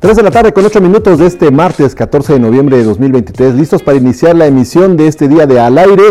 3 0.00 0.16
de 0.16 0.22
la 0.22 0.30
tarde 0.30 0.52
con 0.52 0.64
8 0.64 0.80
minutos 0.80 1.18
de 1.18 1.26
este 1.26 1.50
martes 1.50 1.96
14 1.96 2.34
de 2.34 2.38
noviembre 2.38 2.76
de 2.76 2.84
2023, 2.84 3.56
listos 3.56 3.82
para 3.82 3.98
iniciar 3.98 4.36
la 4.36 4.46
emisión 4.46 4.96
de 4.96 5.08
este 5.08 5.26
día 5.26 5.44
de 5.44 5.58
Al 5.58 5.76
Aire, 5.76 6.04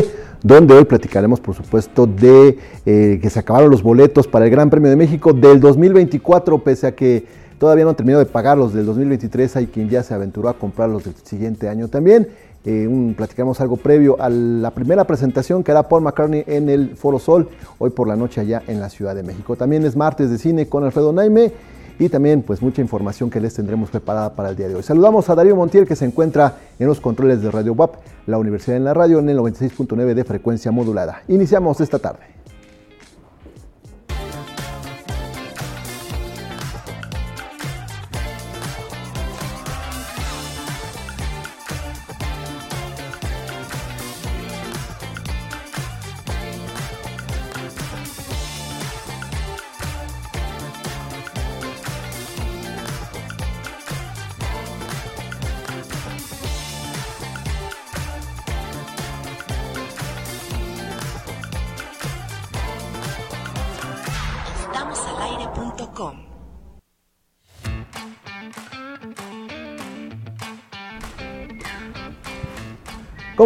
donde 0.43 0.73
hoy 0.73 0.83
platicaremos 0.83 1.39
por 1.39 1.55
supuesto 1.55 2.05
de 2.05 2.57
eh, 2.86 3.18
que 3.21 3.29
se 3.29 3.39
acabaron 3.39 3.71
los 3.71 3.83
boletos 3.83 4.27
para 4.27 4.43
el 4.43 4.51
Gran 4.51 4.69
Premio 4.69 4.89
de 4.89 4.97
México 4.97 5.31
del 5.31 5.61
2024, 5.61 6.59
pese 6.59 6.87
a 6.87 6.95
que 6.95 7.23
todavía 7.59 7.86
no 7.86 7.92
han 7.92 7.95
terminado 7.95 8.25
de 8.25 8.29
pagar 8.29 8.57
los 8.57 8.73
del 8.73 8.86
2023, 8.87 9.55
hay 9.55 9.68
quien 9.68 9.87
ya 9.87 10.04
se 10.04 10.14
aventuró 10.14 10.50
a 10.50 10.56
comprar 10.56 10.89
los 10.89 11.06
del 11.06 11.15
siguiente 11.23 11.69
año 11.69 11.87
también. 11.87 12.28
Eh, 12.65 13.14
platicamos 13.15 13.61
algo 13.61 13.78
previo 13.78 14.17
a 14.19 14.28
la 14.28 14.71
primera 14.71 15.07
presentación 15.07 15.64
que 15.64 15.71
hará 15.71 15.87
Paul 15.87 16.01
McCartney 16.01 16.43
en 16.47 16.67
el 16.67 16.97
Foro 16.97 17.19
Sol, 17.19 17.47
hoy 17.78 17.92
por 17.92 18.09
la 18.09 18.17
noche 18.17 18.42
allá 18.42 18.61
en 18.67 18.81
la 18.81 18.89
Ciudad 18.89 19.15
de 19.15 19.23
México. 19.23 19.56
También 19.56 19.86
es 19.86 19.95
martes 19.95 20.29
de 20.29 20.37
cine 20.37 20.67
con 20.67 20.83
Alfredo 20.83 21.14
Naime 21.14 21.54
y 22.00 22.10
también 22.10 22.42
pues 22.42 22.61
mucha 22.61 22.82
información 22.82 23.29
que 23.29 23.39
les 23.39 23.54
tendremos 23.54 23.89
preparada 23.89 24.33
para 24.33 24.50
el 24.50 24.56
día 24.56 24.68
de 24.68 24.75
hoy. 24.75 24.83
Saludamos 24.83 25.29
a 25.29 25.36
Darío 25.36 25.56
Montiel 25.56 25.87
que 25.87 25.96
se 25.96 26.06
encuentra 26.06 26.57
en 26.79 26.87
los 26.87 27.00
controles 27.00 27.42
de 27.42 27.51
Radio 27.51 27.73
WAP, 27.73 27.96
la 28.28 28.37
Universidad 28.37 28.78
en 28.78 28.83
la 28.83 28.93
Radio 28.93 29.20
en 29.20 29.29
el 29.29 29.37
96.9 29.37 30.14
de 30.14 30.23
frecuencia 30.23 30.71
modulada. 30.71 31.23
Iniciamos 31.28 31.82
esta 31.82 32.00
tarde. 32.00 32.36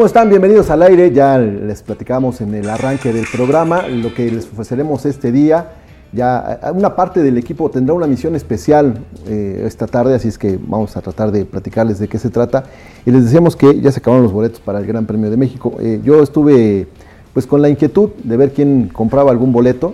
¿Cómo 0.02 0.08
están? 0.08 0.30
Bienvenidos 0.30 0.72
al 0.72 0.82
aire. 0.82 1.12
Ya 1.12 1.38
les 1.38 1.84
platicamos 1.84 2.42
en 2.42 2.56
el 2.56 2.68
arranque 2.68 3.14
del 3.14 3.28
programa 3.32 3.88
lo 3.88 4.12
que 4.16 4.32
les 4.32 4.46
ofreceremos 4.46 5.06
este 5.06 5.32
día. 5.32 5.74
Ya 6.12 6.60
eh, 6.64 6.72
una 6.72 6.96
parte 6.96 7.22
del 7.22 7.38
equipo 7.38 7.70
tendrá 7.70 7.94
una 7.94 8.08
misión 8.08 8.34
especial 8.34 8.96
eh, 9.28 9.62
esta 9.68 9.86
tarde, 9.86 10.16
así 10.16 10.30
es 10.30 10.40
que 10.40 10.58
vamos 10.60 10.98
a 10.98 11.02
tratar 11.02 11.32
de 11.32 11.46
platicarles 11.46 12.00
de 12.00 12.08
qué 12.08 12.18
se 12.18 12.32
trata. 12.32 12.64
Y 13.06 13.12
les 13.12 13.26
decíamos 13.26 13.56
que 13.56 13.80
ya 13.80 13.92
se 13.92 14.00
acabaron 14.00 14.24
los 14.24 14.34
boletos 14.34 14.60
para 14.60 14.80
el 14.80 14.88
Gran 14.88 15.06
Premio 15.06 15.30
de 15.30 15.38
México. 15.38 15.76
Eh, 15.80 16.02
yo 16.04 16.24
estuve 16.24 16.88
pues 17.32 17.46
con 17.46 17.62
la 17.62 17.70
inquietud 17.70 18.10
de 18.24 18.38
ver 18.38 18.54
quién 18.54 18.90
compraba 18.92 19.30
algún 19.30 19.54
boleto, 19.54 19.94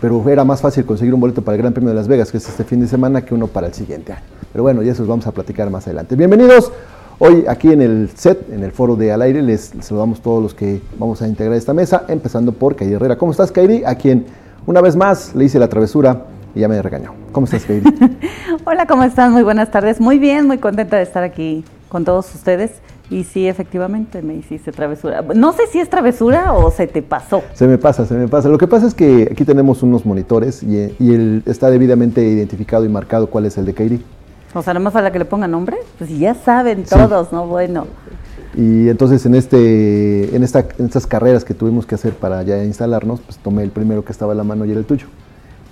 pero 0.00 0.26
era 0.30 0.44
más 0.44 0.62
fácil 0.62 0.86
conseguir 0.86 1.12
un 1.12 1.20
boleto 1.20 1.42
para 1.42 1.56
el 1.56 1.60
Gran 1.60 1.74
Premio 1.74 1.90
de 1.90 1.94
Las 1.94 2.08
Vegas, 2.08 2.30
que 2.30 2.38
es 2.38 2.48
este 2.48 2.64
fin 2.64 2.80
de 2.80 2.88
semana, 2.88 3.22
que 3.22 3.34
uno 3.34 3.48
para 3.48 3.66
el 3.66 3.74
siguiente 3.74 4.14
año. 4.14 4.24
Pero 4.50 4.62
bueno, 4.62 4.82
ya 4.82 4.92
eso 4.92 5.04
vamos 5.06 5.26
a 5.26 5.32
platicar 5.32 5.68
más 5.68 5.86
adelante. 5.86 6.16
Bienvenidos. 6.16 6.72
Hoy 7.18 7.46
aquí 7.48 7.72
en 7.72 7.80
el 7.80 8.10
set, 8.14 8.52
en 8.52 8.62
el 8.62 8.72
foro 8.72 8.94
de 8.94 9.10
Al 9.10 9.22
Aire, 9.22 9.40
les 9.40 9.72
saludamos 9.80 10.20
todos 10.20 10.42
los 10.42 10.52
que 10.52 10.82
vamos 10.98 11.22
a 11.22 11.26
integrar 11.26 11.56
esta 11.56 11.72
mesa, 11.72 12.04
empezando 12.08 12.52
por 12.52 12.76
Kairi 12.76 12.92
Herrera. 12.92 13.16
¿Cómo 13.16 13.32
estás, 13.32 13.50
Kairi? 13.50 13.84
A 13.86 13.94
quien 13.94 14.26
una 14.66 14.82
vez 14.82 14.96
más 14.96 15.34
le 15.34 15.46
hice 15.46 15.58
la 15.58 15.68
travesura 15.68 16.24
y 16.54 16.60
ya 16.60 16.68
me 16.68 16.82
regañó. 16.82 17.14
¿Cómo 17.32 17.46
estás, 17.46 17.64
Kairi? 17.64 17.84
Hola, 18.66 18.84
¿cómo 18.84 19.02
están? 19.02 19.32
Muy 19.32 19.42
buenas 19.42 19.70
tardes. 19.70 19.98
Muy 19.98 20.18
bien, 20.18 20.46
muy 20.46 20.58
contenta 20.58 20.98
de 20.98 21.04
estar 21.04 21.22
aquí 21.22 21.64
con 21.88 22.04
todos 22.04 22.34
ustedes. 22.34 22.72
Y 23.08 23.24
sí, 23.24 23.48
efectivamente, 23.48 24.20
me 24.20 24.34
hiciste 24.34 24.70
travesura. 24.70 25.22
No 25.34 25.54
sé 25.54 25.68
si 25.68 25.78
es 25.78 25.88
travesura 25.88 26.52
o 26.52 26.70
se 26.70 26.86
te 26.86 27.00
pasó. 27.00 27.42
Se 27.54 27.66
me 27.66 27.78
pasa, 27.78 28.04
se 28.04 28.12
me 28.12 28.28
pasa. 28.28 28.50
Lo 28.50 28.58
que 28.58 28.66
pasa 28.66 28.86
es 28.86 28.92
que 28.92 29.30
aquí 29.32 29.46
tenemos 29.46 29.82
unos 29.82 30.04
monitores 30.04 30.62
y, 30.62 30.94
y 30.98 31.42
está 31.46 31.70
debidamente 31.70 32.22
identificado 32.22 32.84
y 32.84 32.90
marcado 32.90 33.28
cuál 33.28 33.46
es 33.46 33.56
el 33.56 33.64
de 33.64 33.72
Kairi. 33.72 34.04
O 34.56 34.62
sea, 34.62 34.72
más 34.74 34.92
falta 34.92 35.12
que 35.12 35.18
le 35.18 35.26
ponga 35.26 35.46
nombre. 35.46 35.76
Pues 35.98 36.18
ya 36.18 36.34
saben 36.34 36.84
todos, 36.84 37.30
¿no? 37.30 37.46
Bueno. 37.46 37.86
Y 38.54 38.88
entonces 38.88 39.26
en 39.26 39.34
este, 39.34 40.34
en 40.34 40.42
esta, 40.42 40.60
en 40.78 40.86
estas 40.86 41.06
carreras 41.06 41.44
que 41.44 41.52
tuvimos 41.52 41.84
que 41.84 41.94
hacer 41.94 42.14
para 42.14 42.42
ya 42.42 42.64
instalarnos, 42.64 43.20
pues 43.20 43.36
tomé 43.36 43.62
el 43.62 43.70
primero 43.70 44.02
que 44.02 44.12
estaba 44.12 44.32
a 44.32 44.34
la 44.34 44.44
mano 44.44 44.64
y 44.64 44.70
era 44.70 44.80
el 44.80 44.86
tuyo. 44.86 45.08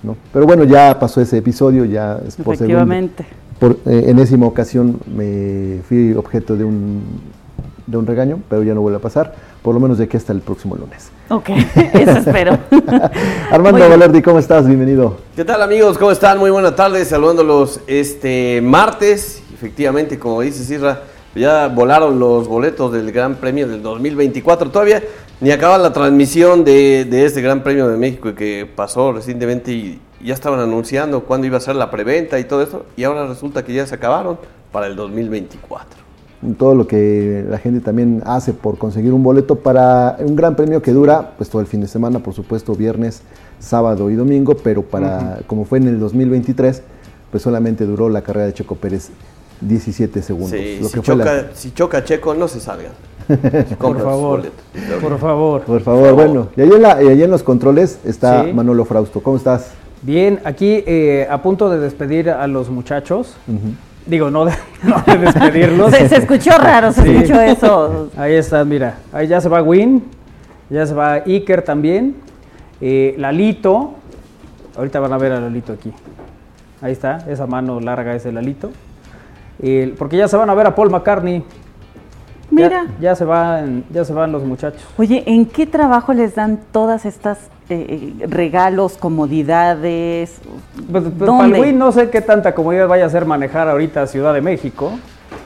¿no? 0.03 0.15
Pero 0.31 0.45
bueno, 0.45 0.65
ya 0.65 0.99
pasó 0.99 1.19
ese 1.19 1.37
episodio, 1.39 1.83
ya 1.85 2.21
es 2.27 2.35
por 2.35 2.53
Efectivamente. 2.53 3.25
por 3.57 3.79
eh, 3.87 4.03
enésima 4.05 4.45
ocasión 4.45 4.99
me 5.07 5.79
fui 5.87 6.13
objeto 6.13 6.55
de 6.55 6.63
un, 6.63 7.01
de 7.87 7.97
un 7.97 8.07
regaño, 8.07 8.39
pero 8.49 8.63
ya 8.63 8.73
no 8.73 8.81
vuelve 8.81 8.97
a 8.97 9.01
pasar, 9.01 9.33
por 9.61 9.73
lo 9.73 9.79
menos 9.79 9.97
de 9.97 10.05
aquí 10.05 10.17
hasta 10.17 10.33
el 10.33 10.41
próximo 10.41 10.75
lunes. 10.75 11.11
Ok, 11.29 11.49
eso 11.75 12.11
espero. 12.11 12.57
Armando 13.51 13.87
Valerdi, 13.87 14.21
¿cómo 14.21 14.39
estás? 14.39 14.67
Bienvenido. 14.67 15.17
¿Qué 15.35 15.45
tal 15.45 15.61
amigos? 15.61 15.97
¿Cómo 15.97 16.11
están? 16.11 16.39
Muy 16.39 16.49
buenas 16.49 16.75
tardes, 16.75 17.07
saludándolos 17.07 17.81
este 17.87 18.61
martes. 18.61 19.41
Efectivamente, 19.53 20.19
como 20.19 20.41
dice 20.41 20.63
Sirra, 20.63 21.01
ya 21.35 21.67
volaron 21.67 22.19
los 22.19 22.47
boletos 22.47 22.91
del 22.91 23.11
Gran 23.11 23.35
Premio 23.35 23.67
del 23.67 23.81
2024. 23.81 24.71
Todavía 24.71 25.03
ni 25.41 25.51
acaba 25.51 25.77
la 25.77 25.93
transmisión 25.93 26.63
de, 26.63 27.05
de 27.05 27.25
este 27.25 27.41
Gran 27.41 27.63
Premio 27.63 27.87
de 27.87 27.97
México 27.97 28.33
que 28.35 28.69
pasó 28.73 29.11
recientemente 29.11 29.71
y 29.71 30.01
ya 30.23 30.33
estaban 30.33 30.59
anunciando 30.59 31.23
cuándo 31.23 31.47
iba 31.47 31.57
a 31.57 31.61
ser 31.61 31.75
la 31.75 31.91
preventa 31.91 32.39
y 32.39 32.45
todo 32.45 32.61
eso. 32.61 32.85
Y 32.95 33.03
ahora 33.03 33.27
resulta 33.27 33.63
que 33.63 33.73
ya 33.73 33.85
se 33.85 33.95
acabaron 33.95 34.37
para 34.71 34.87
el 34.87 34.95
2024 34.95 36.04
todo 36.57 36.75
lo 36.75 36.87
que 36.87 37.45
la 37.49 37.57
gente 37.57 37.79
también 37.79 38.21
hace 38.25 38.53
por 38.53 38.77
conseguir 38.77 39.13
un 39.13 39.23
boleto 39.23 39.55
para 39.55 40.17
un 40.19 40.35
gran 40.35 40.55
premio 40.55 40.81
que 40.81 40.91
dura 40.91 41.33
pues 41.37 41.49
todo 41.49 41.61
el 41.61 41.67
fin 41.67 41.81
de 41.81 41.87
semana, 41.87 42.19
por 42.19 42.33
supuesto, 42.33 42.75
viernes, 42.75 43.21
sábado 43.59 44.09
y 44.09 44.15
domingo, 44.15 44.55
pero 44.55 44.83
para 44.83 45.39
como 45.47 45.65
fue 45.65 45.79
en 45.79 45.87
el 45.87 45.99
2023, 45.99 46.81
pues 47.31 47.43
solamente 47.43 47.85
duró 47.85 48.09
la 48.09 48.21
carrera 48.21 48.47
de 48.47 48.53
Checo 48.53 48.75
Pérez 48.75 49.09
17 49.61 50.21
segundos. 50.21 50.51
si, 50.51 51.01
choca, 51.01 51.45
si, 51.53 51.71
choca, 51.71 52.03
Checo, 52.03 52.33
no 52.33 52.47
se 52.47 52.59
salgan. 52.59 52.91
por 53.79 53.99
favor, 53.99 54.43
por 55.01 55.19
favor. 55.19 55.61
Por 55.63 55.81
favor, 55.81 56.13
bueno. 56.13 56.49
Y 56.55 56.61
allí 56.61 57.23
en, 57.23 57.31
los 57.31 57.43
controles 57.43 57.99
está 58.05 58.43
Manolo 58.53 58.85
Frausto. 58.85 59.23
¿Cómo 59.23 59.37
estás? 59.37 59.71
Bien, 60.01 60.39
aquí 60.43 60.83
eh, 60.85 61.27
a 61.29 61.41
punto 61.41 61.69
de 61.69 61.79
despedir 61.79 62.29
a 62.29 62.45
los 62.47 62.69
muchachos. 62.69 63.35
Digo, 64.05 64.29
no 64.31 64.45
de, 64.45 64.53
despedirlos. 65.17 65.91
se, 65.91 66.17
escuchó 66.17 66.57
raro, 66.57 66.91
se 66.91 67.11
escuchó 67.11 67.41
eso. 67.41 68.09
Ahí 68.17 68.33
está, 68.33 68.63
mira. 68.63 68.97
Ahí 69.11 69.27
ya 69.27 69.41
se 69.41 69.49
va 69.49 69.61
Win, 69.61 70.03
ya 70.69 70.85
se 70.85 70.93
va 70.93 71.23
Iker 71.25 71.61
también. 71.63 72.15
Eh, 72.81 73.15
Lalito. 73.17 73.95
Ahorita 74.77 74.99
van 74.99 75.13
a 75.13 75.17
ver 75.17 75.31
a 75.31 75.39
Lalito 75.39 75.73
aquí. 75.73 75.91
Ahí 76.81 76.91
está, 76.91 77.25
esa 77.29 77.47
mano 77.47 77.79
larga 77.79 78.13
es 78.15 78.25
el 78.25 78.35
Lalito. 78.35 78.71
porque 79.97 80.17
ya 80.17 80.27
se 80.27 80.37
van 80.37 80.49
a 80.49 80.53
ver 80.53 80.67
a 80.67 80.75
Paul 80.75 80.91
McCartney. 80.91 81.43
Mira. 82.51 82.85
Ya, 82.99 83.15
se 83.15 83.25
van, 83.25 83.85
ya 83.89 84.05
se 84.05 84.13
van 84.13 84.31
los 84.31 84.43
muchachos. 84.43 84.85
Oye, 84.97 85.23
¿en 85.25 85.45
qué 85.45 85.65
trabajo 85.65 86.13
les 86.13 86.35
dan 86.35 86.59
todas 86.71 87.05
estas 87.05 87.39
eh, 87.69 88.13
regalos, 88.27 88.97
comodidades? 88.97 90.39
Pues, 90.91 91.03
pues 91.17 91.73
no 91.73 91.91
sé 91.91 92.09
qué 92.09 92.21
tanta 92.21 92.53
comodidad 92.53 92.87
vaya 92.87 93.05
a 93.05 93.09
ser 93.09 93.25
manejar 93.25 93.69
ahorita 93.69 94.03
a 94.03 94.07
Ciudad 94.07 94.33
de 94.33 94.41
México, 94.41 94.91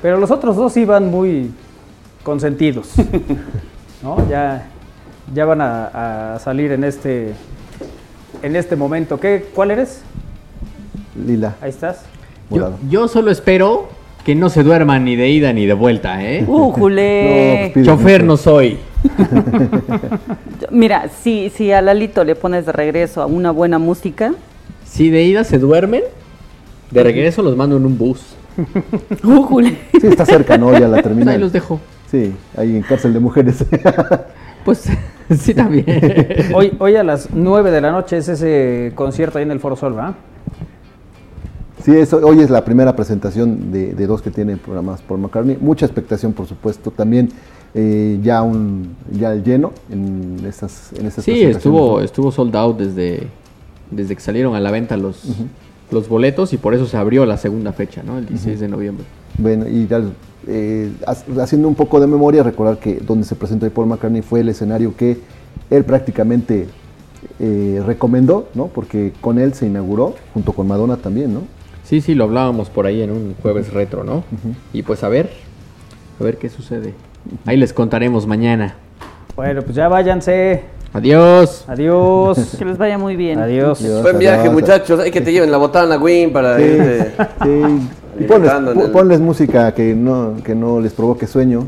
pero 0.01 0.17
los 0.17 0.31
otros 0.31 0.55
dos 0.55 0.75
iban 0.77 1.09
muy 1.09 1.51
consentidos. 2.23 2.91
¿no? 4.03 4.17
Ya, 4.29 4.67
ya 5.33 5.45
van 5.45 5.61
a, 5.61 6.37
salir 6.43 6.71
en 6.71 6.83
este, 6.83 7.33
en 8.41 8.55
este 8.55 8.75
momento. 8.75 9.19
¿Qué, 9.19 9.47
¿Cuál 9.53 9.71
eres? 9.71 10.01
Lila. 11.15 11.55
Ahí 11.61 11.69
estás. 11.69 12.03
Yo, 12.49 12.73
yo 12.89 13.07
solo 13.07 13.31
espero 13.31 13.89
que 14.23 14.35
no 14.35 14.49
se 14.49 14.63
duerman 14.63 15.05
ni 15.05 15.15
de 15.15 15.29
ida 15.29 15.53
ni 15.53 15.65
de 15.65 15.73
vuelta, 15.73 16.23
¿eh? 16.23 16.43
¡Uh! 16.47 16.73
Pues, 16.73 17.85
Chofer 17.85 18.23
no 18.23 18.37
soy. 18.37 18.77
Mira, 20.71 21.09
si, 21.09 21.49
si 21.49 21.71
a 21.71 21.81
Lalito 21.81 22.23
le 22.23 22.35
pones 22.35 22.65
de 22.65 22.71
regreso 22.71 23.21
a 23.21 23.25
una 23.25 23.51
buena 23.51 23.79
música. 23.79 24.33
Si 24.85 25.09
de 25.09 25.23
ida 25.23 25.43
se 25.43 25.59
duermen, 25.59 26.03
de 26.91 27.03
regreso 27.03 27.41
los 27.43 27.55
mando 27.55 27.77
en 27.77 27.85
un 27.85 27.97
bus. 27.97 28.35
Sí, 30.01 30.07
está 30.07 30.25
cerca, 30.25 30.57
¿no? 30.57 30.77
Ya 30.77 30.87
la 30.87 31.01
termina. 31.01 31.31
Ahí 31.31 31.37
los 31.37 31.51
dejo. 31.51 31.79
Sí, 32.09 32.33
ahí 32.55 32.75
en 32.75 32.83
cárcel 32.83 33.13
de 33.13 33.19
mujeres. 33.19 33.65
pues 34.65 34.85
sí, 35.37 35.53
también. 35.53 35.85
Hoy, 36.53 36.73
hoy 36.79 36.95
a 36.95 37.03
las 37.03 37.29
9 37.33 37.71
de 37.71 37.81
la 37.81 37.91
noche 37.91 38.17
es 38.17 38.29
ese 38.29 38.93
concierto 38.95 39.37
ahí 39.37 39.43
en 39.43 39.51
el 39.51 39.59
Foro 39.59 39.75
Sol, 39.75 39.93
¿verdad? 39.93 40.15
Sí, 41.83 41.93
hoy 42.21 42.41
es 42.41 42.49
la 42.49 42.65
primera 42.65 42.95
presentación 42.95 43.71
de, 43.71 43.93
dos 44.05 44.21
que 44.21 44.31
tienen 44.31 44.59
programadas 44.59 45.01
por 45.01 45.17
McCartney. 45.17 45.57
Mucha 45.61 45.85
expectación, 45.85 46.33
por 46.33 46.45
supuesto. 46.45 46.91
También 46.91 47.29
eh, 47.73 48.19
ya 48.23 48.41
un 48.41 48.95
ya 49.11 49.35
lleno 49.35 49.73
en 49.91 50.39
estas 50.47 50.91
en 50.93 51.11
Sí, 51.11 51.43
estuvo 51.43 52.01
estuvo 52.01 52.31
sold 52.31 52.55
out 52.55 52.77
desde 52.77 53.27
desde 53.91 54.15
que 54.15 54.21
salieron 54.21 54.55
a 54.55 54.59
la 54.59 54.71
venta 54.71 54.97
los 54.97 55.23
los 55.91 56.07
boletos 56.07 56.53
y 56.53 56.57
por 56.57 56.73
eso 56.73 56.85
se 56.85 56.97
abrió 56.97 57.25
la 57.25 57.37
segunda 57.37 57.73
fecha, 57.73 58.03
¿no? 58.03 58.17
El 58.17 58.27
16 58.27 58.59
de 58.59 58.67
noviembre. 58.67 59.05
Bueno, 59.37 59.67
y 59.67 59.87
eh, 60.47 60.91
haciendo 61.39 61.67
un 61.67 61.75
poco 61.75 61.99
de 61.99 62.07
memoria, 62.07 62.43
recordar 62.43 62.77
que 62.77 62.95
donde 62.95 63.25
se 63.25 63.35
presentó 63.35 63.69
Paul 63.69 63.87
McCartney 63.87 64.21
fue 64.21 64.41
el 64.41 64.49
escenario 64.49 64.95
que 64.95 65.17
él 65.69 65.83
prácticamente 65.83 66.67
eh, 67.39 67.81
recomendó, 67.85 68.49
¿no? 68.53 68.67
Porque 68.67 69.13
con 69.21 69.39
él 69.39 69.53
se 69.53 69.65
inauguró, 69.65 70.15
junto 70.33 70.53
con 70.53 70.67
Madonna 70.67 70.97
también, 70.97 71.33
¿no? 71.33 71.41
Sí, 71.83 72.01
sí, 72.01 72.13
lo 72.13 72.25
hablábamos 72.25 72.69
por 72.69 72.85
ahí 72.85 73.01
en 73.01 73.11
un 73.11 73.35
jueves 73.41 73.73
retro, 73.73 74.03
¿no? 74.03 74.23
Y 74.73 74.83
pues 74.83 75.03
a 75.03 75.09
ver, 75.09 75.31
a 76.19 76.23
ver 76.23 76.37
qué 76.37 76.49
sucede. 76.49 76.93
Ahí 77.45 77.57
les 77.57 77.73
contaremos 77.73 78.25
mañana. 78.27 78.75
Bueno, 79.35 79.61
pues 79.61 79.75
ya 79.75 79.87
váyanse. 79.87 80.63
Adiós. 80.93 81.65
Adiós. 81.67 82.55
Que 82.57 82.65
les 82.65 82.77
vaya 82.77 82.97
muy 82.97 83.15
bien. 83.15 83.39
Adiós. 83.39 83.81
Buen 84.01 84.17
viaje, 84.17 84.49
muchachos. 84.49 84.99
Hay 84.99 85.11
que 85.11 85.21
te 85.21 85.31
lleven 85.31 85.51
la 85.51 85.57
botana, 85.57 85.97
Win, 85.97 86.33
para 86.33 86.57
sí, 86.57 86.77
sí. 87.43 88.27
ponles, 88.91 89.19
música 89.19 89.73
que 89.73 89.93
no, 89.93 90.35
que 90.43 90.55
no 90.55 90.79
les 90.79 90.93
provoque 90.93 91.27
sueño. 91.27 91.67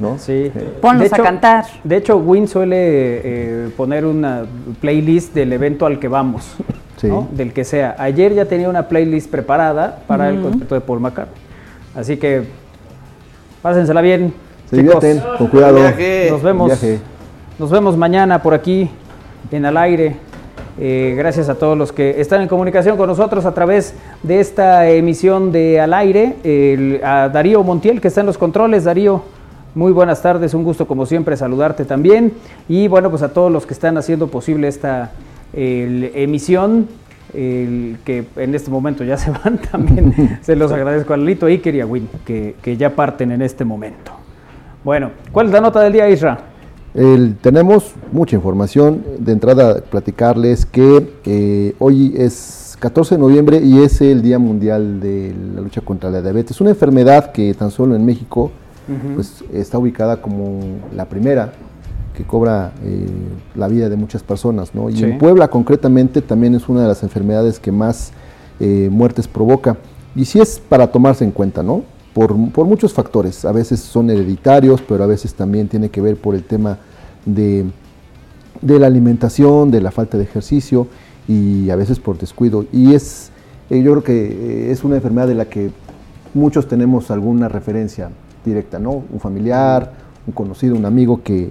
¿no? 0.00 0.18
Sí. 0.18 0.50
Ponlos 0.80 1.12
a 1.12 1.16
cantar. 1.18 1.66
De 1.84 1.96
hecho, 1.96 2.16
Win 2.16 2.48
suele 2.48 2.76
eh, 2.78 3.68
poner 3.76 4.06
una 4.06 4.44
playlist 4.80 5.34
del 5.34 5.52
evento 5.52 5.86
al 5.86 5.98
que 5.98 6.08
vamos, 6.08 6.56
¿no? 7.02 7.28
del 7.32 7.52
que 7.52 7.64
sea. 7.64 7.94
Ayer 7.98 8.34
ya 8.34 8.46
tenía 8.46 8.68
una 8.68 8.88
playlist 8.88 9.30
preparada 9.30 10.00
para 10.06 10.30
el 10.30 10.40
concierto 10.40 10.74
de 10.74 10.80
Paul 10.80 11.00
McCartney. 11.00 11.36
Así 11.94 12.16
que 12.16 12.44
pásensela 13.62 14.00
bien. 14.00 14.32
Se 14.74 14.82
divierten, 14.82 15.22
con 15.38 15.46
cuidado. 15.46 15.78
Nos 16.30 16.42
vemos. 16.42 16.72
Nos 17.58 17.70
vemos 17.70 17.96
mañana 17.96 18.42
por 18.42 18.52
aquí 18.52 18.90
en 19.52 19.64
Al 19.64 19.76
Aire. 19.76 20.16
Eh, 20.80 21.14
gracias 21.16 21.48
a 21.48 21.54
todos 21.54 21.78
los 21.78 21.92
que 21.92 22.20
están 22.20 22.42
en 22.42 22.48
comunicación 22.48 22.96
con 22.96 23.06
nosotros 23.06 23.44
a 23.44 23.54
través 23.54 23.94
de 24.24 24.40
esta 24.40 24.90
emisión 24.90 25.52
de 25.52 25.80
Al 25.80 25.94
Aire. 25.94 27.00
a 27.04 27.28
Darío 27.28 27.62
Montiel, 27.62 28.00
que 28.00 28.08
está 28.08 28.22
en 28.22 28.26
los 28.26 28.38
controles. 28.38 28.82
Darío, 28.82 29.22
muy 29.76 29.92
buenas 29.92 30.20
tardes. 30.20 30.52
Un 30.54 30.64
gusto, 30.64 30.88
como 30.88 31.06
siempre, 31.06 31.36
saludarte 31.36 31.84
también. 31.84 32.32
Y 32.68 32.88
bueno, 32.88 33.08
pues 33.10 33.22
a 33.22 33.32
todos 33.32 33.52
los 33.52 33.66
que 33.66 33.74
están 33.74 33.96
haciendo 33.96 34.26
posible 34.26 34.66
esta 34.66 35.12
emisión. 35.52 36.88
que 37.32 38.24
en 38.34 38.54
este 38.56 38.70
momento 38.72 39.04
ya 39.04 39.16
se 39.18 39.30
van 39.30 39.58
también. 39.58 40.40
se 40.42 40.56
los 40.56 40.72
agradezco 40.72 41.14
a 41.14 41.16
Lito 41.16 41.46
Iker 41.46 41.76
y 41.76 41.80
a 41.80 41.86
Win, 41.86 42.08
que, 42.26 42.56
que 42.60 42.76
ya 42.76 42.90
parten 42.90 43.30
en 43.30 43.42
este 43.42 43.64
momento. 43.64 44.23
Bueno, 44.84 45.12
¿cuál 45.32 45.46
es 45.46 45.52
la 45.52 45.62
nota 45.62 45.80
del 45.80 45.94
día, 45.94 46.10
Isra? 46.10 46.38
tenemos 47.40 47.94
mucha 48.12 48.36
información. 48.36 49.02
De 49.18 49.32
entrada, 49.32 49.80
platicarles 49.80 50.66
que 50.66 51.14
eh, 51.24 51.74
hoy 51.78 52.14
es 52.16 52.76
14 52.78 53.16
de 53.16 53.20
noviembre 53.20 53.60
y 53.64 53.82
es 53.82 54.00
el 54.02 54.20
Día 54.20 54.38
Mundial 54.38 55.00
de 55.00 55.34
la 55.54 55.62
Lucha 55.62 55.80
contra 55.80 56.10
la 56.10 56.20
Diabetes. 56.20 56.60
Una 56.60 56.70
enfermedad 56.70 57.32
que 57.32 57.52
tan 57.54 57.70
solo 57.70 57.96
en 57.96 58.04
México 58.04 58.52
pues, 59.14 59.42
está 59.52 59.78
ubicada 59.78 60.20
como 60.20 60.60
la 60.94 61.06
primera 61.06 61.52
que 62.14 62.22
cobra 62.22 62.72
eh, 62.84 63.08
la 63.56 63.66
vida 63.66 63.88
de 63.88 63.96
muchas 63.96 64.22
personas. 64.22 64.74
¿no? 64.74 64.90
Y 64.90 65.02
en 65.02 65.18
Puebla 65.18 65.48
concretamente 65.48 66.20
también 66.20 66.54
es 66.54 66.68
una 66.68 66.82
de 66.82 66.88
las 66.88 67.02
enfermedades 67.02 67.58
que 67.58 67.72
más 67.72 68.12
eh, 68.60 68.88
muertes 68.92 69.26
provoca. 69.26 69.78
Y 70.14 70.26
sí 70.26 70.40
es 70.40 70.60
para 70.60 70.86
tomarse 70.88 71.24
en 71.24 71.32
cuenta, 71.32 71.62
¿no? 71.62 71.82
Por, 72.14 72.34
muchos 72.36 72.92
factores. 72.92 73.44
A 73.44 73.52
veces 73.52 73.80
son 73.80 74.08
hereditarios, 74.08 74.80
pero 74.80 75.04
a 75.04 75.06
veces 75.06 75.34
también 75.34 75.68
tiene 75.68 75.90
que 75.90 76.00
ver 76.00 76.16
por 76.16 76.34
el 76.36 76.44
tema 76.44 76.78
de, 77.26 77.66
la 78.62 78.86
alimentación, 78.86 79.70
de 79.70 79.80
la 79.80 79.90
falta 79.90 80.16
de 80.16 80.22
ejercicio 80.22 80.86
y 81.26 81.68
a 81.70 81.76
veces 81.76 81.98
por 81.98 82.16
descuido. 82.16 82.64
Y 82.72 82.94
es, 82.94 83.30
eh, 83.68 83.82
yo 83.82 83.92
creo 83.92 84.04
que 84.04 84.26
eh, 84.26 84.70
es 84.70 84.84
una 84.84 84.94
enfermedad 84.94 85.26
de 85.26 85.34
la 85.34 85.46
que 85.46 85.70
muchos 86.32 86.68
tenemos 86.68 87.10
alguna 87.10 87.48
referencia 87.48 88.10
directa, 88.44 88.78
¿no? 88.78 89.02
Un 89.12 89.18
familiar, 89.18 89.92
un 90.26 90.32
conocido, 90.32 90.76
un 90.76 90.84
amigo 90.84 91.20
que, 91.22 91.50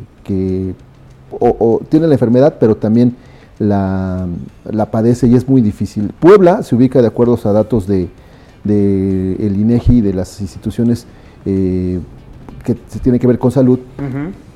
o, 1.40 1.82
tiene 1.90 2.08
la 2.08 2.14
enfermedad, 2.14 2.56
pero 2.58 2.76
también 2.78 3.18
la, 3.60 4.28
la 4.64 4.92
padece 4.92 5.28
y 5.28 5.36
es 5.36 5.50
muy 5.50 5.62
difícil. 5.62 6.14
Puebla 6.20 6.64
se 6.64 6.76
ubica 6.76 7.02
de 7.02 7.08
acuerdo 7.08 7.38
a 7.44 7.52
datos 7.52 7.86
de, 7.86 8.08
del 8.64 9.38
de 9.38 9.60
INEGI, 9.60 10.02
de 10.02 10.14
las 10.14 10.40
instituciones 10.42 11.06
eh, 11.46 12.00
que 12.64 12.78
se 12.88 13.00
tienen 13.00 13.20
que 13.20 13.28
ver 13.28 13.38
con 13.38 13.52
salud, 13.52 13.80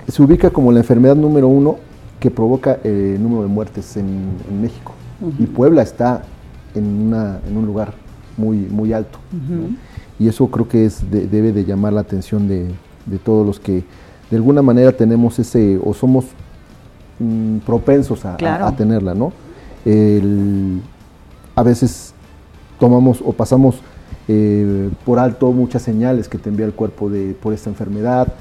se 0.08 0.24
ubica 0.24 0.50
como 0.50 0.72
la 0.72 0.80
enfermedad 0.80 1.16
número 1.16 1.48
uno 1.48 1.78
que 2.20 2.32
provoca 2.32 2.80
el 2.84 3.22
número 3.22 3.42
de 3.42 3.48
muertes 3.48 3.98
en, 3.98 4.32
México. 4.62 4.94
Y 5.38 5.46
Puebla 5.46 5.82
está 5.82 6.24
en, 6.74 6.86
una, 6.86 7.40
en 7.48 7.58
un 7.58 7.66
lugar 7.66 7.94
muy, 8.38 8.60
muy 8.60 8.94
alto. 8.94 9.20
Y 10.20 10.28
eso 10.28 10.48
creo 10.48 10.68
que 10.68 10.86
es 10.86 11.04
debe 11.12 11.52
de 11.52 11.66
llamar 11.66 11.94
la 11.94 12.02
atención 12.02 12.48
de, 12.48 12.72
todos 13.24 13.46
los 13.46 13.60
que 13.60 13.84
de 14.30 14.38
alguna 14.38 14.62
manera 14.62 14.92
tenemos 14.92 15.38
ese, 15.40 15.80
o 15.84 15.94
somos 15.94 16.26
mm, 17.20 17.58
propensos 17.60 18.26
a, 18.26 18.38
tenerla, 18.76 19.14
¿no? 19.14 19.32
a 21.56 21.64
veces 21.64 22.14
tomamos 22.80 23.22
o 23.26 23.32
pasamos 23.32 23.82
eh, 24.30 24.90
por 25.06 25.20
alto 25.20 25.52
muchas 25.52 25.82
señales 25.82 26.28
que 26.28 26.38
te 26.38 26.50
envía 26.50 26.66
el 26.66 26.74
cuerpo 26.74 27.10
de, 27.10 27.34
por 27.34 27.54
esta 27.54 27.70
enfermedad. 27.70 28.34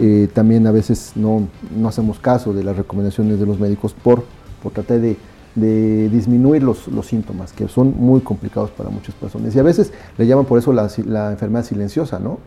Eh, 0.00 0.28
también 0.32 0.66
a 0.66 0.70
veces 0.70 1.12
no, 1.16 1.48
no, 1.76 1.88
hacemos 1.88 2.18
caso 2.18 2.52
de 2.52 2.62
las 2.62 2.76
recomendaciones 2.76 3.40
de 3.40 3.46
los 3.46 3.58
médicos 3.58 3.92
por, 3.92 4.24
por 4.62 4.72
tratar 4.72 5.00
de, 5.00 5.16
de 5.54 6.08
disminuir 6.08 6.62
los, 6.62 6.88
los, 6.88 7.06
síntomas, 7.06 7.52
que 7.52 7.66
son 7.68 7.94
muy 7.96 8.20
complicados 8.20 8.70
para 8.70 8.88
muchas 8.90 9.14
personas. 9.14 9.54
Y 9.54 9.58
a 9.58 9.62
veces 9.62 9.92
le 10.16 10.26
llaman 10.26 10.44
por 10.44 10.58
eso 10.58 10.72
la, 10.72 10.88
la 11.06 11.32
enfermedad 11.32 11.64
silenciosa, 11.64 12.18
¿no? 12.18 12.38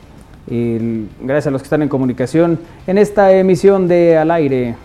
gracias 0.46 1.48
a 1.48 1.50
los 1.50 1.60
que 1.60 1.66
están 1.66 1.82
en 1.82 1.88
comunicación 1.88 2.60
en 2.86 2.96
esta 2.96 3.32
emisión 3.32 3.88
de 3.88 4.16
Al 4.16 4.30
Aire 4.30 4.76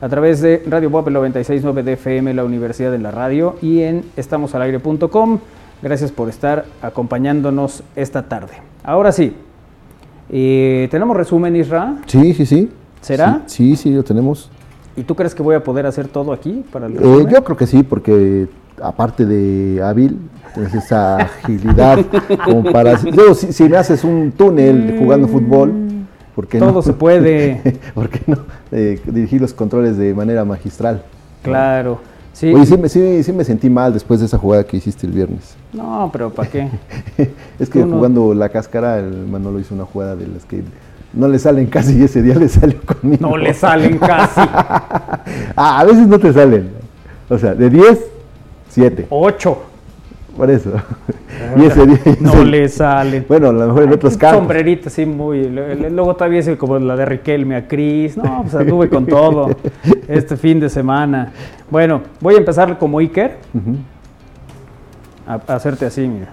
a 0.00 0.08
través 0.08 0.40
de 0.40 0.62
Radio 0.66 0.90
Pop 0.92 1.08
969 1.08 1.82
de 1.82 1.92
FM, 1.94 2.34
la 2.34 2.44
Universidad 2.44 2.92
de 2.92 2.98
la 2.98 3.10
Radio 3.10 3.56
y 3.60 3.80
en 3.80 4.04
estamosalaire.com. 4.16 5.40
Gracias 5.82 6.12
por 6.12 6.28
estar 6.28 6.66
acompañándonos 6.82 7.82
esta 7.96 8.28
tarde. 8.28 8.54
Ahora 8.84 9.10
sí, 9.10 9.34
eh, 10.30 10.86
¿tenemos 10.90 11.16
resumen, 11.16 11.56
Isra? 11.56 11.96
Sí, 12.06 12.32
sí, 12.32 12.46
sí. 12.46 12.70
¿Será? 13.00 13.42
Sí, 13.46 13.74
sí, 13.74 13.92
lo 13.92 14.04
tenemos. 14.04 14.50
¿Y 14.96 15.02
tú 15.02 15.16
crees 15.16 15.34
que 15.34 15.42
voy 15.42 15.56
a 15.56 15.64
poder 15.64 15.84
hacer 15.86 16.06
todo 16.06 16.32
aquí 16.32 16.64
para 16.70 16.86
el 16.86 16.96
eh, 16.96 17.26
yo 17.28 17.42
creo 17.42 17.56
que 17.56 17.66
sí, 17.66 17.82
porque 17.82 18.46
aparte 18.82 19.26
de 19.26 19.82
hábil, 19.82 20.18
tienes 20.54 20.74
esa 20.74 21.16
agilidad 21.16 21.98
como 22.44 22.64
para... 22.64 22.98
si, 22.98 23.64
me 23.68 23.76
haces 23.76 24.04
un 24.04 24.32
túnel 24.32 24.96
jugando 24.98 25.28
fútbol, 25.28 25.84
porque 26.34 26.58
Todo 26.58 26.82
se 26.82 26.92
puede. 26.92 27.80
¿Por 27.94 28.08
qué 28.08 28.20
no 28.26 28.38
eh, 28.72 29.00
dirigir 29.06 29.40
los 29.40 29.54
controles 29.54 29.96
de 29.96 30.14
manera 30.14 30.44
magistral? 30.44 31.02
Claro. 31.42 32.00
Sí. 32.32 32.52
Oye, 32.52 32.66
sí, 32.66 32.76
sí, 32.88 33.22
sí, 33.22 33.32
me 33.32 33.44
sentí 33.44 33.70
mal 33.70 33.92
después 33.92 34.18
de 34.18 34.26
esa 34.26 34.38
jugada 34.38 34.64
que 34.64 34.76
hiciste 34.76 35.06
el 35.06 35.12
viernes. 35.12 35.54
No, 35.72 36.10
pero 36.12 36.30
¿para 36.30 36.50
qué? 36.50 36.68
es 37.60 37.70
que 37.70 37.82
jugando 37.84 38.34
la 38.34 38.48
cáscara, 38.48 38.98
el 38.98 39.26
Manolo 39.28 39.60
hizo 39.60 39.74
una 39.74 39.84
jugada 39.84 40.16
de 40.16 40.26
las 40.26 40.44
que 40.44 40.64
no 41.12 41.28
le 41.28 41.38
salen 41.38 41.66
casi 41.66 41.96
y 41.96 42.02
ese 42.02 42.22
día 42.22 42.34
le 42.34 42.48
salió 42.48 42.80
conmigo. 42.82 43.28
No 43.28 43.36
le 43.36 43.54
salen 43.54 43.98
casi. 43.98 44.40
ah, 45.56 45.78
a 45.78 45.84
veces 45.84 46.08
no 46.08 46.18
te 46.18 46.32
salen. 46.32 46.70
O 47.28 47.38
sea, 47.38 47.54
de 47.54 47.70
10, 47.70 48.00
7. 48.74 49.06
8. 49.08 49.58
Por 50.36 50.50
eso. 50.50 50.72
y 51.56 51.64
ese 51.64 51.86
día, 51.86 52.16
no 52.18 52.42
le 52.42 52.68
salen. 52.68 53.24
Bueno, 53.28 53.50
a 53.50 53.52
lo 53.52 53.66
mejor 53.68 53.84
en 53.84 53.92
otros 53.92 54.16
casos. 54.16 54.38
Sombrerito, 54.38 54.90
sí, 54.90 55.06
muy. 55.06 55.48
Luego 55.48 56.14
todavía 56.16 56.40
es 56.40 56.56
como 56.56 56.76
la 56.80 56.96
de 56.96 57.04
Riquelme 57.04 57.54
a 57.54 57.68
Cris. 57.68 58.16
No, 58.16 58.42
pues 58.42 58.54
anduve 58.56 58.88
con 58.88 59.06
todo 59.06 59.50
este 60.08 60.36
fin 60.36 60.58
de 60.58 60.68
semana. 60.68 61.32
Bueno, 61.70 62.02
voy 62.20 62.34
a 62.34 62.38
empezar 62.38 62.76
como 62.78 62.98
Iker. 62.98 63.36
a, 65.24 65.34
hacerte 65.54 65.86
así, 65.86 66.08
mira. 66.08 66.32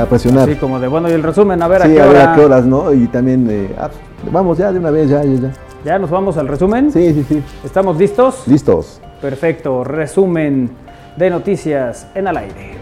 A 0.00 0.06
presionar. 0.06 0.48
Sí, 0.48 0.54
como 0.54 0.78
de 0.78 0.86
bueno, 0.86 1.10
y 1.10 1.12
el 1.12 1.24
resumen, 1.24 1.60
a 1.60 1.66
ver 1.66 1.82
a 1.82 1.88
qué 1.88 2.00
a 2.00 2.06
Ver 2.06 2.16
a 2.28 2.34
qué 2.36 2.44
horas, 2.44 2.64
¿no? 2.64 2.92
Y 2.92 3.08
también, 3.08 3.48
eh, 3.50 3.74
ah, 3.76 3.90
vamos 4.30 4.56
ya 4.58 4.70
de 4.70 4.78
una 4.78 4.92
vez, 4.92 5.10
ya, 5.10 5.24
ya, 5.24 5.34
ya. 5.34 5.52
¿Ya 5.84 5.98
nos 5.98 6.10
vamos 6.10 6.36
al 6.36 6.46
resumen? 6.46 6.92
Sí, 6.92 7.12
sí, 7.12 7.24
sí. 7.28 7.42
¿Estamos 7.64 7.98
listos? 7.98 8.46
Listos. 8.46 9.00
Perfecto, 9.20 9.82
resumen 9.82 10.70
de 11.16 11.30
noticias 11.30 12.06
en 12.14 12.28
al 12.28 12.36
aire. 12.36 12.76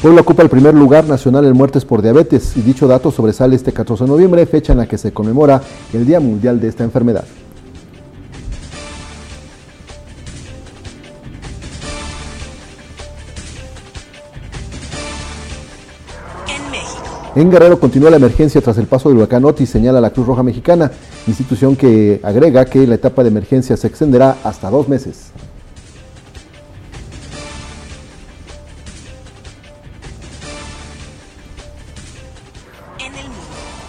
Puebla 0.00 0.20
ocupa 0.20 0.42
el 0.42 0.48
primer 0.48 0.74
lugar 0.74 1.04
nacional 1.06 1.44
en 1.46 1.52
muertes 1.52 1.84
por 1.84 2.02
diabetes 2.02 2.56
y 2.56 2.60
dicho 2.60 2.86
dato 2.86 3.10
sobresale 3.10 3.56
este 3.56 3.72
14 3.72 4.04
de 4.04 4.10
noviembre, 4.10 4.46
fecha 4.46 4.72
en 4.72 4.78
la 4.78 4.86
que 4.86 4.98
se 4.98 5.12
conmemora 5.12 5.60
el 5.92 6.06
Día 6.06 6.20
Mundial 6.20 6.60
de 6.60 6.68
esta 6.68 6.84
enfermedad. 6.84 7.24
En 17.36 17.50
Guerrero 17.50 17.78
continúa 17.78 18.08
la 18.08 18.16
emergencia 18.16 18.62
tras 18.62 18.78
el 18.78 18.86
paso 18.86 19.10
del 19.10 19.18
huracán 19.18 19.44
Otis, 19.44 19.68
señala 19.68 20.00
la 20.00 20.08
Cruz 20.08 20.26
Roja 20.26 20.42
Mexicana, 20.42 20.90
institución 21.26 21.76
que 21.76 22.18
agrega 22.22 22.64
que 22.64 22.86
la 22.86 22.94
etapa 22.94 23.22
de 23.22 23.28
emergencia 23.28 23.76
se 23.76 23.86
extenderá 23.86 24.38
hasta 24.42 24.70
dos 24.70 24.88
meses. 24.88 25.32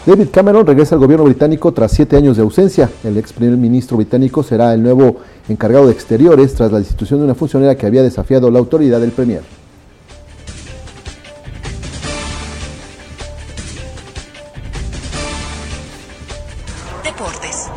David 0.06 0.28
Cameron 0.30 0.68
regresa 0.68 0.96
al 0.96 1.00
gobierno 1.00 1.24
británico 1.24 1.72
tras 1.72 1.94
siete 1.94 2.18
años 2.18 2.36
de 2.36 2.44
ausencia. 2.44 2.90
El 3.06 3.18
ex 3.18 3.32
primer 3.32 3.56
ministro 3.56 3.96
británico 3.96 4.44
será 4.44 4.74
el 4.74 4.84
nuevo 4.84 5.20
encargado 5.48 5.86
de 5.86 5.94
exteriores 5.94 6.54
tras 6.54 6.74
la 6.74 6.80
destitución 6.80 7.22
de 7.22 7.26
una 7.26 7.36
funcionaria 7.36 7.78
que 7.78 7.86
había 7.86 8.04
desafiado 8.04 8.52
la 8.52 8.60
autoridad 8.60 9.00
del 9.00 9.12
premier. 9.12 9.44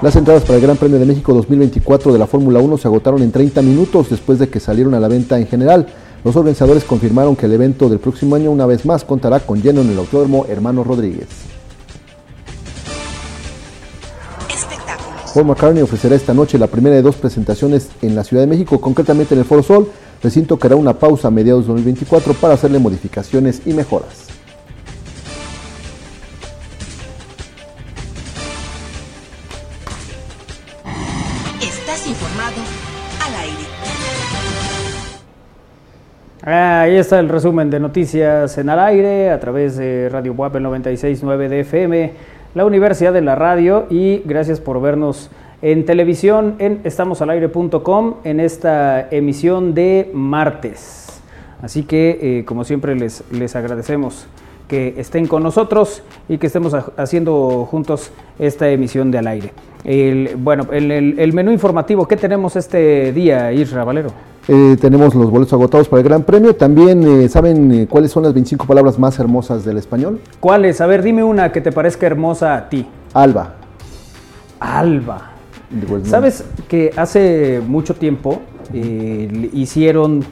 Las 0.03 0.17
entradas 0.17 0.45
para 0.45 0.55
el 0.57 0.63
Gran 0.63 0.79
Premio 0.79 0.99
de 0.99 1.05
México 1.05 1.35
2024 1.35 2.11
de 2.11 2.19
la 2.19 2.27
Fórmula 2.27 2.59
1 2.59 2.79
se 2.79 2.89
agotaron 2.89 3.23
en 3.23 3.31
30 3.31 3.61
minutos 3.61 4.09
después 4.09 4.39
de 4.39 4.49
que 4.49 4.59
salieron 4.59 4.95
a 4.95 5.01
la 5.01 5.09
venta 5.09 5.39
en 5.39 5.47
general. 5.47 5.89
Los 6.25 6.37
organizadores 6.37 6.85
confirmaron 6.85 7.37
que 7.37 7.45
el 7.45 7.53
evento 7.53 7.91
del 7.91 7.99
próximo 7.99 8.35
año 8.35 8.51
una 8.51 8.65
vez 8.65 8.87
más 8.87 9.05
contará 9.05 9.41
con 9.41 9.61
lleno 9.61 9.83
en 9.83 9.91
el 9.91 9.99
Autódromo 9.99 10.47
Hermano 10.49 10.85
Rodríguez. 10.85 11.29
Paul 15.35 15.47
McCartney 15.47 15.83
ofrecerá 15.83 16.17
esta 16.17 16.33
noche 16.33 16.59
la 16.59 16.67
primera 16.67 16.97
de 16.97 17.03
dos 17.03 17.17
presentaciones 17.17 17.91
en 18.01 18.15
la 18.15 18.25
Ciudad 18.25 18.43
de 18.43 18.49
México, 18.49 18.81
concretamente 18.81 19.35
en 19.35 19.41
el 19.41 19.47
Foro 19.47 19.63
Sol, 19.63 19.91
recinto 20.23 20.59
que 20.59 20.67
hará 20.67 20.77
una 20.77 20.95
pausa 20.95 21.29
a 21.29 21.31
mediados 21.31 21.65
de 21.65 21.75
2024 21.75 22.33
para 22.35 22.55
hacerle 22.55 22.79
modificaciones 22.79 23.61
y 23.67 23.75
mejoras. 23.75 24.20
Ahí 36.43 36.97
está 36.97 37.21
el 37.21 37.29
resumen 37.29 37.69
de 37.69 37.81
noticias 37.81 38.57
en 38.57 38.71
al 38.71 38.81
aire 38.81 39.31
a 39.31 39.39
través 39.41 39.77
de 39.77 40.09
Radio 40.09 40.33
WAP 40.33 40.57
969 40.57 41.49
de 41.51 41.61
FM 41.61 42.13
la 42.55 42.65
Universidad 42.65 43.13
de 43.13 43.21
la 43.21 43.35
Radio 43.35 43.87
y 43.91 44.23
gracias 44.25 44.61
por 44.61 44.81
vernos 44.81 45.31
en 45.63 45.85
televisión 45.85 46.57
en 46.59 46.81
estamosalaire.com 46.83 48.15
en 48.25 48.41
esta 48.41 49.09
emisión 49.11 49.75
de 49.75 50.11
martes. 50.15 51.21
Así 51.63 51.83
que, 51.83 52.19
eh, 52.23 52.45
como 52.45 52.65
siempre, 52.65 52.95
les, 52.97 53.23
les 53.31 53.55
agradecemos 53.55 54.27
que 54.67 54.95
estén 54.97 55.27
con 55.27 55.43
nosotros 55.43 56.03
y 56.29 56.39
que 56.39 56.47
estemos 56.47 56.75
haciendo 56.97 57.67
juntos 57.71 58.13
esta 58.39 58.69
emisión 58.71 59.11
de 59.11 59.19
al 59.19 59.27
aire. 59.27 59.53
Bueno, 60.39 60.69
el, 60.73 60.91
el, 60.91 61.33
menú 61.33 61.51
informativo, 61.51 62.07
¿qué 62.09 62.17
tenemos 62.17 62.57
este 62.57 63.13
día, 63.13 63.53
Isra 63.53 63.85
Valero? 63.85 64.30
Eh, 64.49 64.77
tenemos 64.81 65.15
los 65.15 65.31
boletos 65.31 65.53
agotados 65.53 65.89
para 65.89 66.01
el 66.01 66.09
Gran 66.09 66.23
Premio. 66.23 66.57
También, 66.57 67.03
eh, 67.07 67.29
¿saben 67.29 67.73
eh, 67.73 67.87
cuáles 67.89 68.11
son 68.11 68.23
las 68.23 68.33
25 68.33 68.67
palabras 68.67 68.99
más 68.99 69.19
hermosas 69.19 69.65
del 69.65 69.79
español? 69.79 70.21
¿Cuáles? 70.41 70.81
A 70.81 70.87
ver, 70.87 71.03
dime 71.03 71.23
una 71.23 71.53
que 71.53 71.61
te 71.61 71.73
parezca 71.73 72.07
hermosa 72.07 72.57
a 72.57 72.69
ti. 72.69 72.87
Alba. 73.13 73.55
Alba. 74.59 75.31
¿Sabes 76.05 76.45
que 76.69 76.91
hace 76.97 77.63
mucho 77.65 77.95
tiempo 77.95 78.43
hicieron 79.53 80.25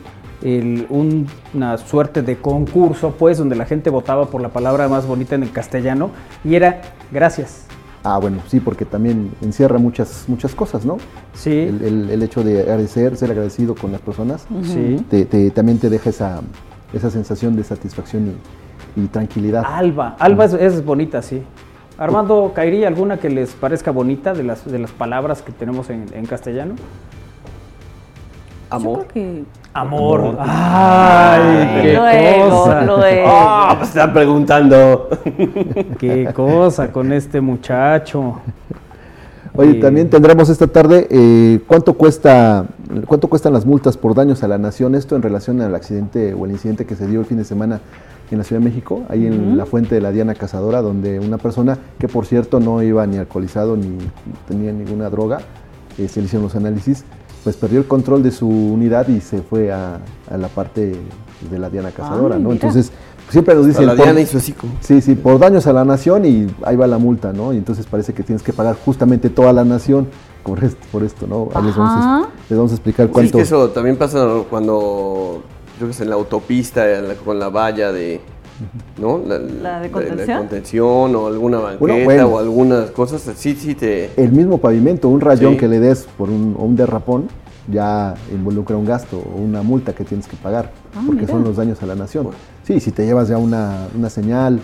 una 0.90 1.78
suerte 1.78 2.22
de 2.22 2.36
concurso, 2.38 3.14
pues, 3.16 3.38
donde 3.38 3.54
la 3.54 3.64
gente 3.64 3.88
votaba 3.88 4.26
por 4.26 4.40
la 4.40 4.48
palabra 4.48 4.88
más 4.88 5.06
bonita 5.06 5.36
en 5.36 5.44
el 5.44 5.52
castellano 5.52 6.10
y 6.44 6.56
era 6.56 6.80
gracias? 7.12 7.68
Ah, 8.04 8.18
bueno, 8.18 8.38
sí, 8.46 8.60
porque 8.60 8.84
también 8.84 9.32
encierra 9.42 9.78
muchas, 9.78 10.24
muchas 10.28 10.54
cosas, 10.54 10.84
¿no? 10.84 10.98
Sí. 11.34 11.50
El, 11.50 12.22
hecho 12.22 12.42
de 12.42 12.60
agradecer, 12.60 13.16
ser 13.16 13.30
agradecido 13.30 13.74
con 13.74 13.92
las 13.92 14.00
personas, 14.00 14.46
sí. 14.62 15.04
también 15.54 15.78
te 15.78 15.90
deja 15.90 16.10
esa, 16.10 16.40
esa 16.92 17.10
sensación 17.10 17.56
de 17.56 17.64
satisfacción 17.64 18.34
y, 18.96 19.06
tranquilidad. 19.06 19.64
Alba, 19.66 20.16
Alba 20.18 20.44
es, 20.46 20.84
bonita, 20.84 21.22
sí. 21.22 21.42
Armando, 21.98 22.52
¿caería 22.54 22.88
alguna 22.88 23.18
que 23.18 23.28
les 23.28 23.50
parezca 23.54 23.90
bonita 23.90 24.32
de 24.32 24.44
las, 24.44 24.70
de 24.70 24.78
las 24.78 24.92
palabras 24.92 25.42
que 25.42 25.52
tenemos 25.52 25.90
en, 25.90 26.06
en 26.12 26.26
castellano? 26.26 26.74
Amor. 28.70 29.06
que 29.06 29.44
Amor. 29.72 30.36
Ay, 30.40 31.82
qué 31.82 32.40
cosa. 32.48 32.84
Ah, 33.30 33.74
pues 33.76 33.90
están 33.90 34.12
preguntando. 34.12 35.08
Qué 35.98 36.30
cosa 36.34 36.90
con 36.90 37.12
este 37.12 37.40
muchacho. 37.40 38.40
Oye, 39.54 39.74
también 39.74 40.08
tendremos 40.08 40.48
esta 40.48 40.66
tarde 40.66 41.06
eh, 41.10 41.60
cuánto 41.66 41.94
cuesta 41.94 42.64
cuánto 43.06 43.28
cuestan 43.28 43.52
las 43.52 43.66
multas 43.66 43.96
por 43.96 44.14
daños 44.14 44.42
a 44.42 44.48
la 44.48 44.58
nación. 44.58 44.94
Esto 44.94 45.16
en 45.16 45.22
relación 45.22 45.60
al 45.60 45.74
accidente 45.74 46.34
o 46.34 46.46
el 46.46 46.52
incidente 46.52 46.86
que 46.86 46.96
se 46.96 47.06
dio 47.06 47.20
el 47.20 47.26
fin 47.26 47.38
de 47.38 47.44
semana 47.44 47.80
en 48.30 48.38
la 48.38 48.44
Ciudad 48.44 48.60
de 48.60 48.68
México, 48.68 49.02
ahí 49.08 49.26
en 49.26 49.56
la 49.56 49.64
fuente 49.64 49.94
de 49.94 50.00
la 50.00 50.10
Diana 50.10 50.34
Cazadora, 50.34 50.82
donde 50.82 51.18
una 51.18 51.38
persona 51.38 51.78
que 51.98 52.08
por 52.08 52.26
cierto 52.26 52.60
no 52.60 52.82
iba 52.82 53.06
ni 53.06 53.16
alcoholizado 53.16 53.76
ni 53.76 53.98
tenía 54.46 54.72
ninguna 54.72 55.08
droga, 55.08 55.38
eh, 55.96 56.08
se 56.08 56.20
le 56.20 56.26
hicieron 56.26 56.44
los 56.44 56.54
análisis, 56.54 57.04
pues 57.48 57.56
perdió 57.56 57.78
el 57.78 57.86
control 57.86 58.22
de 58.22 58.30
su 58.30 58.46
unidad 58.46 59.08
y 59.08 59.22
se 59.22 59.40
fue 59.40 59.72
a, 59.72 60.00
la 60.30 60.48
parte 60.48 60.96
de 61.50 61.58
la 61.58 61.70
Diana 61.70 61.92
Cazadora, 61.92 62.38
¿no? 62.38 62.52
Entonces, 62.52 62.92
siempre 63.30 63.54
nos 63.54 63.66
dicen... 63.66 63.86
La 63.86 63.94
Diana 63.94 64.20
hizo 64.20 64.36
así 64.36 64.54
Sí, 64.80 65.00
sí, 65.00 65.14
por 65.14 65.38
daños 65.38 65.66
a 65.66 65.72
la 65.72 65.82
nación 65.82 66.26
y 66.26 66.46
ahí 66.62 66.76
va 66.76 66.86
la 66.86 66.98
multa, 66.98 67.32
¿no? 67.32 67.54
Y 67.54 67.56
entonces 67.56 67.86
parece 67.86 68.12
que 68.12 68.22
tienes 68.22 68.42
que 68.42 68.52
pagar 68.52 68.76
justamente 68.84 69.30
toda 69.30 69.54
la 69.54 69.64
nación 69.64 70.08
por 70.42 70.62
esto, 70.62 70.86
por 70.92 71.02
esto 71.02 71.26
¿no? 71.26 71.48
les 71.62 71.74
vamos, 71.74 72.70
a, 72.70 72.74
explicar 72.74 73.08
cuánto... 73.08 73.38
Sí, 73.38 73.40
es 73.40 73.48
que 73.48 73.54
eso 73.54 73.70
también 73.70 73.96
pasa 73.96 74.28
cuando, 74.50 75.42
yo 75.80 75.86
que 75.86 75.94
sé, 75.94 76.02
en 76.02 76.10
la 76.10 76.16
autopista, 76.16 76.84
con 77.24 77.38
la 77.38 77.48
valla 77.48 77.92
de... 77.92 78.20
¿no? 79.00 79.20
La, 79.62 79.80
de 79.80 79.90
contención. 79.90 80.38
contención 80.38 81.16
o 81.16 81.26
alguna 81.26 81.58
banqueta 81.58 82.26
o 82.26 82.38
algunas 82.38 82.90
cosas, 82.90 83.22
sí, 83.36 83.54
sí 83.54 83.74
te... 83.74 84.10
El 84.16 84.32
mismo 84.32 84.58
pavimento, 84.58 85.08
un 85.08 85.20
rayón 85.20 85.56
que 85.56 85.68
le 85.68 85.80
des 85.80 86.06
por 86.16 86.30
un, 86.30 86.56
un 86.58 86.76
derrapón, 86.76 87.28
ya 87.70 88.14
involucra 88.32 88.76
un 88.76 88.84
gasto 88.84 89.18
o 89.18 89.40
una 89.40 89.62
multa 89.62 89.94
que 89.94 90.04
tienes 90.04 90.26
que 90.26 90.36
pagar, 90.36 90.72
ah, 90.94 91.02
porque 91.06 91.26
son 91.26 91.44
los 91.44 91.56
daños 91.56 91.82
a 91.82 91.86
la 91.86 91.94
nación. 91.94 92.28
Sí, 92.64 92.80
si 92.80 92.92
te 92.92 93.04
llevas 93.04 93.28
ya 93.28 93.38
una, 93.38 93.88
una 93.96 94.10
señal, 94.10 94.60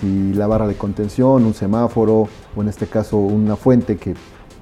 si 0.00 0.32
la 0.34 0.46
barra 0.46 0.66
de 0.66 0.74
contención, 0.74 1.44
un 1.44 1.54
semáforo 1.54 2.28
o 2.56 2.62
en 2.62 2.68
este 2.68 2.86
caso 2.86 3.16
una 3.18 3.56
fuente 3.56 3.96
que 3.96 4.14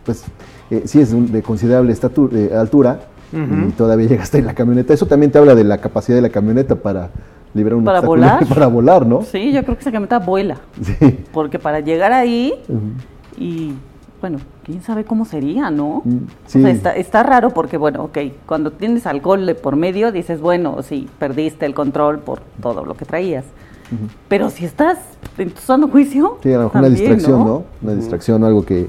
pues 0.05 0.25
eh, 0.71 0.83
sí 0.87 1.01
es 1.01 1.33
de 1.33 1.43
considerable 1.43 1.93
estatura, 1.93 2.61
altura 2.61 3.01
y 3.33 3.73
todavía 3.73 4.07
llega 4.07 4.23
hasta 4.23 4.39
en 4.39 4.47
la 4.47 4.55
camioneta. 4.55 4.95
Eso 4.95 5.07
también 5.07 5.33
te 5.33 5.39
habla 5.39 5.55
de 5.55 5.65
la 5.65 5.79
capacidad 5.79 6.17
de 6.17 6.23
la 6.23 6.31
camioneta 6.31 6.77
para 6.77 7.11
un 7.57 7.85
para 7.85 8.01
volar 8.01 8.47
para 8.49 8.67
volar, 8.67 9.07
¿no? 9.07 9.23
Sí, 9.23 9.53
yo 9.53 9.63
creo 9.63 9.77
que 9.77 9.81
esa 9.81 9.93
camioneta 9.93 10.19
vuela. 10.19 10.57
Sí. 10.83 11.25
Porque 11.33 11.59
para 11.59 11.81
llegar 11.81 12.13
ahí 12.13 12.55
y 13.39 13.73
bueno, 14.21 14.39
quién 14.65 14.83
sabe 14.83 15.05
cómo 15.05 15.25
sería, 15.25 15.71
¿no? 15.71 16.03
Mm, 16.05 16.67
está, 16.67 16.97
está, 16.97 17.23
raro 17.23 17.51
porque, 17.51 17.77
bueno, 17.77 18.05
ok, 18.05 18.19
cuando 18.47 18.73
tienes 18.73 19.07
alcohol 19.07 19.45
de 19.47 19.55
por 19.55 19.77
medio, 19.77 20.11
dices, 20.11 20.41
bueno, 20.41 20.83
sí, 20.83 21.09
perdiste 21.19 21.67
el 21.67 21.75
control 21.75 22.21
por 22.21 22.41
todo 22.63 22.85
lo 22.85 22.95
que 22.95 23.05
traías. 23.05 23.45
Pero 24.29 24.51
si 24.51 24.65
estás 24.65 24.99
en 25.39 25.51
tu 25.51 25.61
sano 25.61 25.89
juicio. 25.89 26.39
Sí, 26.43 26.53
a 26.53 26.59
lo 26.59 26.65
mejor 26.65 26.81
una 26.81 26.89
distracción, 26.89 27.45
¿no? 27.45 27.65
Una 27.83 27.95
distracción, 27.95 28.43
algo 28.43 28.65
que. 28.65 28.89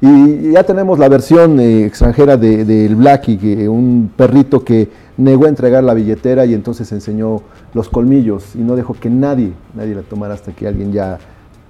Y 0.00 0.52
ya 0.52 0.64
tenemos 0.64 0.98
la 0.98 1.08
versión 1.08 1.60
eh, 1.60 1.84
extranjera 1.84 2.36
del 2.36 2.66
de, 2.66 2.88
Blackie, 2.94 3.36
que, 3.36 3.68
un 3.68 4.10
perrito 4.16 4.64
que 4.64 4.88
negó 5.16 5.44
a 5.44 5.48
entregar 5.48 5.84
la 5.84 5.94
billetera 5.94 6.46
y 6.46 6.54
entonces 6.54 6.90
enseñó 6.92 7.42
los 7.74 7.88
colmillos 7.88 8.54
y 8.54 8.58
no 8.58 8.76
dejó 8.76 8.94
que 8.94 9.10
nadie, 9.10 9.52
nadie 9.74 9.94
la 9.94 10.02
tomara 10.02 10.34
hasta 10.34 10.52
que 10.52 10.66
alguien 10.66 10.92
ya 10.92 11.18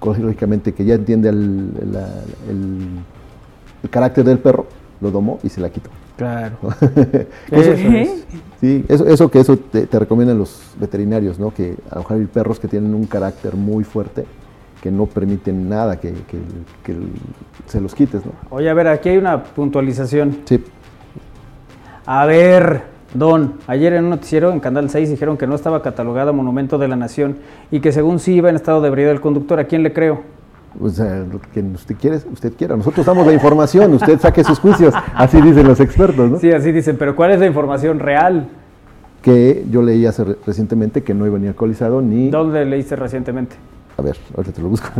lógicamente 0.05 0.73
que 0.73 0.83
ya 0.83 0.95
entiende 0.95 1.29
el, 1.29 1.71
el, 2.49 3.89
carácter 3.89 4.25
del 4.25 4.39
perro, 4.39 4.65
lo 5.01 5.11
domó 5.11 5.39
y 5.43 5.49
se 5.49 5.61
la 5.61 5.69
quitó. 5.69 5.89
Claro. 6.17 6.57
eso, 7.51 7.73
Sí, 8.63 8.85
eso, 8.87 9.29
que 9.29 9.41
eso 9.41 9.57
te, 9.57 9.87
recomiendan 9.99 10.37
los 10.37 10.73
veterinarios, 10.79 11.37
¿no? 11.37 11.53
Que 11.53 11.75
a 11.89 11.95
lo 11.95 12.01
mejor 12.01 12.17
hay 12.17 12.25
perros 12.25 12.61
que 12.61 12.69
tienen 12.69 12.93
un 12.93 13.05
carácter 13.05 13.55
muy 13.55 13.83
fuerte 13.83 14.23
que 14.81 14.89
no 14.89 15.05
permiten 15.05 15.67
nada 15.67 15.99
que, 15.99 16.13
que, 16.83 16.95
se 17.65 17.81
los 17.81 17.93
quites, 17.93 18.25
¿no? 18.25 18.31
Oye, 18.49 18.69
a 18.69 18.73
ver, 18.73 18.87
aquí 18.87 19.09
hay 19.09 19.17
una 19.17 19.43
puntualización. 19.43 20.39
Sí. 20.45 20.63
A 22.05 22.25
ver, 22.25 22.83
Don, 23.13 23.53
ayer 23.67 23.93
en 23.93 24.05
un 24.05 24.09
noticiero 24.09 24.51
en 24.51 24.59
Canal 24.59 24.89
6 24.89 25.09
dijeron 25.09 25.37
que 25.37 25.45
no 25.45 25.53
estaba 25.53 25.83
catalogada 25.83 26.31
Monumento 26.31 26.79
de 26.79 26.87
la 26.87 26.95
Nación 26.95 27.37
y 27.69 27.79
que 27.79 27.91
según 27.91 28.19
sí 28.19 28.33
iba 28.33 28.49
en 28.49 28.55
estado 28.55 28.81
de 28.81 28.87
ebriedad 28.87 29.11
el 29.11 29.21
conductor. 29.21 29.59
¿A 29.59 29.65
quién 29.65 29.83
le 29.83 29.93
creo? 29.93 30.21
Pues 30.79 30.97
lo 30.97 31.39
que 31.53 31.61
usted 31.61 31.95
quiere, 31.95 32.17
usted 32.31 32.53
quiera. 32.53 32.75
Nosotros 32.75 33.05
damos 33.05 33.27
la 33.27 33.33
información, 33.33 33.93
usted 33.93 34.19
saque 34.19 34.43
sus 34.43 34.57
juicios. 34.59 34.95
Así 35.13 35.39
dicen 35.41 35.67
los 35.67 35.79
expertos, 35.79 36.31
¿no? 36.31 36.39
Sí, 36.39 36.51
así 36.51 36.71
dicen. 36.71 36.97
Pero 36.97 37.15
¿cuál 37.15 37.31
es 37.31 37.39
la 37.39 37.45
información 37.45 37.99
real? 37.99 38.47
Que 39.21 39.63
yo 39.69 39.83
leí 39.83 40.07
hace 40.07 40.23
recientemente 40.45 41.03
que 41.03 41.13
no 41.13 41.27
iba 41.27 41.37
ni 41.37 41.47
alcoholizado 41.47 42.01
ni. 42.01 42.31
¿Dónde 42.31 42.65
leíste 42.65 42.95
recientemente? 42.95 43.55
A 43.95 44.01
ver, 44.01 44.17
ahorita 44.35 44.55
te 44.55 44.61
lo 44.61 44.69
busco. 44.69 44.89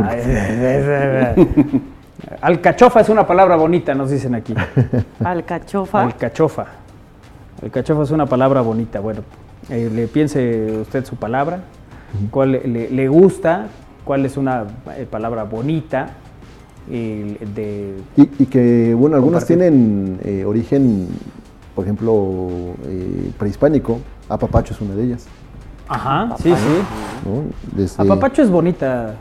Alcachofa 2.40 3.00
es 3.00 3.08
una 3.08 3.26
palabra 3.26 3.56
bonita, 3.56 3.92
nos 3.92 4.10
dicen 4.10 4.36
aquí. 4.36 4.54
Alcachofa. 5.24 6.04
Alcachofa. 6.04 6.83
El 7.64 7.70
cachofa 7.70 8.02
es 8.02 8.10
una 8.10 8.26
palabra 8.26 8.60
bonita. 8.60 9.00
Bueno, 9.00 9.22
eh, 9.70 9.90
le 9.92 10.06
piense 10.06 10.80
usted 10.82 11.06
su 11.06 11.16
palabra, 11.16 11.60
cuál 12.30 12.52
le, 12.52 13.08
gusta, 13.08 13.68
cuál 14.04 14.26
es 14.26 14.36
una 14.36 14.64
eh, 14.94 15.06
palabra 15.10 15.44
bonita. 15.44 16.10
de 16.86 17.94
y, 18.16 18.46
que, 18.46 18.92
bueno, 18.92 19.16
algunas 19.16 19.46
tienen 19.46 20.20
eh, 20.22 20.44
origen, 20.44 21.08
por 21.74 21.84
ejemplo, 21.84 22.74
prehispánico. 23.38 23.98
Apapacho 24.28 24.74
es 24.74 24.80
una 24.82 24.94
de 24.94 25.04
ellas. 25.04 25.26
Ajá, 25.88 26.36
sí, 26.42 26.52
sí. 26.54 27.94
Apapacho 27.96 28.42
es 28.42 28.50
bonita 28.50 29.14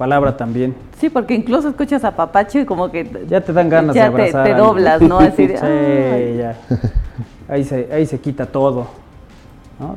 palabra 0.00 0.36
también. 0.36 0.74
Sí, 0.98 1.10
porque 1.10 1.34
incluso 1.34 1.68
escuchas 1.68 2.02
apapacho 2.04 2.58
y 2.58 2.64
como 2.64 2.90
que... 2.90 3.08
Ya 3.28 3.40
te 3.40 3.52
dan 3.52 3.68
ganas 3.68 3.94
de 3.94 4.00
abrazar. 4.00 4.44
Te, 4.44 4.52
te 4.52 4.58
doblas, 4.58 5.00
¿no? 5.00 5.18
Así 5.18 5.46
de, 5.46 5.56
sí, 5.58 6.38
ya 6.38 6.56
ahí 7.50 7.64
se, 7.64 7.88
ahí 7.92 8.06
se 8.06 8.20
quita 8.20 8.46
todo, 8.46 8.86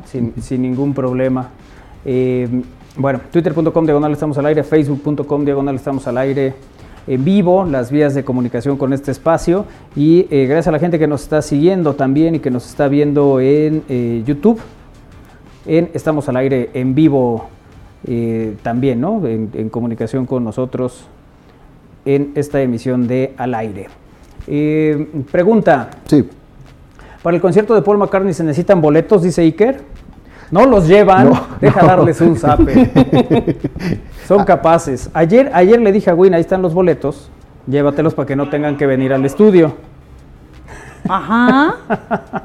sin, 0.04 0.62
ningún 0.62 0.92
problema. 0.92 1.50
Eh, 2.04 2.48
bueno, 2.96 3.20
twitter.com 3.32 3.84
diagonal 3.84 4.12
estamos 4.12 4.36
al 4.38 4.46
aire, 4.46 4.62
facebook.com 4.62 5.44
diagonal 5.44 5.76
estamos 5.76 6.06
al 6.06 6.18
aire 6.18 6.54
en 7.06 7.24
vivo, 7.24 7.64
las 7.64 7.90
vías 7.90 8.14
de 8.14 8.24
comunicación 8.24 8.76
con 8.76 8.92
este 8.92 9.10
espacio 9.10 9.66
y 9.94 10.26
eh, 10.30 10.46
gracias 10.46 10.68
a 10.68 10.72
la 10.72 10.78
gente 10.78 10.98
que 10.98 11.06
nos 11.06 11.22
está 11.22 11.42
siguiendo 11.42 11.94
también 11.94 12.34
y 12.34 12.38
que 12.40 12.50
nos 12.50 12.66
está 12.66 12.88
viendo 12.88 13.40
en 13.40 13.84
eh, 13.88 14.22
YouTube, 14.26 14.60
en 15.66 15.90
Estamos 15.94 16.28
al 16.28 16.36
aire 16.36 16.70
en 16.74 16.94
vivo 16.94 17.48
también, 18.62 19.00
¿no? 19.00 19.26
En, 19.26 19.50
en, 19.54 19.68
comunicación 19.68 20.26
con 20.26 20.44
nosotros 20.44 21.06
en 22.04 22.32
esta 22.34 22.60
emisión 22.60 23.06
de 23.06 23.34
Al 23.36 23.54
aire. 23.54 23.88
pregunta. 25.30 25.90
Sí. 26.06 26.28
Para 27.22 27.36
el 27.36 27.40
concierto 27.40 27.74
de 27.74 27.80
Paul 27.80 27.96
McCartney 27.96 28.34
se 28.34 28.44
necesitan 28.44 28.82
boletos, 28.82 29.22
dice 29.22 29.40
Iker. 29.42 29.80
No 30.50 30.66
los 30.66 30.86
llevan, 30.86 31.32
deja 31.60 31.84
darles 31.84 32.20
un 32.20 32.36
zape. 32.36 32.90
Son 34.28 34.44
capaces. 34.44 35.10
Ayer, 35.14 35.50
ayer 35.54 35.80
le 35.80 35.90
dije 35.90 36.10
a 36.10 36.14
Win, 36.14 36.34
ahí 36.34 36.42
están 36.42 36.62
los 36.62 36.74
boletos, 36.74 37.30
llévatelos 37.66 38.14
para 38.14 38.26
que 38.26 38.36
no 38.36 38.50
tengan 38.50 38.76
que 38.76 38.86
venir 38.86 39.12
al 39.12 39.24
estudio. 39.24 39.74
Ajá. 41.08 41.76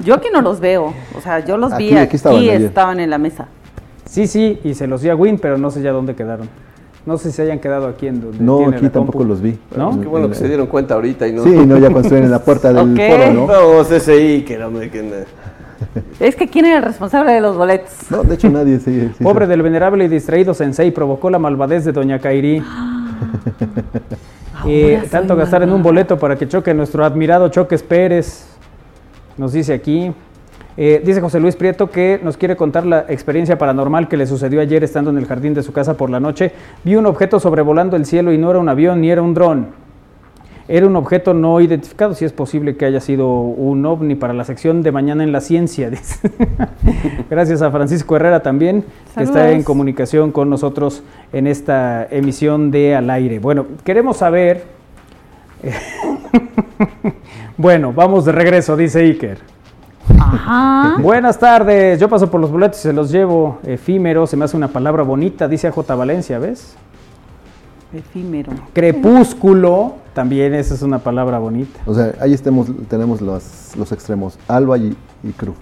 Yo 0.00 0.14
aquí 0.14 0.28
no 0.32 0.42
los 0.42 0.60
veo. 0.60 0.92
O 1.16 1.20
sea, 1.20 1.40
yo 1.40 1.56
los 1.56 1.76
vi 1.76 1.96
aquí, 1.96 2.16
estaban, 2.16 2.42
estaban 2.42 3.00
en 3.00 3.10
la 3.10 3.18
mesa. 3.18 3.48
Sí, 4.10 4.26
sí, 4.26 4.58
y 4.64 4.74
se 4.74 4.88
los 4.88 5.02
di 5.02 5.08
a 5.08 5.14
Win, 5.14 5.38
pero 5.38 5.56
no 5.56 5.70
sé 5.70 5.82
ya 5.82 5.92
dónde 5.92 6.16
quedaron. 6.16 6.48
No 7.06 7.16
sé 7.16 7.30
si 7.30 7.36
se 7.36 7.42
hayan 7.42 7.60
quedado 7.60 7.86
aquí 7.86 8.08
en 8.08 8.20
donde 8.20 8.42
No, 8.42 8.66
aquí 8.68 8.88
tampoco 8.88 9.22
los 9.22 9.40
vi. 9.40 9.56
¿No? 9.76 10.00
Qué 10.00 10.08
bueno 10.08 10.28
que 10.28 10.34
se 10.34 10.48
dieron 10.48 10.66
cuenta 10.66 10.94
ahorita 10.94 11.28
y 11.28 11.32
no. 11.32 11.44
Sí, 11.44 11.50
no, 11.50 11.78
ya 11.78 11.90
cuando 11.90 12.16
en 12.16 12.28
la 12.28 12.40
puerta 12.40 12.72
del 12.72 12.96
foro, 12.96 13.32
¿no? 13.32 13.46
No, 13.46 13.84
CCI, 13.84 14.42
que 14.42 14.58
no 14.58 14.68
me... 14.68 14.90
Que 14.90 15.24
Es 16.20 16.34
que 16.34 16.48
¿quién 16.48 16.66
era 16.66 16.78
el 16.78 16.82
responsable 16.82 17.32
de 17.32 17.40
los 17.40 17.56
boletos? 17.56 18.10
No, 18.10 18.24
de 18.24 18.34
hecho 18.34 18.50
nadie. 18.50 18.80
Sí, 18.80 19.12
Pobre 19.22 19.46
del 19.46 19.62
venerable 19.62 20.04
y 20.04 20.08
distraído 20.08 20.54
sensei 20.54 20.90
provocó 20.90 21.30
la 21.30 21.38
malvadez 21.38 21.84
de 21.84 21.92
doña 21.92 22.18
Kairi. 22.18 22.60
eh, 24.66 25.04
tanto 25.08 25.36
gastar 25.36 25.62
en 25.62 25.72
un 25.72 25.84
boleto 25.84 26.18
para 26.18 26.36
que 26.36 26.48
choque 26.48 26.74
nuestro 26.74 27.04
admirado 27.04 27.48
Choques 27.48 27.84
Pérez. 27.84 28.48
Nos 29.38 29.52
dice 29.52 29.72
aquí. 29.72 30.12
Eh, 30.82 31.02
dice 31.04 31.20
José 31.20 31.40
Luis 31.40 31.56
Prieto 31.56 31.90
que 31.90 32.18
nos 32.24 32.38
quiere 32.38 32.56
contar 32.56 32.86
la 32.86 33.04
experiencia 33.10 33.58
paranormal 33.58 34.08
que 34.08 34.16
le 34.16 34.26
sucedió 34.26 34.62
ayer 34.62 34.82
estando 34.82 35.10
en 35.10 35.18
el 35.18 35.26
jardín 35.26 35.52
de 35.52 35.62
su 35.62 35.74
casa 35.74 35.98
por 35.98 36.08
la 36.08 36.20
noche. 36.20 36.52
Vi 36.84 36.96
un 36.96 37.04
objeto 37.04 37.38
sobrevolando 37.38 37.98
el 37.98 38.06
cielo 38.06 38.32
y 38.32 38.38
no 38.38 38.48
era 38.48 38.60
un 38.60 38.68
avión 38.70 39.02
ni 39.02 39.10
era 39.10 39.20
un 39.20 39.34
dron. 39.34 39.66
Era 40.68 40.86
un 40.86 40.96
objeto 40.96 41.34
no 41.34 41.60
identificado, 41.60 42.14
si 42.14 42.24
es 42.24 42.32
posible 42.32 42.76
que 42.76 42.86
haya 42.86 43.00
sido 43.00 43.28
un 43.28 43.84
ovni 43.84 44.14
para 44.14 44.32
la 44.32 44.44
sección 44.44 44.80
de 44.80 44.90
mañana 44.90 45.22
en 45.22 45.32
la 45.32 45.42
ciencia. 45.42 45.90
Gracias 47.30 47.60
a 47.60 47.70
Francisco 47.70 48.16
Herrera 48.16 48.40
también, 48.40 48.82
que 49.14 49.24
está 49.24 49.50
en 49.50 49.62
comunicación 49.64 50.32
con 50.32 50.48
nosotros 50.48 51.02
en 51.34 51.46
esta 51.46 52.06
emisión 52.10 52.70
de 52.70 52.94
Al 52.94 53.10
aire. 53.10 53.38
Bueno, 53.38 53.66
queremos 53.84 54.16
saber... 54.16 54.64
bueno, 57.58 57.92
vamos 57.92 58.24
de 58.24 58.32
regreso, 58.32 58.78
dice 58.78 59.00
Iker. 59.00 59.59
Buenas 61.00 61.38
tardes, 61.38 61.98
yo 62.00 62.08
paso 62.08 62.30
por 62.30 62.40
los 62.40 62.50
boletos 62.50 62.78
y 62.80 62.82
se 62.82 62.92
los 62.92 63.10
llevo. 63.10 63.58
Efímero, 63.64 64.26
se 64.26 64.36
me 64.36 64.44
hace 64.44 64.56
una 64.56 64.68
palabra 64.68 65.02
bonita, 65.02 65.48
dice 65.48 65.68
a 65.68 65.72
J. 65.72 65.94
Valencia, 65.94 66.38
¿ves? 66.38 66.76
Efímero. 67.92 68.52
Crepúsculo, 68.72 69.94
también 70.14 70.54
esa 70.54 70.74
es 70.74 70.82
una 70.82 71.00
palabra 71.00 71.38
bonita. 71.38 71.80
O 71.86 71.94
sea, 71.94 72.14
ahí 72.20 72.32
estemos, 72.32 72.68
tenemos 72.88 73.20
los, 73.20 73.74
los 73.76 73.90
extremos, 73.92 74.38
alba 74.46 74.78
y, 74.78 74.96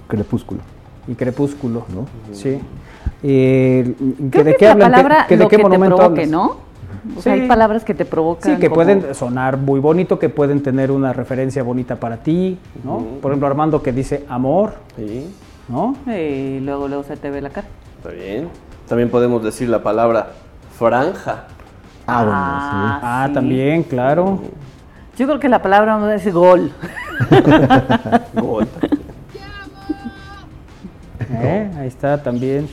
crepúsculo. 0.07 0.61
Y 1.07 1.15
crepúsculo, 1.15 1.85
¿no? 1.95 2.07
Sí. 2.33 2.61
Eh, 3.23 3.95
¿De 3.99 4.57
qué 4.57 4.69
hablan? 4.69 4.91
Palabra, 4.91 5.27
¿De, 5.29 5.49
qué 5.49 5.59
monumento 5.59 6.15
¿no? 6.29 6.68
Hay 7.27 7.49
palabras 7.49 7.85
que 7.85 7.95
te 7.95 8.05
provocan. 8.05 8.55
Sí, 8.55 8.61
que 8.61 8.71
pueden 8.71 9.15
sonar 9.15 9.57
muy 9.57 9.81
bonito, 9.81 10.19
que 10.19 10.29
pueden 10.29 10.63
tener 10.63 10.91
una 10.91 11.13
referencia 11.13 11.63
bonita 11.63 11.97
para 11.97 12.19
ti, 12.19 12.59
¿no? 12.85 12.99
Por 13.21 13.31
ejemplo, 13.31 13.47
Armando 13.47 13.83
que 13.83 13.93
dice 13.93 14.25
amor. 14.29 14.75
Sí. 14.97 15.33
¿No? 15.69 15.97
Y 16.07 16.61
luego, 16.61 16.89
luego 16.89 17.03
se 17.05 17.17
te 17.17 17.31
ve 17.31 17.41
la 17.41 17.51
cara. 17.51 17.67
Está 17.99 18.11
bien. 18.11 18.49
También 18.89 19.11
podemos 19.11 19.43
decir 19.43 19.69
la 19.69 19.83
palabra 19.83 20.29
franja. 20.79 21.45
Ah, 22.07 22.25
bueno, 22.25 22.41
sí. 22.41 23.03
Ah, 23.07 23.25
ah 23.25 23.31
también, 23.33 23.83
claro. 23.83 24.41
Yo 25.19 25.27
creo 25.27 25.41
que 25.41 25.49
la 25.49 25.61
palabra 25.61 25.97
a 25.97 26.07
decir 26.07 26.33
gol. 26.33 26.73
gol. 28.35 28.67
¿Eh? 31.31 31.71
Ahí 31.77 31.89
está 31.89 32.23
también. 32.23 32.69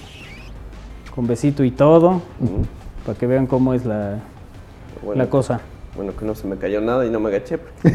Con 1.13 1.27
besito 1.27 1.63
y 1.63 1.71
todo 1.71 2.21
para 3.05 3.17
que 3.17 3.27
vean 3.27 3.47
cómo 3.47 3.73
es 3.73 3.85
la, 3.85 4.19
la 5.13 5.29
cosa. 5.29 5.61
Bueno, 5.95 6.13
que 6.17 6.25
no 6.25 6.35
se 6.35 6.47
me 6.47 6.57
cayó 6.57 6.81
nada 6.81 7.05
y 7.05 7.09
no 7.09 7.19
me 7.19 7.29
agaché. 7.29 7.59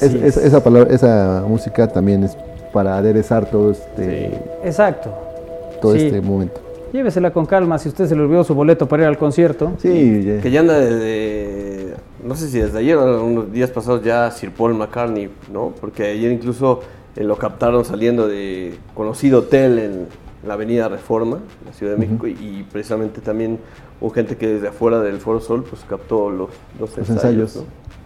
esa, 0.00 0.62
palabra, 0.62 0.94
esa 0.94 1.44
música 1.46 1.88
también 1.88 2.24
es 2.24 2.36
para 2.72 2.96
aderezar 2.96 3.46
todo 3.46 3.70
este... 3.70 4.38
Exacto. 4.64 5.14
todo 5.80 5.94
este 5.94 6.20
momento. 6.20 6.60
Llévesela 6.92 7.32
con 7.32 7.46
calma 7.46 7.78
si 7.78 7.88
usted 7.88 8.06
se 8.06 8.14
le 8.14 8.20
olvidó 8.22 8.44
su 8.44 8.54
boleto 8.54 8.86
para 8.86 9.04
ir 9.04 9.08
al 9.08 9.16
concierto. 9.16 9.72
Sí, 9.78 10.38
que 10.42 10.50
ya 10.50 10.60
anda 10.60 10.78
de, 10.78 11.94
no 12.22 12.36
sé 12.36 12.48
si 12.48 12.58
desde 12.58 12.78
ayer 12.78 12.98
o 12.98 13.24
unos 13.24 13.50
días 13.50 13.70
pasados 13.70 14.04
ya 14.04 14.30
Sir 14.30 14.50
Paul 14.50 14.74
McCartney, 14.74 15.30
¿no? 15.50 15.72
Porque 15.80 16.04
ayer 16.04 16.30
incluso 16.30 16.80
eh, 17.16 17.24
lo 17.24 17.36
captaron 17.36 17.86
saliendo 17.86 18.28
de 18.28 18.74
conocido 18.94 19.38
hotel 19.40 19.78
en 19.78 20.06
la 20.46 20.54
Avenida 20.54 20.88
Reforma, 20.88 21.36
en 21.36 21.66
la 21.66 21.72
Ciudad 21.72 21.92
de 21.92 21.98
México, 21.98 22.26
y, 22.26 22.66
precisamente 22.70 23.20
también 23.20 23.58
hubo 24.00 24.10
gente 24.10 24.36
que 24.36 24.48
desde 24.48 24.68
afuera 24.68 25.00
del 25.00 25.18
Foro 25.18 25.40
Sol 25.40 25.64
pues 25.68 25.84
captó 25.88 26.30
los, 26.30 26.50
los, 26.78 26.96
ensayos. 26.98 27.64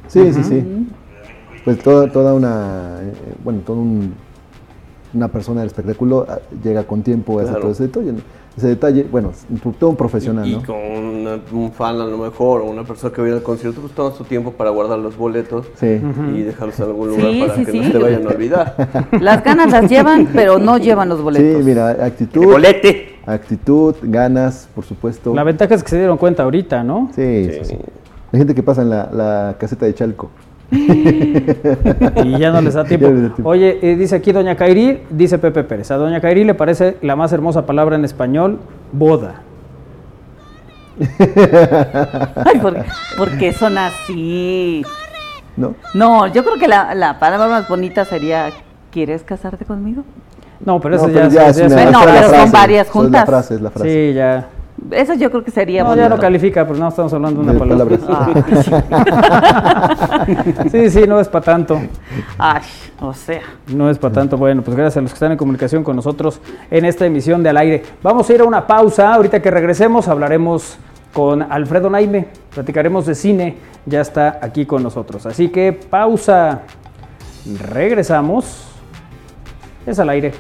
Sí, 0.09 0.33
sí, 0.33 0.45
sí. 0.45 0.89
Pues 1.65 1.83
toda, 1.83 2.11
toda 2.13 2.35
una, 2.35 3.01
eh, 3.03 3.13
bueno, 3.43 3.61
todo 3.65 3.79
un, 3.79 4.15
una 5.15 5.29
persona 5.29 5.61
del 5.61 5.69
espectáculo 5.69 6.27
ah, 6.29 6.39
llega 6.63 6.85
con 6.85 7.03
tiempo 7.03 7.41
a 7.41 7.43
hacer 7.43 7.61
todo 7.61 7.73
ese 7.73 7.85
detalle 7.85 8.13
ese 8.57 8.69
detalle, 8.69 9.07
bueno, 9.11 9.33
todo 9.79 9.91
un 9.91 9.97
profesional, 9.97 10.47
y, 10.47 10.55
y 10.55 10.61
con 10.61 10.77
un 10.77 11.73
fan 11.73 12.01
a 12.01 12.07
lo 12.07 12.17
mejor, 12.17 12.63
o 12.63 12.65
una 12.65 12.85
persona 12.85 13.13
que 13.13 13.21
viene 13.21 13.37
al 13.37 13.43
concierto, 13.43 13.83
pues 13.83 13.93
toma 13.93 14.13
su 14.17 14.25
tiempo 14.25 14.53
para 14.53 14.71
guardar 14.71 14.99
los 14.99 15.17
boletos 15.17 15.67
y 15.83 16.43
dejarlos 16.43 16.79
en 16.81 16.87
algún 16.87 17.09
lugar 17.09 17.49
para 17.49 17.65
que 17.65 17.73
no 17.73 17.85
se 17.85 17.91
te 17.91 17.99
vayan 17.99 18.27
a 18.27 18.31
olvidar. 18.31 19.09
Las 19.21 19.45
ganas 19.45 19.71
las 19.71 19.91
llevan, 19.91 20.29
pero 20.33 20.59
no 20.59 20.79
llevan 20.79 21.09
los 21.09 21.21
boletos. 21.21 21.59
Sí, 21.59 21.69
mira, 21.69 21.91
actitud. 21.91 22.45
bolete. 22.45 23.17
Actitud, 23.27 23.95
ganas, 24.03 24.69
por 24.75 24.85
supuesto. 24.85 25.35
La 25.35 25.43
ventaja 25.43 25.75
es 25.75 25.83
que 25.83 25.91
se 25.91 25.99
dieron 25.99 26.17
cuenta 26.17 26.45
ahorita, 26.45 26.85
¿no? 26.85 27.11
Sí, 27.15 27.49
sí. 27.51 27.65
sí. 27.65 27.79
Hay 28.33 28.39
gente 28.39 28.55
que 28.55 28.63
pasa 28.63 28.83
en 28.83 28.91
la, 28.91 29.11
la 29.13 29.57
caseta 29.59 29.85
de 29.85 29.95
Chalco. 29.95 30.31
y 30.71 32.39
ya 32.39 32.51
no 32.51 32.61
les 32.61 32.75
da 32.75 32.85
tiempo. 32.85 33.09
Oye, 33.45 33.79
eh, 33.83 33.97
dice 33.97 34.17
aquí 34.17 34.33
Doña 34.33 34.57
Kairi, 34.57 35.03
dice 35.11 35.39
Pepe 35.39 35.63
Pérez, 35.65 35.91
a 35.91 35.97
Doña 35.97 36.21
Kairi 36.21 36.45
le 36.45 36.55
parece 36.55 36.97
la 37.03 37.15
más 37.15 37.33
hermosa 37.33 37.67
palabra 37.67 37.97
en 37.97 38.05
español, 38.05 38.59
boda. 38.93 39.43
Ay, 42.45 42.59
¿por, 42.59 43.39
qué 43.39 43.53
son 43.53 43.79
así? 43.79 44.83
No. 45.57 45.75
No, 45.95 46.27
yo 46.27 46.43
creo 46.43 46.57
que 46.59 46.69
la, 46.69 47.17
palabra 47.21 47.47
más 47.47 47.69
bonita 47.69 48.05
sería, 48.05 48.51
¿quieres 48.91 49.23
casarte 49.23 49.65
conmigo? 49.65 50.03
No, 50.65 50.81
pero 50.81 50.97
eso 50.97 51.11
ya, 51.11 51.27
es, 51.27 51.59
No, 51.93 52.01
pero 52.05 52.31
son 52.31 52.51
varias 52.51 52.89
juntas. 52.89 53.21
la 53.21 53.27
frase, 53.27 53.55
es 53.55 53.61
la 53.61 53.71
frase. 53.71 54.09
Sí, 54.09 54.15
ya. 54.15 54.49
Eso 54.91 55.15
yo 55.15 55.31
creo 55.31 55.43
que 55.43 55.51
sería. 55.51 55.83
No, 55.83 55.97
ya 55.97 56.09
no 56.09 56.19
califica, 56.19 56.65
pero 56.67 56.79
no 56.79 56.89
estamos 56.89 57.13
hablando 57.13 57.43
de 57.43 57.51
una 57.51 57.59
palabra. 57.59 57.99
Ah. 58.09 60.27
sí, 60.71 60.91
sí, 60.91 61.05
no 61.09 61.19
es 61.19 61.29
para 61.29 61.45
tanto. 61.45 61.81
Ay, 62.39 62.63
o 63.01 63.13
sea. 63.13 63.41
No 63.69 63.91
es 63.91 63.99
para 63.99 64.15
tanto. 64.15 64.37
Bueno, 64.37 64.63
pues 64.63 64.77
gracias 64.77 64.99
a 64.99 65.01
los 65.01 65.11
que 65.11 65.15
están 65.15 65.33
en 65.33 65.39
comunicación 65.39 65.83
con 65.83 65.97
nosotros 65.97 66.41
en 66.71 66.85
esta 66.85 67.07
emisión 67.07 67.43
de 67.43 67.51
Al 67.51 67.57
Aire. 67.57 67.83
Vamos 68.03 68.29
a 68.29 68.35
ir 68.35 68.43
a 68.43 68.45
una 68.45 68.67
pausa. 68.67 69.15
Ahorita 69.15 69.41
que 69.41 69.51
regresemos 69.51 70.09
hablaremos 70.09 70.77
con 71.13 71.43
Alfredo 71.43 71.91
Naime. 71.91 72.29
Platicaremos 72.55 73.07
de 73.07 73.15
cine. 73.15 73.57
Ya 73.87 74.03
está 74.03 74.39
aquí 74.43 74.67
con 74.67 74.83
nosotros. 74.83 75.25
Así 75.27 75.49
que 75.49 75.73
pausa. 75.73 76.63
Regresamos. 77.71 78.67
Es 79.87 79.99
al 79.99 80.11
aire. 80.11 80.33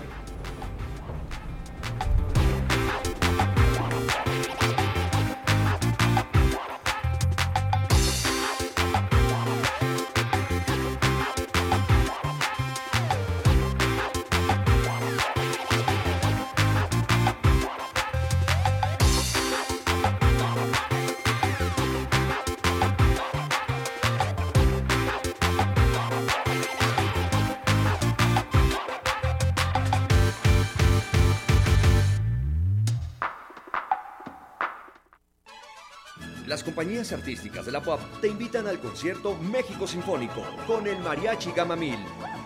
Artísticas 37.16 37.66
de 37.66 37.72
la 37.72 37.82
pop 37.82 38.00
te 38.20 38.28
invitan 38.28 38.66
al 38.66 38.78
concierto 38.78 39.36
México 39.36 39.86
Sinfónico 39.86 40.42
con 40.66 40.86
el 40.86 40.98
Mariachi 40.98 41.50
Gama 41.52 41.74
Mil. 41.74 41.98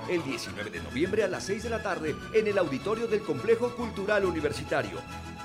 El 0.08 0.22
19 0.22 0.70
de 0.70 0.80
noviembre 0.80 1.24
a 1.24 1.28
las 1.28 1.44
6 1.44 1.64
de 1.64 1.70
la 1.70 1.82
tarde 1.82 2.14
en 2.32 2.46
el 2.46 2.56
auditorio 2.56 3.06
del 3.06 3.20
Complejo 3.20 3.74
Cultural 3.74 4.24
Universitario. 4.24 4.98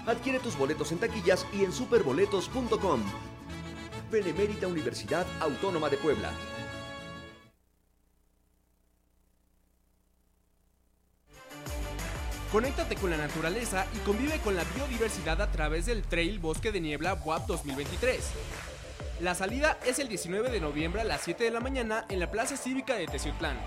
Adquiere 0.05 0.39
tus 0.39 0.57
boletos 0.57 0.91
en 0.91 0.99
taquillas 0.99 1.45
y 1.51 1.63
en 1.63 1.73
superboletos.com. 1.73 3.01
Benemérita 4.11 4.67
Universidad 4.67 5.25
Autónoma 5.39 5.89
de 5.89 5.97
Puebla. 5.97 6.29
Conéctate 12.51 12.95
con 12.95 13.09
la 13.09 13.17
naturaleza 13.17 13.85
y 13.93 13.97
convive 13.99 14.39
con 14.39 14.55
la 14.55 14.63
biodiversidad 14.75 15.41
a 15.41 15.51
través 15.51 15.87
del 15.87 16.03
Trail 16.03 16.39
Bosque 16.39 16.71
de 16.71 16.79
Niebla 16.79 17.15
WAP 17.15 17.47
2023. 17.47 18.74
La 19.21 19.33
salida 19.33 19.79
es 19.85 19.99
el 19.99 20.09
19 20.09 20.51
de 20.51 20.59
noviembre 20.59 20.99
a 20.99 21.05
las 21.05 21.21
7 21.21 21.45
de 21.45 21.51
la 21.51 21.61
mañana 21.61 22.05
en 22.09 22.19
la 22.19 22.29
Plaza 22.29 22.57
Cívica 22.57 22.95
de 22.95 23.07
Teciutlán. 23.07 23.57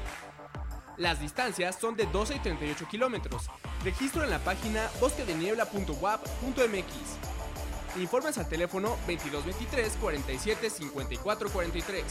Las 0.99 1.21
distancias 1.21 1.79
son 1.81 1.97
de 1.97 2.05
12 2.05 2.37
y 2.37 2.39
38 2.41 2.87
kilómetros. 2.91 3.47
Registro 3.83 4.25
en 4.25 4.31
la 4.31 4.41
página 4.41 4.91
bosquedeniebla.wap.mx. 5.01 7.99
Informes 7.99 8.37
al 8.37 8.49
teléfono 8.49 8.91
2223 9.07 9.97
47 9.99 10.69
54 10.69 11.49
43. 11.49 12.05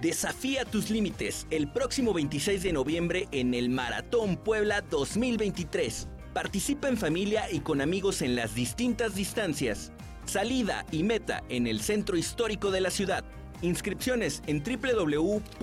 Desafía 0.00 0.64
tus 0.64 0.88
límites 0.88 1.46
el 1.50 1.70
próximo 1.70 2.14
26 2.14 2.62
de 2.62 2.72
noviembre 2.72 3.28
en 3.32 3.52
el 3.52 3.68
Maratón 3.68 4.38
Puebla 4.38 4.80
2023. 4.80 6.08
Participa 6.32 6.88
en 6.88 6.96
familia 6.96 7.50
y 7.50 7.60
con 7.60 7.82
amigos 7.82 8.22
en 8.22 8.36
las 8.36 8.54
distintas 8.54 9.14
distancias. 9.14 9.92
Salida 10.26 10.84
y 10.90 11.02
meta 11.02 11.42
en 11.48 11.66
el 11.66 11.80
centro 11.80 12.16
histórico 12.16 12.70
de 12.70 12.80
la 12.80 12.90
ciudad. 12.90 13.24
Inscripciones 13.62 14.42
en 14.46 14.62
www.impode.mx. 14.62 15.62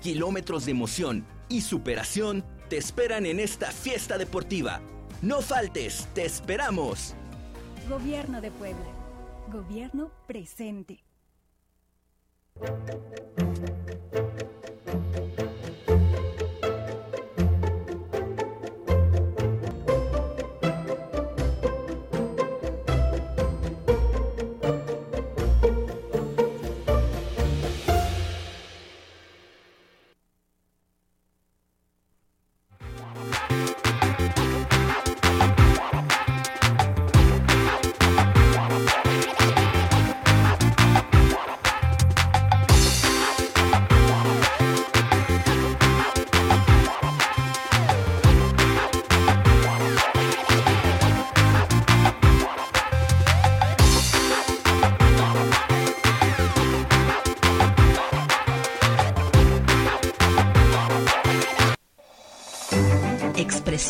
Kilómetros 0.00 0.66
de 0.66 0.70
emoción 0.70 1.26
y 1.48 1.62
superación 1.62 2.44
te 2.68 2.76
esperan 2.76 3.26
en 3.26 3.40
esta 3.40 3.70
fiesta 3.70 4.18
deportiva. 4.18 4.80
No 5.22 5.40
faltes, 5.40 6.06
te 6.14 6.24
esperamos. 6.24 7.14
Gobierno 7.88 8.40
de 8.40 8.50
Puebla. 8.50 8.86
Gobierno 9.50 10.10
presente. 10.26 11.02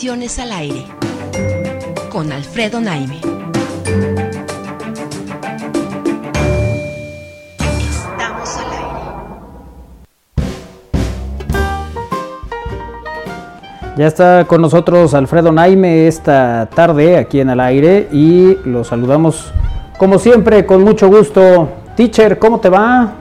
Al 0.02 0.52
aire 0.52 0.84
con 2.10 2.32
Alfredo 2.32 2.80
Naime. 2.80 3.20
Estamos 8.02 8.56
al 8.58 8.72
aire. 8.72 9.00
Ya 13.96 14.06
está 14.08 14.44
con 14.46 14.60
nosotros 14.62 15.14
Alfredo 15.14 15.52
Naime 15.52 16.08
esta 16.08 16.68
tarde 16.74 17.16
aquí 17.16 17.38
en 17.38 17.50
el 17.50 17.60
aire 17.60 18.08
y 18.10 18.58
lo 18.64 18.82
saludamos 18.82 19.52
como 19.96 20.18
siempre 20.18 20.66
con 20.66 20.82
mucho 20.82 21.06
gusto. 21.08 21.68
Teacher, 21.96 22.40
¿cómo 22.40 22.58
te 22.58 22.68
va? 22.68 23.12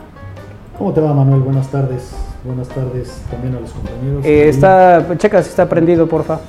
¿Cómo 0.77 0.91
te 0.91 0.99
va 0.99 1.13
Manuel? 1.13 1.41
Buenas 1.43 1.67
tardes. 1.67 2.15
Buenas 2.43 2.67
tardes 2.67 3.21
también 3.29 3.55
a 3.55 3.59
los 3.59 3.71
compañeros. 3.71 4.25
Eh, 4.25 4.49
está, 4.49 5.05
checa 5.17 5.43
si 5.43 5.49
está 5.49 5.69
prendido, 5.69 6.07
porfa. 6.07 6.39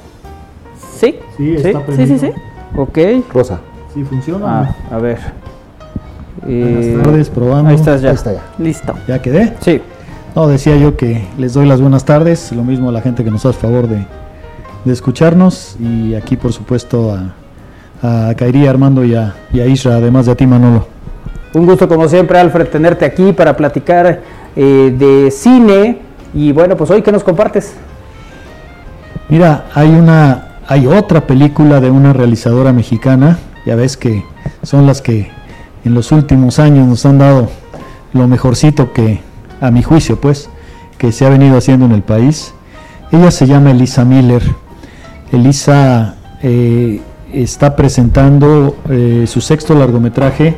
¿Sí? 1.04 1.18
Sí, 1.36 1.56
sí, 1.58 1.66
está 1.68 1.78
sí, 1.80 1.84
prendido. 1.86 2.18
sí, 2.18 2.26
sí. 2.26 2.32
Ok. 2.76 2.98
Rosa. 3.32 3.60
Sí, 3.92 4.04
funciona. 4.04 4.46
Ah, 4.90 4.94
a 4.94 4.98
ver. 4.98 5.18
Eh, 6.46 6.94
Buenas 6.94 7.04
tardes, 7.04 7.30
probando. 7.30 7.70
Ahí 7.70 7.76
estás 7.76 8.02
ya. 8.02 8.08
Ahí 8.10 8.14
está 8.14 8.32
ya. 8.32 8.42
Listo. 8.58 8.94
¿Ya 9.06 9.20
quedé? 9.22 9.54
Sí. 9.60 9.80
No, 10.34 10.48
decía 10.48 10.76
yo 10.76 10.96
que 10.96 11.22
les 11.38 11.54
doy 11.54 11.66
las 11.66 11.80
buenas 11.80 12.04
tardes, 12.04 12.50
lo 12.52 12.64
mismo 12.64 12.88
a 12.88 12.92
la 12.92 13.00
gente 13.00 13.22
que 13.22 13.30
nos 13.30 13.46
hace 13.46 13.58
favor 13.58 13.86
de, 13.86 14.04
de 14.84 14.92
escucharnos 14.92 15.76
y 15.78 16.14
aquí 16.16 16.36
por 16.36 16.52
supuesto 16.52 17.16
a, 18.02 18.28
a 18.28 18.34
Kairi, 18.34 18.66
Armando 18.66 19.04
y 19.04 19.14
a, 19.14 19.32
y 19.52 19.60
a 19.60 19.66
Isra, 19.66 19.96
además 19.96 20.26
de 20.26 20.32
a 20.32 20.34
ti 20.34 20.44
Manolo. 20.46 20.88
Un 21.54 21.66
gusto 21.66 21.86
como 21.86 22.08
siempre, 22.08 22.36
Alfred, 22.40 22.66
tenerte 22.66 23.04
aquí 23.04 23.32
para 23.32 23.56
platicar 23.56 24.22
eh, 24.56 24.92
de 24.98 25.30
cine. 25.30 25.98
Y 26.34 26.50
bueno, 26.50 26.76
pues 26.76 26.90
hoy, 26.90 27.00
¿qué 27.00 27.12
nos 27.12 27.22
compartes? 27.22 27.74
Mira, 29.28 29.66
hay 29.72 29.88
una, 29.88 30.53
hay 30.66 30.86
otra 30.86 31.26
película 31.26 31.80
de 31.80 31.90
una 31.90 32.12
realizadora 32.12 32.72
mexicana, 32.72 33.38
ya 33.66 33.76
ves 33.76 33.96
que 33.96 34.24
son 34.62 34.86
las 34.86 35.02
que 35.02 35.30
en 35.84 35.94
los 35.94 36.12
últimos 36.12 36.58
años 36.58 36.86
nos 36.86 37.04
han 37.04 37.18
dado 37.18 37.48
lo 38.12 38.26
mejorcito 38.28 38.92
que, 38.92 39.20
a 39.60 39.70
mi 39.70 39.82
juicio, 39.82 40.20
pues, 40.20 40.48
que 40.98 41.12
se 41.12 41.26
ha 41.26 41.28
venido 41.28 41.56
haciendo 41.56 41.84
en 41.86 41.92
el 41.92 42.02
país. 42.02 42.54
Ella 43.12 43.30
se 43.30 43.46
llama 43.46 43.72
Elisa 43.72 44.04
Miller. 44.04 44.42
Elisa 45.32 46.14
eh, 46.42 47.00
está 47.32 47.76
presentando 47.76 48.76
eh, 48.88 49.24
su 49.26 49.40
sexto 49.40 49.74
largometraje 49.74 50.56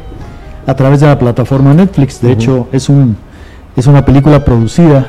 a 0.66 0.74
través 0.74 1.00
de 1.00 1.06
la 1.06 1.18
plataforma 1.18 1.74
Netflix. 1.74 2.20
De 2.20 2.32
hecho, 2.32 2.68
es, 2.72 2.88
un, 2.88 3.16
es 3.76 3.86
una 3.86 4.04
película 4.04 4.44
producida 4.44 5.08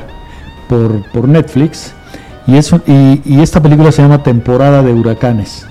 por, 0.68 1.02
por 1.12 1.28
Netflix. 1.28 1.92
Y, 2.48 2.56
es, 2.56 2.72
y, 2.86 3.20
y 3.26 3.40
esta 3.42 3.62
película 3.62 3.92
se 3.92 4.00
llama 4.00 4.22
Temporada 4.22 4.82
de 4.82 4.94
Huracanes. 4.94 5.66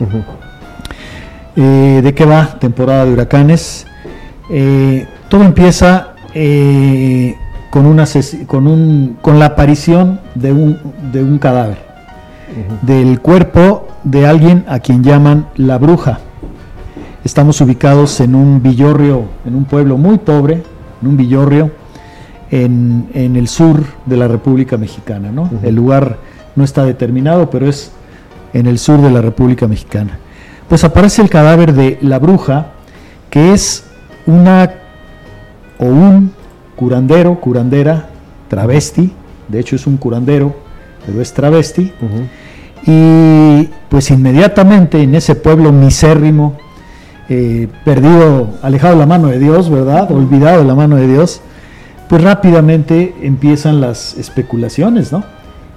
Eh, 1.56 2.02
¿De 2.04 2.14
qué 2.14 2.24
va? 2.24 2.60
Temporada 2.60 3.04
de 3.04 3.14
Huracanes. 3.14 3.88
Eh, 4.52 5.08
todo 5.28 5.44
empieza 5.44 6.14
eh, 6.36 7.36
con, 7.72 7.88
una 7.88 8.06
con, 8.46 8.68
un, 8.68 9.18
con 9.24 9.40
la 9.40 9.48
aparición 9.48 10.20
de 10.36 10.54
un, 10.54 10.78
de 11.12 11.24
un 11.24 11.40
cadáver, 11.40 11.80
del 12.84 13.22
cuerpo 13.22 13.88
de 14.04 14.28
alguien 14.28 14.64
a 14.68 14.78
quien 14.78 15.04
llaman 15.04 15.48
la 15.56 15.80
bruja. 15.80 16.20
Estamos 17.24 17.60
ubicados 17.60 18.20
en 18.20 18.36
un 18.36 18.62
villorrio, 18.62 19.24
en 19.48 19.56
un 19.56 19.66
pueblo 19.66 19.98
muy 19.98 20.20
pobre, 20.20 20.62
en 21.02 21.08
un 21.08 21.18
villorrio 21.18 21.72
en, 22.52 23.10
en 23.16 23.36
el 23.36 23.48
sur 23.48 23.84
de 24.06 24.16
la 24.16 24.28
República 24.28 24.78
Mexicana. 24.78 25.32
¿no? 25.32 25.50
El 25.64 25.74
lugar 25.74 26.27
no 26.58 26.64
está 26.64 26.84
determinado, 26.84 27.50
pero 27.50 27.70
es 27.70 27.92
en 28.54 28.66
el 28.68 28.80
sur 28.80 29.00
de 29.02 29.12
la 29.12 29.22
República 29.22 29.68
Mexicana. 29.68 30.20
Pues 30.68 30.84
aparece 30.84 31.22
el 31.22 31.30
cadáver 31.30 31.74
de 31.74 31.98
la 32.02 32.20
bruja, 32.20 32.72
que 33.30 33.54
es 33.54 33.86
una 34.26 34.72
o 35.80 35.86
un 35.86 36.34
curandero, 36.76 37.40
curandera, 37.40 38.10
travesti, 38.50 39.14
de 39.48 39.60
hecho 39.60 39.76
es 39.76 39.88
un 39.88 39.98
curandero, 39.98 40.56
pero 41.06 41.22
es 41.22 41.32
travesti, 41.34 41.94
y 42.86 43.70
pues 43.90 44.10
inmediatamente 44.12 45.02
en 45.02 45.16
ese 45.16 45.36
pueblo 45.36 45.72
misérrimo, 45.72 46.58
eh, 47.30 47.68
perdido, 47.86 48.50
alejado 48.62 48.94
de 48.94 49.00
la 49.00 49.06
mano 49.06 49.28
de 49.28 49.40
Dios, 49.40 49.70
¿verdad? 49.70 50.12
Olvidado 50.12 50.60
de 50.60 50.66
la 50.66 50.76
mano 50.76 50.96
de 50.96 51.08
Dios, 51.08 51.42
pues 52.10 52.24
rápidamente 52.24 53.16
empiezan 53.22 53.82
las 53.82 54.18
especulaciones, 54.18 55.12
¿no? 55.12 55.24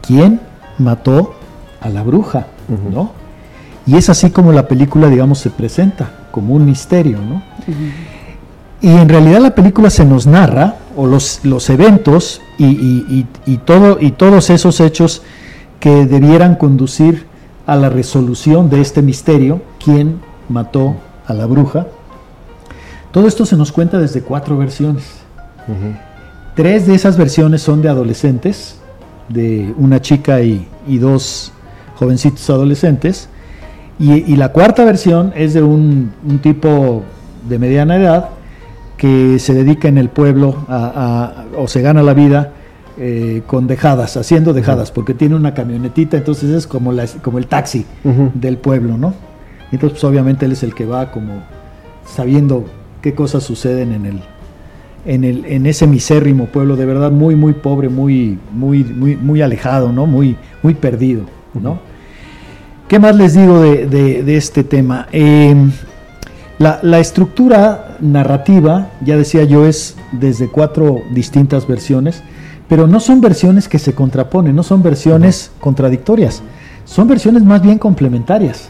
¿Quién 0.07 0.41
mató 0.81 1.35
a 1.81 1.89
la 1.89 2.03
bruja, 2.03 2.47
¿no? 2.93 3.13
Y 3.87 3.97
es 3.97 4.09
así 4.11 4.31
como 4.31 4.53
la 4.53 4.69
película, 4.69 5.09
digamos, 5.09 5.39
se 5.39 5.51
presenta, 5.51 6.11
como 6.31 6.55
un 6.55 6.65
misterio, 6.65 7.19
¿no? 7.19 7.43
Y 8.83 8.89
en 8.89 9.09
realidad 9.09 9.41
la 9.41 9.55
película 9.55 9.91
se 9.91 10.05
nos 10.05 10.27
narra, 10.27 10.77
o 10.97 11.07
los, 11.07 11.41
los 11.45 11.69
eventos 11.71 12.41
y, 12.59 12.67
y- 12.67 13.27
y- 13.47 13.53
y 13.53 13.57
todo, 13.59 13.99
y 14.01 14.13
todos 14.13 14.51
esos 14.51 14.81
hechos 14.81 15.23
que 15.81 16.07
debieran 16.07 16.57
conducir 16.57 17.27
a 17.67 17.77
la 17.77 17.89
resolución 17.89 18.69
de 18.71 18.81
este 18.81 19.03
misterio, 19.03 19.63
quién 19.83 20.21
mató 20.49 20.97
a 21.27 21.33
la 21.35 21.47
bruja. 21.47 21.87
Todo 23.13 23.27
esto 23.29 23.45
se 23.47 23.57
nos 23.57 23.71
cuenta 23.73 23.99
desde 23.99 24.23
cuatro 24.23 24.57
versiones. 24.59 25.05
Tres 26.55 26.87
de 26.87 26.95
esas 26.95 27.17
versiones 27.17 27.63
son 27.63 27.81
de 27.83 27.89
adolescentes, 27.89 28.77
de 29.33 29.73
una 29.79 30.01
chica 30.01 30.41
y, 30.43 30.67
y 30.87 30.99
dos 30.99 31.53
jovencitos 31.97 32.49
adolescentes. 32.51 33.29
Y, 33.99 34.13
y 34.33 34.37
la 34.37 34.51
cuarta 34.51 34.85
versión 34.85 35.33
es 35.37 35.55
de 35.55 35.63
un, 35.63 36.13
un 36.27 36.39
tipo 36.39 37.03
de 37.49 37.59
mediana 37.59 37.97
edad 37.97 38.29
que 38.97 39.39
se 39.39 39.55
dedica 39.55 39.89
en 39.89 39.99
el 39.99 40.09
pueblo 40.11 40.57
a- 40.69 41.45
a- 41.55 41.59
o 41.59 41.69
se 41.69 41.81
gana 41.83 42.03
la 42.03 42.13
vida 42.15 42.53
eh, 42.99 43.43
con 43.47 43.67
dejadas, 43.67 44.17
haciendo 44.19 44.53
dejadas, 44.53 44.91
porque 44.91 45.15
tiene 45.15 45.35
una 45.35 45.55
camionetita, 45.55 46.19
entonces 46.19 46.51
es 46.51 46.67
como, 46.67 46.93
la- 46.93 47.07
como 47.23 47.39
el 47.39 47.47
taxi 47.47 47.87
del 48.35 48.59
pueblo, 48.59 48.99
¿no? 48.99 49.15
Entonces, 49.73 49.93
pues, 50.01 50.05
obviamente 50.05 50.45
él 50.45 50.53
es 50.53 50.63
el 50.63 50.75
que 50.75 50.85
va 50.85 51.11
como 51.13 51.43
sabiendo 52.07 52.65
qué 53.01 53.15
cosas 53.15 53.43
suceden 53.45 53.93
en 53.93 54.05
el, 54.07 54.21
en 55.07 55.25
el, 55.25 55.45
en 55.47 55.67
ese 55.67 55.87
misérrimo 55.87 56.47
pueblo, 56.47 56.77
de 56.77 56.85
verdad 56.87 57.11
muy, 57.11 57.35
muy 57.37 57.53
pobre, 57.55 57.89
muy, 57.89 58.39
muy, 58.53 58.85
muy, 58.85 59.17
muy 59.17 59.43
alejado, 59.43 59.93
¿no? 59.93 60.07
Muy, 60.07 60.37
muy 60.63 60.75
perdido, 60.75 61.23
¿no? 61.55 61.79
¿Qué 62.89 62.99
más 62.99 63.15
les 63.17 63.35
digo 63.35 63.61
de, 63.61 63.87
de- 63.87 64.23
de 64.23 64.37
este 64.37 64.65
tema? 64.65 65.07
Eh, 65.13 65.55
la, 66.59 66.81
la 66.83 66.99
estructura 66.99 67.97
narrativa, 68.01 68.89
ya 69.05 69.17
decía 69.17 69.45
yo, 69.45 69.65
es 69.67 69.97
desde 70.13 70.49
cuatro 70.49 70.99
distintas 71.13 71.67
versiones, 71.67 72.23
pero 72.69 72.87
no 72.87 73.01
son 73.01 73.21
versiones 73.21 73.69
que 73.69 73.79
se 73.79 73.95
contraponen, 73.95 74.55
no 74.55 74.63
son 74.63 74.83
versiones 74.83 75.51
contradictorias, 75.61 76.43
son 76.85 77.09
versiones 77.09 77.43
más 77.45 77.63
bien 77.63 77.79
complementarias, 77.79 78.69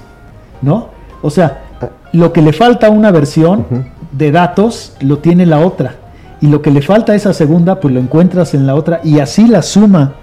¿no? 0.63 0.89
O 1.23 1.31
sea, 1.31 1.65
lo 2.13 2.33
que 2.33 2.43
le 2.43 2.53
falta 2.53 2.87
a 2.87 2.91
una 2.91 3.11
versión 3.11 3.67
de 4.13 4.31
datos 4.31 4.95
lo 5.01 5.19
tiene 5.19 5.45
la 5.47 5.59
otra, 5.61 5.97
y 6.41 6.47
lo 6.49 6.63
que 6.63 6.71
le 6.71 6.83
falta 6.83 7.13
a 7.13 7.17
esa 7.17 7.33
segunda, 7.33 7.81
pues 7.81 7.93
lo 7.93 8.01
encuentras 8.01 8.55
en 8.55 8.67
la 8.67 8.75
otra, 8.75 9.01
y 9.05 9.21
así 9.21 9.47
la 9.47 9.63
suma 9.63 10.15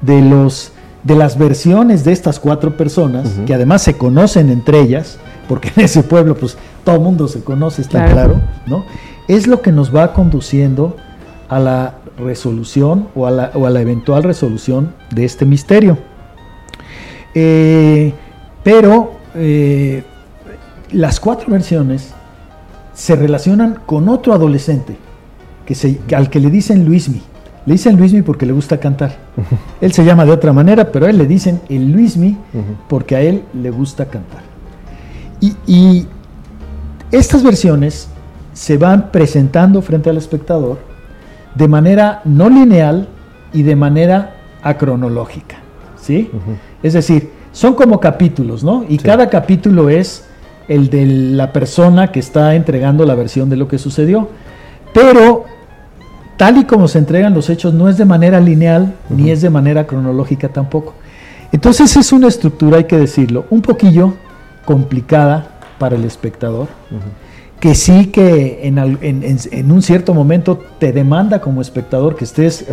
de 0.00 0.22
los 0.22 0.72
de 1.02 1.14
las 1.14 1.36
versiones 1.36 2.02
de 2.02 2.12
estas 2.12 2.40
cuatro 2.40 2.78
personas, 2.78 3.28
que 3.46 3.52
además 3.52 3.82
se 3.82 3.98
conocen 3.98 4.48
entre 4.48 4.80
ellas, 4.80 5.18
porque 5.48 5.70
en 5.76 5.84
ese 5.84 6.02
pueblo 6.02 6.34
pues 6.34 6.56
todo 6.82 6.96
el 6.96 7.02
mundo 7.02 7.28
se 7.28 7.44
conoce, 7.44 7.82
está 7.82 8.06
Claro. 8.06 8.12
claro, 8.12 8.40
¿no? 8.66 8.84
Es 9.28 9.46
lo 9.46 9.60
que 9.60 9.70
nos 9.70 9.94
va 9.94 10.14
conduciendo 10.14 10.96
a 11.50 11.58
la 11.58 11.96
resolución 12.18 13.08
o 13.14 13.26
a 13.26 13.30
la, 13.30 13.50
o 13.54 13.66
a 13.66 13.70
la 13.70 13.82
eventual 13.82 14.22
resolución 14.22 14.94
de 15.10 15.26
este 15.26 15.44
misterio. 15.44 15.98
Eh, 17.34 18.14
pero 18.62 19.12
eh, 19.34 20.04
las 20.90 21.20
cuatro 21.20 21.50
versiones 21.50 22.14
se 22.94 23.14
relacionan 23.16 23.80
con 23.84 24.08
otro 24.08 24.32
adolescente 24.32 24.96
que 25.66 25.74
se, 25.74 26.00
al 26.14 26.30
que 26.30 26.40
le 26.40 26.50
dicen 26.50 26.84
Luismi. 26.84 27.22
Le 27.66 27.72
dicen 27.72 27.96
Luismi 27.96 28.22
porque 28.22 28.44
le 28.44 28.52
gusta 28.52 28.78
cantar. 28.78 29.16
Él 29.80 29.92
se 29.92 30.04
llama 30.04 30.24
de 30.24 30.32
otra 30.32 30.52
manera, 30.52 30.92
pero 30.92 31.06
a 31.06 31.10
él 31.10 31.18
le 31.18 31.26
dicen 31.26 31.60
el 31.68 31.92
Luismi 31.92 32.36
porque 32.88 33.16
a 33.16 33.20
él 33.20 33.42
le 33.54 33.70
gusta 33.70 34.06
cantar. 34.06 34.42
Y, 35.40 35.56
y 35.66 36.06
estas 37.10 37.42
versiones 37.42 38.08
se 38.52 38.76
van 38.76 39.10
presentando 39.10 39.82
frente 39.82 40.10
al 40.10 40.16
espectador 40.16 40.78
de 41.54 41.68
manera 41.68 42.20
no 42.24 42.48
lineal 42.48 43.08
y 43.52 43.62
de 43.62 43.76
manera 43.76 44.34
acronológica. 44.62 45.56
¿sí? 46.00 46.30
Es 46.82 46.92
decir, 46.92 47.30
son 47.52 47.74
como 47.74 48.00
capítulos, 48.00 48.64
¿no? 48.64 48.84
Y 48.88 48.98
cada 48.98 49.30
capítulo 49.30 49.88
es 49.88 50.26
el 50.68 50.90
de 50.90 51.06
la 51.06 51.52
persona 51.52 52.10
que 52.10 52.20
está 52.20 52.54
entregando 52.54 53.04
la 53.04 53.14
versión 53.14 53.48
de 53.48 53.56
lo 53.56 53.68
que 53.68 53.78
sucedió. 53.78 54.28
Pero 54.92 55.44
tal 56.36 56.58
y 56.58 56.64
como 56.64 56.88
se 56.88 56.98
entregan 56.98 57.34
los 57.34 57.50
hechos, 57.50 57.74
no 57.74 57.88
es 57.88 57.96
de 57.96 58.04
manera 58.04 58.40
lineal 58.40 58.94
ni 59.08 59.30
es 59.30 59.42
de 59.42 59.50
manera 59.50 59.86
cronológica 59.86 60.48
tampoco. 60.48 60.94
Entonces 61.52 61.96
es 61.96 62.12
una 62.12 62.28
estructura, 62.28 62.78
hay 62.78 62.84
que 62.84 62.98
decirlo, 62.98 63.46
un 63.50 63.62
poquillo 63.62 64.14
complicada 64.64 65.46
para 65.78 65.96
el 65.96 66.04
espectador, 66.04 66.68
que 67.60 67.74
sí 67.74 68.06
que 68.06 68.60
en, 68.62 69.70
un 69.70 69.82
cierto 69.82 70.14
momento 70.14 70.60
te 70.78 70.92
demanda 70.92 71.40
como 71.40 71.60
espectador 71.60 72.16
que 72.16 72.24
estés 72.24 72.64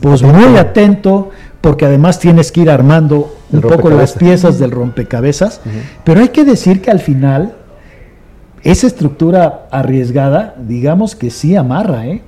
pues 0.00 0.22
muy 0.22 0.56
atento, 0.56 1.30
porque 1.60 1.84
además 1.84 2.18
tienes 2.18 2.50
que 2.50 2.62
ir 2.62 2.70
armando 2.70 3.34
un 3.52 3.60
poco 3.60 3.90
las 3.90 4.12
piezas 4.12 4.58
del 4.58 4.70
rompecabezas, 4.70 5.60
pero 6.04 6.20
hay 6.20 6.28
que 6.30 6.44
decir 6.44 6.80
que 6.80 6.90
al 6.90 7.00
final 7.00 7.54
esa 8.62 8.86
estructura 8.86 9.68
arriesgada, 9.70 10.54
digamos 10.66 11.14
que 11.16 11.30
sí 11.30 11.56
amarra, 11.56 12.06
¿eh? 12.06 12.22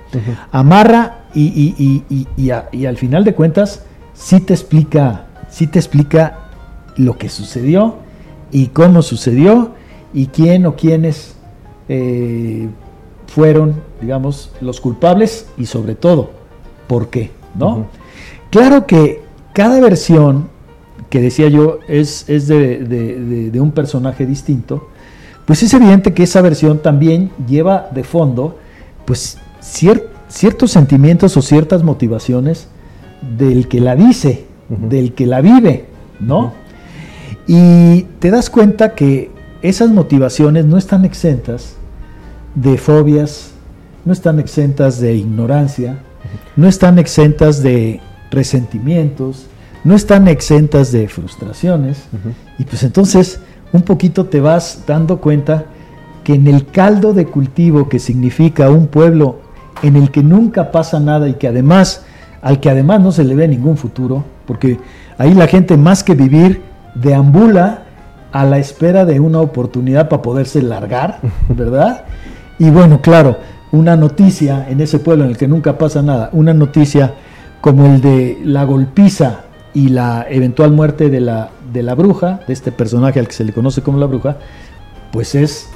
Amarra 0.50 1.24
y, 1.34 1.42
y- 1.44 1.74
y- 1.78 2.04
y- 2.14 2.26
y 2.36 2.50
a- 2.50 2.68
y 2.72 2.86
al 2.86 2.96
final 2.96 3.24
de 3.24 3.34
cuentas 3.34 3.84
sí 4.14 4.40
te 4.40 4.54
explica, 4.54 5.26
sí 5.50 5.66
te 5.66 5.78
explica 5.78 6.38
lo 6.96 7.16
que 7.18 7.28
sucedió 7.28 7.96
y 8.50 8.68
cómo 8.68 9.02
sucedió 9.02 9.72
y 10.14 10.26
quién 10.26 10.66
o 10.66 10.76
quiénes 10.76 11.36
eh, 11.88 12.68
fueron, 13.26 13.74
digamos, 14.00 14.52
los 14.60 14.80
culpables 14.80 15.46
y 15.58 15.66
sobre 15.66 15.94
todo, 15.94 16.30
por 16.86 17.08
qué, 17.08 17.30
¿no? 17.54 17.86
Claro 18.50 18.86
que 18.86 19.22
cada 19.54 19.80
versión 19.80 20.48
que 21.10 21.20
decía 21.20 21.48
yo 21.48 21.78
es, 21.88 22.28
es 22.28 22.46
de, 22.48 23.50
un 23.60 23.72
personaje 23.72 24.24
distinto, 24.26 24.88
pues 25.46 25.62
es 25.62 25.74
evidente 25.74 26.14
que 26.14 26.22
esa 26.22 26.40
versión 26.40 26.78
también 26.78 27.30
lleva 27.48 27.88
de 27.92 28.04
fondo, 28.04 28.58
pues, 29.04 29.38
ciertos 29.60 30.70
sentimientos 30.70 31.36
o 31.36 31.42
ciertas 31.42 31.82
motivaciones 31.82 32.68
del 33.36 33.68
que 33.68 33.80
la 33.80 33.96
dice, 33.96 34.46
del 34.68 35.14
que 35.14 35.26
la 35.26 35.40
vive, 35.40 35.86
¿no? 36.20 36.52
Y 37.46 38.02
te 38.20 38.30
das 38.30 38.50
cuenta 38.50 38.94
que 38.94 39.30
esas 39.62 39.90
motivaciones 39.90 40.64
no 40.64 40.78
están 40.78 41.04
exentas 41.04 41.74
de 42.54 42.78
fobias, 42.78 43.50
no 44.04 44.12
están 44.12 44.38
exentas 44.38 45.00
de 45.00 45.14
ignorancia, 45.14 45.98
no 46.56 46.68
están 46.68 46.98
exentas 46.98 47.62
de 47.62 48.00
resentimientos, 48.30 49.46
no 49.84 49.94
están 49.94 50.28
exentas 50.28 50.92
de 50.92 51.08
frustraciones. 51.08 52.04
Y 52.58 52.64
pues 52.64 52.82
entonces 52.82 53.40
un 53.72 53.82
poquito 53.82 54.26
te 54.26 54.40
vas 54.40 54.84
dando 54.86 55.18
cuenta 55.18 55.64
que 56.24 56.34
en 56.34 56.46
el 56.46 56.66
caldo 56.66 57.12
de 57.12 57.26
cultivo 57.26 57.88
que 57.88 57.98
significa 57.98 58.70
un 58.70 58.86
pueblo 58.86 59.40
en 59.82 59.96
el 59.96 60.10
que 60.10 60.22
nunca 60.22 60.70
pasa 60.70 61.00
nada 61.00 61.28
y 61.28 61.34
que 61.34 61.48
además, 61.48 62.04
al 62.42 62.60
que 62.60 62.70
además 62.70 63.00
no 63.00 63.12
se 63.12 63.24
le 63.24 63.34
ve 63.34 63.48
ningún 63.48 63.76
futuro, 63.76 64.24
porque 64.46 64.78
ahí 65.18 65.34
la 65.34 65.46
gente 65.46 65.76
más 65.76 66.04
que 66.04 66.14
vivir 66.14 66.62
deambula 66.94 67.84
a 68.30 68.44
la 68.44 68.58
espera 68.58 69.04
de 69.04 69.20
una 69.20 69.40
oportunidad 69.40 70.08
para 70.08 70.22
poderse 70.22 70.62
largar, 70.62 71.20
¿verdad? 71.48 72.04
Y 72.58 72.70
bueno, 72.70 73.00
claro, 73.00 73.38
una 73.72 73.96
noticia 73.96 74.68
en 74.68 74.80
ese 74.80 74.98
pueblo 74.98 75.24
en 75.24 75.30
el 75.30 75.36
que 75.36 75.48
nunca 75.48 75.78
pasa 75.78 76.02
nada, 76.02 76.30
una 76.32 76.54
noticia 76.54 77.14
como 77.60 77.86
el 77.86 78.00
de 78.00 78.38
la 78.44 78.64
golpiza 78.64 79.44
y 79.74 79.88
la 79.88 80.26
eventual 80.28 80.72
muerte 80.72 81.08
de 81.08 81.20
la, 81.20 81.50
de 81.72 81.82
la 81.82 81.94
bruja, 81.94 82.40
de 82.46 82.52
este 82.52 82.72
personaje 82.72 83.18
al 83.18 83.26
que 83.26 83.32
se 83.32 83.44
le 83.44 83.52
conoce 83.52 83.82
como 83.82 83.98
la 83.98 84.06
bruja, 84.06 84.36
pues 85.12 85.34
es, 85.34 85.68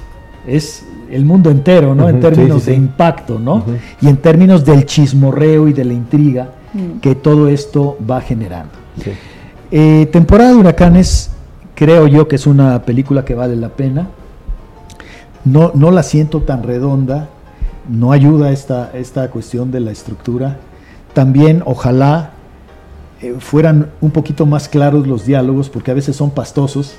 es 0.47 0.85
el 1.11 1.25
mundo 1.25 1.51
entero, 1.51 1.95
¿no? 1.95 2.09
en 2.09 2.21
términos 2.21 2.67
de 2.67 2.75
impacto, 2.75 3.39
¿no? 3.39 3.65
Y 4.01 4.09
en 4.09 4.17
términos 4.19 4.65
del 4.65 4.85
chismorreo 4.85 5.69
y 5.69 5.73
de 5.73 5.85
la 5.85 5.95
intriga 5.95 6.51
mm. 6.73 7.01
que 7.01 7.15
todo 7.15 7.49
esto 7.49 7.97
va 8.09 8.21
generando. 8.21 8.73
Eh, 9.71 10.09
temporada 10.13 10.51
de 10.51 10.57
huracanes, 10.57 11.31
creo 11.75 12.07
yo 12.07 12.29
que 12.29 12.37
es 12.37 12.47
una 12.47 12.83
película 12.83 13.25
que 13.25 13.35
vale 13.35 13.57
la 13.57 13.69
pena. 13.69 14.09
No, 15.45 15.71
no 15.75 15.91
la 15.91 16.03
siento 16.03 16.43
tan 16.43 16.65
redonda, 16.65 17.29
no 17.89 18.13
ayuda 18.13 18.51
esta, 18.51 18.91
esta 18.95 19.31
cuestión 19.31 19.71
de 19.71 19.81
la 19.81 19.93
estructura. 19.93 20.59
También 21.15 21.63
ojalá 21.65 22.33
eh, 23.23 23.37
fueran 23.39 23.91
un 24.01 24.11
poquito 24.11 24.45
más 24.45 24.69
claros 24.69 25.07
los 25.07 25.25
diálogos, 25.25 25.71
porque 25.71 25.91
a 25.91 25.95
veces 25.95 26.17
son 26.17 26.31
pastosos, 26.31 26.95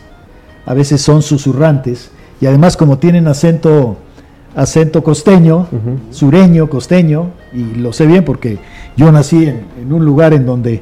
a 0.65 0.73
veces 0.73 1.01
son 1.01 1.21
susurrantes, 1.21 2.11
y 2.41 2.45
además 2.45 2.75
como 2.75 2.97
tienen 2.97 3.27
acento, 3.27 3.97
acento 4.55 5.03
costeño, 5.03 5.67
sureño, 6.11 6.69
costeño, 6.69 7.31
y 7.53 7.75
lo 7.75 7.93
sé 7.93 8.07
bien 8.07 8.25
porque 8.25 8.59
yo 8.95 9.11
nací 9.11 9.45
en, 9.45 9.93
un 9.93 10.05
lugar 10.05 10.33
en 10.33 10.45
donde, 10.45 10.81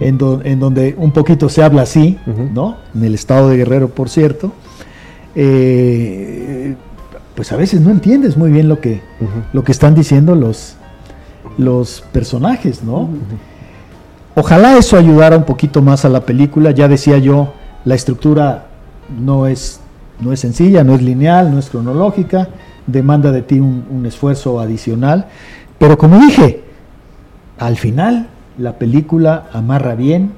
en, 0.00 0.18
donde 0.18 0.94
un 0.96 1.12
poquito 1.12 1.48
se 1.48 1.62
habla 1.62 1.82
así, 1.82 2.18
¿no? 2.54 2.76
En 2.94 3.04
el 3.04 3.14
estado 3.14 3.50
de 3.50 3.58
Guerrero, 3.58 3.90
por 3.90 4.08
cierto. 4.08 4.52
Eh, 5.34 6.74
pues 7.34 7.52
a 7.52 7.56
veces 7.56 7.80
no 7.80 7.90
entiendes 7.90 8.36
muy 8.36 8.50
bien 8.50 8.68
lo 8.68 8.80
que, 8.80 9.00
lo 9.52 9.64
que 9.64 9.72
están 9.72 9.94
diciendo 9.94 10.34
los, 10.34 10.76
los 11.58 12.02
personajes, 12.12 12.82
¿no? 12.82 13.08
Ojalá 14.34 14.76
eso 14.76 14.96
ayudara 14.96 15.36
un 15.36 15.44
poquito 15.44 15.82
más 15.82 16.04
a 16.04 16.08
la 16.08 16.20
película. 16.20 16.70
Ya 16.70 16.88
decía 16.88 17.18
yo, 17.18 17.52
la 17.84 17.94
estructura 17.94 18.66
no 19.18 19.46
es, 19.46 19.80
no 20.20 20.32
es 20.32 20.40
sencilla, 20.40 20.84
no 20.84 20.94
es 20.94 21.02
lineal, 21.02 21.52
no 21.52 21.58
es 21.58 21.68
cronológica, 21.68 22.48
demanda 22.86 23.32
de 23.32 23.42
ti 23.42 23.58
un, 23.58 24.04
esfuerzo 24.06 24.60
adicional. 24.60 25.26
Pero 25.78 25.98
como 25.98 26.18
dije, 26.18 26.62
al 27.58 27.76
final 27.76 28.28
la 28.58 28.78
película 28.78 29.48
amarra 29.52 29.94
bien, 29.94 30.32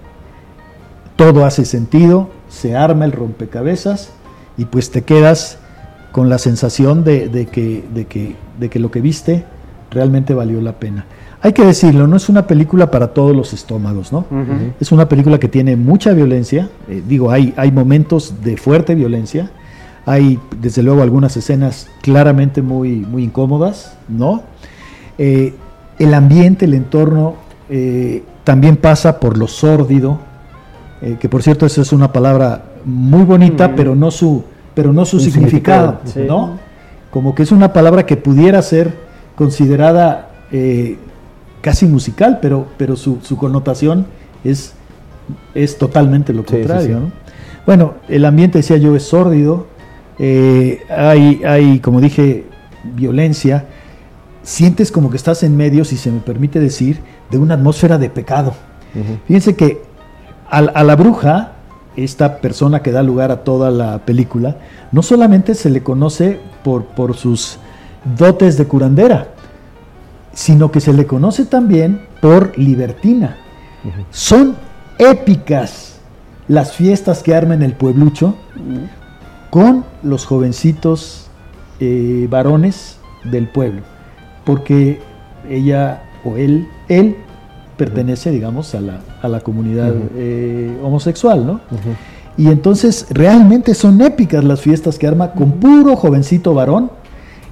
todo 1.17 1.45
hace 1.45 1.65
sentido, 1.65 2.31
se 2.49 2.77
arma 2.77 3.05
el 3.05 3.13
rompecabezas 3.13 4.11
y 4.57 4.65
pues 4.65 4.91
te 4.91 5.03
quedas 5.03 5.59
con 6.13 6.29
la 6.29 6.39
sensación 6.39 7.05
de, 7.05 7.29
que, 7.51 7.85
de, 7.93 8.07
que, 8.07 8.37
de 8.59 8.69
que 8.71 8.79
lo 8.79 8.91
que 8.91 9.01
viste 9.01 9.45
realmente 9.91 10.35
valió 10.35 10.61
la 10.61 10.73
pena. 10.73 11.07
Hay 11.45 11.53
que 11.53 11.65
decirlo, 11.65 12.07
no 12.07 12.17
es 12.17 12.29
una 12.29 12.47
película 12.47 12.89
para 12.93 13.09
todos 13.09 13.35
los 13.35 13.53
estómagos, 13.53 14.13
¿no? 14.13 14.25
Es 14.81 14.93
una 14.93 15.09
película 15.09 15.41
que 15.41 15.49
tiene 15.49 15.75
mucha 15.75 16.13
violencia, 16.13 16.69
eh, 16.89 17.03
digo, 17.07 17.33
hay, 17.33 17.53
hay 17.57 17.73
momentos 17.73 18.45
de 18.45 18.57
fuerte 18.57 18.95
violencia, 18.95 19.51
hay 20.07 20.39
desde 20.61 20.85
luego 20.85 21.03
algunas 21.03 21.37
escenas 21.37 21.89
claramente 22.01 22.63
muy, 22.63 22.91
muy 23.01 23.25
incómodas, 23.25 23.99
¿no? 24.09 24.43
Eh, 25.19 25.55
el 25.99 26.15
ambiente, 26.15 26.67
el 26.67 26.75
entorno 26.75 27.35
eh, 27.69 28.23
también 28.45 28.77
pasa 28.77 29.19
por 29.19 29.37
lo 29.37 29.49
sórdido, 29.49 30.21
que 31.19 31.29
por 31.29 31.43
cierto 31.43 31.67
esa 31.67 31.83
es 31.83 31.93
una 31.93 32.13
palabra 32.13 32.67
muy 32.85 33.25
bonita, 33.25 33.75
pero 33.75 33.97
no 33.97 34.13
su, 34.13 34.45
pero 34.73 34.93
no 34.93 35.05
su 35.05 35.19
significado, 35.19 35.99
¿no? 36.29 36.59
Como 37.11 37.35
que 37.35 37.43
es 37.43 37.51
una 37.51 37.73
palabra 37.73 38.07
que 38.07 38.17
pudiera 38.17 38.63
ser 38.63 38.97
considerada 39.35 40.29
casi 41.63 41.87
musical, 41.87 42.41
pero, 42.43 42.67
pero 42.77 42.97
su, 42.97 43.19
connotación 43.39 44.07
es, 44.45 44.75
es 45.55 45.79
totalmente 45.79 46.35
lo 46.35 46.45
contrario. 46.45 47.11
Bueno, 47.65 47.95
el 48.09 48.25
ambiente, 48.27 48.59
decía 48.59 48.77
yo, 48.77 48.95
es 48.95 49.05
sórdido, 49.05 49.69
eh, 50.19 50.83
hay, 50.91 51.43
hay, 51.45 51.79
como 51.79 52.01
dije, 52.01 52.45
violencia, 52.95 53.67
sientes 54.43 54.91
como 54.91 55.09
que 55.09 55.17
estás 55.17 55.45
en 55.45 55.57
medio, 55.57 55.85
si 55.85 55.97
se 55.97 56.11
me 56.11 56.21
permite 56.21 56.59
decir, 56.59 57.01
de 57.31 57.39
una 57.39 57.55
atmósfera 57.55 57.97
de 57.97 58.11
pecado. 58.11 58.53
Fíjense 59.27 59.57
que 59.57 59.83
a, 60.51 60.59
a, 60.59 60.85
la 60.85 60.97
bruja, 60.97 61.53
esta 61.97 62.39
persona 62.39 62.83
que 62.83 62.93
da 62.93 63.03
lugar 63.03 63.31
a 63.31 63.45
toda 63.45 63.71
la 63.71 64.01
película, 64.01 64.57
no 64.91 65.03
solamente 65.03 65.55
se 65.55 65.71
le 65.71 65.83
conoce 65.83 66.41
por, 66.63 66.85
por 66.85 67.17
sus 67.17 67.59
dotes 68.19 68.59
de 68.59 68.67
curandera, 68.67 69.32
sino 70.33 70.71
que 70.71 70.81
se 70.81 70.93
le 70.93 71.07
conoce 71.07 71.45
también 71.45 72.03
por 72.21 72.57
libertina. 72.59 73.37
Son 74.11 74.57
épicas 74.99 76.01
las 76.49 76.73
fiestas 76.73 77.23
que 77.23 77.35
arma 77.35 77.55
en 77.55 77.63
el 77.63 77.75
pueblucho 77.75 78.37
con 79.51 79.85
los 80.03 80.25
jovencitos 80.25 81.27
eh, 81.81 82.27
varones 82.31 82.99
del 83.25 83.49
pueblo, 83.49 83.83
porque 84.45 85.01
ella 85.49 86.03
o 86.25 86.37
él, 86.37 86.69
él 86.89 87.17
pertenece, 87.77 88.31
digamos, 88.31 88.75
a 88.75 88.81
la, 88.81 89.01
a 89.21 89.29
la 89.29 89.41
comunidad 89.41 89.93
eh, 90.15 90.77
homosexual, 90.83 91.47
¿no? 91.47 91.61
Y 92.37 92.49
entonces 92.49 93.07
realmente 93.11 93.75
son 93.75 94.01
épicas 94.01 94.45
las 94.45 94.61
fiestas 94.61 94.99
que 94.99 95.07
arma 95.07 95.33
con 95.33 95.53
puro 95.53 95.97
jovencito 95.97 96.55
varón 96.55 96.91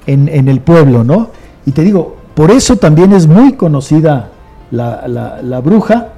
en, 0.07 0.29
en 0.29 0.49
el 0.49 0.61
pueblo, 0.61 1.05
¿no? 1.05 1.31
Y 1.67 1.73
te 1.73 1.83
digo, 1.83 2.17
por 2.35 2.51
eso 2.51 2.77
también 2.77 3.13
es 3.13 3.27
muy 3.27 3.55
conocida 3.55 4.31
la, 4.71 5.61
bruja. 5.63 6.09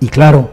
Y 0.00 0.08
claro, 0.08 0.50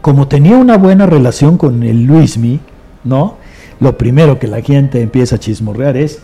como 0.00 0.28
tenía 0.28 0.56
una 0.56 0.76
buena 0.76 1.06
relación 1.06 1.56
con 1.56 1.82
el 1.82 2.04
Luismi, 2.04 2.60
¿no? 3.04 3.36
Lo 3.80 3.96
primero 3.96 4.38
que 4.38 4.46
la 4.46 4.60
gente 4.60 5.00
empieza 5.00 5.36
a 5.36 5.38
chismorrear 5.38 5.96
es, 5.96 6.20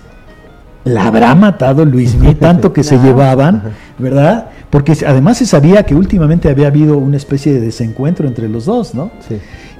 ¿la 0.85 1.07
habrá 1.07 1.35
matado 1.35 1.85
Luismi? 1.85 2.35
Tanto 2.41 2.73
que 2.73 2.85
se 2.85 2.99
llevaban, 2.99 3.63
¿verdad? 3.99 4.51
Porque 4.69 4.97
además 5.07 5.39
se 5.39 5.47
sabía 5.47 5.83
que 5.85 5.95
últimamente 5.95 6.49
había 6.49 6.69
habido 6.69 6.99
una 6.99 7.17
especie 7.17 7.53
de 7.53 7.61
desencuentro 7.61 8.29
entre 8.29 8.49
los 8.49 8.67
dos, 8.67 8.95
¿no? 8.95 9.11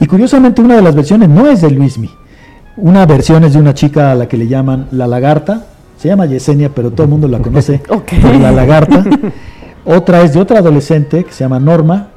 Y 0.01 0.07
curiosamente 0.07 0.63
una 0.63 0.77
de 0.77 0.83
las 0.83 0.95
versiones 0.95 1.29
no 1.29 1.49
es 1.49 1.61
de 1.61 1.71
Luismi. 1.71 2.11
Una 2.77 3.05
versión 3.05 3.45
es 3.45 3.53
de 3.53 3.59
una 3.59 3.75
chica 3.75 4.11
a 4.11 4.15
la 4.15 4.27
que 4.27 4.37
le 4.37 4.49
llaman 4.49 4.89
la 4.91 5.07
lagarta, 5.07 5.67
se 6.01 6.09
llama 6.09 6.25
Yesenia, 6.25 6.71
pero 6.75 6.91
todo 6.91 7.05
el 7.05 7.11
mundo 7.11 7.29
la 7.29 7.41
conoce 7.41 7.83
como 7.87 8.33
la 8.41 8.51
lagarta. 8.53 9.05
Otra 9.85 10.23
es 10.23 10.33
de 10.33 10.41
otra 10.41 10.61
adolescente 10.61 11.25
que 11.25 11.33
se 11.33 11.45
llama 11.45 11.61
Norma. 11.61 12.09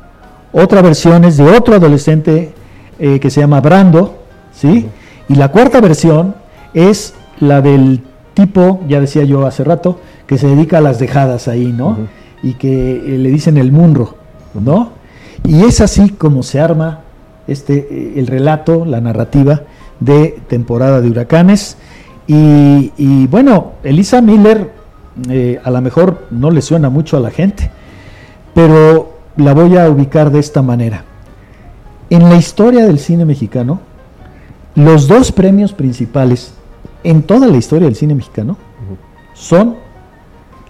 Otra 0.53 0.81
versión 0.81 1.25
es 1.25 1.35
de 1.35 1.43
otro 1.43 1.75
adolescente 1.75 2.53
eh, 2.97 3.19
que 3.19 3.29
se 3.29 3.41
llama 3.41 3.59
Brando, 3.59 4.19
¿sí? 4.53 4.87
Y 5.27 5.35
la 5.35 5.49
cuarta 5.49 5.81
versión 5.81 6.33
es 6.73 7.13
la 7.41 7.61
del 7.61 8.01
tipo, 8.33 8.79
ya 8.87 9.01
decía 9.01 9.25
yo 9.25 9.45
hace 9.45 9.65
rato, 9.65 9.99
que 10.27 10.37
se 10.37 10.47
dedica 10.47 10.77
a 10.77 10.81
las 10.81 10.97
dejadas 10.97 11.49
ahí, 11.49 11.73
¿no? 11.73 11.97
Y 12.41 12.53
que 12.53 12.93
eh, 12.95 13.17
le 13.17 13.29
dicen 13.31 13.57
el 13.57 13.73
munro, 13.73 14.15
¿no? 14.53 14.91
Y 15.43 15.65
es 15.65 15.81
así 15.81 16.11
como 16.11 16.41
se 16.41 16.61
arma 16.61 17.01
este, 17.47 17.85
eh, 17.91 18.13
el 18.15 18.27
relato, 18.27 18.85
la 18.85 19.01
narrativa 19.01 19.63
de 19.99 20.39
temporada 20.47 21.01
de 21.01 21.09
huracanes. 21.09 21.75
Y, 22.25 23.27
bueno, 23.27 23.73
Elisa 23.83 24.21
Miller 24.21 24.71
eh, 25.29 25.59
a 25.63 25.69
lo 25.69 25.81
mejor 25.81 26.27
no 26.31 26.51
le 26.51 26.61
suena 26.61 26.89
mucho 26.89 27.17
a 27.17 27.19
la 27.19 27.29
gente, 27.29 27.69
pero 28.53 29.13
la 29.35 29.53
voy 29.53 29.77
a 29.77 29.89
ubicar 29.89 30.31
de 30.31 30.39
esta 30.39 30.61
manera. 30.61 31.03
En 32.09 32.29
la 32.29 32.35
historia 32.35 32.85
del 32.85 32.99
cine 32.99 33.25
mexicano, 33.25 33.79
los 34.75 35.07
dos 35.07 35.31
premios 35.31 35.73
principales 35.73 36.53
en 37.03 37.23
toda 37.23 37.47
la 37.47 37.57
historia 37.57 37.85
del 37.85 37.95
cine 37.95 38.15
mexicano 38.15 38.57
son 39.33 39.75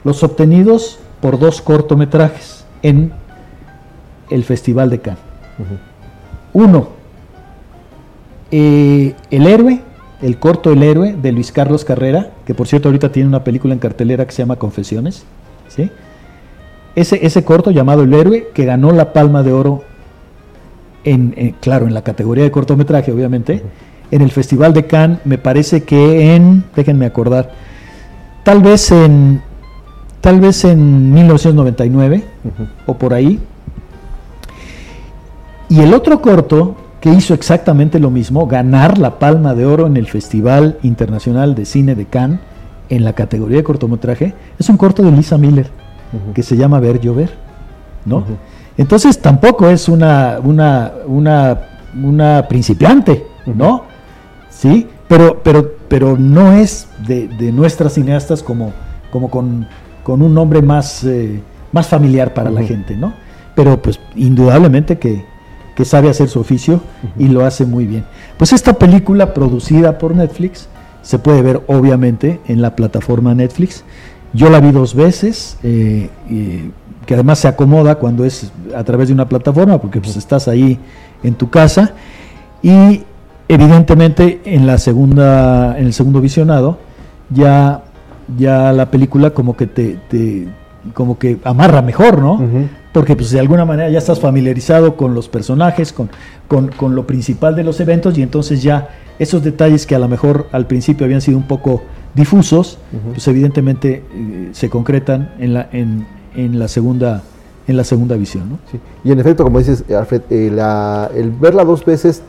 los 0.03 0.23
obtenidos 0.23 0.99
por 1.21 1.39
dos 1.39 1.61
cortometrajes 1.61 2.65
en 2.81 3.13
el 4.29 4.43
Festival 4.43 4.89
de 4.89 4.99
Cannes. 4.99 5.21
Uno, 6.53 6.89
eh, 8.51 9.15
El 9.31 9.47
héroe, 9.47 9.81
el 10.23 10.39
corto 10.39 10.71
El 10.71 10.83
héroe 10.83 11.15
de 11.21 11.31
Luis 11.33 11.51
Carlos 11.51 11.83
Carrera, 11.83 12.31
que 12.45 12.53
por 12.53 12.67
cierto 12.67 12.87
ahorita 12.87 13.11
tiene 13.11 13.27
una 13.27 13.43
película 13.43 13.73
en 13.73 13.79
cartelera 13.79 14.25
que 14.25 14.31
se 14.31 14.41
llama 14.41 14.55
Confesiones. 14.55 15.25
¿sí? 15.67 15.91
Ese, 16.95 17.25
ese 17.25 17.43
corto 17.43 17.71
llamado 17.71 18.03
El 18.03 18.13
héroe, 18.13 18.47
que 18.53 18.63
ganó 18.65 18.91
la 18.93 19.11
Palma 19.11 19.43
de 19.43 19.51
Oro, 19.51 19.83
en, 21.03 21.55
claro, 21.59 21.87
en 21.87 21.93
la 21.93 22.03
categoría 22.03 22.45
de 22.45 22.51
cortometraje, 22.51 23.11
obviamente, 23.11 23.61
en 24.11 24.21
el 24.21 24.31
Festival 24.31 24.73
de 24.73 24.85
Cannes, 24.85 25.19
me 25.25 25.37
parece 25.37 25.83
que 25.83 26.35
en, 26.35 26.63
déjenme 26.73 27.05
acordar, 27.05 27.51
tal 28.43 28.61
vez 28.61 28.91
en, 28.91 29.41
tal 30.21 30.39
vez 30.39 30.63
en 30.63 31.11
1999 31.13 32.23
o 32.85 32.93
por 32.93 33.13
ahí, 33.13 33.39
y 35.67 35.81
el 35.81 35.93
otro 35.93 36.21
corto 36.21 36.75
que 37.03 37.09
hizo 37.09 37.33
exactamente 37.33 37.99
lo 37.99 38.09
mismo, 38.09 38.47
ganar 38.47 38.97
la 38.97 39.19
palma 39.19 39.53
de 39.53 39.65
oro 39.65 39.87
en 39.87 39.97
el 39.97 40.07
Festival 40.07 40.77
Internacional 40.83 41.53
de 41.53 41.65
Cine 41.65 41.95
de 41.95 42.05
Cannes 42.05 42.39
en 42.87 43.03
la 43.03 43.11
categoría 43.11 43.57
de 43.57 43.63
cortometraje, 43.65 44.33
es 44.57 44.69
un 44.69 44.77
corto 44.77 45.03
de 45.03 45.11
Lisa 45.11 45.37
Miller 45.37 45.69
que 46.33 46.41
se 46.43 46.55
llama 46.55 46.79
Ver 46.79 47.01
Llover, 47.01 47.31
¿no? 48.05 48.23
Entonces 48.77 49.19
tampoco 49.19 49.67
es 49.67 49.89
una, 49.89 50.39
una, 50.41 50.93
una, 51.05 51.59
una 52.01 52.47
principiante, 52.47 53.27
¿no? 53.47 53.83
Sí, 54.49 54.87
pero, 55.09 55.41
pero, 55.43 55.73
pero 55.89 56.17
no 56.17 56.53
es 56.53 56.87
de, 57.05 57.51
nuestras 57.51 57.95
cineastas 57.95 58.41
como, 58.41 58.71
como 59.11 59.29
con, 59.29 59.67
un 60.07 60.33
nombre 60.33 60.61
más, 60.61 61.03
eh, 61.03 61.41
más 61.73 61.85
familiar 61.85 62.33
para 62.33 62.49
la 62.49 62.63
gente, 62.63 62.95
¿no? 62.95 63.13
Pero 63.55 63.81
pues 63.81 63.99
indudablemente 64.15 64.97
que, 64.97 65.32
que 65.75 65.85
sabe 65.85 66.09
hacer 66.09 66.29
su 66.29 66.39
oficio 66.39 66.81
y 67.17 67.27
lo 67.27 67.45
hace 67.45 67.65
muy 67.65 67.85
bien. 67.85 68.05
Pues 68.37 68.53
esta 68.53 68.73
película 68.73 69.33
producida 69.33 69.97
por 69.97 70.15
Netflix 70.15 70.67
se 71.01 71.19
puede 71.19 71.41
ver 71.41 71.61
obviamente 71.67 72.39
en 72.47 72.61
la 72.61 72.75
plataforma 72.75 73.33
Netflix. 73.33 73.83
Yo 74.33 74.49
la 74.49 74.59
vi 74.59 74.71
dos 74.71 74.95
veces, 74.95 75.57
eh, 75.63 76.09
que 77.05 77.13
además 77.13 77.39
se 77.39 77.47
acomoda 77.47 77.95
cuando 77.95 78.25
es 78.25 78.51
a 78.75 78.83
través 78.83 79.09
de 79.09 79.13
una 79.13 79.27
plataforma, 79.27 79.79
porque 79.79 79.99
pues 79.99 80.15
estás 80.15 80.47
ahí 80.47 80.79
en 81.23 81.35
tu 81.35 81.49
casa. 81.49 81.91
Y 82.61 83.03
evidentemente 83.47 84.41
en 84.45 84.65
la 84.65 84.77
segunda, 84.77 85.77
en 85.77 85.85
el 85.85 85.93
segundo 85.93 86.21
visionado, 86.21 86.77
ya, 87.29 87.83
ya 88.37 88.71
la 88.71 88.89
película 88.89 89.31
como 89.31 89.55
que 89.55 89.67
te, 89.67 89.99
te 90.09 90.47
como 90.93 91.17
que 91.17 91.37
amarra 91.43 91.81
mejor, 91.81 92.21
¿no? 92.21 92.39
Porque 92.93 93.15
pues 93.15 93.31
de 93.31 93.39
alguna 93.39 93.65
manera 93.65 93.89
ya 93.89 93.97
estás 93.97 94.19
familiarizado 94.19 94.95
con 94.95 95.15
los 95.15 95.27
personajes, 95.27 95.91
con, 95.91 96.09
con, 96.47 96.95
lo 96.95 97.07
principal 97.07 97.55
de 97.55 97.63
los 97.63 97.79
eventos 97.79 98.17
y 98.17 98.21
entonces 98.21 98.61
ya 98.61 98.89
esos 99.19 99.43
detalles 99.43 99.85
que 99.85 99.95
a 99.95 99.99
lo 99.99 100.07
mejor 100.07 100.47
al 100.51 100.67
principio 100.67 101.05
habían 101.05 101.19
sido 101.21 101.37
un 101.37 101.47
poco 101.47 101.81
difusos, 102.13 102.77
pues 103.11 103.27
evidentemente 103.27 104.03
eh, 104.13 104.49
se 104.51 104.69
concretan 104.69 105.33
en 105.39 105.55
la, 105.55 105.67
en, 105.71 106.05
en, 106.35 106.59
la 106.59 106.67
segunda 106.67 107.23
en 107.67 107.77
la 107.77 107.83
segunda 107.83 108.15
visión. 108.15 108.49
¿no? 108.49 108.59
Y 109.03 109.11
en 109.11 109.19
efecto, 109.19 109.43
como 109.43 109.57
dices, 109.57 109.83
Alfred, 109.89 110.21
eh, 110.29 110.47
el 111.15 111.31
verla 111.31 111.63
dos 111.63 111.83
veces, 111.83 112.21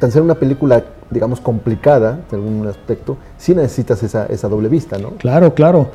tan 0.00 0.10
ser 0.10 0.22
una 0.22 0.36
película 0.36 0.84
digamos, 1.10 1.40
complicada 1.40 2.20
en 2.30 2.38
algún 2.38 2.66
aspecto, 2.66 3.16
sí 3.38 3.54
necesitas 3.54 4.02
esa, 4.02 4.26
esa 4.26 4.48
doble 4.48 4.68
vista, 4.68 4.98
¿no? 4.98 5.10
Claro, 5.10 5.54
claro. 5.54 5.90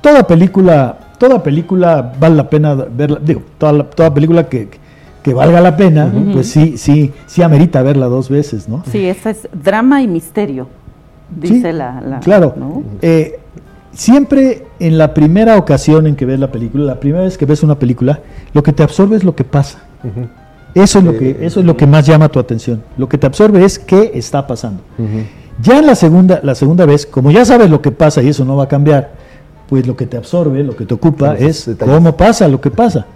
toda 0.00 0.26
película, 0.26 0.98
toda 1.18 1.42
película 1.42 2.12
vale 2.18 2.36
la 2.36 2.50
pena 2.50 2.74
verla, 2.74 3.20
digo, 3.22 3.42
toda, 3.58 3.84
toda 3.84 4.12
película 4.12 4.48
que, 4.48 4.68
valga 5.34 5.60
la 5.60 5.76
pena, 5.76 6.12
pues 6.32 6.48
sí, 6.48 6.76
sí, 6.76 7.12
sí 7.26 7.42
amerita 7.42 7.82
verla 7.82 8.06
dos 8.06 8.28
veces, 8.28 8.68
¿no? 8.68 8.82
Sí, 8.90 9.06
esa 9.06 9.30
es 9.30 9.48
drama 9.52 10.02
y 10.02 10.08
misterio, 10.08 10.66
dice 11.30 11.72
la, 11.72 12.20
Claro. 12.22 12.54
Eh, 13.00 13.38
siempre 13.92 14.64
en 14.80 14.98
la 14.98 15.14
primera 15.14 15.56
ocasión 15.56 16.06
en 16.06 16.16
que 16.16 16.24
ves 16.24 16.40
la 16.40 16.50
película, 16.50 16.84
la 16.84 17.00
primera 17.00 17.24
vez 17.24 17.38
que 17.38 17.46
ves 17.46 17.62
una 17.62 17.78
película, 17.78 18.20
lo 18.52 18.62
que 18.62 18.72
te 18.72 18.82
absorbe 18.82 19.16
es 19.16 19.22
lo 19.22 19.36
que 19.36 19.44
pasa. 19.44 19.84
Eso 20.74 20.98
es, 20.98 21.04
lo 21.04 21.18
que, 21.18 21.38
eso 21.40 21.60
es 21.60 21.66
lo 21.66 21.76
que 21.76 21.86
más 21.86 22.06
llama 22.06 22.28
tu 22.28 22.38
atención. 22.38 22.82
Lo 22.96 23.08
que 23.08 23.18
te 23.18 23.26
absorbe 23.26 23.64
es 23.64 23.78
qué 23.78 24.12
está 24.14 24.46
pasando. 24.46 24.82
Ya 25.60 25.78
en 25.78 25.86
la 25.86 25.94
segunda, 25.94 26.40
la 26.42 26.54
segunda 26.54 26.86
vez, 26.86 27.04
como 27.06 27.30
ya 27.30 27.44
sabes 27.44 27.70
lo 27.70 27.82
que 27.82 27.90
pasa 27.90 28.22
y 28.22 28.28
eso 28.28 28.44
no 28.44 28.56
va 28.56 28.64
a 28.64 28.68
cambiar, 28.68 29.12
pues 29.68 29.86
lo 29.86 29.96
que 29.96 30.06
te 30.06 30.16
absorbe, 30.16 30.62
lo 30.64 30.74
que 30.74 30.86
te 30.86 30.94
ocupa 30.94 31.36
es 31.36 31.70
cómo 31.78 32.16
pasa 32.16 32.48
lo 32.48 32.60
que 32.60 32.70
pasa. 32.70 33.06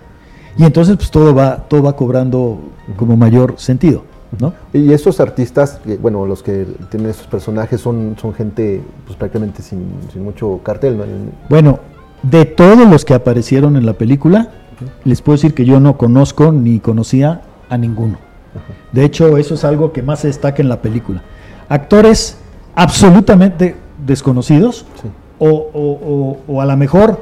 Y 0.59 0.64
entonces 0.64 0.96
pues 0.96 1.11
todo 1.11 1.34
va, 1.34 1.57
todo 1.68 1.82
va 1.82 1.96
cobrando 1.96 2.59
como 2.96 3.16
mayor 3.16 3.54
sentido. 3.57 4.04
¿no? 4.40 4.52
Y 4.72 4.92
estos 4.92 5.20
artistas, 5.20 5.80
bueno, 6.00 6.26
los 6.26 6.42
que 6.42 6.66
tienen 6.90 7.11
esos 7.11 7.26
personajes 7.26 7.80
son, 7.80 8.16
son 8.20 8.34
gente 8.34 8.82
pues 9.07 9.16
prácticamente 9.16 9.62
sin, 9.62 9.86
sin 10.12 10.22
mucho 10.22 10.61
cartel. 10.62 10.98
¿no? 10.98 11.04
Bueno, 11.48 11.80
de 12.22 12.44
todos 12.44 12.88
los 12.88 13.04
que 13.04 13.14
aparecieron 13.14 13.76
en 13.76 13.86
la 13.86 13.94
película, 13.94 14.50
les 15.05 15.22
puedo 15.22 15.37
decir 15.37 15.55
que 15.55 15.64
yo 15.64 15.81
no 15.81 15.97
conozco 15.97 16.53
ni 16.53 16.81
conocía 16.81 17.43
a 17.68 17.79
ninguno. 17.79 18.18
De 18.93 19.05
hecho, 19.05 19.37
eso 19.37 19.55
es 19.55 19.64
algo 19.64 19.93
que 19.93 20.03
más 20.03 20.20
se 20.20 20.29
destaca 20.29 20.62
en 20.62 20.68
la 20.68 20.81
película. 20.81 21.22
Actores 21.68 22.39
absolutamente 22.74 23.77
desconocidos 24.05 24.87
o, 25.39 26.61
a 26.61 26.64
lo 26.64 26.77
mejor 26.77 27.20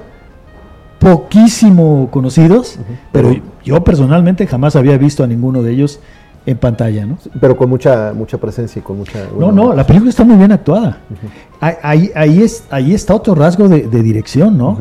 poquísimo 0.99 2.09
conocidos, 2.11 2.79
pero 3.13 3.35
yo 3.65 3.83
personalmente 3.85 4.47
jamás 4.47 4.77
había 4.77 4.97
visto 4.97 5.25
a 5.25 5.27
ninguno 5.27 5.63
de 5.63 5.73
ellos 5.73 6.01
en 6.47 6.59
pantalla, 6.59 7.07
¿no? 7.07 7.19
Pero 7.41 7.57
con 7.57 7.71
mucha 7.71 8.13
mucha 8.15 8.39
presencia 8.39 8.81
y 8.81 8.83
con 8.83 8.99
mucha... 8.99 9.27
No, 9.39 9.51
no, 9.51 9.73
la 9.73 9.87
película 9.87 10.11
está 10.11 10.25
muy 10.25 10.37
bien 10.37 10.53
actuada. 10.53 10.99
ahí, 11.61 12.11
ahí, 12.15 12.43
es, 12.43 12.65
ahí 12.71 12.95
está 12.95 13.15
otro 13.15 13.35
rasgo 13.35 13.69
de, 13.69 14.03
dirección, 14.03 14.59
¿no? 14.59 14.79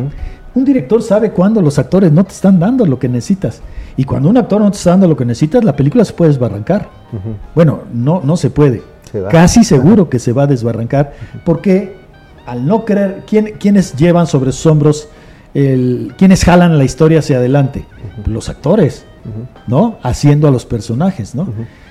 Un 0.56 0.66
director 0.66 1.01
sabe 1.01 1.32
cuándo 1.32 1.62
los 1.62 1.80
actores 1.80 2.12
no 2.12 2.24
te 2.24 2.32
están 2.32 2.60
dando 2.60 2.86
lo 2.86 2.99
que 2.99 3.10
necesitas. 3.10 3.62
Y 3.97 4.04
cuando 4.04 4.30
un 4.30 4.38
actor 4.38 4.62
no 4.62 4.70
te 4.70 4.78
está 4.78 4.91
dando 4.91 5.08
lo 5.08 5.18
que 5.18 5.26
necesitas, 5.26 5.64
la 5.64 5.76
película 5.76 6.06
se 6.06 6.14
puede 6.14 6.32
desbarrancar. 6.32 6.89
Bueno, 7.56 7.82
no, 7.93 8.22
no 8.24 8.38
se 8.38 8.49
puede. 8.49 8.84
Casi 9.30 9.64
seguro 9.64 10.10
que 10.10 10.20
se 10.20 10.32
va 10.32 10.43
a 10.43 10.47
desbarrancar. 10.47 11.14
Porque 11.43 11.95
al 12.45 12.66
no 12.66 12.86
creer, 12.86 13.24
¿quién, 13.28 13.54
¿quiénes 13.60 13.95
llevan 13.95 14.28
sobre 14.28 14.51
sus 14.51 14.66
hombros, 14.66 15.08
el, 15.54 16.14
quiénes 16.18 16.43
jalan 16.43 16.78
la 16.78 16.84
historia 16.84 17.20
hacia 17.20 17.38
adelante? 17.38 17.86
Los 18.26 18.49
actores, 18.49 19.06
¿no? 19.68 19.97
Haciendo 20.04 20.47
a 20.47 20.51
los 20.51 20.66
personajes, 20.66 21.34
¿no? 21.36 21.47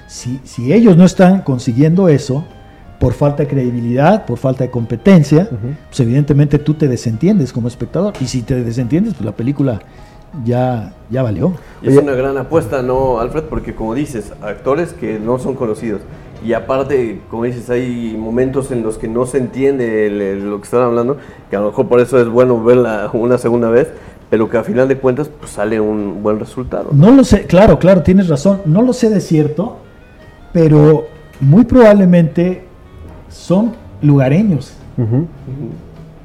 si, 0.07 0.41
si 0.45 0.73
ellos 0.73 0.97
no 0.97 1.05
están 1.05 1.41
consiguiendo 1.41 2.09
eso, 2.09 2.45
por 3.03 3.15
falta 3.15 3.43
de 3.43 3.49
credibilidad, 3.49 4.25
por 4.27 4.39
falta 4.39 4.63
de 4.63 4.71
competencia, 4.71 5.49
pues 5.89 5.99
evidentemente 5.99 6.61
tú 6.61 6.75
te 6.75 6.87
desentiendes 6.87 7.53
como 7.53 7.67
espectador. 7.67 8.15
Y 8.21 8.27
si 8.27 8.43
te 8.43 8.63
desentiendes, 8.63 9.15
pues 9.15 9.25
la 9.25 9.33
película 9.33 9.81
ya, 10.45 10.93
ya 11.11 11.25
valió. 11.25 11.53
es 11.83 11.97
una 11.97 12.13
gran 12.13 12.39
apuesta, 12.39 12.81
¿no, 12.81 13.19
Alfred? 13.19 13.43
Porque 13.47 13.75
como 13.75 13.97
dices, 13.97 14.33
actores 14.41 14.93
que 14.93 15.19
no 15.19 15.41
son 15.41 15.57
conocidos. 15.57 16.01
Y 16.47 16.53
aparte, 16.53 17.23
como 17.29 17.43
dices, 17.43 17.69
hay 17.71 18.17
momentos 18.17 18.71
en 18.71 18.85
los 18.85 18.99
que 18.99 19.09
no 19.09 19.27
se 19.27 19.39
entiende 19.39 20.09
lo 20.41 20.59
que 20.59 20.65
están 20.65 20.83
hablando, 20.83 21.17
que 21.51 21.57
a 21.57 21.59
lo 21.59 21.71
mejor 21.71 21.89
por 21.89 21.99
eso 21.99 22.21
es 22.21 22.29
bueno 22.29 22.63
verla 22.63 23.11
una 23.15 23.37
segunda 23.37 23.69
vez, 23.69 23.89
pero 24.31 24.49
que 24.49 24.59
a 24.59 24.63
final 24.63 24.87
de 24.87 24.97
cuentas 24.97 25.29
pues, 25.29 25.51
sale 25.51 25.81
un 25.81 26.23
buen 26.23 26.39
resultado. 26.39 26.91
No 26.93 27.11
lo 27.11 27.25
sé, 27.25 27.47
claro, 27.47 27.81
claro, 27.81 28.05
tienes 28.05 28.29
razón. 28.29 28.61
No 28.65 28.81
lo 28.81 28.93
sé 28.93 29.11
de 29.11 29.21
cierto, 29.21 29.79
pero 30.53 31.09
muy 31.41 31.65
probablemente 31.65 32.71
son 33.33 33.73
lugareños. 34.01 34.75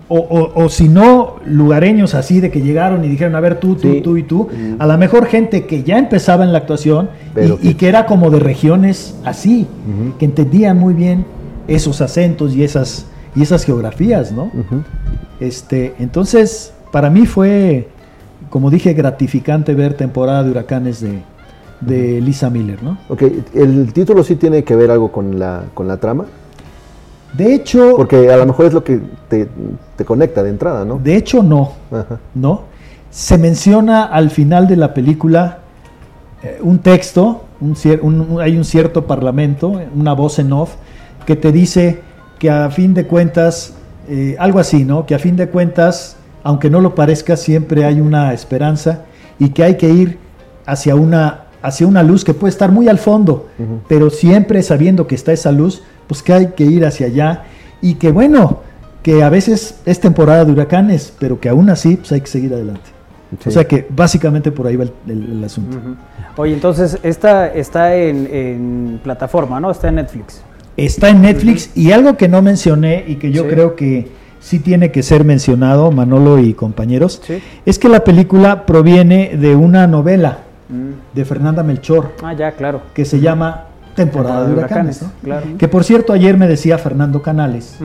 o, 0.09 0.69
si 0.69 0.87
no, 0.87 1.35
lugareños 1.45 2.15
así 2.15 2.39
de 2.39 2.49
que 2.51 2.61
llegaron 2.61 3.03
y 3.03 3.07
dijeron, 3.07 3.35
a 3.35 3.39
ver, 3.39 3.59
tú, 3.59 3.75
tú, 3.75 4.01
tú 4.01 4.17
y 4.17 4.23
tú. 4.23 4.47
A 4.79 4.85
lo 4.85 4.97
mejor 4.97 5.25
gente 5.25 5.65
que 5.65 5.83
ya 5.83 5.97
empezaba 5.97 6.43
en 6.43 6.51
la 6.51 6.59
actuación 6.59 7.09
y, 7.61 7.73
que... 7.75 7.87
era 7.87 8.05
como 8.05 8.29
de 8.29 8.39
regiones 8.39 9.15
así, 9.25 9.67
que 10.19 10.25
entendían 10.25 10.77
muy 10.77 10.93
bien 10.93 11.25
esos 11.67 12.01
acentos 12.01 12.55
y 12.55 12.63
esas, 12.63 13.07
y 13.35 13.41
esas 13.41 13.65
geografías, 13.65 14.31
¿no? 14.31 14.51
este, 15.39 15.93
entonces, 15.99 16.73
para 16.91 17.09
mí 17.09 17.25
fue, 17.25 17.89
como 18.49 18.69
dije, 18.69 18.93
gratificante 18.93 19.75
ver 19.75 19.95
temporada 19.95 20.43
de 20.43 20.51
huracanes 20.51 21.01
de, 21.01 21.21
de 21.81 22.21
Lisa 22.21 22.49
Miller, 22.49 22.81
¿no? 22.81 22.97
Ok, 23.09 23.23
¿el 23.53 23.91
título 23.93 24.23
sí 24.23 24.35
tiene 24.35 24.63
que 24.63 24.75
ver 24.75 24.89
algo 24.91 25.11
con 25.11 25.37
la, 25.37 25.65
con 25.73 25.87
la 25.87 25.97
trama? 25.97 26.25
De 27.33 27.53
hecho... 27.53 27.95
Porque 27.97 28.31
a 28.31 28.37
lo 28.37 28.45
mejor 28.45 28.65
es 28.65 28.73
lo 28.73 28.83
que 28.83 28.99
te, 29.29 29.47
te 29.95 30.05
conecta 30.05 30.43
de 30.43 30.49
entrada, 30.49 30.85
¿no? 30.85 30.99
De 30.99 31.15
hecho, 31.15 31.43
no. 31.43 31.73
Ajá. 31.91 32.19
¿no? 32.33 32.63
Se 33.09 33.37
menciona 33.37 34.05
al 34.05 34.29
final 34.29 34.67
de 34.67 34.75
la 34.75 34.93
película 34.93 35.59
eh, 36.43 36.59
un 36.61 36.79
texto, 36.79 37.45
un 37.59 38.39
hay 38.41 38.57
un 38.57 38.63
cierto 38.63 39.07
parlamento, 39.07 39.81
una 39.95 40.13
voz 40.13 40.39
en 40.39 40.53
off, 40.53 40.75
que 41.25 41.35
te 41.35 41.51
dice 41.51 42.01
que 42.37 42.49
a 42.49 42.69
fin 42.69 42.93
de 42.93 43.07
cuentas, 43.07 43.73
eh, 44.07 44.35
algo 44.39 44.59
así, 44.59 44.85
¿no? 44.85 45.05
Que 45.05 45.15
a 45.15 45.19
fin 45.19 45.35
de 45.35 45.49
cuentas, 45.49 46.15
aunque 46.43 46.69
no 46.69 46.79
lo 46.79 46.93
parezca, 46.93 47.35
siempre 47.35 47.85
hay 47.85 47.99
una 47.99 48.33
esperanza 48.33 49.01
y 49.39 49.49
que 49.49 49.63
hay 49.63 49.77
que 49.77 49.89
ir 49.89 50.19
hacia 50.65 50.95
una, 50.95 51.45
hacia 51.61 51.87
una 51.87 52.03
luz 52.03 52.23
que 52.23 52.33
puede 52.33 52.51
estar 52.51 52.71
muy 52.71 52.87
al 52.87 52.99
fondo, 52.99 53.47
pero 53.87 54.09
siempre 54.09 54.61
sabiendo 54.61 55.07
que 55.07 55.15
está 55.15 55.33
esa 55.33 55.51
luz, 55.51 55.81
pues 56.07 56.23
que 56.23 56.33
hay 56.33 56.47
que 56.47 56.63
ir 56.63 56.85
hacia 56.85 57.07
allá 57.07 57.43
y 57.81 57.95
que 57.95 58.11
bueno, 58.11 58.61
que 59.03 59.23
a 59.23 59.29
veces 59.29 59.79
es 59.85 59.99
temporada 59.99 60.43
de 60.45 60.51
huracanes, 60.51 61.13
pero 61.19 61.39
que 61.39 61.49
aún 61.49 61.69
así 61.69 61.95
pues 61.97 62.11
hay 62.11 62.21
que 62.21 62.27
seguir 62.27 62.53
adelante. 62.53 62.89
Sí. 63.43 63.49
O 63.49 63.51
sea 63.51 63.65
que 63.65 63.85
básicamente 63.89 64.51
por 64.51 64.67
ahí 64.67 64.75
va 64.77 64.85
el, 64.85 64.93
el- 65.07 65.31
el 65.33 65.43
asunto. 65.43 65.77
Oye, 66.37 66.53
entonces 66.53 66.97
esta 67.03 67.47
está 67.47 67.95
en, 67.95 68.27
en 68.31 68.99
plataforma, 69.03 69.59
¿no? 69.59 69.69
Está 69.71 69.89
en 69.89 69.95
Netflix. 69.95 70.41
Está 70.77 71.09
en 71.09 71.21
Netflix 71.21 71.71
y 71.75 71.91
algo 71.91 72.15
que 72.15 72.27
no 72.27 72.41
mencioné 72.41 73.03
y 73.07 73.15
que 73.15 73.31
yo 73.31 73.43
Sí. 73.43 73.49
creo 73.49 73.75
que 73.75 74.07
sí 74.39 74.59
tiene 74.59 74.91
que 74.91 75.03
ser 75.03 75.25
mencionado, 75.25 75.91
Manolo 75.91 76.37
y 76.39 76.53
compañeros, 76.53 77.21
Sí. 77.25 77.41
es 77.65 77.79
que 77.79 77.89
la 77.89 78.03
película 78.03 78.65
proviene 78.65 79.35
de 79.37 79.55
una 79.55 79.87
novela 79.87 80.39
Mm. 80.69 81.15
de 81.15 81.25
Fernanda 81.25 81.63
Melchor 81.63 82.11
Ah, 82.21 82.33
ya, 82.33 82.51
claro. 82.51 82.81
que 82.93 83.03
se 83.05 83.19
llama 83.21 83.66
Temporada, 83.97 84.47
de 84.47 84.53
Huracanes. 84.53 85.01
¿no? 85.01 85.11
Claro. 85.23 85.45
Que 85.57 85.67
por 85.67 85.83
cierto 85.83 86.13
ayer 86.13 86.37
me 86.37 86.47
decía 86.47 86.77
Fernando 86.77 87.21
Canales, 87.21 87.77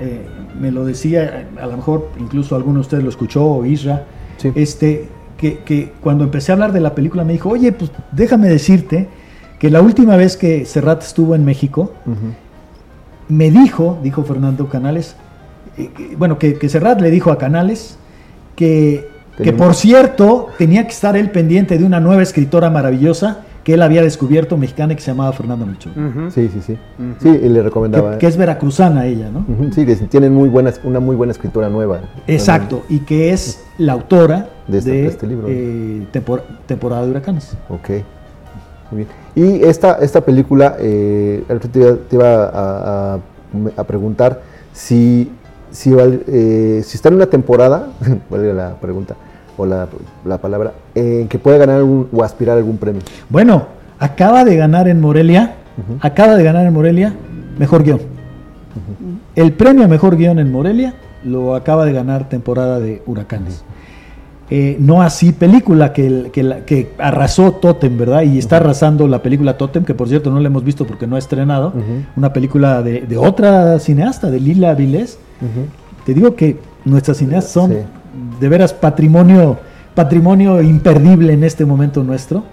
eh, 0.00 0.26
me 0.58 0.70
lo 0.70 0.84
decía, 0.86 1.46
a 1.60 1.66
lo 1.66 1.76
mejor 1.76 2.08
incluso 2.18 2.56
alguno 2.56 2.76
de 2.76 2.80
ustedes 2.82 3.02
lo 3.04 3.10
escuchó, 3.10 3.44
o 3.44 3.64
Isra, 3.66 4.04
Sí. 4.38 4.50
este, 4.54 5.08
que, 5.36 5.58
que 5.58 5.92
cuando 6.00 6.24
empecé 6.24 6.52
a 6.52 6.54
hablar 6.54 6.72
de 6.72 6.80
la 6.80 6.94
película 6.94 7.24
me 7.24 7.32
dijo, 7.34 7.50
oye, 7.50 7.70
pues 7.72 7.90
déjame 8.12 8.48
decirte 8.48 9.08
que 9.58 9.70
la 9.70 9.80
última 9.82 10.16
vez 10.16 10.36
que 10.36 10.64
Serrat 10.64 11.02
estuvo 11.02 11.34
en 11.34 11.44
México, 11.44 11.92
me 13.28 13.50
dijo, 13.50 13.98
dijo 14.02 14.22
Fernando 14.24 14.68
Canales, 14.68 15.16
eh, 15.78 15.90
que- 15.96 16.16
bueno, 16.16 16.38
que, 16.38 16.54
que 16.58 16.68
Serrat 16.68 17.00
le 17.00 17.10
dijo 17.10 17.30
a 17.30 17.38
Canales 17.38 17.96
que, 18.56 19.08
que 19.42 19.52
por 19.52 19.74
cierto 19.74 20.48
tenía 20.58 20.84
que 20.84 20.92
estar 20.92 21.16
él 21.16 21.30
pendiente 21.30 21.78
de 21.78 21.84
una 21.84 21.98
nueva 22.00 22.22
escritora 22.22 22.70
maravillosa 22.70 23.40
que 23.64 23.74
él 23.74 23.82
había 23.82 24.02
descubierto, 24.02 24.56
mexicana, 24.58 24.94
que 24.94 25.00
se 25.00 25.10
llamaba 25.10 25.32
Fernanda 25.32 25.64
Melchor. 25.66 25.92
Sí, 26.30 26.48
sí, 26.52 26.60
sí. 26.60 26.78
Sí, 27.20 27.28
y 27.28 27.48
le 27.48 27.62
recomendaba. 27.62 28.12
que, 28.12 28.18
que 28.18 28.26
es 28.26 28.36
veracruzana 28.36 29.06
ella, 29.06 29.30
¿no? 29.30 29.44
Sí, 29.72 29.86
que 29.86 29.96
tienen 29.96 30.32
muy 30.34 30.48
buena, 30.50 30.72
una 30.84 31.00
muy 31.00 31.16
buena 31.16 31.32
escritura 31.32 31.68
nueva. 31.70 32.00
Exacto, 32.26 32.82
y 32.90 33.00
que 33.00 33.32
es 33.32 33.64
la 33.78 33.94
autora 33.94 34.48
De 34.68 34.78
este- 34.78 34.90
de 34.90 35.06
este 35.06 35.26
libro. 35.26 35.46
eh, 35.48 36.06
Tempor- 36.12 36.42
Temporada 36.66 37.04
de 37.04 37.10
Huracanes. 37.10 37.56
Ok. 37.70 37.88
Muy 38.90 39.06
bien. 39.06 39.08
Y 39.34 39.64
esta, 39.64 39.94
esta 39.94 40.20
película, 40.20 40.76
eh, 40.78 41.42
Alfred, 41.48 41.70
te 41.70 41.78
iba, 41.80 41.96
te 42.08 42.16
iba 42.16 42.44
a, 42.44 43.14
a- 43.14 43.18
a 43.78 43.84
preguntar 43.84 44.42
si, 44.72 45.30
si, 45.70 45.92
eh, 45.98 46.82
si 46.84 46.96
está 46.96 47.08
en 47.08 47.14
una 47.14 47.26
temporada, 47.26 47.88
valga 48.30 48.52
la 48.52 48.74
pregunta, 48.74 49.16
o 49.56 49.66
la, 49.66 49.86
la 50.24 50.38
palabra, 50.38 50.72
en 50.94 51.28
que 51.28 51.38
puede 51.38 51.58
ganar 51.58 51.82
o 51.82 52.22
aspirar 52.22 52.56
a 52.56 52.58
algún 52.58 52.76
premio. 52.78 53.02
Bueno, 53.28 53.66
acaba 53.98 54.44
de 54.44 54.56
ganar 54.56 54.88
en 54.88 55.00
Morelia, 55.00 55.54
acaba 56.00 56.36
de 56.36 56.44
ganar 56.44 56.66
en 56.66 56.72
Morelia 56.72 57.14
mejor 57.58 57.82
guion. 57.82 58.00
El 59.36 59.52
premio 59.52 59.84
a 59.84 59.88
mejor 59.88 60.16
guion 60.16 60.38
en 60.38 60.50
Morelia 60.50 60.94
lo 61.24 61.54
acaba 61.54 61.84
de 61.84 61.92
ganar 61.92 62.28
temporada 62.28 62.80
de 62.80 63.02
Huracanes. 63.06 63.64
Eh, 64.50 64.76
no 64.78 65.00
así 65.00 65.32
película 65.32 65.92
que, 65.94 66.30
que, 66.32 66.62
que 66.66 66.92
arrasó 66.98 67.52
Totem, 67.52 67.96
¿verdad? 67.96 68.22
Y 68.22 68.38
está 68.38 68.58
arrasando 68.58 69.08
la 69.08 69.22
película 69.22 69.56
Totem, 69.56 69.84
que 69.84 69.94
por 69.94 70.08
cierto 70.08 70.30
no 70.30 70.38
la 70.38 70.48
hemos 70.48 70.62
visto 70.64 70.86
porque 70.86 71.06
no 71.06 71.16
ha 71.16 71.18
estrenado. 71.18 71.72
Una 72.16 72.32
película 72.32 72.82
de, 72.82 73.00
de 73.02 73.16
otra 73.16 73.78
cineasta, 73.78 74.30
de 74.30 74.40
Lila 74.40 74.74
Vilés. 74.74 75.18
Te 76.04 76.12
digo 76.12 76.34
que 76.34 76.58
nuestras 76.84 77.16
cineastas 77.18 77.52
son 77.52 77.70
Sí. 77.70 77.76
De 78.40 78.48
veras 78.48 78.72
patrimonio, 78.72 79.58
patrimonio 79.94 80.60
imperdible 80.62 81.32
en 81.32 81.44
este 81.44 81.64
momento 81.64 82.02
nuestro. 82.02 82.44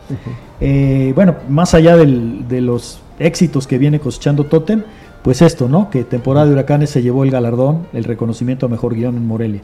Eh, 0.60 1.12
bueno, 1.16 1.36
más 1.50 1.74
allá 1.74 1.96
del- 1.98 2.48
de 2.48 2.62
los 2.62 3.02
éxitos 3.20 3.68
que 3.68 3.78
viene 3.78 4.00
cosechando 4.00 4.46
Totem, 4.46 4.84
pues 5.24 5.42
esto, 5.42 5.68
¿no? 5.70 5.90
Que 5.90 6.04
temporada 6.04 6.48
de 6.48 6.54
huracanes 6.54 6.90
se 6.90 7.02
llevó 7.02 7.24
el 7.24 7.32
galardón, 7.32 7.86
el 7.94 8.04
reconocimiento 8.04 8.66
a 8.66 8.70
mejor 8.70 8.96
guion 8.96 9.16
en 9.18 9.28
Morelia. 9.28 9.62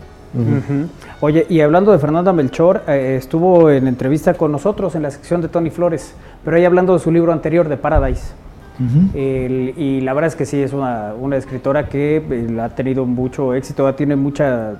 Oye, 1.22 1.46
y 1.50 1.62
hablando 1.62 1.92
de 1.92 2.00
Fernanda 2.00 2.34
Melchor, 2.34 2.84
eh, 2.88 3.16
estuvo 3.18 3.72
en 3.72 3.88
entrevista 3.88 4.34
con 4.36 4.52
nosotros 4.52 4.94
en 4.96 5.02
la 5.04 5.10
sección 5.12 5.42
de 5.42 5.48
Tony 5.48 5.70
Flores, 5.72 6.14
pero 6.44 6.58
ahí 6.58 6.66
hablando 6.66 6.94
de 6.94 7.00
su 7.00 7.12
libro 7.12 7.32
anterior, 7.32 7.68
de 7.70 7.78
Paradise. 7.78 8.34
Y 8.80 10.02
la 10.02 10.14
verdad 10.14 10.28
es 10.28 10.36
que 10.36 10.46
sí, 10.46 10.62
es 10.62 10.74
una, 10.74 11.14
una 11.20 11.38
escritora 11.38 11.90
que 11.90 12.18
eh, 12.30 12.60
ha 12.62 12.70
tenido 12.70 13.06
mucho 13.06 13.54
éxito, 13.54 13.94
tiene 13.96 14.16
mucha, 14.16 14.74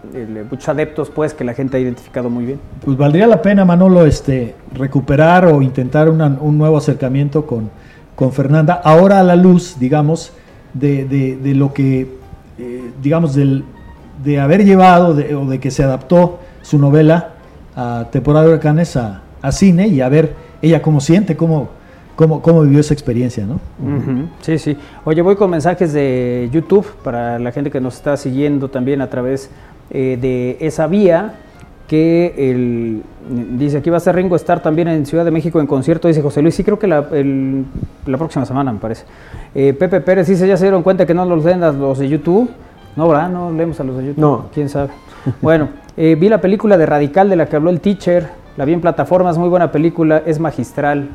muchos 0.50 0.70
adeptos, 0.70 1.10
pues, 1.10 1.34
que 1.34 1.44
la 1.44 1.54
gente 1.54 1.78
ha 1.78 1.80
identificado 1.80 2.30
muy 2.30 2.46
bien. 2.46 2.60
Pues 2.84 2.98
valdría 2.98 3.28
la 3.28 3.42
pena, 3.42 3.66
Manolo, 3.66 4.06
este, 4.06 4.56
recuperar 4.74 5.46
o 5.46 5.62
intentar 5.62 6.10
una- 6.10 6.38
un 6.40 6.58
nuevo 6.58 6.78
acercamiento 6.78 7.46
con, 7.46 7.70
con 8.16 8.32
Fernanda, 8.32 8.82
ahora 8.84 9.20
a 9.20 9.24
la 9.24 9.36
luz, 9.36 9.78
digamos, 9.80 10.32
de, 10.74 11.06
de- 11.06 11.38
de 11.38 11.54
lo 11.56 11.74
que, 11.74 12.08
eh, 12.60 12.92
digamos, 13.02 13.34
del, 13.36 13.64
de 14.24 14.40
haber 14.40 14.64
llevado 14.66 15.14
de- 15.14 15.34
o 15.36 15.46
de 15.46 15.60
que 15.60 15.72
se 15.72 15.84
adaptó 15.84 16.40
su 16.62 16.78
novela 16.80 17.30
a 17.76 18.08
Temporada 18.12 18.46
de 18.46 18.52
Huracanes 18.54 18.96
a, 18.96 19.22
a 19.42 19.52
cine 19.52 19.88
y 19.88 20.02
a 20.02 20.10
ver 20.10 20.34
ella 20.62 20.82
cómo 20.82 21.00
siente, 21.00 21.38
cómo, 21.38 21.70
cómo, 22.18 22.42
cómo 22.42 22.64
vivió 22.64 22.82
esa 22.82 22.94
experiencia, 22.94 23.46
¿no? 23.46 23.62
Sí, 24.42 24.58
sí. 24.60 24.76
Oye, 25.06 25.22
voy 25.22 25.38
con 25.38 25.50
mensajes 25.50 25.94
de 25.94 26.50
YouTube 26.52 26.86
para 27.02 27.40
la 27.40 27.54
gente 27.54 27.72
que 27.72 27.80
nos 27.80 27.96
está 27.96 28.18
siguiendo 28.18 28.68
también 28.70 29.00
a 29.02 29.10
través 29.10 29.50
eh, 29.90 30.18
de 30.20 30.58
esa 30.60 30.88
vía. 30.88 31.36
Que 31.88 32.34
el, 32.52 33.02
dice 33.58 33.78
aquí 33.78 33.90
va 33.90 33.96
a 33.96 34.02
ser 34.02 34.14
Ringo 34.18 34.36
estar 34.36 34.62
también 34.62 34.90
en 34.90 35.06
Ciudad 35.06 35.24
de 35.24 35.32
México 35.32 35.62
en 35.62 35.68
concierto, 35.68 36.10
dice 36.10 36.22
José 36.22 36.42
Luis. 36.42 36.54
Sí, 36.54 36.62
creo 36.66 36.78
que 36.78 36.86
la, 36.86 37.08
el- 37.14 37.64
la 38.06 38.18
próxima 38.18 38.46
semana, 38.46 38.74
me 38.74 38.80
parece. 38.80 39.06
Eh, 39.56 39.72
Pepe 39.74 40.02
Pérez 40.02 40.28
dice: 40.28 40.46
Ya 40.46 40.58
se 40.58 40.66
dieron 40.66 40.84
cuenta 40.84 41.06
que 41.06 41.14
no 41.14 41.24
los 41.24 41.46
leen 41.46 41.64
a 41.64 41.72
los 41.72 41.98
de 42.00 42.10
YouTube. 42.10 42.50
No, 42.98 43.08
¿verdad? 43.08 43.30
No 43.30 43.52
leemos 43.54 43.80
a 43.80 43.86
los 43.86 43.96
de 43.98 44.08
YouTube. 44.08 44.20
No. 44.22 44.48
Quién 44.54 44.68
sabe. 44.68 44.90
Bueno, 45.42 45.70
eh, 45.96 46.18
vi 46.20 46.28
la 46.28 46.42
película 46.42 46.78
de 46.78 46.86
Radical 46.86 47.30
de 47.30 47.38
la 47.38 47.46
que 47.46 47.56
habló 47.56 47.70
el 47.70 47.80
teacher. 47.80 48.28
La 48.58 48.66
vi 48.66 48.74
en 48.74 48.82
plataformas, 48.82 49.38
muy 49.38 49.48
buena 49.48 49.72
película, 49.72 50.24
es 50.26 50.42
magistral. 50.42 51.08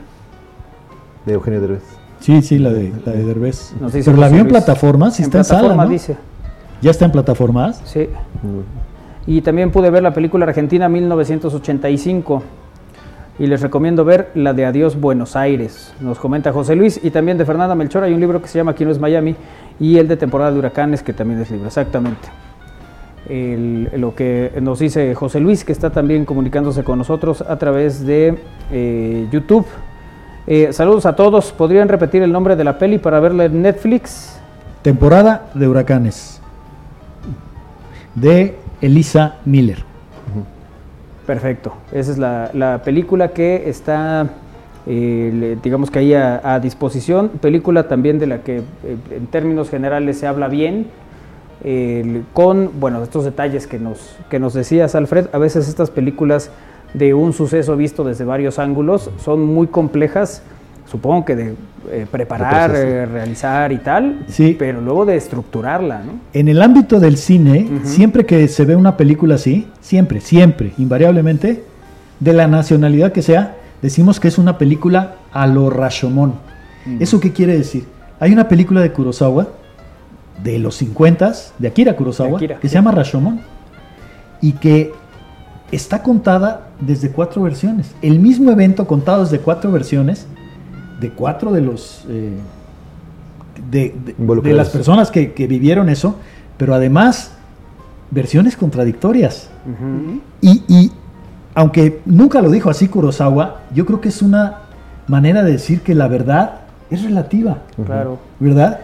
De 1.27 1.35
Eugenio 1.35 1.61
Derbez. 1.61 1.83
Sí, 2.21 2.41
sí, 2.43 2.59
la 2.59 2.71
de, 2.73 2.93
la 3.05 3.13
de 3.13 3.25
Derbez. 3.25 3.75
Nos 3.81 3.93
dice 3.93 4.11
Pero 4.11 4.21
la 4.21 4.29
vio 4.29 4.41
en 4.43 4.49
plataformas, 4.49 5.17
sí 5.17 5.23
En 5.23 5.27
está 5.27 5.39
en 5.39 5.45
sala, 5.45 5.61
plataforma, 5.61 5.85
¿no? 5.85 5.91
dice. 5.91 6.17
¿Ya 6.81 6.91
está 6.91 7.05
en 7.05 7.13
plataformas? 7.13 7.81
Sí. 7.85 8.09
Y 9.27 9.41
también 9.43 9.71
pude 9.71 9.91
ver 9.91 10.03
la 10.03 10.13
película 10.13 10.45
argentina 10.47 10.89
1985. 10.89 12.43
Y 13.39 13.47
les 13.47 13.61
recomiendo 13.63 14.05
ver 14.05 14.31
la 14.35 14.53
de 14.53 14.67
Adiós 14.67 15.01
Buenos 15.01 15.37
Aires, 15.37 15.95
nos 16.01 16.19
comenta 16.19 16.53
José 16.53 16.77
Luis. 16.77 17.01
Y 17.03 17.11
también 17.11 17.39
de 17.39 17.45
Fernanda 17.47 17.75
Melchor 17.75 18.05
hay 18.05 18.13
un 18.13 18.21
libro 18.21 18.43
que 18.43 18.47
se 18.49 18.59
llama 18.59 18.73
Aquí 18.73 18.85
no 18.85 18.91
es 18.91 18.99
Miami. 18.99 19.35
Y 19.81 19.97
el 19.99 20.07
de 20.07 20.17
temporada 20.17 20.53
de 20.53 20.59
huracanes, 20.59 21.03
que 21.03 21.13
también 21.13 21.41
es 21.41 21.51
libro, 21.51 21.67
exactamente. 21.67 22.29
El- 23.29 23.89
lo 23.97 24.15
que 24.15 24.53
nos 24.61 24.79
dice 24.81 25.15
José 25.15 25.41
Luis, 25.41 25.65
que 25.65 25.73
está 25.73 25.91
también 25.91 26.25
comunicándose 26.25 26.85
con 26.85 26.99
nosotros 26.99 27.41
a 27.43 27.57
través 27.59 28.05
de 28.05 28.39
eh, 28.71 29.27
YouTube. 29.33 29.67
Eh, 30.47 30.73
saludos 30.73 31.07
a 31.07 31.15
todos. 31.15 31.53
¿Podrían 31.53 31.89
repetir 31.89 32.23
el 32.23 32.33
nombre 32.33 32.57
de 32.57 32.65
la 32.65 32.79
peli 32.79 32.99
para 32.99 33.21
verla 33.21 33.45
en 33.45 33.63
Netflix? 33.63 34.39
Temporada 34.83 35.51
de 35.55 35.69
huracanes. 35.69 36.41
De 38.15 38.57
Elisa 38.81 39.37
Miller. 39.45 39.85
Perfecto. 41.27 41.75
Esa 41.93 42.11
es 42.11 42.19
la, 42.19 42.51
la 42.53 42.83
película 42.83 43.29
que 43.29 43.71
está, 43.71 44.27
eh, 44.87 45.57
digamos 45.63 45.91
que 45.91 46.01
ahí 46.01 46.15
a, 46.15 46.41
a 46.43 46.59
disposición. 46.59 47.29
Película 47.29 47.87
también 47.87 48.19
de 48.19 48.27
la 48.27 48.39
que 48.39 48.59
eh, 48.59 48.63
en 49.13 49.29
términos 49.29 49.71
generales 49.71 50.19
se 50.19 50.27
habla 50.27 50.49
bien. 50.49 50.89
con, 52.33 52.73
bueno, 52.81 53.01
estos 53.05 53.25
detalles 53.25 53.69
que 53.69 53.79
nos, 53.79 54.17
que 54.29 54.41
nos 54.41 54.53
decías, 54.53 54.97
Alfred. 54.97 55.29
A 55.33 55.39
veces 55.39 55.69
estas 55.69 55.91
películas 55.91 56.51
de 56.95 57.15
un 57.15 57.33
suceso 57.33 57.77
visto 57.77 58.05
desde 58.05 58.25
varios 58.25 58.59
ángulos 58.59 59.11
son 59.23 59.45
muy 59.45 59.67
complejas. 59.67 60.43
Supongo 60.91 61.25
que 61.25 61.37
de 61.37 61.55
eh, 61.91 62.07
preparar, 62.11 62.73
eh, 62.75 63.07
realizar 63.07 63.73
y 63.73 63.79
tal, 63.79 64.25
Sí. 64.29 64.55
pero 64.59 64.81
luego 64.81 65.07
de 65.07 65.17
estructurarla, 65.17 66.03
¿no? 66.05 66.13
En 66.33 66.49
el 66.49 66.61
ámbito 66.61 67.01
del 67.01 67.17
cine, 67.17 67.67
siempre 67.85 68.27
que 68.27 68.47
se 68.49 68.65
ve 68.65 68.77
una 68.77 68.97
película 68.97 69.37
así, 69.37 69.67
siempre, 69.81 70.21
siempre, 70.21 70.73
invariablemente, 70.79 71.65
de 72.21 72.33
la 72.33 72.47
nacionalidad 72.47 73.13
que 73.13 73.23
sea, 73.23 73.57
decimos 73.81 74.21
que 74.21 74.29
es 74.29 74.39
una 74.39 74.59
película 74.59 75.17
a 75.33 75.47
lo 75.47 75.71
Rashomon. 75.71 76.35
Mm. 76.85 76.97
¿Eso 77.03 77.19
qué 77.21 77.33
quiere 77.33 77.57
decir? 77.57 77.85
Hay 78.21 78.33
una 78.33 78.47
película 78.47 78.81
de 78.81 78.93
Kurosawa, 78.93 79.49
de 80.43 80.59
los 80.59 80.77
50, 80.77 81.33
de 81.59 81.69
Akira 81.69 81.97
Kurosawa, 81.97 82.39
que 82.39 82.69
se 82.69 82.75
llama 82.75 82.93
Rashomon, 82.93 83.41
y 84.41 84.53
que 84.53 84.93
está 85.73 86.03
contada 86.03 86.69
desde 86.81 87.11
cuatro 87.11 87.43
versiones. 87.43 87.91
El 88.03 88.21
mismo 88.21 88.51
evento 88.51 88.87
contado 88.87 89.25
desde 89.25 89.41
cuatro 89.41 89.73
versiones, 89.73 90.27
de 91.01 91.11
cuatro 91.11 91.51
de 91.53 91.63
los... 91.63 92.05
Eh, 92.09 92.37
de, 93.71 93.95
las 94.53 94.69
personas 94.69 95.11
que, 95.11 95.27
vivieron 95.49 95.89
eso, 95.89 96.17
pero 96.59 96.75
además 96.75 97.33
versiones 98.11 98.57
contradictorias. 98.57 99.49
y, 100.43 100.93
aunque 101.55 102.01
nunca 102.05 102.41
lo 102.43 102.51
dijo 102.51 102.71
así 102.71 102.89
Kurosawa, 102.89 103.63
yo 103.75 103.87
creo 103.87 104.01
que 104.01 104.09
es 104.09 104.23
una 104.23 104.61
manera 105.07 105.43
de 105.43 105.53
decir 105.53 105.81
que 105.81 105.95
la 105.95 106.09
verdad 106.09 106.61
es 106.91 107.03
relativa. 107.03 107.59
Claro. 107.85 108.19
¿Verdad? 108.41 108.81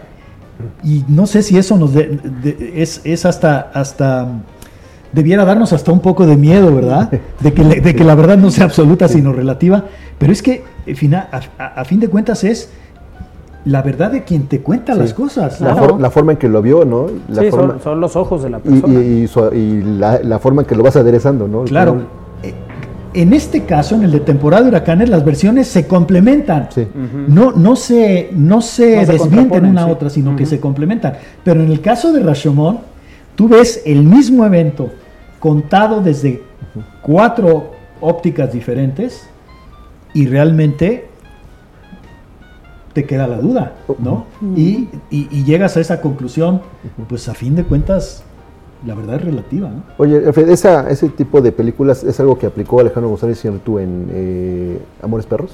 Y 0.83 1.03
no 1.07 1.25
sé 1.25 1.43
si 1.43 1.57
eso 1.57 1.77
nos 1.77 1.95
es, 1.95 3.01
es, 3.03 3.25
hasta, 3.25 3.71
hasta 3.73 4.27
debiera 5.11 5.45
darnos 5.45 5.73
hasta 5.73 5.91
un 5.91 5.99
poco 5.99 6.25
de 6.25 6.37
miedo, 6.37 6.73
¿verdad? 6.73 7.11
De 7.39 7.53
que, 7.53 7.63
de 7.63 7.95
que 7.95 8.03
la 8.03 8.15
verdad 8.15 8.37
no 8.37 8.51
sea 8.51 8.65
absoluta, 8.65 9.07
sino 9.07 9.33
relativa. 9.33 9.85
Pero 10.17 10.33
es 10.33 10.41
que 10.41 10.63
a, 11.57 11.85
fin 11.85 11.99
de 11.99 12.09
cuentas 12.09 12.43
es 12.43 12.69
la 13.65 13.81
verdad 13.81 14.11
de 14.11 14.23
quien 14.23 14.47
te 14.47 14.61
cuenta 14.61 14.95
las 14.95 15.13
cosas. 15.13 15.59
La, 15.61 16.09
forma 16.09 16.33
en 16.33 16.37
que 16.37 16.49
lo 16.49 16.61
vio, 16.61 16.85
¿no? 16.85 17.07
sí, 17.07 17.49
son, 17.51 17.99
los 17.99 18.15
ojos 18.15 18.43
de 18.43 18.49
la 18.49 18.59
persona. 18.59 18.93
Y, 19.53 19.81
la, 19.81 20.39
forma 20.39 20.61
en 20.61 20.67
que 20.67 20.75
lo 20.75 20.83
vas 20.83 20.95
aderezando, 20.95 21.47
¿no? 21.47 21.63
Claro. 21.63 21.97
Eh, 22.43 22.53
en 23.13 23.33
este 23.33 23.63
caso, 23.63 23.95
en 23.95 24.03
el 24.03 24.11
de 24.11 24.19
temporada 24.19 24.63
de 24.63 24.69
huracanes, 24.69 25.09
las 25.09 25.25
versiones 25.25 25.67
se 25.67 25.87
complementan. 25.87 26.69
no, 27.27 27.51
no 27.51 27.75
se, 27.75 28.29
no 28.33 28.61
se, 28.61 29.05
desmienten 29.05 29.65
una 29.65 29.83
a 29.83 29.87
otra, 29.87 30.09
sino 30.09 30.35
que 30.35 30.45
se 30.45 30.59
complementan. 30.59 31.13
Pero 31.43 31.61
en 31.61 31.71
el 31.71 31.81
caso 31.81 32.13
de 32.13 32.21
Rashomon, 32.21 32.79
tú 33.39 33.47
ves 33.47 33.83
el 33.85 34.03
mismo 34.03 34.45
evento 34.45 34.89
contado 35.39 36.01
desde 36.01 36.43
cuatro 37.01 37.71
ópticas 38.01 38.51
diferentes 38.51 39.29
y 40.13 40.27
realmente 40.27 41.07
te 42.91 43.05
queda 43.05 43.27
la 43.29 43.37
duda, 43.37 43.75
¿no? 43.97 44.25
y, 44.57 44.89
llegas 45.45 45.77
a 45.77 45.79
esa 45.79 46.01
conclusión, 46.01 46.61
pues 47.07 47.29
a 47.29 47.33
fin 47.33 47.55
de 47.55 47.63
cuentas, 47.63 48.25
la 48.85 48.93
verdad 48.93 49.15
es 49.15 49.21
relativa, 49.23 49.69
¿no? 49.69 49.83
Oye, 49.97 50.21
ese 50.49 51.07
tipo 51.07 51.39
de 51.39 51.53
películas 51.53 52.03
es 52.03 52.19
algo 52.19 52.37
que 52.37 52.45
aplicó 52.45 52.81
Alejandro 52.81 53.07
González 53.07 53.41
tú 53.63 53.79
en 53.79 54.09
eh, 54.11 54.79
Amores 55.01 55.25
Perros. 55.25 55.51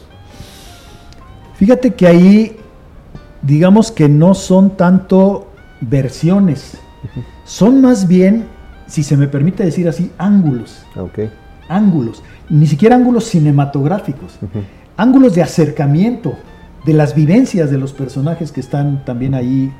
Fíjate 1.53 1.93
que 1.93 2.07
ahí, 2.07 2.57
digamos 3.43 3.91
que 3.91 4.09
no 4.09 4.33
son 4.33 4.71
tanto 4.71 5.49
versiones, 5.81 6.79
son 7.43 7.81
más 7.81 8.07
bien, 8.07 8.45
si 8.87 9.03
se 9.03 9.17
me 9.17 9.27
permite 9.27 9.63
decir 9.63 9.87
así, 9.87 10.11
ángulos. 10.17 10.83
Okay. 10.95 11.29
Ángulos, 11.67 12.21
ni 12.49 12.67
siquiera 12.67 12.95
ángulos 12.95 13.25
cinematográficos, 13.25 14.37
ángulos 14.97 15.33
de 15.35 15.41
acercamiento 15.41 16.35
de 16.85 16.93
las 16.93 17.15
vivencias 17.15 17.71
de 17.71 17.79
los 17.79 17.93
personajes 17.93 18.51
que 18.51 18.59
están 18.59 19.03
también 19.03 19.33
ahí, 19.33 19.73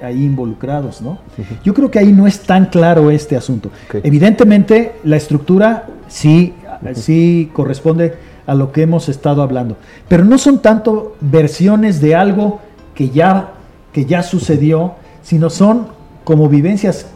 ahí 0.00 0.24
involucrados, 0.24 1.02
¿no? 1.02 1.18
Yo 1.64 1.74
creo 1.74 1.90
que 1.90 1.98
ahí 1.98 2.12
no 2.12 2.28
es 2.28 2.40
tan 2.40 2.66
claro 2.66 3.10
este 3.10 3.36
asunto. 3.36 3.70
Evidentemente, 4.04 4.92
la 5.02 5.16
estructura 5.16 5.86
sí, 6.06 6.54
sí 6.94 7.50
corresponde 7.52 8.14
a 8.46 8.54
lo 8.54 8.70
que 8.70 8.82
hemos 8.82 9.08
estado 9.08 9.42
hablando, 9.42 9.76
pero 10.08 10.24
no 10.24 10.38
son 10.38 10.60
tanto 10.60 11.16
versiones 11.20 12.00
de 12.00 12.14
algo 12.14 12.60
que 12.94 13.10
ya, 13.10 13.54
que 13.92 14.04
ya 14.04 14.22
sucedió, 14.22 14.94
sino 15.22 15.50
son 15.50 15.88
como 16.24 16.48
vivencias 16.48 17.06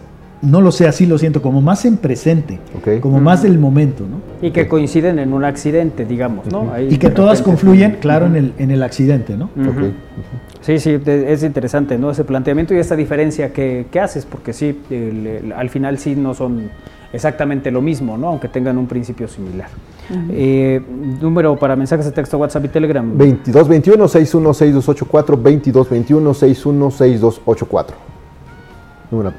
no 0.42 0.60
lo 0.60 0.70
sé, 0.70 0.86
así 0.86 1.06
lo 1.06 1.16
siento, 1.18 1.40
como 1.40 1.62
más 1.62 1.86
en 1.86 1.96
presente, 1.96 2.58
como 3.00 3.20
más 3.20 3.42
del 3.42 3.58
momento, 3.58 4.04
¿no? 4.04 4.20
Y 4.46 4.50
que 4.50 4.68
coinciden 4.68 5.18
en 5.18 5.32
un 5.32 5.44
accidente, 5.44 6.04
digamos, 6.04 6.44
¿no? 6.46 6.70
y 6.78 6.98
que 6.98 7.08
todas 7.10 7.40
confluyen, 7.42 7.96
claro, 8.00 8.26
en, 8.26 8.36
el, 8.36 8.52
en 8.58 8.70
el 8.70 8.82
accidente, 8.82 9.34
¿no? 9.36 9.48
Sí, 10.60 10.78
sí, 10.78 11.00
es 11.06 11.42
interesante, 11.42 11.96
¿no? 11.98 12.10
Ese 12.10 12.24
planteamiento 12.24 12.74
y 12.74 12.78
esa 12.78 12.96
diferencia 12.96 13.50
que, 13.52 13.86
haces, 14.00 14.26
porque 14.26 14.52
sí, 14.52 14.78
al 15.56 15.70
final 15.70 15.96
sí 15.98 16.14
no 16.14 16.34
son 16.34 16.68
exactamente 17.12 17.70
lo 17.70 17.80
mismo, 17.80 18.18
¿no? 18.18 18.28
Aunque 18.28 18.48
tengan 18.48 18.76
un 18.76 18.86
principio 18.86 19.28
similar. 19.28 19.68
Eh, 20.30 20.80
número 21.20 21.56
para 21.56 21.74
mensajes 21.74 22.04
de 22.04 22.12
texto, 22.12 22.38
WhatsApp 22.38 22.66
y 22.66 22.68
Telegram. 22.68 23.18
2221-616284, 23.18 25.72
2221-616284 25.72 28.15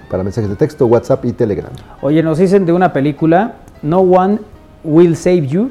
para 0.10 0.24
mensajes 0.24 0.50
de 0.50 0.56
texto, 0.56 0.86
WhatsApp 0.86 1.26
y 1.26 1.34
Telegram. 1.34 1.72
Oye, 2.02 2.24
nos 2.24 2.38
dicen 2.38 2.66
de 2.66 2.74
una 2.74 2.94
película, 2.94 3.56
No 3.82 4.00
One 4.00 4.40
Will 4.84 5.16
Save 5.16 5.48
You, 5.48 5.70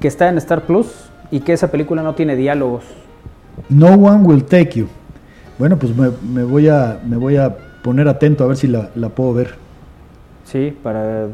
que 0.00 0.08
está 0.08 0.28
en 0.28 0.38
Star 0.38 0.62
Plus 0.62 1.10
y 1.30 1.40
que 1.40 1.52
esa 1.52 1.70
película 1.70 2.02
no 2.02 2.14
tiene 2.14 2.36
diálogos. 2.36 2.84
No 3.68 3.88
One 3.88 4.24
Will 4.24 4.44
Take 4.44 4.80
You. 4.80 4.88
Bueno, 5.58 5.78
pues 5.78 5.92
me, 5.96 6.42
voy, 6.44 6.68
a, 6.68 7.00
me 7.06 7.16
voy 7.16 7.36
a 7.36 7.56
poner 7.82 8.08
atento 8.08 8.44
a 8.44 8.46
ver 8.46 8.56
si 8.56 8.66
la, 8.66 8.88
puedo 9.14 9.34
ver. 9.34 9.54
Sí, 10.44 10.76
para... 10.82 11.28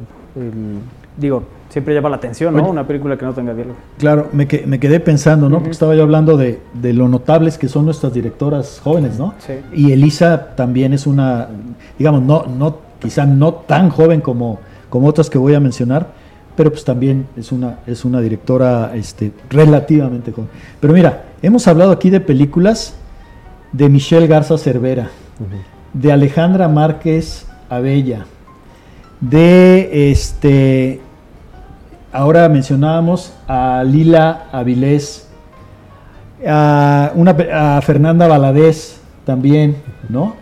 digo, 1.16 1.44
siempre 1.68 1.94
llama 1.94 2.08
la 2.08 2.16
atención, 2.16 2.54
¿no? 2.54 2.68
Una 2.68 2.86
película 2.86 3.16
que 3.16 3.24
no 3.24 3.34
tenga 3.34 3.54
diálogo. 3.54 3.76
Claro, 3.98 4.28
me, 4.32 4.48
me 4.66 4.80
quedé 4.80 5.00
pensando, 5.00 5.48
¿no? 5.48 5.58
Porque 5.58 5.72
estaba 5.72 5.94
yo 5.94 6.02
hablando 6.02 6.36
de, 6.36 6.60
lo 6.82 7.08
notables 7.08 7.58
que 7.58 7.68
son 7.68 7.84
nuestras 7.84 8.12
directoras 8.12 8.80
jóvenes, 8.82 9.18
¿no? 9.18 9.34
Sí. 9.38 9.54
Y 9.74 9.92
Elisa 9.92 10.54
también 10.54 10.92
es 10.92 11.06
una, 11.06 11.48
digamos, 11.98 12.22
no, 12.22 12.44
no, 12.46 12.78
quizá 12.98 13.26
no 13.26 13.54
tan 13.54 13.90
joven 13.90 14.20
como, 14.20 14.58
como 14.88 15.06
otras 15.06 15.28
que 15.28 15.38
voy 15.38 15.54
a 15.54 15.60
mencionar, 15.60 16.08
pero 16.56 16.70
pues 16.70 16.84
también 16.84 17.26
es 17.36 17.52
una, 17.52 17.78
es 17.86 18.04
una 18.04 18.20
directora 18.20 18.92
este, 18.94 19.32
relativamente 19.50 20.32
joven. 20.32 20.48
Pero 20.80 20.92
mira, 20.92 21.24
hemos 21.42 21.68
hablado 21.68 21.92
aquí 21.92 22.10
de 22.10 22.20
películas 22.20 22.94
de 23.72 23.88
Michelle 23.88 24.26
Garza 24.26 24.56
Cervera, 24.56 25.10
de 25.92 26.12
Alejandra 26.12 26.68
Márquez 26.68 27.46
Abella, 27.68 28.26
de 29.20 30.10
este 30.10 31.00
ahora 32.12 32.48
mencionábamos 32.48 33.32
a 33.46 33.82
Lila 33.84 34.46
Avilés, 34.52 35.28
a, 36.46 37.12
una, 37.14 37.36
a 37.52 37.80
Fernanda 37.82 38.26
Valadez 38.26 39.00
también, 39.24 39.76
¿no? 40.08 40.34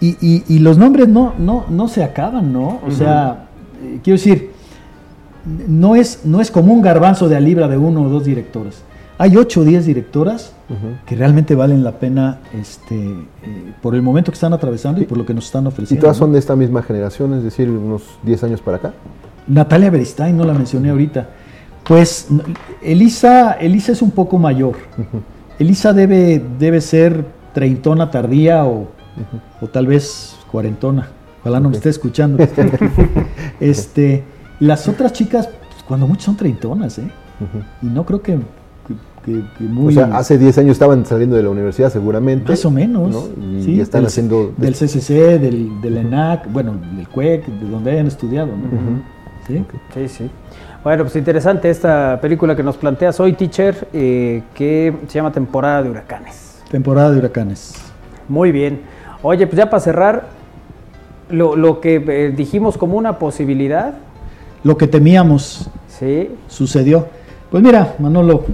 Y, 0.00 0.58
los 0.60 0.78
nombres 0.78 1.08
no, 1.08 1.34
no, 1.38 1.64
no 1.68 1.88
se 1.88 2.04
acaban, 2.04 2.52
¿no? 2.52 2.80
O 2.86 2.90
sea, 2.90 3.48
eh, 3.82 3.98
quiero 4.02 4.16
decir, 4.16 4.52
no 5.66 5.96
es, 5.96 6.24
no 6.24 6.40
es 6.40 6.50
como 6.50 6.72
un 6.72 6.82
garbanzo 6.82 7.28
de 7.28 7.36
a 7.36 7.40
libra 7.40 7.66
de 7.66 7.78
uno 7.78 8.02
o 8.02 8.08
dos 8.08 8.24
directores. 8.24 8.82
Hay 9.20 9.36
ocho 9.36 9.62
o 9.62 9.64
diez 9.64 9.86
directoras 9.86 10.52
que 11.06 11.16
realmente 11.16 11.56
valen 11.56 11.82
la 11.82 11.92
pena 11.92 12.38
este, 12.54 12.94
eh, 12.94 13.72
por 13.82 13.96
el 13.96 14.02
momento 14.02 14.30
que 14.30 14.36
están 14.36 14.52
atravesando 14.52 15.00
y 15.00 15.04
por 15.04 15.18
lo 15.18 15.26
que 15.26 15.34
nos 15.34 15.46
están 15.46 15.66
ofreciendo. 15.66 15.98
¿Y 15.98 16.02
todas 16.02 16.16
son 16.16 16.32
de 16.32 16.38
esta 16.38 16.54
misma 16.54 16.82
generación, 16.82 17.34
es 17.34 17.42
decir, 17.42 17.68
unos 17.68 18.02
10 18.22 18.44
años 18.44 18.60
para 18.60 18.76
acá? 18.76 18.92
Natalia 19.48 19.90
Beristain, 19.90 20.36
no 20.36 20.44
la 20.44 20.52
mencioné 20.52 20.90
ahorita. 20.90 21.28
Pues 21.84 22.28
Elisa, 22.82 23.52
Elisa 23.52 23.92
es 23.92 24.02
un 24.02 24.10
poco 24.10 24.38
mayor. 24.38 24.76
Elisa 25.58 25.92
debe, 25.92 26.42
debe 26.58 26.80
ser 26.80 27.24
treintona 27.54 28.10
tardía 28.10 28.66
o, 28.66 28.88
tal 29.72 29.86
vez 29.86 30.36
cuarentona. 30.50 31.08
Ojalá 31.40 31.60
no 31.60 31.70
me 31.70 31.76
esté 31.76 31.88
escuchando. 31.88 32.44
este, 33.60 34.22
las 34.60 34.86
otras 34.86 35.12
chicas, 35.12 35.48
pues, 35.48 35.82
cuando 35.84 36.06
mucho 36.06 36.26
son 36.26 36.36
treintonas, 36.36 36.98
¿eh? 36.98 37.10
Y 37.82 37.86
no 37.86 38.04
creo 38.04 38.20
que, 38.20 38.38
muy... 39.60 39.88
O 39.88 39.90
sea, 39.92 40.16
hace 40.16 40.36
10 40.36 40.58
años 40.58 40.72
estaban 40.72 41.06
saliendo 41.06 41.36
de 41.36 41.42
la 41.42 41.50
universidad 41.50 41.90
seguramente. 41.90 42.50
Más 42.50 42.64
o 42.64 42.70
menos. 42.70 43.30
Y 43.66 43.80
están 43.80 44.04
haciendo... 44.04 44.52
Del 44.56 44.74
CCC, 44.74 45.38
del, 45.38 45.80
del 45.80 45.96
ENAC, 45.96 46.52
bueno, 46.52 46.74
del 46.96 47.08
CUEC, 47.08 47.46
de 47.46 47.70
donde 47.70 47.92
hayan 47.92 48.06
estudiado, 48.06 48.48
¿no? 48.48 49.17
¿Sí? 49.48 50.08
Sí, 50.08 50.30
Bueno, 50.84 51.04
pues 51.04 51.16
interesante 51.16 51.70
esta 51.70 52.18
película 52.20 52.54
que 52.54 52.62
nos 52.62 52.76
plantea 52.76 53.12
Soy 53.12 53.32
Teacher, 53.32 53.88
eh, 53.92 54.42
que 54.54 54.94
se 55.08 55.14
llama 55.14 55.32
Temporada 55.32 55.82
de 55.82 55.90
Huracanes. 55.90 56.62
Temporada 56.70 57.10
de 57.10 57.18
Huracanes. 57.18 57.74
Muy 58.28 58.52
bien. 58.52 58.82
Oye, 59.22 59.46
pues 59.46 59.56
ya 59.56 59.70
para 59.70 59.80
cerrar, 59.80 60.26
lo, 61.30 61.80
que 61.80 61.96
eh, 61.96 62.32
dijimos 62.34 62.78
como 62.78 62.96
una 62.96 63.18
posibilidad. 63.18 63.94
Lo 64.64 64.76
que 64.76 64.86
temíamos. 64.86 65.70
Sí. 65.88 66.30
Sucedió. 66.46 67.06
Pues 67.50 67.62
mira, 67.62 67.94
Manolo, 67.98 68.44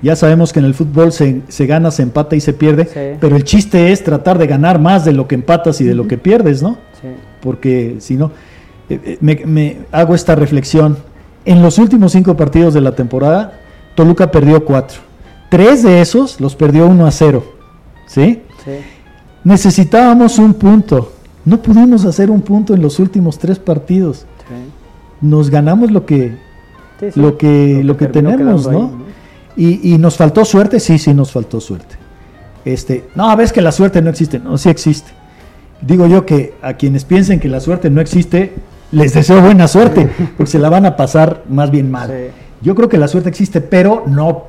ya 0.00 0.16
sabemos 0.16 0.52
que 0.52 0.60
en 0.60 0.66
el 0.66 0.74
fútbol 0.74 1.12
se, 1.12 1.42
gana, 1.66 1.90
se 1.90 2.02
empata 2.02 2.36
y 2.36 2.40
se 2.40 2.52
pierde, 2.52 3.16
pero 3.20 3.36
el 3.36 3.44
chiste 3.44 3.90
es 3.90 4.04
tratar 4.04 4.38
de 4.38 4.46
ganar 4.46 4.78
más 4.78 5.04
de 5.04 5.12
lo 5.12 5.26
que 5.26 5.34
empatas 5.34 5.80
y 5.80 5.84
de 5.84 5.94
lo 5.94 6.06
que 6.06 6.16
pierdes, 6.16 6.62
¿no? 6.62 6.78
Sí. 7.00 7.08
Porque 7.40 7.96
si 7.98 8.16
no, 8.16 8.30
eh, 8.88 9.18
eh, 9.22 9.46
me, 9.46 9.78
hago 9.92 10.14
esta 10.14 10.34
reflexión. 10.34 10.96
En 11.44 11.62
los 11.62 11.78
últimos 11.78 12.12
cinco 12.12 12.36
partidos 12.36 12.74
de 12.74 12.80
la 12.80 12.94
temporada, 12.94 13.60
Toluca 13.94 14.30
perdió 14.30 14.64
cuatro. 14.64 15.00
Tres 15.50 15.82
de 15.82 16.00
esos 16.00 16.40
los 16.40 16.56
perdió 16.56 16.86
1 16.86 17.06
a 17.06 17.10
0. 17.10 17.44
¿Sí? 18.06 18.42
Sí. 18.64 18.72
Necesitábamos 19.44 20.38
un 20.38 20.54
punto. 20.54 21.12
No 21.44 21.60
pudimos 21.60 22.04
hacer 22.04 22.30
un 22.30 22.40
punto 22.40 22.74
en 22.74 22.82
los 22.82 22.98
últimos 22.98 23.38
tres 23.38 23.58
partidos. 23.58 24.26
Sí. 24.48 24.54
Nos 25.20 25.50
ganamos 25.50 25.90
lo 25.90 26.06
que, 26.06 26.36
lo 27.14 27.36
que, 27.36 27.82
lo 27.84 27.96
que, 27.96 28.06
tenemos, 28.06 28.66
¿no? 28.66 29.04
Y, 29.56 29.94
y, 29.94 29.98
nos 29.98 30.16
faltó 30.16 30.44
suerte, 30.44 30.80
sí, 30.80 30.98
sí, 30.98 31.14
nos 31.14 31.30
faltó 31.30 31.60
suerte. 31.60 31.96
Este, 32.64 33.04
no, 33.14 33.36
ves 33.36 33.52
que 33.52 33.60
la 33.60 33.72
suerte 33.72 34.00
no 34.02 34.10
existe, 34.10 34.38
no, 34.38 34.58
sí 34.58 34.68
existe. 34.68 35.10
Digo 35.80 36.06
yo 36.06 36.24
que 36.24 36.54
a 36.62 36.74
quienes 36.74 37.04
piensen 37.04 37.40
que 37.40 37.48
la 37.48 37.60
suerte 37.60 37.90
no 37.90 38.00
existe, 38.00 38.54
les 38.94 39.12
deseo 39.12 39.40
buena 39.42 39.68
suerte, 39.68 40.08
porque 40.36 40.50
se 40.50 40.58
la 40.58 40.70
van 40.70 40.86
a 40.86 40.96
pasar 40.96 41.42
más 41.48 41.70
bien 41.70 41.90
mal. 41.90 42.30
Yo 42.62 42.74
creo 42.74 42.88
que 42.88 42.98
la 42.98 43.08
suerte 43.08 43.28
existe, 43.28 43.60
pero 43.60 44.04
no 44.06 44.44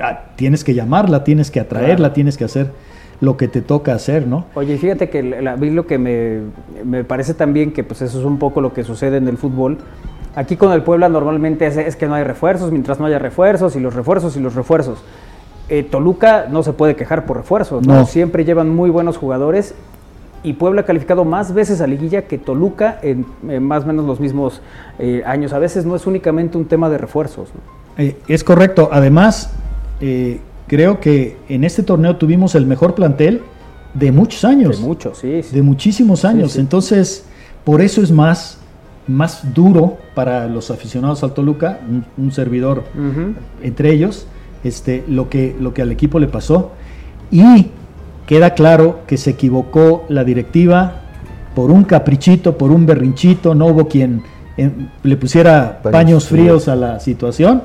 ah, 0.00 0.20
tienes 0.36 0.64
que 0.64 0.74
llamarla, 0.74 1.24
tienes 1.24 1.50
que 1.50 1.60
atraerla, 1.60 2.12
tienes 2.12 2.36
que 2.36 2.44
hacer 2.44 2.70
lo 3.20 3.36
que 3.36 3.48
te 3.48 3.62
toca 3.62 3.94
hacer, 3.94 4.26
¿no? 4.26 4.46
Oye, 4.54 4.76
fíjate 4.76 5.08
que 5.08 5.48
a 5.48 5.56
mí 5.56 5.70
lo 5.70 5.86
que 5.86 5.98
me, 5.98 6.40
me, 6.84 7.04
parece 7.04 7.32
también 7.32 7.72
que 7.72 7.84
pues 7.84 8.02
eso 8.02 8.18
es 8.18 8.24
un 8.24 8.38
poco 8.38 8.60
lo 8.60 8.74
que 8.74 8.84
sucede 8.84 9.16
en 9.16 9.28
el 9.28 9.38
fútbol. 9.38 9.78
Aquí 10.36 10.56
con 10.56 10.72
el 10.72 10.82
Puebla 10.82 11.08
normalmente 11.08 11.66
es, 11.66 11.96
que 11.96 12.06
no 12.06 12.14
hay 12.14 12.24
refuerzos, 12.24 12.72
mientras 12.72 12.98
no 12.98 13.06
haya 13.06 13.20
refuerzos 13.20 13.76
y 13.76 13.80
los 13.80 13.94
refuerzos 13.94 14.36
y 14.36 14.40
los 14.40 14.54
refuerzos. 14.54 14.98
Eh, 15.68 15.84
Toluca 15.84 16.46
no 16.50 16.62
se 16.62 16.72
puede 16.72 16.96
quejar 16.96 17.24
por 17.24 17.38
refuerzos, 17.38 17.86
¿no? 17.86 18.04
Siempre 18.04 18.44
llevan 18.44 18.68
muy 18.68 18.90
buenos 18.90 19.16
jugadores 19.16 19.74
y 20.44 20.52
Puebla 20.52 20.82
ha 20.82 20.84
calificado 20.84 21.24
más 21.24 21.52
veces 21.52 21.80
a 21.80 21.86
liguilla 21.86 22.22
que 22.22 22.36
Toluca 22.38 23.00
en, 23.02 23.26
más 23.66 23.84
o 23.84 23.86
menos 23.86 24.04
los 24.04 24.20
mismos 24.20 24.60
eh, 24.98 25.22
años. 25.26 25.54
A 25.54 25.58
veces 25.58 25.86
no 25.86 25.96
es 25.96 26.06
únicamente 26.06 26.58
un 26.58 26.66
tema 26.66 26.90
de 26.90 26.98
refuerzos. 26.98 27.48
Eh, 27.96 28.16
es 28.28 28.44
correcto. 28.44 28.90
Además, 28.92 29.54
eh, 30.00 30.40
creo 30.68 31.00
que 31.00 31.38
en 31.48 31.64
este 31.64 31.82
torneo 31.82 32.16
tuvimos 32.16 32.54
el 32.54 32.66
mejor 32.66 32.94
plantel 32.94 33.40
de 33.94 34.12
muchos 34.12 34.44
años. 34.44 34.80
De 34.80 34.86
muchos, 34.86 35.18
sí. 35.18 35.40
De 35.50 35.62
muchísimos 35.62 36.26
años. 36.26 36.56
Entonces, 36.56 37.24
por 37.64 37.80
eso 37.80 38.02
es 38.02 38.12
más, 38.12 38.58
más 39.08 39.54
duro 39.54 39.96
para 40.14 40.46
los 40.46 40.70
aficionados 40.70 41.24
al 41.24 41.32
Toluca, 41.32 41.80
un, 42.18 42.32
servidor 42.32 42.84
entre 43.62 43.92
ellos, 43.92 44.26
este, 44.62 45.04
lo, 45.08 45.30
que, 45.30 45.56
lo 45.58 45.72
que 45.72 45.80
al 45.80 45.90
equipo 45.90 46.18
le 46.18 46.28
pasó. 46.28 46.72
Y 47.30 47.70
queda 48.26 48.54
claro 48.54 49.00
que 49.06 49.16
se 49.16 49.30
equivocó 49.30 50.04
la 50.08 50.24
directiva 50.24 51.00
por 51.54 51.70
un 51.70 51.84
caprichito, 51.84 52.58
por 52.58 52.70
un 52.70 52.86
berrinchito, 52.86 53.54
no 53.54 53.66
hubo 53.66 53.88
quien 53.88 54.22
eh, 54.56 54.70
le 55.02 55.16
pusiera 55.16 55.80
paños, 55.82 56.26
fríos 56.28 56.68
a 56.68 56.76
la 56.76 57.00
situación 57.00 57.62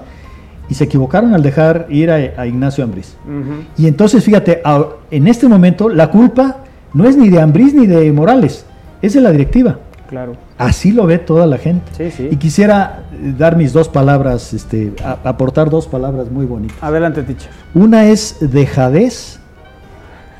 y 0.69 0.75
se 0.75 0.83
equivocaron 0.83 1.33
al 1.33 1.41
dejar 1.41 1.87
ir 1.89 2.11
a, 2.11 2.45
Ignacio 2.45 2.83
Ambriz. 2.83 3.15
Y 3.75 3.87
entonces, 3.87 4.23
fíjate, 4.23 4.61
en 5.09 5.27
este 5.27 5.47
momento 5.47 5.89
la 5.89 6.11
culpa 6.11 6.57
no 6.93 7.07
es 7.07 7.17
ni 7.17 7.29
de 7.29 7.41
Ambriz 7.41 7.73
ni 7.73 7.87
de 7.87 8.11
Morales, 8.11 8.65
es 9.01 9.13
de 9.13 9.21
la 9.21 9.31
directiva. 9.31 9.79
Claro. 10.07 10.33
Así 10.57 10.91
lo 10.91 11.05
ve 11.05 11.19
toda 11.19 11.45
la 11.45 11.57
gente. 11.57 12.11
Y 12.31 12.35
quisiera 12.37 13.03
eh, 13.13 13.33
dar 13.37 13.55
mis 13.55 13.73
dos 13.73 13.89
palabras, 13.89 14.53
este, 14.53 14.93
aportar 15.23 15.69
dos 15.69 15.87
palabras 15.87 16.31
muy 16.31 16.47
bonitas. 16.47 16.77
Adelante, 16.81 17.21
teacher. 17.21 17.49
Una 17.75 18.05
es 18.05 18.37
dejadez 18.39 19.38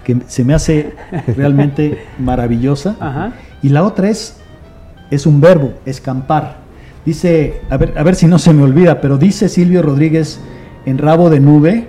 que 0.09 0.17
se 0.27 0.43
me 0.43 0.55
hace 0.55 0.93
realmente 1.37 1.99
maravillosa. 2.19 2.95
Y 3.61 3.69
la 3.69 3.83
otra 3.83 4.09
es, 4.09 4.37
es 5.11 5.27
un 5.27 5.39
verbo, 5.39 5.73
escampar. 5.85 6.57
Dice, 7.05 7.61
a 7.69 7.77
ver, 7.77 7.93
a 7.95 8.01
ver 8.01 8.15
si 8.15 8.25
no 8.25 8.39
se 8.39 8.51
me 8.53 8.63
olvida, 8.63 9.01
pero 9.01 9.19
dice 9.19 9.49
Silvio 9.49 9.83
Rodríguez 9.83 10.39
en 10.85 10.97
Rabo 10.97 11.29
de 11.29 11.39
Nube, 11.39 11.87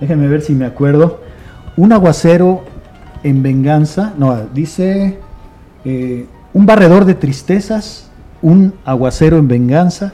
déjenme 0.00 0.28
ver 0.28 0.42
si 0.42 0.54
me 0.54 0.64
acuerdo, 0.64 1.20
un 1.76 1.92
aguacero 1.92 2.64
en 3.24 3.42
venganza, 3.42 4.14
no, 4.16 4.46
dice 4.54 5.18
eh, 5.84 6.26
un 6.52 6.66
barredor 6.66 7.04
de 7.04 7.14
tristezas, 7.14 8.10
un 8.42 8.74
aguacero 8.84 9.38
en 9.38 9.48
venganza, 9.48 10.12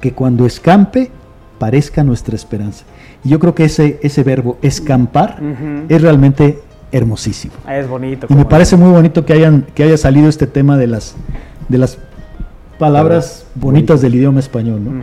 que 0.00 0.12
cuando 0.12 0.44
escampe 0.44 1.10
parezca 1.58 2.04
nuestra 2.04 2.36
esperanza. 2.36 2.84
Y 3.24 3.30
yo 3.30 3.38
creo 3.38 3.54
que 3.54 3.64
ese, 3.64 3.98
ese 4.02 4.22
verbo, 4.22 4.58
escampar, 4.62 5.40
es 5.88 6.02
realmente 6.02 6.60
hermosísimo. 6.92 7.54
Ah, 7.66 7.76
es 7.76 7.88
bonito. 7.88 8.26
Y 8.28 8.34
me 8.34 8.44
parece 8.44 8.76
muy 8.76 8.90
bonito 8.90 9.24
que 9.24 9.32
hayan 9.32 9.66
que 9.74 9.84
haya 9.84 9.96
salido 9.96 10.28
este 10.28 10.46
tema 10.46 10.76
de 10.76 10.86
las 10.86 11.16
de 11.68 11.78
las 11.78 11.98
palabras 12.78 13.46
bonitas 13.54 14.00
del 14.00 14.14
idioma 14.14 14.40
español, 14.40 14.82
¿no? 14.82 15.02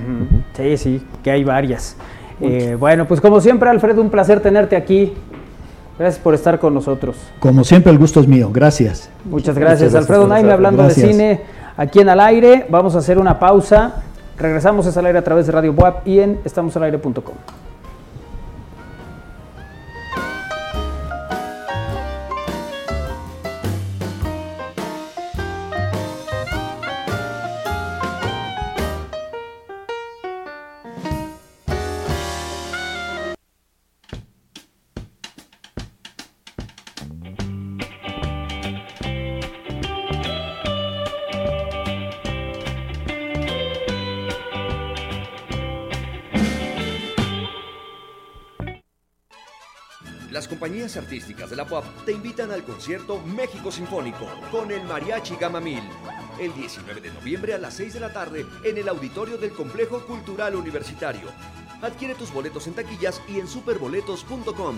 Sí, 0.55 0.77
sí, 0.77 1.01
que 1.23 1.31
hay 1.31 1.43
varias. 1.43 1.95
Eh, 2.41 2.75
bueno, 2.79 3.07
pues 3.07 3.21
como 3.21 3.39
siempre, 3.39 3.69
Alfredo, 3.69 4.01
un 4.01 4.09
placer 4.09 4.41
tenerte 4.41 4.75
aquí. 4.75 5.13
Gracias 5.97 6.21
por 6.21 6.35
estar 6.35 6.59
con 6.59 6.73
nosotros. 6.73 7.15
Como 7.39 7.63
siempre, 7.63 7.91
el 7.91 7.97
gusto 7.97 8.19
es 8.19 8.27
mío. 8.27 8.51
Gracias. 8.53 9.09
Muchas 9.25 9.57
gracias. 9.57 9.95
Alfredo 9.95 10.27
Naime 10.27 10.51
hablando 10.51 10.83
de 10.83 10.91
cine 10.91 11.41
aquí 11.75 11.99
en 11.99 12.09
Al 12.09 12.19
Aire. 12.19 12.65
Vamos 12.69 12.95
a 12.95 12.99
hacer 12.99 13.17
una 13.17 13.39
pausa. 13.39 14.03
Regresamos 14.37 14.85
a 14.85 14.99
Al 14.99 15.05
Aire 15.07 15.19
a 15.19 15.23
través 15.23 15.47
de 15.47 15.53
Radio 15.53 15.73
Boab 15.73 16.01
y 16.05 16.19
en 16.19 16.39
estamosalaire.com. 16.45 17.35
artísticas 50.97 51.49
de 51.49 51.55
la 51.55 51.65
POP 51.65 51.85
te 52.05 52.11
invitan 52.11 52.51
al 52.51 52.63
concierto 52.63 53.21
México 53.21 53.71
Sinfónico 53.71 54.27
con 54.51 54.71
el 54.71 54.83
Mariachi 54.83 55.35
Gamamil. 55.35 55.83
El 56.39 56.53
19 56.53 57.01
de 57.01 57.11
noviembre 57.11 57.53
a 57.53 57.57
las 57.57 57.75
6 57.75 57.93
de 57.93 57.99
la 57.99 58.13
tarde 58.13 58.45
en 58.63 58.77
el 58.77 58.87
auditorio 58.89 59.37
del 59.37 59.51
Complejo 59.51 60.05
Cultural 60.05 60.55
Universitario. 60.55 61.29
Adquiere 61.81 62.15
tus 62.15 62.31
boletos 62.33 62.67
en 62.67 62.73
taquillas 62.73 63.21
y 63.27 63.39
en 63.39 63.47
superboletos.com. 63.47 64.77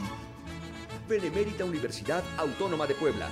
Benemérita 1.07 1.65
Universidad 1.65 2.23
Autónoma 2.37 2.85
de 2.85 2.95
Puebla. 2.95 3.29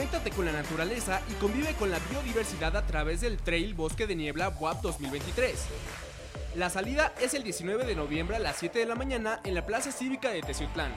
Conéctate 0.00 0.30
con 0.30 0.46
la 0.46 0.52
naturaleza 0.52 1.20
y 1.28 1.34
convive 1.34 1.74
con 1.74 1.90
la 1.90 1.98
biodiversidad 2.10 2.74
a 2.74 2.86
través 2.86 3.20
del 3.20 3.36
Trail 3.36 3.74
Bosque 3.74 4.06
de 4.06 4.16
Niebla 4.16 4.48
WAP 4.48 4.80
2023. 4.80 5.54
La 6.54 6.70
salida 6.70 7.12
es 7.20 7.34
el 7.34 7.42
19 7.42 7.84
de 7.84 7.94
noviembre 7.94 8.36
a 8.36 8.38
las 8.38 8.56
7 8.56 8.78
de 8.78 8.86
la 8.86 8.94
mañana 8.94 9.40
en 9.44 9.54
la 9.54 9.66
Plaza 9.66 9.92
Cívica 9.92 10.30
de 10.30 10.40
Teciutlán. 10.40 10.90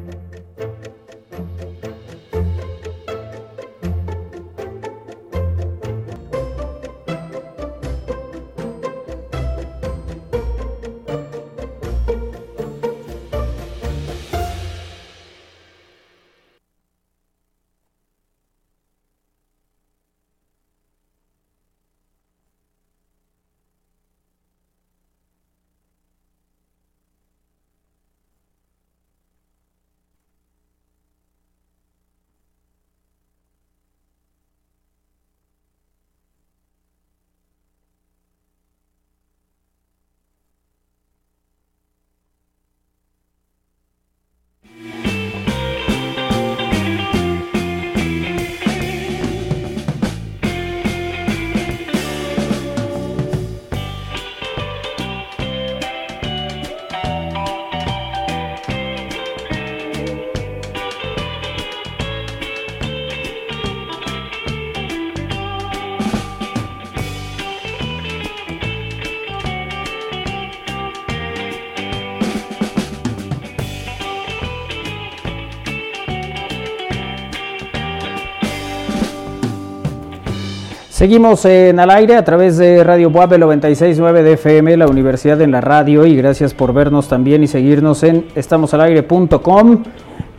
Seguimos 80.99 81.45
en 81.45 81.79
al 81.79 81.91
aire 81.91 82.17
a 82.17 82.25
través 82.25 82.57
de 82.57 82.83
Radio 82.83 83.09
Buave 83.09 83.37
969 83.37 84.21
de 84.21 84.33
FM, 84.33 84.75
la 84.75 84.85
Universidad 84.85 85.39
en 85.39 85.49
la 85.49 85.61
Radio, 85.61 86.05
y 86.05 86.13
gracias 86.13 86.53
por 86.53 86.73
vernos 86.73 87.07
también 87.07 87.41
y 87.41 87.47
seguirnos 87.47 88.03
en 88.03 88.25
estamosalaire.com 88.35 89.83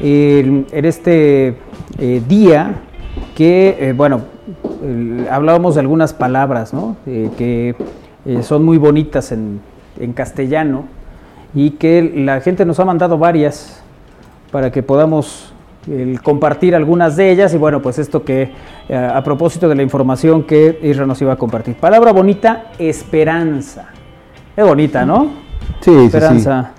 en 0.01 0.67
este 0.71 1.57
eh, 1.99 2.23
día 2.29 2.75
que, 3.35 3.75
eh, 3.81 3.95
bueno, 3.95 4.21
hablábamos 5.31 5.77
de 5.77 5.81
algunas 5.81 6.13
palabras, 6.13 6.75
¿no? 6.75 6.99
Eh, 7.07 7.31
que 7.39 7.75
son 8.43 8.63
muy 8.63 8.77
bonitas 8.77 9.33
en, 9.33 9.63
en 9.99 10.13
castellano 10.13 10.85
y 11.55 11.71
que 11.71 12.03
la 12.03 12.43
gente 12.43 12.67
nos 12.67 12.79
ha 12.81 12.85
mandado 12.85 13.17
varias 13.17 13.83
para 14.53 14.71
que 14.71 14.83
podamos 14.83 15.55
el 15.91 16.23
compartir 16.23 16.75
algunas 16.75 17.17
de 17.17 17.31
ellas 17.31 17.53
y 17.53 17.59
bueno, 17.59 17.83
pues 17.83 17.99
esto 17.99 18.25
que 18.25 18.53
eh, 18.89 18.97
a 18.97 19.23
propósito 19.25 19.69
de 19.69 19.75
la 19.75 19.83
información 19.83 20.45
que 20.45 20.79
Isra 20.83 21.07
nos 21.07 21.21
iba 21.21 21.33
a 21.33 21.37
compartir. 21.37 21.75
Palabra 21.75 22.13
bonita, 22.13 22.73
esperanza. 22.79 23.89
Es 24.57 24.65
bonita, 24.65 25.05
¿no? 25.05 25.31
Sí, 25.81 25.91
esperanza. 25.91 26.73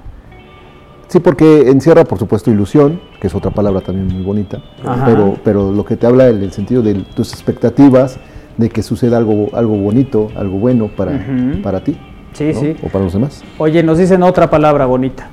Sí, 1.07 1.18
sí. 1.18 1.20
porque 1.20 1.70
encierra, 1.70 2.03
por 2.03 2.20
supuesto, 2.20 2.51
ilusión, 2.51 3.01
que 3.20 3.28
es 3.28 3.36
otra 3.36 3.51
palabra 3.51 3.82
también 3.82 4.07
muy 4.07 4.24
bonita, 4.24 4.62
pero, 5.05 5.38
pero 5.43 5.72
lo 5.72 5.84
que 5.84 5.97
te 5.97 6.07
habla 6.07 6.28
en 6.28 6.41
el 6.41 6.51
sentido 6.51 6.82
de 6.82 6.95
tus 7.16 7.34
expectativas, 7.34 8.20
de 8.57 8.70
que 8.70 8.84
suceda 8.84 9.18
algo, 9.18 9.49
algo 9.53 9.78
bonito, 9.78 10.30
algo 10.36 10.57
bueno 10.57 10.89
para, 10.95 11.26
para 11.64 11.84
ti. 11.84 11.97
Sí, 12.34 12.53
sí. 12.53 12.76
O 12.84 12.88
para 12.88 13.03
los 13.03 13.14
demás. 13.14 13.43
Oye, 13.57 13.84
nos 13.84 13.97
dicen 13.97 14.24
otra 14.24 14.49
palabra 14.49 14.86
bonita. 14.86 15.30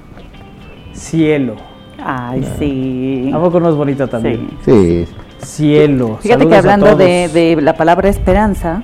Cielo. 0.93 1.68
Ay, 2.03 2.47
sí. 2.59 3.31
¿A 3.35 3.39
poco 3.39 3.61
no 3.61 3.71
es 3.71 3.75
bonita 3.75 4.07
también? 4.07 4.49
Sí. 4.65 5.07
Cielo. 5.39 6.19
Fíjate 6.21 6.49
que 6.49 6.55
hablando 6.55 6.97
de, 6.97 7.59
la 7.61 7.75
palabra 7.75 8.09
esperanza, 8.09 8.83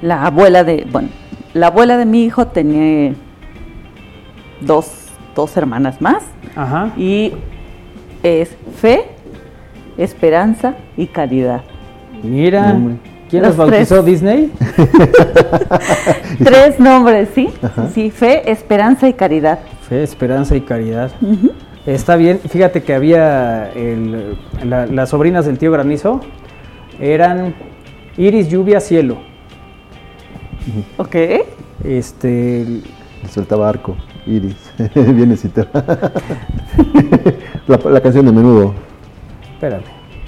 la 0.00 0.24
abuela 0.24 0.64
de, 0.64 0.86
bueno, 0.90 1.08
la 1.54 1.68
abuela 1.68 1.96
de 1.96 2.06
mi 2.06 2.24
hijo 2.24 2.46
tenía 2.48 3.14
dos, 4.60 5.08
dos 5.34 5.56
hermanas 5.56 6.00
más. 6.00 6.24
Ajá. 6.56 6.92
Y 6.96 7.32
es 8.22 8.56
fe, 8.76 9.04
esperanza 9.96 10.74
y 10.96 11.06
caridad. 11.06 11.62
Mira. 12.22 12.78
¿Quién 13.28 13.44
los 13.44 13.56
bautizó 13.56 14.02
Disney? 14.02 14.52
tres 16.44 16.78
nombres, 16.78 17.30
¿sí? 17.34 17.48
Sí, 17.94 18.10
fe, 18.10 18.50
esperanza 18.50 19.08
y 19.08 19.14
caridad. 19.14 19.60
Fe, 19.92 20.02
esperanza 20.02 20.56
y 20.56 20.62
caridad. 20.62 21.10
Está 21.84 22.16
bien. 22.16 22.38
Fíjate 22.38 22.82
que 22.82 22.94
había 22.94 23.70
las 24.64 25.10
sobrinas 25.10 25.44
del 25.44 25.58
tío 25.58 25.70
Granizo. 25.70 26.22
Eran 26.98 27.54
Iris, 28.16 28.48
lluvia, 28.48 28.80
cielo. 28.80 29.18
Ok. 30.96 31.14
Este. 31.84 32.80
Soltaba 33.28 33.68
arco, 33.68 33.98
Iris. 34.26 34.56
Viene 34.94 35.36
la, 37.66 37.76
la 37.90 38.00
canción 38.00 38.24
de 38.24 38.32
menudo. 38.32 38.72
Espérame. 39.52 39.82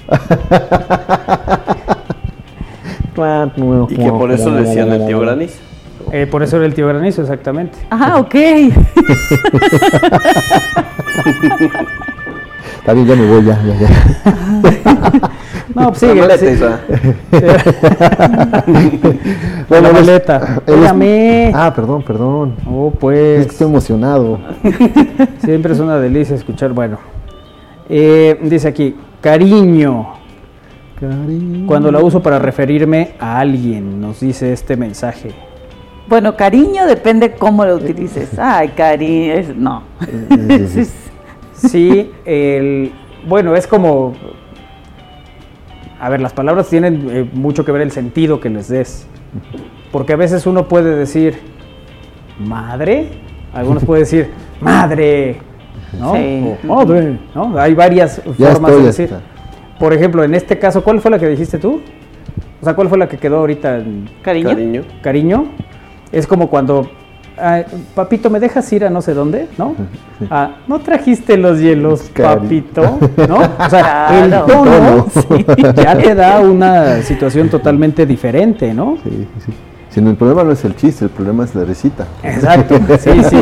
y 3.89 3.95
que 3.95 4.11
por 4.11 4.31
eso 4.31 4.51
decían 4.51 4.91
el 4.91 5.07
tío 5.07 5.19
Granizo. 5.21 5.57
Eh, 6.15 6.27
por 6.27 6.41
eso 6.41 6.55
era 6.55 6.65
el 6.65 6.73
tío 6.73 6.87
Granizo, 6.87 7.23
exactamente. 7.23 7.77
Ah, 7.89 8.19
ok. 8.19 8.35
Está 12.79 12.93
bien, 12.93 13.05
ya 13.05 13.15
me 13.17 13.27
voy, 13.27 13.43
ya, 13.43 13.61
ya, 13.61 13.75
ya. 13.75 13.89
No, 15.75 15.87
pues 15.89 15.97
sigue. 15.99 16.25
La 16.25 16.37
sí. 16.37 16.45
bueno, 19.67 19.87
la 19.89 19.93
maleta. 19.93 20.61
Dígame. 20.65 21.51
Ah, 21.53 21.73
perdón, 21.75 22.01
perdón. 22.03 22.55
Oh, 22.65 22.93
pues. 22.97 23.41
Es 23.41 23.47
que 23.47 23.51
estoy 23.51 23.67
emocionado. 23.67 24.39
Siempre 25.43 25.73
es 25.73 25.81
una 25.81 25.97
delicia 25.97 26.33
escuchar. 26.33 26.71
Bueno, 26.71 26.97
eh, 27.89 28.39
dice 28.41 28.69
aquí, 28.69 28.95
cariño. 29.19 30.13
Cariño. 30.97 31.67
Cuando 31.67 31.91
la 31.91 31.99
uso 31.99 32.23
para 32.23 32.39
referirme 32.39 33.15
a 33.19 33.39
alguien, 33.39 33.99
nos 33.99 34.21
dice 34.21 34.53
este 34.53 34.77
mensaje. 34.77 35.54
Bueno, 36.07 36.35
cariño 36.35 36.85
depende 36.85 37.31
cómo 37.33 37.65
lo 37.65 37.75
utilices. 37.75 38.37
Ay, 38.37 38.69
cariño, 38.69 39.53
no. 39.55 39.83
sí, 41.53 42.11
el, 42.25 42.91
bueno, 43.27 43.55
es 43.55 43.65
como, 43.65 44.13
a 45.99 46.09
ver, 46.09 46.21
las 46.21 46.33
palabras 46.33 46.67
tienen 46.69 47.07
eh, 47.09 47.29
mucho 47.33 47.65
que 47.65 47.71
ver 47.71 47.81
el 47.81 47.91
sentido 47.91 48.39
que 48.39 48.49
les 48.49 48.67
des. 48.67 49.07
Porque 49.91 50.13
a 50.13 50.15
veces 50.15 50.45
uno 50.45 50.67
puede 50.67 50.95
decir, 50.95 51.39
madre, 52.39 53.09
algunos 53.53 53.83
pueden 53.83 54.03
decir, 54.03 54.29
madre, 54.61 55.37
¿no? 55.99 56.13
madre, 56.63 57.17
¿no? 57.33 57.57
Hay 57.57 57.73
varias 57.73 58.21
formas 58.21 58.71
de 58.71 58.83
decir. 58.83 59.09
Por 59.79 59.93
ejemplo, 59.93 60.23
en 60.23 60.35
este 60.35 60.59
caso, 60.59 60.83
¿cuál 60.83 61.01
fue 61.01 61.11
la 61.11 61.19
que 61.19 61.27
dijiste 61.27 61.57
tú? 61.57 61.81
O 62.61 62.63
sea, 62.63 62.75
¿cuál 62.75 62.89
fue 62.89 62.97
la 62.97 63.07
que 63.07 63.17
quedó 63.17 63.37
ahorita? 63.37 63.83
Cariño. 64.21 64.49
Cariño. 64.49 64.81
Cariño. 65.01 65.45
Es 66.15 66.25
como 66.25 66.49
cuando, 66.49 66.89
papito, 67.93 68.29
¿me 68.29 68.39
dejas 68.39 68.71
ir 68.71 68.85
a 68.85 68.89
no 68.89 69.01
sé 69.01 69.13
dónde? 69.13 69.49
¿No? 69.57 69.75
Ah, 70.31 70.59
¿no 70.65 70.79
trajiste 70.79 71.35
los 71.35 71.59
hielos, 71.59 72.09
papito? 72.15 72.99
¿No? 73.27 73.39
O 73.59 73.69
sea, 73.69 74.23
el 74.23 74.31
tono 74.31 75.05
ya 75.75 75.97
te 75.97 76.15
da 76.15 76.39
una 76.39 77.01
situación 77.01 77.49
totalmente 77.49 78.05
diferente, 78.05 78.73
¿no? 78.73 78.97
Sí, 79.03 79.27
sí. 79.45 79.51
Si 79.89 79.99
el 79.99 80.15
problema 80.15 80.45
no 80.45 80.53
es 80.53 80.63
el 80.63 80.77
chiste, 80.77 81.03
el 81.03 81.11
problema 81.11 81.43
es 81.43 81.53
la 81.53 81.65
recita. 81.65 82.07
Exacto, 82.23 82.79
sí, 82.97 83.11
sí. 83.29 83.41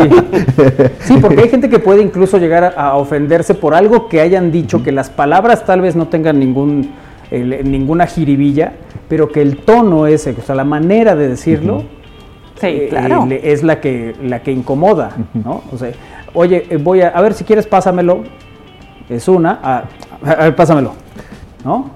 Sí, 1.01 1.17
porque 1.21 1.41
hay 1.41 1.49
gente 1.49 1.69
que 1.69 1.77
puede 1.77 2.01
incluso 2.01 2.39
llegar 2.39 2.73
a, 2.75 2.95
ofenderse 2.95 3.53
por 3.53 3.75
algo 3.75 4.09
que 4.09 4.19
hayan 4.19 4.51
dicho, 4.51 4.81
que 4.81 4.91
las 4.91 5.11
palabras 5.11 5.63
tal 5.63 5.81
vez 5.81 5.95
no 5.95 6.07
tengan 6.07 6.39
ningún, 6.39 6.89
ninguna 7.31 8.07
jiribilla, 8.07 8.73
pero 9.09 9.29
que 9.29 9.43
el 9.43 9.57
tono 9.57 10.07
ese, 10.07 10.35
o 10.39 10.41
sea, 10.41 10.55
la 10.55 10.63
manera 10.63 11.15
de 11.15 11.27
decirlo, 11.27 11.83
Sí, 12.59 12.87
claro. 12.89 13.27
Eh, 13.29 13.41
es 13.43 13.63
la 13.63 13.81
que, 13.81 14.15
la 14.21 14.41
que 14.41 14.51
incomoda, 14.51 15.11
¿no? 15.33 15.63
O 15.71 15.77
sea, 15.77 15.91
oye, 16.33 16.65
eh, 16.69 16.77
voy 16.77 17.01
a, 17.01 17.09
a 17.09 17.21
ver 17.21 17.33
si 17.33 17.43
quieres, 17.43 17.67
pásamelo. 17.67 18.23
Es 19.09 19.27
una, 19.27 19.59
a, 19.61 19.83
ver, 20.21 20.55
pásamelo, 20.55 20.93
¿no? 21.65 21.91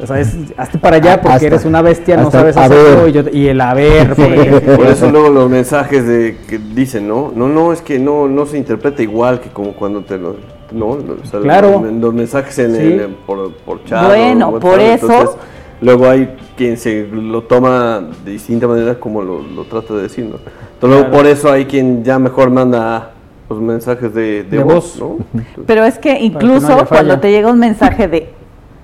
O 0.00 0.06
sea, 0.06 0.20
es, 0.20 0.34
hazte 0.56 0.78
para 0.78 0.96
allá 0.96 1.20
porque 1.20 1.46
eres 1.46 1.64
una 1.64 1.82
bestia, 1.82 2.16
no 2.16 2.30
sabes 2.30 2.56
hacerlo. 2.56 3.08
Y, 3.08 3.36
y, 3.36 3.48
el 3.48 3.60
haber, 3.60 4.14
por, 4.14 4.76
por 4.76 4.86
eso 4.86 5.10
luego 5.10 5.28
los 5.28 5.50
mensajes 5.50 6.06
de 6.06 6.36
que 6.48 6.58
dicen, 6.58 7.08
¿no? 7.08 7.32
No, 7.34 7.48
no, 7.48 7.72
es 7.72 7.82
que 7.82 7.98
no, 7.98 8.28
no 8.28 8.46
se 8.46 8.58
interpreta 8.58 9.02
igual 9.02 9.40
que 9.40 9.50
como 9.50 9.72
cuando 9.72 10.02
te 10.02 10.16
lo... 10.16 10.36
No, 10.70 10.98
claro. 11.42 11.82
Los, 11.98 12.14
mensajes 12.14 12.58
en, 12.58 13.16
por, 13.26 13.52
por 13.54 13.84
chat. 13.84 14.06
Bueno, 14.06 14.58
por 14.60 14.78
eso... 14.78 15.38
luego 15.80 16.08
hay 16.08 16.36
quien 16.56 16.76
se 16.76 17.06
lo 17.06 17.42
toma 17.42 18.08
de 18.24 18.32
distinta 18.32 18.66
manera 18.66 18.98
como 18.98 19.22
lo, 19.22 19.42
lo 19.42 19.64
trata 19.64 19.94
de 19.94 20.02
decir, 20.02 20.26
¿no? 20.26 20.36
Entonces, 20.74 21.04
por 21.06 21.26
eso 21.26 21.50
hay 21.50 21.64
quien 21.64 22.04
ya 22.04 22.18
mejor 22.18 22.50
manda 22.50 23.12
los 23.48 23.60
mensajes 23.60 24.14
de, 24.14 24.44
voz, 24.64 24.98
¿no? 24.98 25.18
Pero 25.66 25.84
es 25.84 25.98
que 25.98 26.18
incluso 26.20 26.86
cuando 26.86 27.18
te 27.18 27.30
llega 27.30 27.50
un 27.50 27.58
mensaje 27.58 28.06
de 28.06 28.30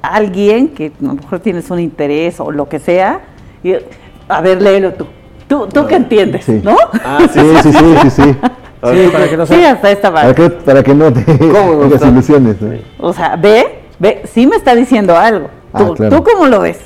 alguien 0.02 0.68
que 0.68 0.86
a 0.86 1.06
lo 1.06 1.14
mejor 1.14 1.40
tienes 1.40 1.70
un 1.70 1.78
interés 1.78 2.40
o 2.40 2.50
lo 2.50 2.68
que 2.68 2.78
sea, 2.78 3.20
y, 3.62 3.74
a 4.28 4.40
ver, 4.40 4.60
léelo 4.60 4.92
tú. 4.92 5.06
¿Tú, 5.46 5.68
tú 5.68 5.86
qué 5.86 5.96
entiendes? 5.96 6.48
¿No? 6.48 6.76
Ah, 7.04 7.18
sí, 7.30 7.40
sí, 7.62 7.72
sí, 7.72 7.94
sí, 8.02 8.10
sí. 8.10 8.22
Sí, 8.92 9.08
para 9.12 9.28
que 9.28 9.36
no 9.36 9.46
sí, 9.46 9.64
hasta 9.64 9.90
esta 9.90 10.12
Para 10.12 10.34
que, 10.34 10.50
para 10.50 10.82
que 10.82 10.94
no 10.94 11.12
te 11.12 11.20
ilusiones. 12.08 12.56
O 12.98 13.12
sea, 13.12 13.36
ve, 13.36 13.82
ve, 13.98 14.22
sí 14.24 14.46
me 14.46 14.56
está 14.56 14.74
diciendo 14.74 15.16
algo. 15.16 15.48
Ah, 15.74 15.86
¿Tú, 15.94 16.08
¿Tú 16.08 16.22
cómo 16.22 16.46
lo 16.46 16.60
ves? 16.60 16.80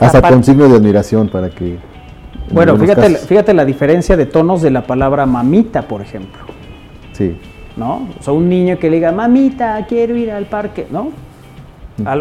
hasta 0.00 0.22
con 0.22 0.42
signo 0.42 0.68
de 0.68 0.76
admiración 0.76 1.28
para 1.28 1.50
que... 1.50 1.78
Bueno, 2.50 2.76
fíjate, 2.76 3.16
fíjate 3.16 3.54
la 3.54 3.64
diferencia 3.64 4.16
de 4.16 4.26
tonos 4.26 4.62
de 4.62 4.70
la 4.70 4.86
palabra 4.86 5.26
mamita, 5.26 5.82
por 5.82 6.00
ejemplo. 6.00 6.42
Sí. 7.12 7.36
¿No? 7.76 8.08
O 8.18 8.22
sea, 8.22 8.32
un 8.32 8.48
niño 8.48 8.78
que 8.78 8.88
le 8.88 8.96
diga, 8.96 9.12
mamita, 9.12 9.84
quiero 9.88 10.16
ir 10.16 10.30
al 10.30 10.46
parque, 10.46 10.86
¿no? 10.90 11.10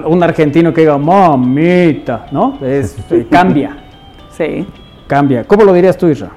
un 0.05 0.21
argentino 0.21 0.71
que 0.73 0.81
diga, 0.81 0.97
mamita, 0.97 2.27
¿no? 2.31 2.59
Es, 2.61 2.95
eh, 3.11 3.27
cambia. 3.29 3.77
Sí. 4.35 4.65
Cambia. 5.05 5.43
¿Cómo 5.43 5.63
lo 5.63 5.71
dirías 5.73 5.95
tú, 5.95 6.07
Isra? 6.07 6.31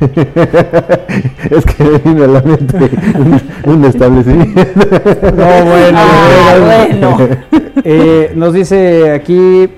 es 1.50 1.64
que 1.64 1.84
me 1.84 1.98
vino 1.98 2.24
a 2.24 2.26
la 2.28 2.42
mente 2.42 2.90
un, 3.64 3.84
establecimiento. 3.84 4.60
no, 5.22 5.64
bueno, 5.64 5.98
ah, 5.98 6.54
bueno. 6.88 7.18
Eh, 7.88 8.32
nos 8.34 8.52
dice 8.54 9.12
aquí, 9.12 9.68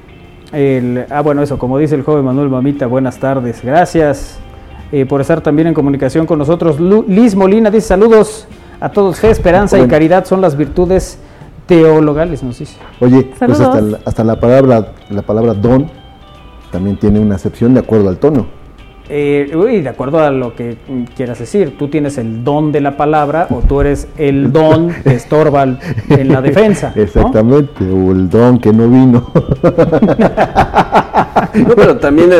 el, 0.53 1.05
ah, 1.11 1.21
bueno, 1.21 1.43
eso, 1.43 1.59
como 1.59 1.77
dice 1.79 1.95
el 1.95 2.03
joven 2.03 2.25
Manuel 2.25 2.49
Mamita, 2.49 2.87
buenas 2.87 3.19
tardes, 3.19 3.61
gracias 3.63 4.39
eh, 4.93 5.05
por 5.05 5.21
estar 5.21 5.41
también 5.43 5.69
en 5.69 5.75
comunicación 5.75 6.25
con 6.25 6.39
nosotros. 6.39 6.79
Liz 6.81 7.35
Molina 7.35 7.71
dice 7.71 7.89
saludos 7.89 8.47
a 8.81 8.89
todos, 8.91 9.19
fe, 9.21 9.31
esperanza 9.31 9.79
y 9.79 9.87
caridad 9.89 10.25
son 10.25 10.41
las 10.41 10.57
virtudes 10.57 11.19
teologales 11.67 12.43
nos 12.43 12.59
dice. 12.61 12.79
Oye, 13.01 13.25
pues 13.25 13.39
Saludos. 13.39 13.61
hasta, 13.61 13.81
la- 13.83 13.99
hasta 14.07 14.25
la 14.25 14.41
palabra 14.41 14.93
la 15.11 15.23
palabra 15.23 15.53
don 15.55 15.91
también 16.73 16.97
tiene 16.97 17.21
una 17.21 17.35
acepción 17.35 17.75
de 17.75 17.81
acuerdo 17.81 18.09
al 18.09 18.17
tono. 18.19 18.47
Eh, 19.11 19.51
uy, 19.55 19.81
de 19.81 19.89
acuerdo 19.89 20.21
a 20.21 20.31
lo 20.31 20.55
que 20.55 20.77
quieras 21.17 21.39
decir, 21.39 21.77
tú 21.79 21.89
tienes 21.89 22.19
el 22.19 22.45
don 22.45 22.73
de 22.73 22.81
la 22.81 22.97
palabra 22.97 23.47
o 23.51 23.61
tú 23.61 23.81
eres 23.81 24.09
el 24.19 24.53
don 24.53 24.91
que 25.03 25.15
estorba 25.15 25.65
en 26.09 26.29
la 26.29 26.43
defensa. 26.43 26.93
¿no? 26.95 27.03
Exactamente, 27.03 27.85
o 27.85 28.13
el 28.13 28.29
don 28.29 28.59
que 28.59 28.73
no 28.73 28.89
vino. 28.89 29.33
No, 31.55 31.75
pero 31.75 31.97
también 31.99 32.31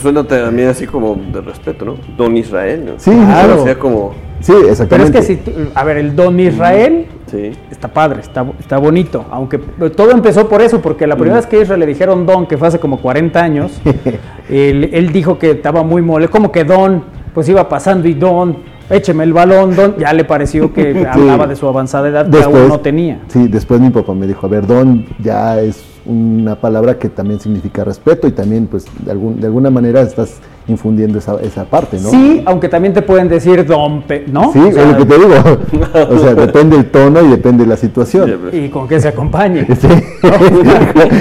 suena 0.00 0.24
también 0.24 0.68
así 0.68 0.86
como 0.86 1.16
de 1.32 1.40
respeto, 1.40 1.84
¿no? 1.84 1.94
Don 2.16 2.36
Israel, 2.36 2.84
¿no? 2.86 2.92
Sí, 2.98 3.10
Claro. 3.10 3.62
O 3.62 3.64
sea, 3.64 3.78
como... 3.78 4.12
sí, 4.40 4.52
Pero 4.56 4.68
exactamente. 4.70 5.18
es 5.18 5.26
que 5.26 5.34
si, 5.34 5.40
tú- 5.40 5.52
a 5.74 5.84
ver, 5.84 5.96
el 5.98 6.14
don 6.16 6.38
Israel 6.40 7.06
Sí. 7.26 7.50
está 7.70 7.88
padre, 7.88 8.20
está, 8.20 8.44
está 8.60 8.76
bonito, 8.76 9.24
aunque 9.30 9.56
todo 9.96 10.10
empezó 10.10 10.48
por 10.48 10.60
eso, 10.60 10.82
porque 10.82 11.06
la 11.06 11.16
primera 11.16 11.36
vez 11.36 11.46
que 11.46 11.56
a 11.56 11.62
Israel 11.62 11.80
le 11.80 11.86
dijeron 11.86 12.26
don, 12.26 12.46
que 12.46 12.58
fue 12.58 12.68
hace 12.68 12.78
como 12.78 12.98
40 13.00 13.42
años, 13.42 13.80
él, 14.50 14.90
él 14.92 15.12
dijo 15.12 15.38
que 15.38 15.52
estaba 15.52 15.82
muy 15.82 16.02
mole, 16.02 16.28
como 16.28 16.52
que 16.52 16.64
don, 16.64 17.04
pues 17.34 17.48
iba 17.48 17.66
pasando 17.70 18.06
y 18.06 18.12
don, 18.14 18.58
écheme 18.90 19.24
el 19.24 19.32
balón, 19.32 19.74
don, 19.74 19.96
ya 19.96 20.12
le 20.12 20.24
pareció 20.24 20.74
que 20.74 21.06
hablaba 21.10 21.46
de 21.46 21.56
su 21.56 21.66
avanzada 21.66 22.08
edad 22.08 22.28
que 22.30 22.42
aún 22.42 22.68
no 22.68 22.80
tenía. 22.80 23.20
Sí, 23.28 23.48
después 23.48 23.80
mi 23.80 23.88
papá 23.90 24.12
me 24.12 24.26
dijo, 24.26 24.46
a 24.46 24.50
ver, 24.50 24.66
don 24.66 25.06
ya 25.18 25.58
es 25.60 25.82
una 26.04 26.56
palabra 26.56 26.98
que 26.98 27.08
también 27.08 27.38
significa 27.40 27.84
respeto 27.84 28.26
y 28.26 28.32
también 28.32 28.66
pues 28.66 28.86
de, 29.04 29.10
algún, 29.12 29.40
de 29.40 29.46
alguna 29.46 29.70
manera 29.70 30.00
estás 30.02 30.40
infundiendo 30.68 31.18
esa, 31.18 31.40
esa 31.42 31.64
parte, 31.64 31.98
¿no? 32.00 32.08
Sí, 32.10 32.42
aunque 32.46 32.68
también 32.68 32.92
te 32.94 33.02
pueden 33.02 33.28
decir 33.28 33.64
don, 33.66 34.02
pe- 34.02 34.24
¿no? 34.30 34.52
Sí, 34.52 34.58
O 34.60 34.72
sea, 34.72 34.82
es 34.84 34.88
lo 34.90 34.96
que 34.98 35.04
te 35.06 35.14
digo. 35.18 35.34
o 36.10 36.18
sea, 36.18 36.34
depende 36.34 36.76
el 36.76 36.90
tono 36.90 37.20
y 37.22 37.28
depende 37.28 37.66
la 37.66 37.76
situación. 37.76 38.38
y 38.52 38.68
con 38.68 38.86
que 38.88 39.00
se 39.00 39.08
acompañe. 39.08 39.66
Sí. 39.80 39.88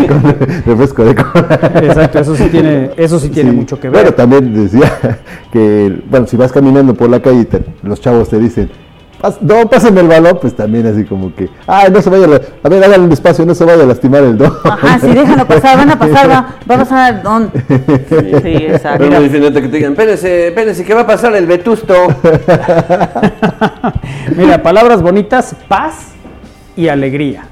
Con 0.08 0.24
refresco 0.66 1.04
de 1.06 1.16
cola. 1.16 1.72
Exacto, 1.84 2.20
eso 2.20 2.36
sí 2.36 2.44
tiene, 2.52 2.92
eso 2.98 3.20
sí 3.20 3.30
tiene 3.30 3.52
Sí. 3.52 3.56
mucho 3.56 3.80
que 3.80 3.90
ver. 3.90 4.02
Bueno, 4.02 4.14
también 4.16 4.54
decía 4.54 5.20
que, 5.52 6.02
bueno, 6.10 6.28
si 6.28 6.38
vas 6.38 6.52
caminando 6.52 6.94
por 6.94 7.10
la 7.10 7.20
calle 7.22 7.42
y 7.42 7.46
te- 7.46 7.64
los 7.84 8.00
chavos 8.02 8.30
te 8.30 8.40
dicen, 8.40 8.70
"Pas- 8.70 8.72
no, 9.42 9.70
pásenme 9.70 10.02
el 10.02 10.08
balón, 10.08 10.38
pues 10.42 10.56
también 10.56 10.88
así 10.88 11.06
como 11.06 11.34
que, 11.36 11.50
ay, 11.68 11.92
no 11.92 12.02
se 12.02 12.10
vaya, 12.10 12.26
a 12.26 12.70
ver, 12.70 12.84
háganle 12.84 13.06
un 13.06 13.12
espacio, 13.12 13.46
no 13.46 13.54
se 13.54 13.66
vaya 13.66 13.84
a 13.84 13.86
lastimar 13.86 14.24
el 14.24 14.38
don. 14.38 14.54
Ajá, 14.64 15.00
sí, 15.00 15.08
déjalo 15.08 15.46
pasar, 15.46 15.78
van 15.78 15.92
a 15.92 16.00
pasar, 16.00 16.30
va, 16.30 16.56
va 16.70 16.76
a 16.76 16.78
pasar 16.78 17.16
el 17.16 17.24
don. 17.24 17.52
Sí, 18.42 18.56
exacto. 18.66 19.00
Pero 19.00 19.16
muy 19.16 19.24
diferente 19.26 19.62
que 19.62 19.68
te 19.68 19.78
digan, 19.78 19.92
espérense, 19.92 20.48
espérense, 20.48 20.84
que 20.84 20.94
va 20.94 21.02
a 21.02 21.08
pasar 21.08 21.36
el 21.36 21.46
vetusto. 21.46 21.94
Mira, 24.36 24.64
palabras 24.64 25.02
bonitas, 25.02 25.56
paz 25.68 26.14
y 26.76 26.88
alegría. 26.88 27.46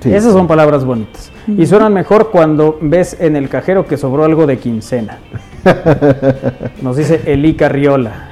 Sí. 0.00 0.12
Esas 0.14 0.32
son 0.32 0.46
palabras 0.46 0.84
bonitas. 0.84 1.30
Y 1.46 1.66
suenan 1.66 1.92
mejor 1.92 2.30
cuando 2.30 2.78
ves 2.80 3.16
en 3.18 3.36
el 3.36 3.48
cajero 3.48 3.86
que 3.86 3.96
sobró 3.96 4.24
algo 4.24 4.46
de 4.46 4.58
quincena. 4.58 5.18
Nos 6.82 6.96
dice 6.96 7.20
Eli 7.26 7.54
Carriola. 7.54 8.29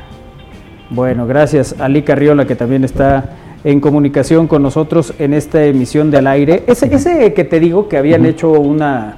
Bueno, 0.90 1.26
gracias 1.26 1.74
a 1.78 1.86
Eli 1.86 2.02
Carriola 2.02 2.46
que 2.46 2.56
también 2.56 2.84
está 2.84 3.36
en 3.64 3.80
comunicación 3.80 4.46
con 4.46 4.62
nosotros 4.62 5.12
en 5.18 5.34
esta 5.34 5.64
emisión 5.64 6.10
de 6.10 6.18
al 6.18 6.26
aire. 6.26 6.64
Ese, 6.66 6.94
ese 6.94 7.34
que 7.34 7.44
te 7.44 7.60
digo 7.60 7.88
que 7.88 7.96
habían 7.96 8.24
hecho 8.24 8.50
una 8.52 9.16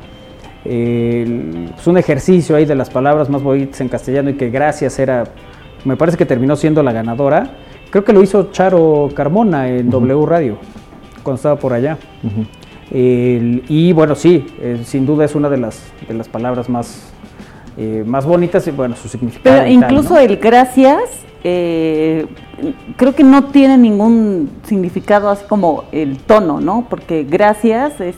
eh, 0.65 1.69
pues 1.75 1.87
un 1.87 1.97
ejercicio 1.97 2.55
ahí 2.57 2.67
de 2.67 2.75
las 2.75 2.91
palabras 2.91 3.31
más 3.31 3.43
bonitas 3.43 3.81
en 3.81 3.89
castellano 3.89 4.31
y 4.31 4.35
que 4.35 4.51
gracias 4.51 4.99
era, 4.99 5.25
me 5.85 5.97
parece 5.97 6.19
que 6.19 6.27
terminó 6.27 6.57
siendo 6.57 6.83
la 6.83 6.93
ganadora. 6.93 7.51
Creo 7.91 8.05
que 8.05 8.13
lo 8.13 8.23
hizo 8.23 8.51
Charo 8.53 9.09
Carmona 9.15 9.69
en 9.69 9.91
W 9.91 10.27
Radio, 10.27 10.59
cuando 11.23 11.37
estaba 11.37 11.57
por 11.57 11.73
allá. 11.73 11.99
Y 12.93 13.93
bueno, 13.93 14.15
sí, 14.15 14.47
eh, 14.61 14.83
sin 14.85 15.07
duda 15.07 15.25
es 15.25 15.35
una 15.35 15.49
de 15.49 15.57
las, 15.57 15.81
de 16.07 16.15
las 16.15 16.29
palabras 16.29 16.69
más, 16.69 17.13
eh, 17.77 18.05
más 18.07 18.27
bonitas 18.27 18.67
y 18.67 18.71
bueno, 18.71 18.97
su 18.97 19.09
significado. 19.09 19.57
Pero 19.57 19.65
tal, 19.65 19.73
incluso 19.73 20.15
¿no? 20.15 20.21
el 20.21 20.37
gracias, 20.37 21.01
eh, 21.45 22.27
creo 22.97 23.15
que 23.15 23.25
no 23.25 23.45
tiene 23.45 23.79
ningún 23.79 24.51
significado 24.65 25.29
así 25.31 25.45
como 25.49 25.85
el 25.93 26.19
tono, 26.19 26.61
¿no? 26.61 26.87
Porque 26.89 27.25
gracias 27.25 28.01
es 28.01 28.17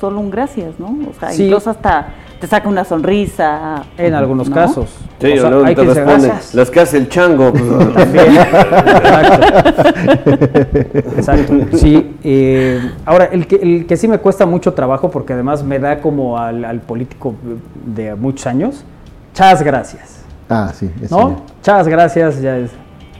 solo 0.00 0.20
un 0.20 0.30
gracias, 0.30 0.78
¿no? 0.78 0.96
O 1.10 1.18
sea, 1.18 1.30
Sí. 1.30 1.44
incluso 1.44 1.70
hasta 1.70 2.08
te 2.40 2.46
saca 2.46 2.68
una 2.68 2.84
sonrisa. 2.84 3.82
En 3.96 4.12
algunos 4.14 4.48
¿no? 4.50 4.54
casos. 4.54 4.90
Sí, 5.20 5.32
O 5.32 5.40
sea, 5.40 5.48
luego 5.50 5.64
hay 5.64 5.74
te 5.74 5.84
gracias. 5.84 6.54
las 6.54 6.70
que 6.70 6.80
hace 6.80 6.98
el 6.98 7.08
chango. 7.08 7.50
pues, 7.50 7.64
También. 7.94 8.36
Exacto. 8.36 9.46
Exacto. 11.16 11.54
Sí. 11.78 12.14
eh, 12.22 12.80
ahora, 13.06 13.24
el 13.32 13.46
que, 13.46 13.56
el 13.56 13.86
que 13.86 13.96
sí 13.96 14.06
me 14.06 14.18
cuesta 14.18 14.44
mucho 14.46 14.74
trabajo, 14.74 15.10
porque 15.10 15.32
además 15.32 15.62
me 15.64 15.78
da 15.78 16.00
como 16.00 16.38
al, 16.38 16.64
al 16.64 16.80
político 16.80 17.34
de 17.86 18.14
muchos 18.14 18.46
años, 18.46 18.84
chas 19.32 19.62
gracias. 19.62 20.15
Ah, 20.48 20.70
sí. 20.74 20.90
ese 21.02 21.14
¿No? 21.14 21.30
ya. 21.30 21.36
Chas 21.62 21.88
gracias, 21.88 22.40
ya 22.40 22.56
es. 22.58 22.70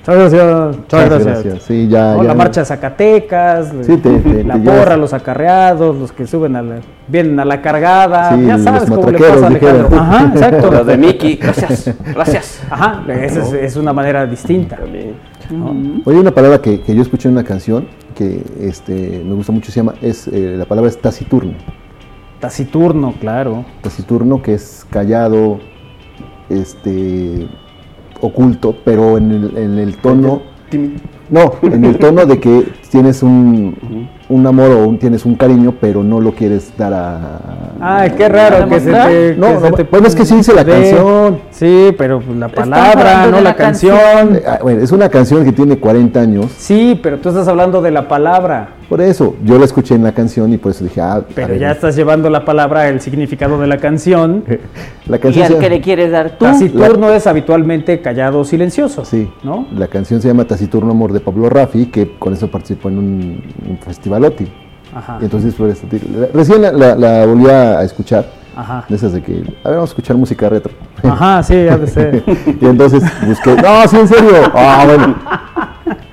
Chas 0.05 0.15
gracias, 0.17 0.41
chas 0.41 0.77
Muchas 0.77 1.09
gracias. 1.11 1.25
gracias. 1.45 1.63
Sí, 1.65 1.89
ya, 1.89 2.13
¿No? 2.15 2.23
ya 2.23 2.29
La 2.29 2.35
marcha 2.35 2.61
de 2.61 2.67
Zacatecas, 2.67 3.73
Sí, 3.83 3.97
te- 3.97 4.19
te- 4.21 4.45
la 4.45 4.55
te 4.55 4.61
porra, 4.61 4.97
los 4.97 5.13
acarreados, 5.13 5.97
los 5.97 6.13
que 6.13 6.29
suben 6.29 6.55
a 6.55 6.63
la, 6.63 6.77
vienen 7.09 7.41
a 7.41 7.45
la 7.45 7.61
cargada, 7.61 8.37
Sí, 8.37 8.47
ya 8.47 8.53
los 8.55 8.63
sabes 8.63 8.89
cómo 8.89 9.11
le 9.11 9.19
pasa 9.19 9.33
a 9.33 9.47
Alejandro. 9.49 9.89
dijeron. 9.89 9.95
Ajá, 9.99 10.31
exacto. 10.33 10.71
Las 10.71 10.87
de 10.87 10.97
Mickey, 10.97 11.35
gracias, 11.37 11.91
gracias. 12.15 12.61
Ajá, 12.71 13.03
esa 13.13 13.43
es, 13.43 13.53
es 13.53 13.77
una 13.77 13.93
manera 13.93 14.25
distinta. 14.27 14.77
También. 14.77 15.15
¿no? 15.51 16.03
Oye, 16.05 16.21
una 16.21 16.31
palabra 16.31 16.63
que, 16.63 16.81
que 16.81 16.95
yo 16.95 17.03
escuché 17.03 17.29
en 17.29 17.35
una 17.35 17.45
canción 17.45 17.89
que 18.15 18.43
este, 18.61 19.23
me 19.27 19.35
gusta 19.35 19.51
mucho, 19.51 19.73
se 19.73 19.81
llama, 19.81 19.95
es, 20.01 20.29
eh, 20.29 20.55
la 20.57 20.67
palabra 20.67 20.89
es 20.89 21.01
taciturno. 21.01 21.55
Taciturno, 22.41 23.15
claro. 23.21 23.65
Taciturno, 23.83 24.41
que 24.43 24.55
es 24.55 24.87
callado, 24.91 25.59
este, 26.49 27.47
oculto, 28.21 28.75
pero 28.85 29.19
en 29.19 29.31
el, 29.33 29.57
en 29.57 29.79
el 29.79 29.97
tono... 29.97 30.43
No, 31.29 31.55
en 31.63 31.85
el 31.85 31.99
tono 31.99 32.25
de 32.25 32.39
que 32.39 32.69
tienes 32.89 33.21
un, 33.25 34.09
un 34.29 34.47
amor 34.47 34.71
o 34.71 34.87
un- 34.87 34.97
tienes 34.99 35.25
un 35.25 35.35
cariño, 35.35 35.75
pero 35.81 36.05
no 36.05 36.21
lo 36.21 36.31
quieres 36.33 36.73
dar 36.79 36.93
a... 36.95 37.41
Ay, 37.81 38.11
qué 38.17 38.29
raro 38.29 38.59
¿Para 38.59 38.69
que 38.69 38.81
se 38.81 38.93
te. 38.93 39.35
No, 39.37 39.47
que 39.49 39.55
no, 39.55 39.61
se 39.61 39.73
te 39.73 39.83
bueno, 39.85 40.07
es 40.07 40.15
que 40.15 40.25
sí 40.25 40.37
dice 40.37 40.55
la 40.55 40.63
de- 40.63 40.73
canción. 40.73 41.39
Sí, 41.51 41.93
pero 41.99 42.21
pues 42.21 42.37
la 42.39 42.47
palabra, 42.49 43.27
no 43.27 43.33
la, 43.39 43.41
la 43.41 43.57
canción. 43.57 43.97
canción. 43.97 44.37
Eh, 44.37 44.43
ah, 44.47 44.59
bueno, 44.63 44.83
es 44.83 44.93
una 44.93 45.09
canción 45.09 45.45
que 45.45 45.51
tiene 45.53 45.79
40 45.79 46.21
años, 46.21 46.47
Sí, 46.57 46.99
pero 47.03 47.19
tú 47.19 47.31
estás 47.31 47.49
hablando 47.49 47.83
de 47.83 47.91
la 47.91 48.07
palabra. 48.07 48.69
Por 48.89 49.01
eso 49.01 49.35
yo 49.45 49.59
la 49.59 49.65
escuché 49.65 49.95
en 49.95 50.05
la 50.05 50.13
canción 50.13 50.53
y 50.53 50.59
por 50.59 50.71
eso 50.73 50.85
dije, 50.85 51.01
ah, 51.01 51.23
Pero 51.35 51.55
ya 51.57 51.73
estás 51.73 51.97
llevando 51.97 52.31
la 52.31 52.45
palabra, 52.45 52.89
el 52.89 53.01
significado 53.01 53.59
de 53.59 53.67
la 53.67 53.79
canción. 53.79 54.45
la 55.07 55.17
Y 55.17 55.21
canción 55.21 55.47
al 55.47 55.53
se- 55.55 55.59
que 55.59 55.71
le 55.71 55.81
quieres 55.81 56.11
dar 56.13 56.31
tú. 56.39 56.45
Taciturno 56.45 57.11
es 57.11 57.27
habitualmente 57.27 58.01
callado 58.01 58.41
o 58.41 58.45
silencioso. 58.45 59.05
Sí, 59.05 59.31
¿No? 59.43 59.67
la 59.75 59.89
canción 59.89 60.21
se 60.23 60.29
llama 60.29 60.45
Taciturno 60.45 60.91
Amor 60.93 61.13
de 61.13 61.21
Pablo 61.21 61.49
Raffi, 61.49 61.87
que 61.87 62.17
con 62.19 62.33
eso 62.33 62.49
participó 62.51 62.89
en 62.89 62.99
un, 62.99 63.43
un 63.69 63.79
festivalotti. 63.79 64.47
Ajá. 64.95 65.19
Y 65.21 65.25
entonces, 65.25 65.53
por 65.55 65.69
eso, 65.69 65.87
recién 66.33 66.63
la, 66.63 66.73
la- 66.73 66.95
la 66.95 67.27
volví 67.27 67.47
a 67.49 67.83
escuchar, 67.83 68.25
Ajá. 68.57 68.85
de 68.89 68.97
esas 68.97 69.13
de 69.13 69.21
que, 69.23 69.33
a 69.33 69.69
ver, 69.69 69.77
vamos 69.77 69.91
a 69.91 69.93
escuchar 69.93 70.17
música 70.17 70.49
retro. 70.49 70.73
Ajá, 71.03 71.43
sí, 71.43 71.55
ha 71.69 71.77
de 71.77 71.87
ser. 71.87 72.23
y 72.61 72.65
entonces 72.65 73.03
busqué, 73.27 73.55
no, 73.57 73.87
sí, 73.89 73.97
en 73.99 74.09
serio. 74.09 74.31
Ah, 74.55 74.85
bueno. 74.87 75.15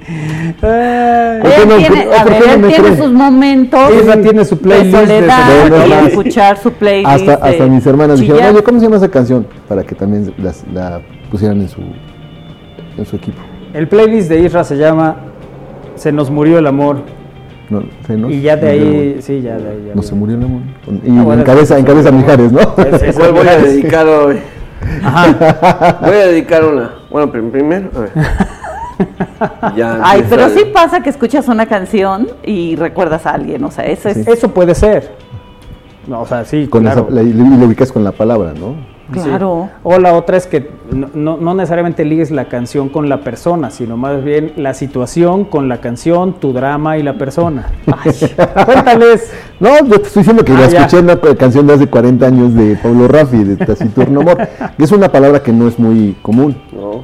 Ay, 0.08 1.42
¿Por 1.42 1.50
qué 1.52 1.62
Él 1.64 1.70
no? 1.70 1.78
tiene, 1.78 2.04
¿Por- 2.04 2.14
a 2.16 2.24
por 2.24 2.32
ver, 2.32 2.60
no 2.60 2.68
tiene 2.68 2.98
sus 2.98 3.12
momentos 3.12 3.90
Esa 3.92 4.22
tiene 4.22 4.46
su 4.46 4.58
playlist 4.60 4.98
de 4.98 5.22
de 5.22 5.28
soledad 5.30 6.04
y 6.04 6.08
escuchar 6.08 6.58
su 6.58 6.72
playlist. 6.74 7.10
Hasta, 7.10 7.38
de 7.38 7.52
hasta 7.52 7.66
mis 7.68 7.86
hermanas 7.88 8.20
dijeron, 8.20 8.40
chillar. 8.42 8.54
oye, 8.56 8.64
¿cómo 8.64 8.80
se 8.80 8.86
llama 8.86 8.98
esa 8.98 9.10
canción? 9.10 9.48
Para 9.68 9.84
que 9.84 9.96
también 9.96 10.34
las- 10.38 10.66
la 10.74 11.02
pusieran 11.32 11.62
en 11.62 11.70
su, 11.70 11.82
en 12.98 13.06
su 13.06 13.16
equipo. 13.16 13.42
El 13.74 13.88
playlist 13.88 14.30
de 14.30 14.40
Isra 14.42 14.64
se 14.64 14.78
llama 14.78 15.16
Se 15.96 16.12
nos 16.12 16.30
murió 16.30 16.58
el 16.60 16.68
amor. 16.68 16.98
No, 17.70 17.82
sí, 18.06 18.14
¿no? 18.18 18.30
Y 18.30 18.42
ya 18.42 18.56
de 18.58 18.66
No, 18.78 18.84
ahí, 18.92 19.18
sí, 19.22 19.42
ya 19.42 19.58
de 19.58 19.70
ahí. 19.70 19.84
ya 19.88 19.96
No 19.96 20.02
de 20.02 20.08
se 20.08 20.16
murió 20.16 20.36
el 20.36 20.44
amor. 20.44 20.62
Y 21.04 21.18
Ah, 21.18 21.24
bueno, 21.24 21.42
encabeza, 21.44 21.76
sí, 21.76 21.82
encabeza 21.82 22.10
sí. 22.10 22.16
Mijares, 22.16 22.52
¿no? 22.52 22.60
Es 22.60 23.16
¿Cuál 23.16 23.28
el 23.30 23.34
voy 23.34 23.48
a 23.48 23.58
dedicar 23.58 24.06
hoy? 24.08 24.38
Ajá. 25.04 26.00
Voy 26.02 26.16
a 26.16 26.28
dedicar 26.28 26.66
una. 26.66 26.92
Bueno, 27.10 27.32
prim- 27.32 27.52
primero, 27.52 27.90
a 27.96 28.00
ver. 28.02 28.10
Ya 29.76 30.00
Ay, 30.04 30.26
pero 30.30 30.50
sí 30.50 30.66
pasa 30.74 31.02
que 31.02 31.10
escuchas 31.10 31.48
una 31.48 31.66
canción 31.66 32.28
y 32.44 32.76
recuerdas 32.76 33.26
a 33.26 33.32
alguien, 33.32 33.64
o 33.64 33.72
sea, 33.72 33.86
eso 33.86 34.10
es... 34.10 34.28
Eso 34.28 34.50
puede 34.50 34.76
ser. 34.76 35.12
No, 36.08 36.22
o 36.22 36.26
sea, 36.26 36.44
sí, 36.46 36.68
Con 36.68 36.84
claro. 36.84 37.08
esa, 37.10 37.16
la, 37.16 37.22
y 37.24 37.32
le 37.34 37.66
ubicas 37.66 37.92
con 37.92 38.04
la 38.04 38.12
palabra, 38.12 38.54
¿no? 38.60 38.76
Claro. 39.12 39.70
O 39.84 40.00
la 40.00 40.14
otra 40.14 40.38
es 40.38 40.48
que 40.48 40.70
no, 40.92 41.08
no- 41.14 41.38
no 41.38 41.54
necesariamente 41.54 42.04
ligues 42.04 42.32
la 42.32 42.46
canción 42.46 42.90
con 42.90 43.10
la 43.10 43.20
persona, 43.22 43.70
sino 43.70 43.96
más 43.96 44.24
bien 44.24 44.54
la 44.56 44.74
situación 44.74 45.44
con 45.46 45.70
la 45.70 45.78
canción, 45.82 46.34
tu 46.40 46.52
drama 46.54 46.98
y 46.98 47.04
la 47.04 47.14
persona. 47.14 47.68
Cuéntales. 48.66 49.32
No, 49.60 49.70
yo 49.86 49.98
te 50.02 50.08
estoy 50.08 50.22
diciendo 50.24 50.44
que 50.44 50.52
Ah, 50.52 50.60
la 50.62 50.68
ya. 50.68 50.80
escuché 50.80 50.98
en 51.00 51.06
una 51.06 51.16
ca- 51.22 51.36
canción 51.36 51.68
de 51.68 51.74
hace 51.74 51.88
40 51.88 52.26
años 52.26 52.54
de 52.54 52.76
Pablo 52.76 53.08
Raffi, 53.08 53.44
de 53.46 53.56
Taciturno 53.56 54.22
Amor. 54.22 54.38
que 54.78 54.84
es 54.84 54.92
una 54.92 55.10
palabra 55.10 55.42
que 55.42 55.54
no 55.54 55.68
es 55.70 55.80
muy 55.80 56.18
común, 56.22 56.58
No. 56.74 57.04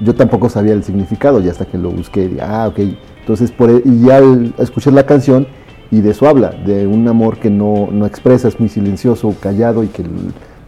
Yo 0.00 0.14
tampoco 0.14 0.48
sabía 0.48 0.74
el 0.74 0.84
significado 0.84 1.40
y 1.40 1.48
hasta 1.48 1.64
que 1.64 1.78
lo 1.78 1.90
busqué, 1.90 2.28
di- 2.28 2.38
ah, 2.40 2.68
ok, 2.68 2.78
Entonces, 3.20 3.50
por, 3.50 3.70
e, 3.70 3.82
y 3.84 4.06
ya 4.06 4.18
al 4.18 4.54
escuchar 4.58 4.92
la 4.92 5.04
canción, 5.04 5.46
y 5.90 6.00
de 6.00 6.10
eso 6.10 6.28
habla, 6.28 6.50
de 6.50 6.86
un 6.86 7.06
amor 7.08 7.38
que 7.38 7.48
no, 7.50 7.88
no 7.90 8.06
expresa, 8.06 8.48
es 8.48 8.60
muy 8.60 8.68
silencioso, 8.68 9.34
callado 9.40 9.82
y 9.84 9.88
que 9.88 10.04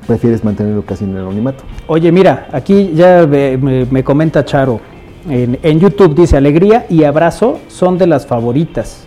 prefieres 0.06 0.42
mantenerlo 0.44 0.82
casi 0.82 1.04
en 1.04 1.10
el 1.10 1.18
anonimato. 1.18 1.64
Oye, 1.86 2.10
mira, 2.10 2.48
aquí 2.52 2.92
ya 2.94 3.26
me, 3.26 4.02
comenta 4.02 4.44
Charo, 4.44 4.80
en, 5.28 5.58
en, 5.62 5.78
YouTube 5.78 6.14
dice, 6.14 6.36
alegría 6.36 6.86
y 6.88 7.04
abrazo 7.04 7.58
son 7.68 7.98
de 7.98 8.06
las 8.06 8.26
favoritas. 8.26 9.04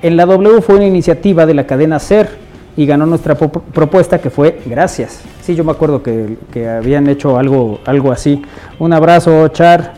En 0.00 0.16
la 0.16 0.24
W 0.26 0.62
fue 0.62 0.76
una 0.76 0.86
iniciativa 0.86 1.44
de 1.44 1.54
la 1.54 1.66
cadena 1.66 1.98
SER 1.98 2.28
y 2.76 2.86
ganó 2.86 3.04
nuestra 3.04 3.34
propuesta 3.36 4.20
que 4.20 4.30
fue 4.30 4.60
gracias. 4.64 5.20
Sí, 5.48 5.54
yo 5.54 5.64
me 5.64 5.72
acuerdo 5.72 6.02
que, 6.02 6.36
que, 6.52 6.68
habían 6.68 7.08
hecho 7.08 7.38
algo, 7.38 7.80
algo 7.86 8.12
así. 8.12 8.42
Un 8.78 8.92
abrazo, 8.92 9.48
Char, 9.48 9.94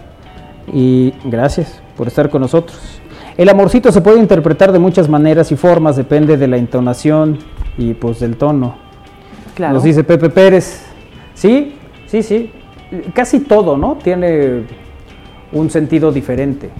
y 0.72 1.12
gracias 1.24 1.82
por 1.96 2.06
estar 2.06 2.30
con 2.30 2.42
nosotros. 2.42 2.78
El 3.36 3.48
amorcito 3.48 3.90
se 3.90 4.00
puede 4.00 4.20
interpretar 4.20 4.70
de 4.70 4.78
muchas 4.78 5.08
maneras 5.08 5.50
y 5.50 5.56
formas, 5.56 5.96
depende 5.96 6.36
de 6.36 6.46
la 6.46 6.56
entonación 6.56 7.36
y 7.76 7.94
pues 7.94 8.20
del 8.20 8.36
tono. 8.36 8.76
Claro. 9.56 9.74
Nos 9.74 9.82
dice 9.82 10.04
Pepe 10.04 10.30
Pérez. 10.30 10.84
Sí, 11.34 11.74
sí, 12.06 12.22
sí. 12.22 12.52
Casi 13.12 13.40
todo, 13.40 13.76
¿no? 13.76 13.98
Tiene 14.00 14.66
un 15.50 15.68
sentido 15.68 16.12
diferente. 16.12 16.70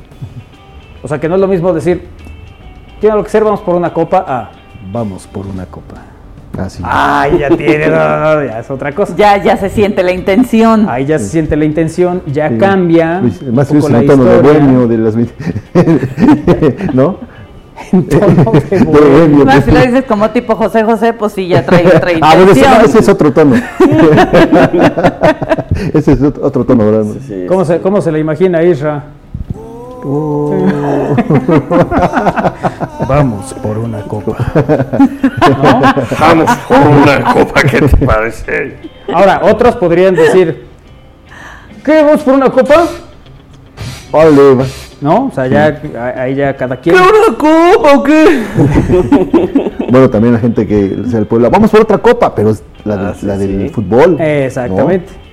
O 1.02 1.08
sea, 1.08 1.18
que 1.18 1.28
no 1.28 1.34
es 1.34 1.40
lo 1.40 1.48
mismo 1.48 1.72
decir, 1.72 2.06
tiene 3.00 3.16
lo 3.16 3.24
que 3.24 3.30
ser, 3.30 3.42
vamos 3.42 3.62
por 3.62 3.74
una 3.74 3.92
copa, 3.92 4.24
a 4.28 4.52
vamos 4.92 5.26
por 5.26 5.48
una 5.48 5.66
copa. 5.66 6.09
Así. 6.58 6.82
Ay, 6.84 7.38
ya 7.38 7.48
tiene, 7.48 7.86
no, 7.88 8.44
ya 8.44 8.58
es 8.60 8.70
otra 8.70 8.92
cosa. 8.92 9.14
Ya, 9.16 9.42
ya 9.42 9.56
se 9.56 9.70
siente 9.70 10.02
la 10.02 10.12
intención. 10.12 10.88
Ahí 10.88 11.06
ya 11.06 11.18
se 11.18 11.26
siente 11.26 11.56
la 11.56 11.64
intención, 11.64 12.22
ya 12.26 12.56
cambia. 12.58 13.22
Más 13.52 13.70
un 13.70 13.94
el 13.94 14.06
tono 14.06 14.24
de 14.24 14.40
bohemio 14.40 14.86
de 14.86 14.98
las 14.98 15.14
¿no? 16.94 17.18
En 17.92 18.06
tono 18.06 18.52
de 18.52 18.84
bohemio. 18.84 19.44
Más 19.46 19.64
si 19.64 19.70
lo 19.70 19.80
dices 19.80 20.04
como 20.04 20.30
tipo 20.30 20.54
José 20.54 20.84
José, 20.84 21.12
pues 21.14 21.32
sí, 21.32 21.48
ya 21.48 21.64
trae 21.64 21.86
otra 21.86 22.12
intención. 22.12 22.22
Ah, 22.22 22.34
bueno, 22.36 22.52
ese, 22.52 22.90
ese 22.90 22.98
es 22.98 23.08
otro 23.08 23.32
tono. 23.32 23.56
ese 25.94 26.12
es 26.12 26.22
otro 26.22 26.64
tono, 26.64 26.84
¿verdad? 26.84 27.04
Sí, 27.26 27.46
¿Cómo, 27.48 27.64
se, 27.64 27.80
¿Cómo 27.80 28.00
se 28.02 28.12
le 28.12 28.18
imagina 28.18 28.62
Isra? 28.62 29.04
Oh. 30.04 31.14
Vamos 33.08 33.54
por 33.54 33.78
una 33.78 34.02
copa. 34.02 34.36
Vamos 36.18 36.50
por 36.68 36.78
una 36.78 37.32
copa, 37.32 37.62
¿qué 37.62 37.80
te 37.82 38.06
parece? 38.06 38.78
Ahora, 39.12 39.40
otros 39.44 39.76
podrían 39.76 40.14
decir, 40.14 40.66
¿qué? 41.84 42.02
¿Vamos 42.02 42.22
por 42.22 42.34
una 42.34 42.50
copa? 42.50 42.86
Vale. 44.12 44.64
¿No? 45.00 45.26
O 45.26 45.30
sea, 45.32 45.46
ya 45.46 45.80
ahí 46.16 46.34
ya 46.34 46.56
cada 46.56 46.76
quien. 46.76 46.94
¿Qué 46.96 47.02
una 47.02 47.36
copa 47.36 47.96
o 47.96 48.02
qué? 48.02 48.42
bueno, 49.90 50.10
también 50.10 50.34
la 50.34 50.40
gente 50.40 50.66
que 50.66 51.02
sea 51.08 51.20
el 51.20 51.26
pueblo, 51.26 51.50
vamos 51.50 51.70
por 51.70 51.80
otra 51.80 51.98
copa, 51.98 52.34
pero 52.34 52.50
es 52.50 52.62
la, 52.84 53.10
ah, 53.10 53.36
del 53.36 53.70
fútbol. 53.70 54.20
Exactamente 54.20 55.29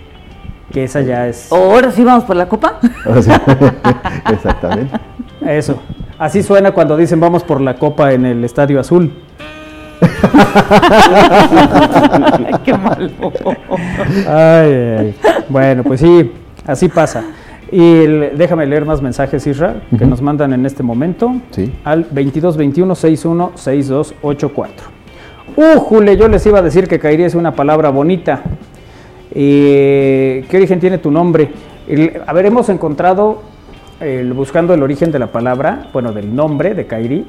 que 0.71 0.83
esa 0.83 1.01
ya 1.01 1.27
es... 1.27 1.51
Ahora 1.51 1.91
sí 1.91 2.03
vamos 2.03 2.23
por 2.23 2.35
la 2.35 2.47
copa. 2.47 2.79
Exactamente. 4.31 4.97
Eso. 5.41 5.79
Así 6.19 6.43
suena 6.43 6.71
cuando 6.71 6.97
dicen 6.97 7.19
vamos 7.19 7.43
por 7.43 7.61
la 7.61 7.75
copa 7.75 8.13
en 8.13 8.25
el 8.25 8.43
Estadio 8.43 8.79
Azul. 8.79 9.11
Qué 12.63 12.73
malo. 12.73 13.31
Ay, 14.27 15.15
Bueno, 15.49 15.83
pues 15.83 16.01
sí, 16.01 16.31
así 16.65 16.89
pasa. 16.89 17.23
Y 17.71 18.05
déjame 18.35 18.65
leer 18.65 18.85
más 18.85 19.01
mensajes, 19.01 19.45
Isra, 19.45 19.75
que 19.97 20.05
nos 20.05 20.21
mandan 20.21 20.53
en 20.53 20.65
este 20.65 20.83
momento 20.83 21.35
sí. 21.51 21.73
al 21.83 22.03
2221 22.03 22.95
61 22.95 23.51
6284. 23.55 24.87
Jule, 25.79 26.17
yo 26.17 26.27
les 26.27 26.45
iba 26.45 26.59
a 26.59 26.61
decir 26.61 26.87
que 26.87 26.99
caería 26.99 27.25
es 27.25 27.35
una 27.35 27.53
palabra 27.53 27.89
bonita. 27.89 28.41
Eh, 29.39 30.45
¿Qué 30.49 30.57
origen 30.57 30.79
tiene 30.79 30.97
tu 30.97 31.11
nombre? 31.11 31.51
a 32.25 32.33
ver, 32.33 32.47
hemos 32.47 32.67
encontrado, 32.69 33.43
buscando 34.33 34.73
el 34.73 34.81
origen 34.83 35.11
de 35.11 35.19
la 35.19 35.27
palabra, 35.27 35.87
bueno, 35.93 36.11
del 36.11 36.35
nombre 36.35 36.73
de 36.73 36.85
Kairi, 36.85 37.25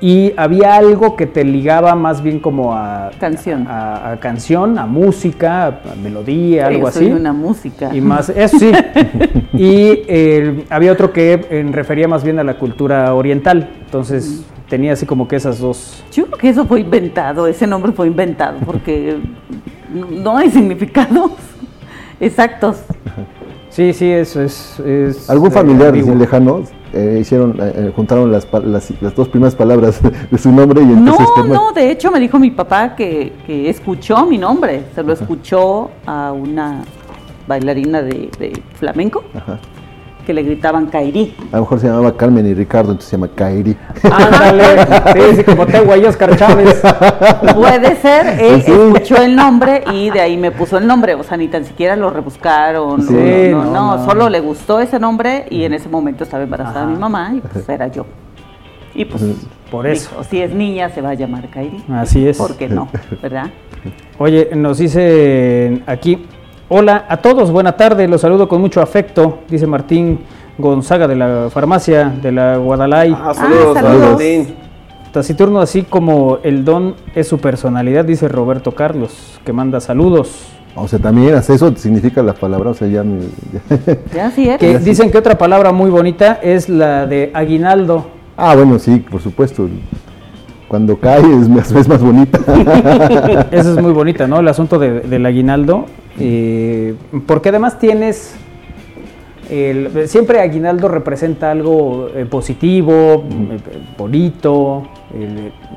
y 0.00 0.32
había 0.36 0.76
algo 0.76 1.14
que 1.14 1.26
te 1.26 1.44
ligaba 1.44 1.94
más 1.94 2.22
bien 2.22 2.40
como 2.40 2.74
a 2.74 3.10
canción, 3.20 3.66
a, 3.68 4.16
canción, 4.18 4.78
a 4.78 4.86
música, 4.86 5.66
a 5.66 5.94
melodía, 6.02 6.66
algo 6.66 6.88
así. 6.88 7.04
una 7.04 7.32
música. 7.32 7.94
Y 7.94 8.00
más, 8.00 8.30
eso 8.30 8.58
sí. 8.58 8.72
y 9.52 10.64
había 10.70 10.90
otro 10.90 11.12
que 11.12 11.64
refería 11.70 12.08
más 12.08 12.24
bien 12.24 12.38
a 12.38 12.44
la 12.44 12.54
cultura 12.54 13.14
oriental. 13.14 13.68
Entonces 13.84 14.44
tenía 14.68 14.92
así 14.92 15.06
como 15.06 15.28
que 15.28 15.36
esas 15.36 15.58
dos. 15.58 16.04
Yo 16.12 16.26
creo 16.26 16.38
que 16.38 16.48
eso 16.48 16.66
fue 16.66 16.80
inventado, 16.80 17.46
ese 17.46 17.66
nombre 17.66 17.92
fue 17.92 18.06
inventado, 18.06 18.58
porque 18.64 19.18
no 19.92 20.36
hay 20.36 20.50
significados 20.50 21.32
exactos. 22.20 22.78
Sí, 23.70 23.92
sí, 23.92 24.10
eso 24.10 24.40
es. 24.40 25.28
¿Algún 25.28 25.50
familiar 25.50 25.94
lejano 25.94 26.62
eh, 26.94 27.18
hicieron, 27.20 27.60
eh, 27.60 27.72
eh, 27.76 27.92
juntaron 27.94 28.32
las, 28.32 28.48
las, 28.50 29.14
dos 29.14 29.28
primeras 29.28 29.54
palabras 29.54 30.00
de 30.30 30.38
su 30.38 30.50
nombre 30.50 30.80
y 30.80 30.92
entonces... 30.92 31.26
No, 31.36 31.44
no, 31.44 31.72
de 31.72 31.90
hecho 31.90 32.10
me 32.10 32.18
dijo 32.18 32.38
mi 32.38 32.50
papá 32.50 32.96
que, 32.96 33.34
que 33.46 33.68
escuchó 33.68 34.24
mi 34.24 34.38
nombre, 34.38 34.84
se 34.94 35.02
lo 35.02 35.12
escuchó 35.12 35.90
a 36.06 36.32
una 36.32 36.84
bailarina 37.46 38.00
de, 38.00 38.30
de 38.38 38.62
flamenco. 38.78 39.24
Ajá 39.34 39.58
que 40.26 40.34
le 40.34 40.42
gritaban 40.42 40.86
Kairi. 40.86 41.34
A 41.52 41.56
lo 41.56 41.62
mejor 41.62 41.80
se 41.80 41.86
llamaba 41.86 42.16
Carmen 42.16 42.44
y 42.46 42.52
Ricardo, 42.52 42.90
entonces 42.90 43.10
se 43.10 43.16
llama 43.16 43.28
Kairi. 43.34 43.76
Ándale, 44.02 44.64
sí, 45.14 45.36
sí, 45.36 45.44
como 45.44 45.66
tengo 45.66 45.92
ahí 45.92 46.04
Oscar 46.04 46.36
Chávez. 46.36 46.82
Puede 47.54 47.96
ser, 47.96 48.40
él 48.40 48.62
escuchó 48.66 49.22
el 49.22 49.36
nombre 49.36 49.84
y 49.92 50.10
de 50.10 50.20
ahí 50.20 50.36
me 50.36 50.50
puso 50.50 50.78
el 50.78 50.86
nombre, 50.86 51.14
o 51.14 51.22
sea, 51.22 51.36
ni 51.36 51.46
tan 51.46 51.64
siquiera 51.64 51.94
lo 51.94 52.10
rebuscaron, 52.10 53.06
sí, 53.06 53.50
no, 53.52 53.64
no, 53.66 54.04
solo 54.04 54.28
le 54.28 54.40
gustó 54.40 54.80
ese 54.80 54.98
nombre 54.98 55.46
y 55.48 55.62
en 55.62 55.74
ese 55.74 55.88
momento 55.88 56.24
estaba 56.24 56.42
embarazada 56.42 56.86
mi 56.86 56.96
mamá 56.96 57.32
y 57.34 57.40
pues 57.40 57.68
era 57.68 57.86
yo. 57.86 58.04
Y 58.94 59.04
pues 59.04 59.22
por 59.70 59.86
eso. 59.86 60.24
si 60.24 60.40
es 60.40 60.52
niña 60.52 60.88
se 60.88 61.02
va 61.02 61.10
a 61.10 61.14
llamar 61.14 61.48
Kairi. 61.50 61.84
Así 61.92 62.26
es. 62.26 62.38
¿Por 62.38 62.56
qué 62.56 62.68
no? 62.68 62.88
¿Verdad? 63.22 63.50
Oye, 64.18 64.48
nos 64.54 64.78
dice 64.78 65.82
aquí, 65.86 66.26
Hola 66.68 67.04
a 67.08 67.18
todos, 67.18 67.52
buena 67.52 67.76
tarde, 67.76 68.08
los 68.08 68.22
saludo 68.22 68.48
con 68.48 68.60
mucho 68.60 68.82
afecto, 68.82 69.38
dice 69.48 69.68
Martín 69.68 70.18
Gonzaga 70.58 71.06
de 71.06 71.14
la 71.14 71.46
farmacia 71.48 72.08
de 72.20 72.32
la 72.32 72.56
Guadalay. 72.56 73.16
Ah, 73.16 73.32
saludos, 73.32 73.76
ah, 73.76 73.94
Martín. 74.10 74.48
Taciturno, 75.12 75.60
así 75.60 75.82
como 75.82 76.38
el 76.42 76.64
don 76.64 76.96
es 77.14 77.28
su 77.28 77.38
personalidad, 77.38 78.04
dice 78.04 78.26
Roberto 78.26 78.72
Carlos, 78.72 79.38
que 79.44 79.52
manda 79.52 79.78
saludos. 79.78 80.40
O 80.74 80.88
sea, 80.88 80.98
también 80.98 81.36
eso 81.36 81.72
significa 81.76 82.20
la 82.20 82.32
palabra, 82.32 82.70
o 82.70 82.74
sea, 82.74 82.88
ya... 82.88 83.04
ya 84.12 84.32
sí 84.32 84.48
es. 84.50 84.58
Que 84.58 84.80
dicen 84.80 85.12
que 85.12 85.18
otra 85.18 85.38
palabra 85.38 85.70
muy 85.70 85.88
bonita 85.88 86.40
es 86.42 86.68
la 86.68 87.06
de 87.06 87.30
aguinaldo. 87.32 88.06
Ah, 88.36 88.56
bueno, 88.56 88.80
sí, 88.80 89.04
por 89.08 89.20
supuesto. 89.20 89.68
Cuando 90.66 90.98
cae 90.98 91.20
es 91.20 91.48
más, 91.48 91.70
es 91.70 91.86
más 91.86 92.02
bonita. 92.02 92.40
Esa 93.52 93.70
es 93.70 93.80
muy 93.80 93.92
bonita, 93.92 94.26
¿no? 94.26 94.40
El 94.40 94.48
asunto 94.48 94.80
del 94.80 95.24
aguinaldo. 95.24 95.86
Eh, 96.18 96.94
porque 97.26 97.50
además 97.50 97.78
tienes... 97.78 98.36
siempre 100.06 100.40
aguinaldo 100.40 100.88
representa 100.88 101.50
algo 101.50 102.08
eh, 102.14 102.26
positivo, 102.26 103.24
eh, 103.24 103.58
bonito, 103.96 104.82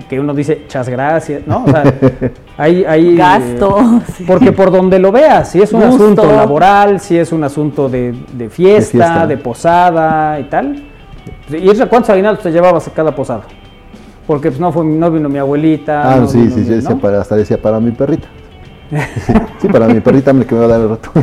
que 0.09 0.19
uno 0.19 0.33
dice, 0.33 0.65
chas 0.67 0.89
gracias, 0.89 1.45
¿no? 1.45 1.63
O 1.65 1.69
sea, 1.69 1.83
hay, 2.57 2.83
hay 2.83 3.15
gasto. 3.15 4.01
Porque 4.27 4.51
por 4.51 4.71
donde 4.71 4.99
lo 4.99 5.11
veas, 5.11 5.51
si 5.51 5.61
es 5.61 5.71
un 5.71 5.83
asunto 5.83 6.25
laboral, 6.25 6.99
si 6.99 7.17
es 7.17 7.31
un 7.31 7.43
asunto 7.43 7.87
de, 7.89 8.15
fiesta, 8.49 9.27
de, 9.27 9.37
posada 9.37 10.39
y 10.39 10.43
tal. 10.45 10.83
¿Y 11.49 11.67
cuántos 11.87 12.09
aguinaldos 12.09 12.43
te 12.43 12.51
llevabas 12.51 12.87
a 12.87 12.91
cada 12.91 13.15
posada? 13.15 13.43
Porque 14.29 14.49
pues, 14.49 14.59
no, 14.59 14.71
fue, 14.71 14.85
no 14.85 15.09
vino 15.09 15.27
mi 15.27 15.39
abuelita. 15.39 16.13
Ah, 16.13 16.27
sí, 16.27 16.51
sí, 16.51 16.63
sí, 16.63 16.93
para, 17.01 17.21
hasta 17.21 17.35
decía 17.35 17.59
para 17.59 17.79
mi 17.79 17.89
perrita. 17.89 18.27
Sí, 19.59 19.67
para 19.67 19.87
mi 19.87 19.99
perrita 19.99 20.33
que 20.33 20.55
me 20.55 20.61
va 20.61 20.65
a 20.65 20.67
dar 20.67 20.81
el 20.81 20.89
rato. 20.89 21.11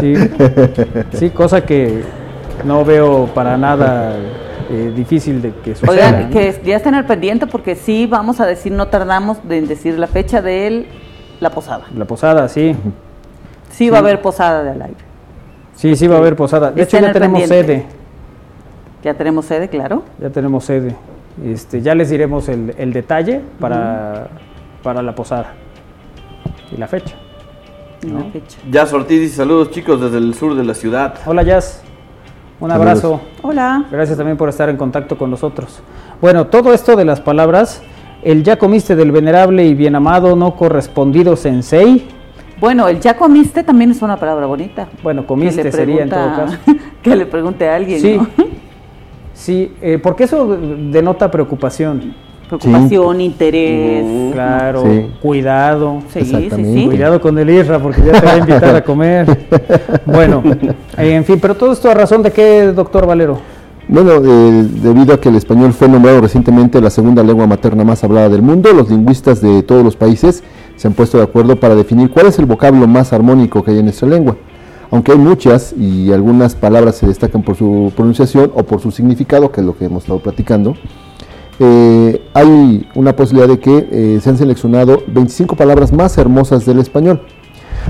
Sí, 0.00 0.14
sí, 1.14 1.30
cosa 1.30 1.64
que 1.64 2.02
no 2.64 2.84
veo 2.84 3.26
para 3.34 3.56
nada 3.56 4.14
eh, 4.70 4.92
difícil 4.94 5.42
de 5.42 5.52
que 5.52 5.74
suceda. 5.74 5.90
Oigan, 5.90 6.30
que 6.30 6.60
ya 6.64 6.76
estén 6.76 6.94
al 6.94 7.06
pendiente 7.06 7.46
porque 7.46 7.74
sí 7.74 8.06
vamos 8.06 8.40
a 8.40 8.46
decir, 8.46 8.70
no 8.72 8.88
tardamos 8.88 9.38
en 9.48 9.66
decir 9.66 9.98
la 9.98 10.06
fecha 10.06 10.42
de 10.42 10.66
él, 10.66 10.86
la 11.40 11.50
posada. 11.50 11.84
La 11.96 12.04
posada, 12.04 12.48
sí. 12.48 12.76
Sí, 13.70 13.90
va 13.90 13.98
a 13.98 14.00
haber 14.00 14.20
posada 14.20 14.62
de 14.62 14.70
al 14.70 14.82
aire. 14.82 15.00
Sí, 15.74 15.96
sí 15.96 16.06
va 16.06 16.16
a 16.16 16.18
haber 16.18 16.36
posada. 16.36 16.70
De 16.70 16.82
hecho, 16.82 16.98
ya 16.98 17.12
tenemos 17.12 17.42
sede. 17.44 17.86
Ya 19.02 19.14
tenemos 19.14 19.44
sede, 19.44 19.68
claro. 19.68 20.02
Ya 20.20 20.30
tenemos 20.30 20.64
sede. 20.64 20.94
Este, 21.44 21.80
ya 21.82 21.94
les 21.94 22.10
diremos 22.10 22.48
el, 22.48 22.92
detalle 22.92 23.40
para, 23.60 24.28
para 24.88 25.02
la 25.02 25.14
posada 25.14 25.52
y 26.74 26.78
la 26.78 26.88
fecha. 26.88 27.14
La 28.10 28.24
fecha. 28.32 28.56
Jazz 28.70 28.90
Ortiz 28.94 29.34
saludos 29.34 29.70
chicos 29.70 30.00
desde 30.00 30.16
el 30.16 30.32
sur 30.32 30.54
de 30.54 30.64
la 30.64 30.72
ciudad. 30.72 31.16
Hola 31.26 31.42
Jazz. 31.42 31.82
Un 32.58 32.70
abrazo. 32.70 33.20
Hola. 33.42 33.84
Gracias 33.90 34.16
también 34.16 34.38
por 34.38 34.48
estar 34.48 34.70
en 34.70 34.78
contacto 34.78 35.18
con 35.18 35.30
nosotros. 35.30 35.82
Bueno, 36.22 36.46
todo 36.46 36.72
esto 36.72 36.96
de 36.96 37.04
las 37.04 37.20
palabras, 37.20 37.82
el 38.22 38.42
ya 38.42 38.56
comiste 38.56 38.96
del 38.96 39.12
venerable 39.12 39.66
y 39.66 39.74
bien 39.74 39.94
amado 39.94 40.34
no 40.36 40.56
correspondido 40.56 41.36
sensei. 41.36 42.08
Bueno, 42.58 42.88
el 42.88 42.98
ya 42.98 43.14
comiste 43.14 43.62
también 43.64 43.90
es 43.90 44.00
una 44.00 44.16
palabra 44.16 44.46
bonita. 44.46 44.88
Bueno, 45.02 45.26
comiste 45.26 45.70
sería 45.70 46.04
en 46.04 46.08
todo 46.08 46.30
caso. 46.34 46.56
que 47.02 47.14
le 47.14 47.26
pregunte 47.26 47.68
a 47.68 47.76
alguien. 47.76 48.00
Sí, 48.00 48.16
¿no? 48.16 48.26
sí 49.34 49.70
eh, 49.82 49.98
porque 50.02 50.24
eso 50.24 50.56
denota 50.56 51.30
preocupación. 51.30 52.27
Preocupación, 52.48 53.20
interés. 53.20 54.32
Claro, 54.32 54.82
Sí. 54.84 55.06
cuidado. 55.20 56.02
Sí, 56.12 56.24
sí, 56.24 56.48
sí. 56.50 56.86
Cuidado 56.86 57.20
con 57.20 57.38
el 57.38 57.50
Isra 57.50 57.78
porque 57.78 58.02
ya 58.02 58.20
te 58.20 58.26
va 58.26 58.32
a 58.32 58.38
invitar 58.38 58.74
a 58.76 58.82
comer. 58.82 59.46
Bueno, 60.06 60.42
en 60.96 61.24
fin, 61.24 61.38
pero 61.40 61.54
todo 61.54 61.72
esto 61.72 61.90
a 61.90 61.94
razón 61.94 62.22
de 62.22 62.32
qué, 62.32 62.72
doctor 62.74 63.06
Valero. 63.06 63.38
Bueno, 63.86 64.12
eh, 64.24 64.66
debido 64.82 65.14
a 65.14 65.20
que 65.20 65.28
el 65.28 65.36
español 65.36 65.72
fue 65.72 65.88
nombrado 65.88 66.20
recientemente 66.20 66.80
la 66.80 66.90
segunda 66.90 67.22
lengua 67.22 67.46
materna 67.46 67.84
más 67.84 68.02
hablada 68.04 68.28
del 68.28 68.42
mundo, 68.42 68.72
los 68.72 68.90
lingüistas 68.90 69.40
de 69.40 69.62
todos 69.62 69.84
los 69.84 69.96
países 69.96 70.42
se 70.76 70.88
han 70.88 70.94
puesto 70.94 71.18
de 71.18 71.24
acuerdo 71.24 71.56
para 71.56 71.74
definir 71.74 72.10
cuál 72.10 72.26
es 72.26 72.38
el 72.38 72.46
vocablo 72.46 72.86
más 72.86 73.12
armónico 73.12 73.62
que 73.62 73.70
hay 73.72 73.78
en 73.78 73.84
nuestra 73.86 74.08
lengua. 74.08 74.36
Aunque 74.90 75.12
hay 75.12 75.18
muchas 75.18 75.74
y 75.74 76.12
algunas 76.12 76.54
palabras 76.54 76.96
se 76.96 77.06
destacan 77.06 77.42
por 77.42 77.56
su 77.56 77.92
pronunciación 77.94 78.50
o 78.54 78.62
por 78.62 78.80
su 78.80 78.90
significado, 78.90 79.50
que 79.52 79.60
es 79.60 79.66
lo 79.66 79.76
que 79.76 79.84
hemos 79.86 80.04
estado 80.04 80.18
platicando, 80.20 80.74
eh, 81.58 82.22
hay 82.34 82.88
una 82.94 83.16
posibilidad 83.16 83.48
de 83.48 83.58
que 83.58 83.88
eh, 83.90 84.20
se 84.20 84.30
han 84.30 84.38
seleccionado 84.38 85.02
25 85.08 85.56
palabras 85.56 85.92
más 85.92 86.16
hermosas 86.18 86.64
del 86.64 86.78
español. 86.78 87.20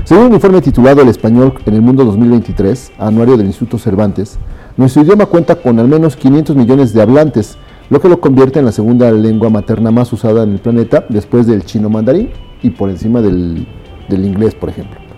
Según 0.05 0.25
un 0.25 0.33
informe 0.33 0.61
titulado 0.61 1.01
El 1.01 1.09
español 1.09 1.53
en 1.65 1.73
el 1.73 1.81
mundo 1.81 2.05
2023, 2.05 2.93
anuario 2.97 3.37
del 3.37 3.47
Instituto 3.47 3.77
Cervantes, 3.77 4.37
nuestro 4.77 5.03
idioma 5.03 5.25
cuenta 5.25 5.55
con 5.55 5.77
al 5.79 5.87
menos 5.87 6.15
500 6.15 6.55
millones 6.55 6.93
de 6.93 7.01
hablantes, 7.01 7.57
lo 7.89 7.99
que 7.99 8.09
lo 8.09 8.21
convierte 8.21 8.59
en 8.59 8.65
la 8.65 8.71
segunda 8.71 9.11
lengua 9.11 9.49
materna 9.49 9.91
más 9.91 10.13
usada 10.13 10.43
en 10.43 10.53
el 10.53 10.59
planeta 10.59 11.05
después 11.09 11.47
del 11.47 11.65
chino 11.65 11.89
mandarín 11.89 12.29
y 12.61 12.69
por 12.69 12.89
encima 12.89 13.21
del, 13.21 13.67
del 14.07 14.25
inglés, 14.25 14.55
por 14.55 14.69
ejemplo. 14.69 15.08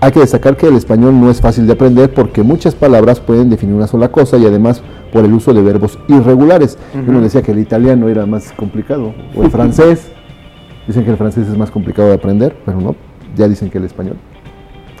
Hay 0.00 0.12
que 0.12 0.20
destacar 0.20 0.56
que 0.56 0.66
el 0.66 0.76
español 0.76 1.18
no 1.20 1.30
es 1.30 1.40
fácil 1.40 1.66
de 1.66 1.72
aprender 1.72 2.12
porque 2.12 2.42
muchas 2.42 2.74
palabras 2.74 3.20
pueden 3.20 3.50
definir 3.50 3.74
una 3.74 3.86
sola 3.86 4.10
cosa 4.10 4.36
y 4.36 4.46
además 4.46 4.82
por 5.12 5.24
el 5.24 5.32
uso 5.32 5.52
de 5.54 5.62
verbos 5.62 5.98
irregulares. 6.08 6.78
Uno 6.94 7.20
decía 7.20 7.42
que 7.42 7.52
el 7.52 7.58
italiano 7.58 8.08
era 8.08 8.26
más 8.26 8.52
complicado, 8.52 9.14
o 9.34 9.42
el 9.42 9.50
francés. 9.50 10.10
Dicen 10.86 11.04
que 11.04 11.10
el 11.10 11.16
francés 11.16 11.48
es 11.48 11.56
más 11.56 11.70
complicado 11.70 12.08
de 12.08 12.14
aprender, 12.14 12.56
pero 12.64 12.80
no, 12.80 12.96
ya 13.36 13.46
dicen 13.46 13.70
que 13.70 13.78
el 13.78 13.84
español. 13.84 14.16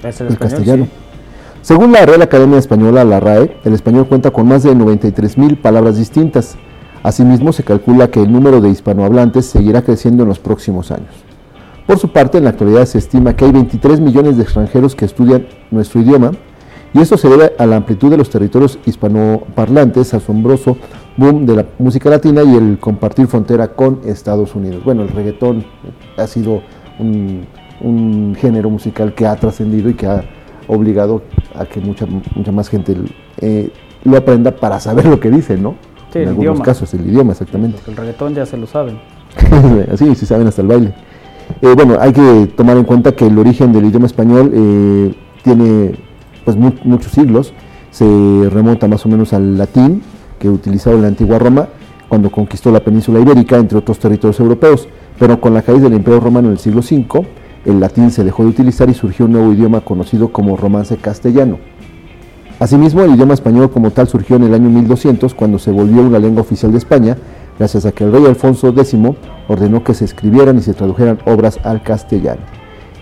Es 0.04 0.20
el, 0.20 0.28
El 0.28 0.32
español, 0.34 0.38
castellano. 0.38 0.84
sí. 0.84 0.90
Según 1.62 1.92
la 1.92 2.06
Real 2.06 2.22
Academia 2.22 2.58
Española, 2.58 3.04
la 3.04 3.20
RAE, 3.20 3.56
el 3.64 3.74
español 3.74 4.06
cuenta 4.08 4.30
con 4.30 4.48
más 4.48 4.62
de 4.62 4.74
93 4.74 5.36
mil 5.36 5.58
palabras 5.58 5.98
distintas. 5.98 6.56
Asimismo, 7.02 7.52
se 7.52 7.64
calcula 7.64 8.08
que 8.08 8.22
el 8.22 8.32
número 8.32 8.60
de 8.62 8.70
hispanohablantes 8.70 9.46
seguirá 9.46 9.82
creciendo 9.82 10.22
en 10.22 10.28
los 10.30 10.38
próximos 10.38 10.90
años. 10.90 11.10
Por 11.86 11.98
su 11.98 12.08
parte, 12.08 12.38
en 12.38 12.44
la 12.44 12.50
actualidad 12.50 12.84
se 12.86 12.98
estima 12.98 13.34
que 13.34 13.44
hay 13.44 13.52
23 13.52 14.00
millones 14.00 14.36
de 14.36 14.42
extranjeros 14.44 14.94
que 14.94 15.04
estudian 15.04 15.46
nuestro 15.70 16.00
idioma, 16.00 16.32
y 16.92 17.00
esto 17.00 17.16
se 17.16 17.28
debe 17.28 17.52
a 17.58 17.66
la 17.66 17.76
amplitud 17.76 18.10
de 18.10 18.16
los 18.16 18.30
territorios 18.30 18.78
hispanoparlantes, 18.84 20.12
asombroso 20.12 20.76
boom 21.16 21.46
de 21.46 21.56
la 21.56 21.66
música 21.78 22.10
latina 22.10 22.42
y 22.42 22.54
el 22.56 22.78
compartir 22.78 23.26
frontera 23.26 23.68
con 23.68 24.00
Estados 24.04 24.54
Unidos. 24.54 24.82
Bueno, 24.84 25.02
el 25.02 25.08
reggaetón 25.08 25.64
ha 26.16 26.26
sido 26.26 26.62
un, 26.98 27.46
un 27.80 28.34
género 28.38 28.70
musical 28.70 29.14
que 29.14 29.26
ha 29.26 29.36
trascendido 29.36 29.88
y 29.88 29.94
que 29.94 30.06
ha 30.06 30.24
obligado 30.66 31.22
a 31.54 31.64
que 31.64 31.80
mucha, 31.80 32.06
mucha 32.06 32.52
más 32.52 32.68
gente 32.68 32.96
eh, 33.38 33.70
lo 34.04 34.16
aprenda 34.16 34.52
para 34.52 34.80
saber 34.80 35.06
lo 35.06 35.20
que 35.20 35.30
dice, 35.30 35.56
¿no? 35.56 35.76
Sí, 36.12 36.20
en 36.20 36.28
algunos 36.28 36.54
idioma. 36.54 36.64
casos, 36.64 36.92
el 36.94 37.08
idioma, 37.08 37.32
exactamente. 37.32 37.76
Porque 37.76 37.90
el 37.92 37.96
reggaetón 37.96 38.34
ya 38.34 38.46
se 38.46 38.56
lo 38.56 38.66
saben. 38.66 38.98
Así, 39.92 40.14
sí 40.14 40.26
saben 40.26 40.46
hasta 40.46 40.62
el 40.62 40.68
baile. 40.68 40.94
Eh, 41.62 41.74
bueno, 41.74 41.96
hay 42.00 42.12
que 42.12 42.48
tomar 42.56 42.76
en 42.76 42.84
cuenta 42.84 43.12
que 43.12 43.26
el 43.26 43.38
origen 43.38 43.72
del 43.72 43.84
idioma 43.84 44.06
español 44.06 44.50
eh, 44.54 45.14
tiene 45.42 45.92
pues 46.44 46.56
mu- 46.56 46.72
muchos 46.84 47.12
siglos. 47.12 47.52
Se 47.90 48.04
remonta 48.50 48.88
más 48.88 49.04
o 49.04 49.08
menos 49.08 49.32
al 49.32 49.58
latín 49.58 50.02
que 50.38 50.48
utilizaba 50.48 50.96
en 50.96 51.02
la 51.02 51.08
antigua 51.08 51.38
Roma 51.38 51.68
cuando 52.08 52.30
conquistó 52.30 52.70
la 52.72 52.80
península 52.80 53.20
ibérica, 53.20 53.56
entre 53.58 53.78
otros 53.78 53.98
territorios 53.98 54.40
europeos. 54.40 54.88
Pero 55.18 55.40
con 55.40 55.52
la 55.52 55.62
caída 55.62 55.82
del 55.82 55.94
Imperio 55.94 56.20
Romano 56.20 56.48
en 56.48 56.52
el 56.52 56.58
siglo 56.58 56.80
V, 56.80 57.26
el 57.66 57.78
latín 57.78 58.10
se 58.10 58.24
dejó 58.24 58.42
de 58.44 58.48
utilizar 58.50 58.88
y 58.88 58.94
surgió 58.94 59.26
un 59.26 59.32
nuevo 59.32 59.52
idioma 59.52 59.82
conocido 59.82 60.28
como 60.32 60.56
romance 60.56 60.96
castellano. 60.96 61.58
Asimismo, 62.58 63.02
el 63.02 63.14
idioma 63.14 63.34
español 63.34 63.70
como 63.70 63.90
tal 63.90 64.08
surgió 64.08 64.36
en 64.36 64.44
el 64.44 64.54
año 64.54 64.68
1200 64.70 65.34
cuando 65.34 65.58
se 65.58 65.70
volvió 65.70 66.02
una 66.02 66.18
lengua 66.18 66.42
oficial 66.42 66.72
de 66.72 66.78
España, 66.78 67.16
gracias 67.60 67.84
a 67.84 67.92
que 67.92 68.04
el 68.04 68.10
rey 68.12 68.24
Alfonso 68.24 68.68
X 68.70 68.96
ordenó 69.46 69.84
que 69.84 69.92
se 69.92 70.06
escribieran 70.06 70.56
y 70.56 70.62
se 70.62 70.72
tradujeran 70.72 71.18
obras 71.26 71.60
al 71.62 71.82
castellano. 71.82 72.40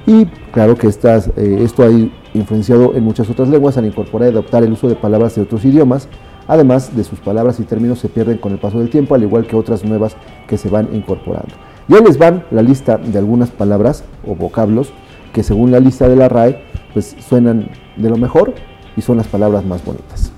Y 0.04 0.26
claro 0.52 0.74
que 0.74 0.88
estas, 0.88 1.28
eh, 1.36 1.60
esto 1.62 1.84
ha 1.84 1.90
influenciado 2.34 2.94
en 2.96 3.04
muchas 3.04 3.30
otras 3.30 3.48
lenguas 3.48 3.78
al 3.78 3.86
incorporar 3.86 4.28
y 4.28 4.32
adoptar 4.32 4.64
el 4.64 4.72
uso 4.72 4.88
de 4.88 4.96
palabras 4.96 5.36
de 5.36 5.42
otros 5.42 5.64
idiomas, 5.64 6.08
además 6.48 6.96
de 6.96 7.04
sus 7.04 7.20
palabras 7.20 7.60
y 7.60 7.62
términos 7.62 8.00
se 8.00 8.08
pierden 8.08 8.38
con 8.38 8.50
el 8.52 8.58
paso 8.58 8.80
del 8.80 8.90
tiempo, 8.90 9.14
al 9.14 9.22
igual 9.22 9.46
que 9.46 9.54
otras 9.54 9.84
nuevas 9.84 10.16
que 10.48 10.58
se 10.58 10.68
van 10.68 10.88
incorporando. 10.92 11.54
Y 11.88 11.94
ahí 11.94 12.02
les 12.04 12.18
van 12.18 12.42
la 12.50 12.62
lista 12.62 12.96
de 12.98 13.16
algunas 13.16 13.50
palabras 13.50 14.02
o 14.26 14.34
vocablos 14.34 14.92
que 15.32 15.44
según 15.44 15.70
la 15.70 15.78
lista 15.78 16.08
de 16.08 16.16
la 16.16 16.28
RAE 16.28 16.64
pues 16.94 17.14
suenan 17.28 17.68
de 17.96 18.10
lo 18.10 18.16
mejor 18.16 18.54
y 18.96 19.02
son 19.02 19.18
las 19.18 19.28
palabras 19.28 19.64
más 19.64 19.84
bonitas. 19.84 20.32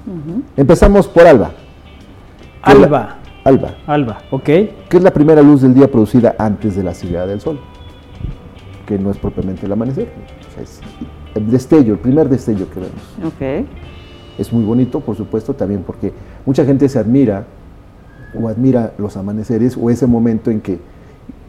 Empezamos 0.59 1.09
por 1.09 1.27
alba. 1.27 1.53
¿Qué 2.65 2.73
es 2.73 2.79
la- 2.79 2.85
Alba. 2.87 3.17
Alba, 3.45 3.75
Alba, 3.87 4.19
ok. 4.31 4.45
que 4.45 4.69
es 4.93 5.03
la 5.03 5.13
primera 5.13 5.41
luz 5.43 5.63
del 5.63 5.73
día 5.75 5.91
producida 5.91 6.35
antes 6.39 6.77
de 6.77 6.83
la 6.83 6.93
salida 6.95 7.27
del 7.27 7.41
sol, 7.41 7.59
que 8.87 8.99
no 8.99 9.11
es 9.11 9.17
propiamente 9.17 9.67
el 9.67 9.73
amanecer, 9.73 10.09
o 10.51 10.55
sea, 10.55 10.63
es 10.63 10.81
el 11.35 11.51
destello, 11.51 11.95
el 11.95 11.99
primer 11.99 12.29
destello 12.29 12.69
que 12.71 12.81
vemos. 12.81 13.03
Ok. 13.35 13.67
Es 14.39 14.53
muy 14.53 14.65
bonito, 14.65 15.01
por 15.01 15.17
supuesto, 15.17 15.55
también 15.55 15.83
porque 15.87 16.13
mucha 16.45 16.65
gente 16.65 16.89
se 16.89 16.99
admira 16.99 17.47
o 18.41 18.49
admira 18.49 18.93
los 18.99 19.17
amaneceres 19.17 19.77
o 19.81 19.91
ese 19.91 20.07
momento 20.07 20.51
en 20.51 20.61
que 20.61 20.79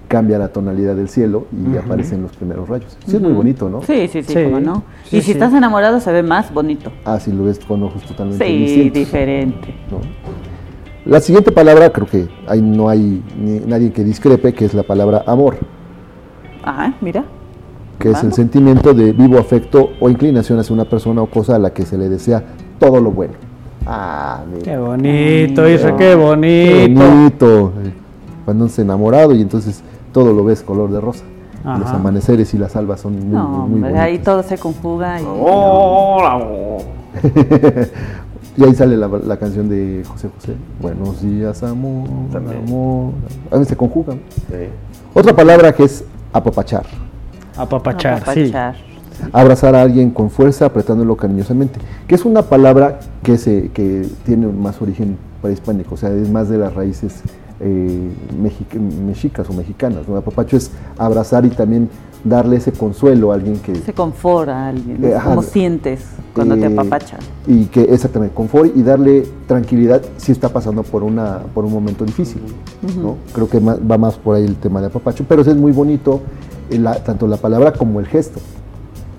cambia 0.08 0.38
la 0.38 0.50
tonalidad 0.50 0.96
del 0.96 1.08
cielo 1.08 1.46
y 1.54 1.78
aparecen 1.78 2.22
los 2.22 2.36
primeros 2.36 2.68
rayos. 2.68 2.98
Sí, 3.06 3.16
es 3.16 3.22
muy 3.22 3.32
bonito, 3.32 3.70
¿no? 3.70 3.82
Sí, 3.84 4.08
sí, 4.10 4.24
sí, 4.24 4.34
Sí. 4.34 4.44
cómo 4.44 4.60
no. 4.60 4.84
Sí, 5.06 5.18
y 5.18 5.20
si 5.22 5.28
sí. 5.28 5.32
estás 5.32 5.54
enamorado 5.54 6.00
se 6.02 6.12
ve 6.12 6.22
más 6.24 6.54
bonito. 6.54 6.92
Ah, 7.06 7.18
si 7.20 7.32
lo 7.32 7.46
ves 7.46 7.60
con 7.60 7.82
ojos 7.84 8.02
totalmente 8.04 8.46
Sí, 8.46 8.58
distintos. 8.58 8.94
diferente. 8.94 9.74
¿no? 9.90 10.00
La 11.06 11.20
siguiente 11.20 11.52
palabra, 11.52 11.90
creo 11.92 12.08
que 12.08 12.28
ahí 12.48 12.62
no 12.62 12.90
hay 12.90 13.24
ni- 13.40 13.60
nadie 13.62 13.92
que 13.92 14.04
discrepe, 14.04 14.54
que 14.54 14.66
es 14.66 14.74
la 14.74 14.84
palabra 14.84 15.24
amor, 15.26 15.58
Ah, 16.64 16.94
mira. 17.02 17.24
que 17.98 18.12
es 18.12 18.24
el 18.24 18.34
sentimiento 18.34 18.94
de 18.94 19.12
vivo 19.12 19.40
afecto 19.40 19.90
o 20.00 20.10
inclinación 20.10 20.60
hacia 20.60 20.74
una 20.74 20.86
persona 20.86 21.22
o 21.22 21.26
cosa 21.28 21.56
a 21.56 21.60
la 21.60 21.72
que 21.72 21.86
se 21.86 21.98
le 21.98 22.08
desea 22.10 22.44
todo 22.80 23.00
lo 23.02 23.12
bueno. 23.12 23.34
Ah, 23.88 24.42
mira. 24.52 24.64
Qué 24.64 24.78
bonito, 24.78 25.68
Isra, 25.68 25.96
qué 25.98 26.10
Qué 26.10 26.16
bonito. 26.16 27.04
bonito. 27.04 27.74
eh, 27.84 27.94
Cuando 28.46 28.68
se 28.70 28.82
enamorado 28.84 29.34
y 29.34 29.42
entonces 29.42 29.82
todo 30.12 30.34
lo 30.34 30.44
ves 30.44 30.62
color 30.62 30.92
de 30.92 31.02
rosa. 31.02 31.24
Los 31.64 31.88
amaneceres 31.90 32.52
y 32.56 32.58
las 32.58 32.76
albas 32.76 33.02
son 33.02 33.14
muy, 33.14 33.26
No, 33.26 33.48
muy 33.68 33.76
hombre, 33.76 34.00
ahí 34.00 34.14
bonitos. 34.18 34.26
todo 34.26 34.42
se 34.44 34.58
conjuga 34.58 35.22
y 35.22 35.24
y 38.58 38.64
ahí 38.64 38.76
sale 38.76 38.98
la, 38.98 39.08
la 39.08 39.38
canción 39.38 39.70
de 39.70 40.04
José 40.06 40.30
José. 40.36 40.54
Buenos 40.82 41.22
días, 41.22 41.64
amor, 41.64 42.08
amor. 42.36 43.14
A 43.50 43.56
veces 43.56 43.70
se 43.70 43.78
conjugan. 43.78 44.20
Otra 45.14 45.36
palabra 45.36 45.74
que 45.74 45.84
es 45.84 46.04
apapachar. 46.34 46.86
Apapachar, 47.58 48.20
sí. 48.34 48.50
apapachar. 48.50 48.76
Abrazar 49.32 49.76
a 49.76 49.82
alguien 49.84 50.10
con 50.10 50.30
fuerza, 50.30 50.66
apretándolo 50.66 51.16
cariñosamente. 51.16 51.80
Que 52.08 52.16
es 52.16 52.26
una 52.26 52.42
palabra 52.42 53.00
que, 53.24 53.38
se, 53.38 53.70
que 53.70 54.08
tiene 54.26 54.48
más 54.48 54.82
origen 54.82 55.18
prehispánico, 55.42 55.96
o 55.96 55.98
sea, 55.98 56.10
es 56.12 56.30
más 56.30 56.50
de 56.50 56.58
las 56.58 56.74
raíces 56.74 57.22
eh, 57.62 58.10
mexic- 58.42 58.80
mexicas 58.80 59.50
o 59.50 59.54
mexicanas. 59.54 60.08
¿no? 60.08 60.18
Apapacho 60.18 60.58
es 60.58 60.72
abrazar 60.98 61.46
y 61.46 61.50
también 61.50 61.90
darle 62.24 62.58
ese 62.58 62.72
consuelo 62.72 63.32
a 63.32 63.36
alguien 63.36 63.58
que... 63.60 63.76
Se 63.76 63.94
conforta 63.94 64.66
a 64.66 64.68
alguien. 64.70 65.04
Eh. 65.04 65.16
¿Cómo 65.24 65.42
sientes 65.42 66.02
cuando 66.36 66.56
te 66.56 66.64
eh, 66.68 66.68
apapachan? 66.68 67.20
Y 67.48 67.66
que 67.66 67.82
exactamente, 67.82 68.36
confort 68.36 68.76
y 68.76 68.84
darle 68.84 69.28
tranquilidad 69.48 70.02
si 70.18 70.32
está 70.32 70.50
pasando 70.50 70.84
por, 70.84 71.02
una, 71.04 71.40
por 71.54 71.66
un 71.66 71.72
momento 71.74 72.06
difícil. 72.06 72.42
¿no? 73.02 73.18
Creo 73.34 73.50
que 73.50 73.60
va 73.60 73.98
más 73.98 74.16
por 74.16 74.36
ahí 74.36 74.46
el 74.46 74.56
tema 74.56 74.82
de 74.82 74.88
apapacho, 74.88 75.26
pero 75.28 75.42
es 75.42 75.56
muy 75.56 75.72
bonito 75.72 76.22
la- 76.70 77.04
tanto 77.04 77.28
la 77.28 77.38
palabra 77.38 77.74
como 77.74 78.00
el 78.00 78.06
gesto. 78.08 78.40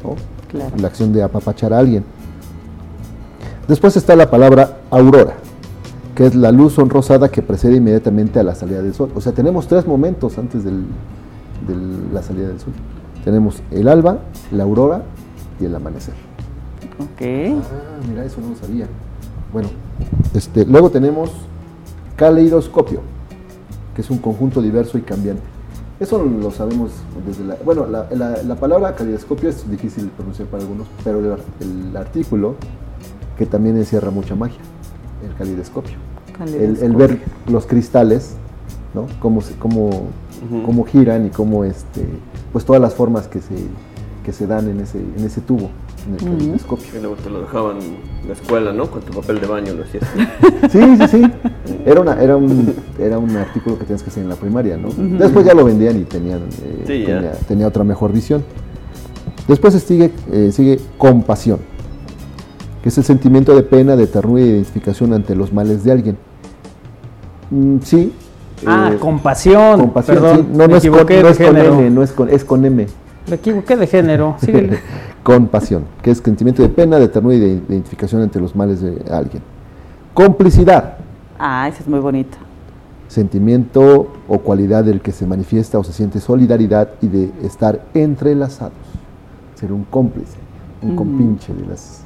¿no? 0.05 0.15
Claro. 0.49 0.77
La 0.79 0.87
acción 0.89 1.13
de 1.13 1.23
apapachar 1.23 1.73
a 1.73 1.79
alguien. 1.79 2.05
Después 3.67 3.97
está 3.97 4.15
la 4.17 4.31
palabra 4.31 4.79
aurora, 4.91 5.35
que 6.15 6.27
es 6.27 6.35
la 6.35 6.53
luz 6.53 6.75
sonrosada 6.75 7.29
que 7.31 7.43
precede 7.43 7.77
inmediatamente 7.77 8.39
a 8.39 8.43
la 8.43 8.55
salida 8.55 8.83
del 8.83 8.95
sol. 8.95 9.11
O 9.15 9.21
sea, 9.21 9.33
tenemos 9.33 9.67
tres 9.67 9.87
momentos 9.87 10.37
antes 10.39 10.63
de 10.65 10.73
la 12.13 12.23
salida 12.23 12.49
del 12.49 12.61
sol. 12.61 12.73
Tenemos 13.25 13.63
el 13.71 13.89
alba, 13.89 14.19
la 14.51 14.65
aurora 14.65 15.03
y 15.61 15.65
el 15.65 15.75
amanecer. 15.75 16.15
Ok. 16.99 17.23
Ah, 17.23 18.01
mira, 18.09 18.25
eso 18.25 18.41
no 18.41 18.51
lo 18.51 18.57
sabía. 18.57 18.87
bueno, 19.53 19.69
este, 20.35 20.67
luego 20.67 20.91
tenemos 20.91 21.31
caleidoscopio, 22.17 23.01
que 23.95 24.03
es 24.03 24.11
un 24.11 24.19
conjunto 24.19 24.61
diverso 24.61 24.99
y 24.99 25.03
cambiante. 25.03 25.43
Eso 26.01 26.23
lo 26.23 26.51
sabemos 26.51 26.91
desde 27.27 27.45
la... 27.45 27.57
Bueno, 27.65 27.87
la, 27.87 28.09
la- 28.11 28.43
la 28.43 28.57
palabra 28.57 28.95
caleidoscopio 28.97 29.49
es 29.49 29.71
difícil 29.71 30.05
de 30.07 30.11
pronunciar 30.11 30.49
para 30.49 30.63
algunos, 30.65 30.89
pero 31.05 31.21
el, 31.21 31.39
el 31.61 31.97
artículo, 31.97 32.57
que 33.39 33.47
también 33.47 33.77
encierra 33.77 34.11
mucha 34.11 34.35
magia, 34.35 34.59
el 35.27 35.35
caleidoscopio. 35.37 35.97
El, 36.59 36.79
el 36.83 36.97
ver 36.97 37.19
los 37.49 37.67
cristales, 37.67 38.35
¿no? 38.95 39.07
Cómo, 39.21 39.41
se- 39.43 39.55
cómo, 39.57 39.91
cómo 40.65 40.85
giran 40.85 41.27
y 41.27 41.31
cómo, 41.31 41.65
este, 41.65 42.05
pues 42.53 42.65
todas 42.65 42.81
las 42.83 42.95
formas 42.95 43.29
que 43.29 43.41
se, 43.41 43.55
que 44.25 44.33
se 44.33 44.47
dan 44.47 44.69
en 44.69 44.81
ese, 44.81 44.99
en 44.99 45.25
ese 45.25 45.41
tubo, 45.41 45.69
en 46.07 46.15
el 46.15 46.23
Ujú. 46.23 46.37
caleidoscopio. 46.39 46.87
Y 46.97 47.01
luego 47.01 47.17
te 47.17 47.31
lo 47.31 47.41
dejaban 47.43 47.77
en 47.79 47.97
la 48.29 48.33
escuela, 48.35 48.73
¿no? 48.73 48.91
Con 48.91 49.03
tu 49.03 49.13
papel 49.13 49.41
de 49.41 49.47
baño 49.47 49.75
lo 49.75 49.85
hacías. 49.85 50.05
Sí, 50.71 50.97
sí, 50.97 51.09
sí. 51.09 51.23
Era, 51.85 52.01
una, 52.01 52.21
era, 52.21 52.37
un, 52.37 52.75
era 52.99 53.19
un 53.19 53.37
artículo 53.37 53.79
que 53.79 53.85
tenías 53.85 54.03
que 54.03 54.11
hacer 54.11 54.23
en 54.25 54.29
la 54.29 54.37
primaria, 54.37 54.77
¿no? 54.77 54.89
Después 55.19 55.45
ya 55.47 55.55
lo 55.55 55.65
vendían 55.65 55.99
y 56.01 56.05
tenían, 56.05 56.41
eh, 56.41 56.85
Sí, 56.87 57.05
tenía, 57.05 57.33
tenía 57.47 57.69
otra 57.69 57.85
mejor 57.85 58.13
visión. 58.13 58.43
Después 59.49 59.75
sigue, 59.75 60.13
eh, 60.31 60.51
sigue 60.53 60.81
compasión, 60.99 61.59
que 62.83 62.89
es 62.89 62.99
el 62.99 63.05
sentimiento 63.05 63.55
de 63.55 63.63
pena, 63.63 63.97
de 63.97 64.07
ternura 64.07 64.41
y 64.43 64.45
de 64.45 64.51
identificación 64.57 65.13
ante 65.13 65.35
los 65.35 65.53
males 65.53 65.85
de 65.85 65.93
alguien. 65.93 66.17
Mm, 67.51 67.77
sí. 67.83 68.13
Ah, 68.67 68.91
eh, 68.95 68.99
compasión. 68.99 69.81
compasión, 69.81 70.17
Perdón, 70.19 70.37
sí. 70.37 70.47
No, 70.53 70.59
me 70.59 70.69
no 70.69 70.77
es, 70.77 70.83
con, 70.89 70.91
equivoqué 70.91 71.23
no 71.23 71.27
de 71.27 71.31
es 71.33 71.39
con 71.39 71.95
no 71.95 72.03
es 72.03 72.13
con, 72.13 72.29
es 72.29 72.45
con 72.45 72.65
M. 72.65 72.87
Me 73.29 73.35
equivoqué 73.37 73.77
de 73.77 73.87
género. 73.87 74.37
Síguele. 74.41 74.79
Compasión, 75.23 75.85
que 76.03 76.11
es 76.11 76.19
sentimiento 76.19 76.63
de 76.63 76.69
pena, 76.69 76.99
de 76.99 77.09
ternura 77.09 77.35
y 77.37 77.41
de 77.41 77.49
identificación 77.69 78.23
ante 78.23 78.41
los 78.41 78.57
males 78.57 78.81
de 78.81 79.01
alguien. 79.11 79.43
Complicidad, 80.15 80.97
Ah, 81.39 81.67
esa 81.69 81.81
es 81.81 81.89
muy 81.89 81.99
bonita. 82.01 82.39
sentimiento 83.09 84.09
o 84.29 84.39
cualidad 84.39 84.85
del 84.85 85.01
que 85.01 85.11
se 85.13 85.27
manifiesta 85.27 85.79
o 85.79 85.85
se 85.85 85.93
siente 85.93 86.19
solidaridad 86.21 86.91
y 87.01 87.09
de 87.09 87.31
estar 87.43 87.85
entrelazados. 87.95 88.73
Ser 89.55 89.73
un 89.73 89.85
cómplice, 89.85 90.37
un 90.83 90.95
compinche 90.97 91.53
de 91.53 91.67
las, 91.67 92.02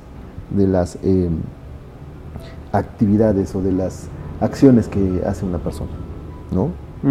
de 0.51 0.67
las 0.67 0.99
eh, 1.03 1.29
actividades 2.73 3.55
o 3.55 3.63
de 3.63 3.73
las 3.73 4.09
acciones 4.41 4.89
que 4.89 5.23
hace 5.27 5.45
una 5.45 5.59
persona, 5.59 5.91
¿no? 6.51 6.69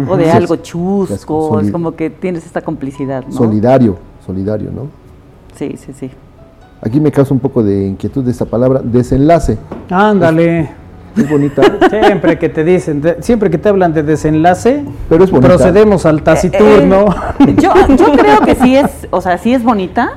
O 0.08 0.16
de 0.16 0.30
algo 0.30 0.54
es- 0.54 0.62
chusco, 0.62 1.60
es 1.60 1.70
como 1.70 1.92
que 1.96 2.10
tienes 2.10 2.44
esta 2.44 2.60
complicidad, 2.60 3.24
¿no? 3.26 3.32
Solidario, 3.32 3.96
solidario, 4.26 4.70
¿no? 4.70 4.88
Sí, 5.56 5.76
sí, 5.78 5.92
sí. 5.92 6.10
Aquí 6.82 7.00
me 7.00 7.10
causa 7.10 7.32
un 7.32 7.40
poco 7.40 7.62
de 7.62 7.86
inquietud 7.86 8.22
de 8.22 8.30
esta 8.30 8.44
palabra, 8.44 8.80
desenlace. 8.82 9.58
Ándale. 9.90 10.70
Es 11.16 11.30
bonita, 11.30 11.62
Siempre 11.90 12.38
que 12.38 12.50
te 12.50 12.62
dicen, 12.62 13.00
de- 13.00 13.22
siempre 13.22 13.48
que 13.48 13.56
te 13.56 13.70
hablan 13.70 13.94
de 13.94 14.02
desenlace, 14.02 14.84
pero 15.08 15.24
es 15.24 15.30
bonita. 15.30 15.48
procedemos 15.48 16.04
al 16.04 16.22
taciturno. 16.22 17.06
Eh, 17.40 17.56
yo, 17.58 17.72
yo 17.96 18.12
creo 18.12 18.40
que 18.40 18.54
sí 18.54 18.76
es, 18.76 19.08
o 19.10 19.22
sea, 19.22 19.38
sí 19.38 19.54
es 19.54 19.64
bonita, 19.64 20.10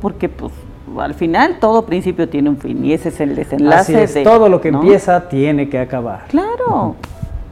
porque 0.00 0.28
pues 0.28 0.52
al 0.98 1.14
final 1.14 1.58
todo 1.60 1.84
principio 1.86 2.28
tiene 2.28 2.48
un 2.50 2.56
fin 2.56 2.84
y 2.84 2.92
ese 2.92 3.08
es 3.10 3.20
el 3.20 3.30
Así 3.30 3.38
desenlace 3.38 4.02
es, 4.04 4.14
de 4.14 4.24
todo 4.24 4.48
lo 4.48 4.60
que 4.60 4.70
¿no? 4.72 4.80
empieza 4.80 5.28
tiene 5.28 5.68
que 5.68 5.78
acabar. 5.78 6.24
Claro. 6.28 6.96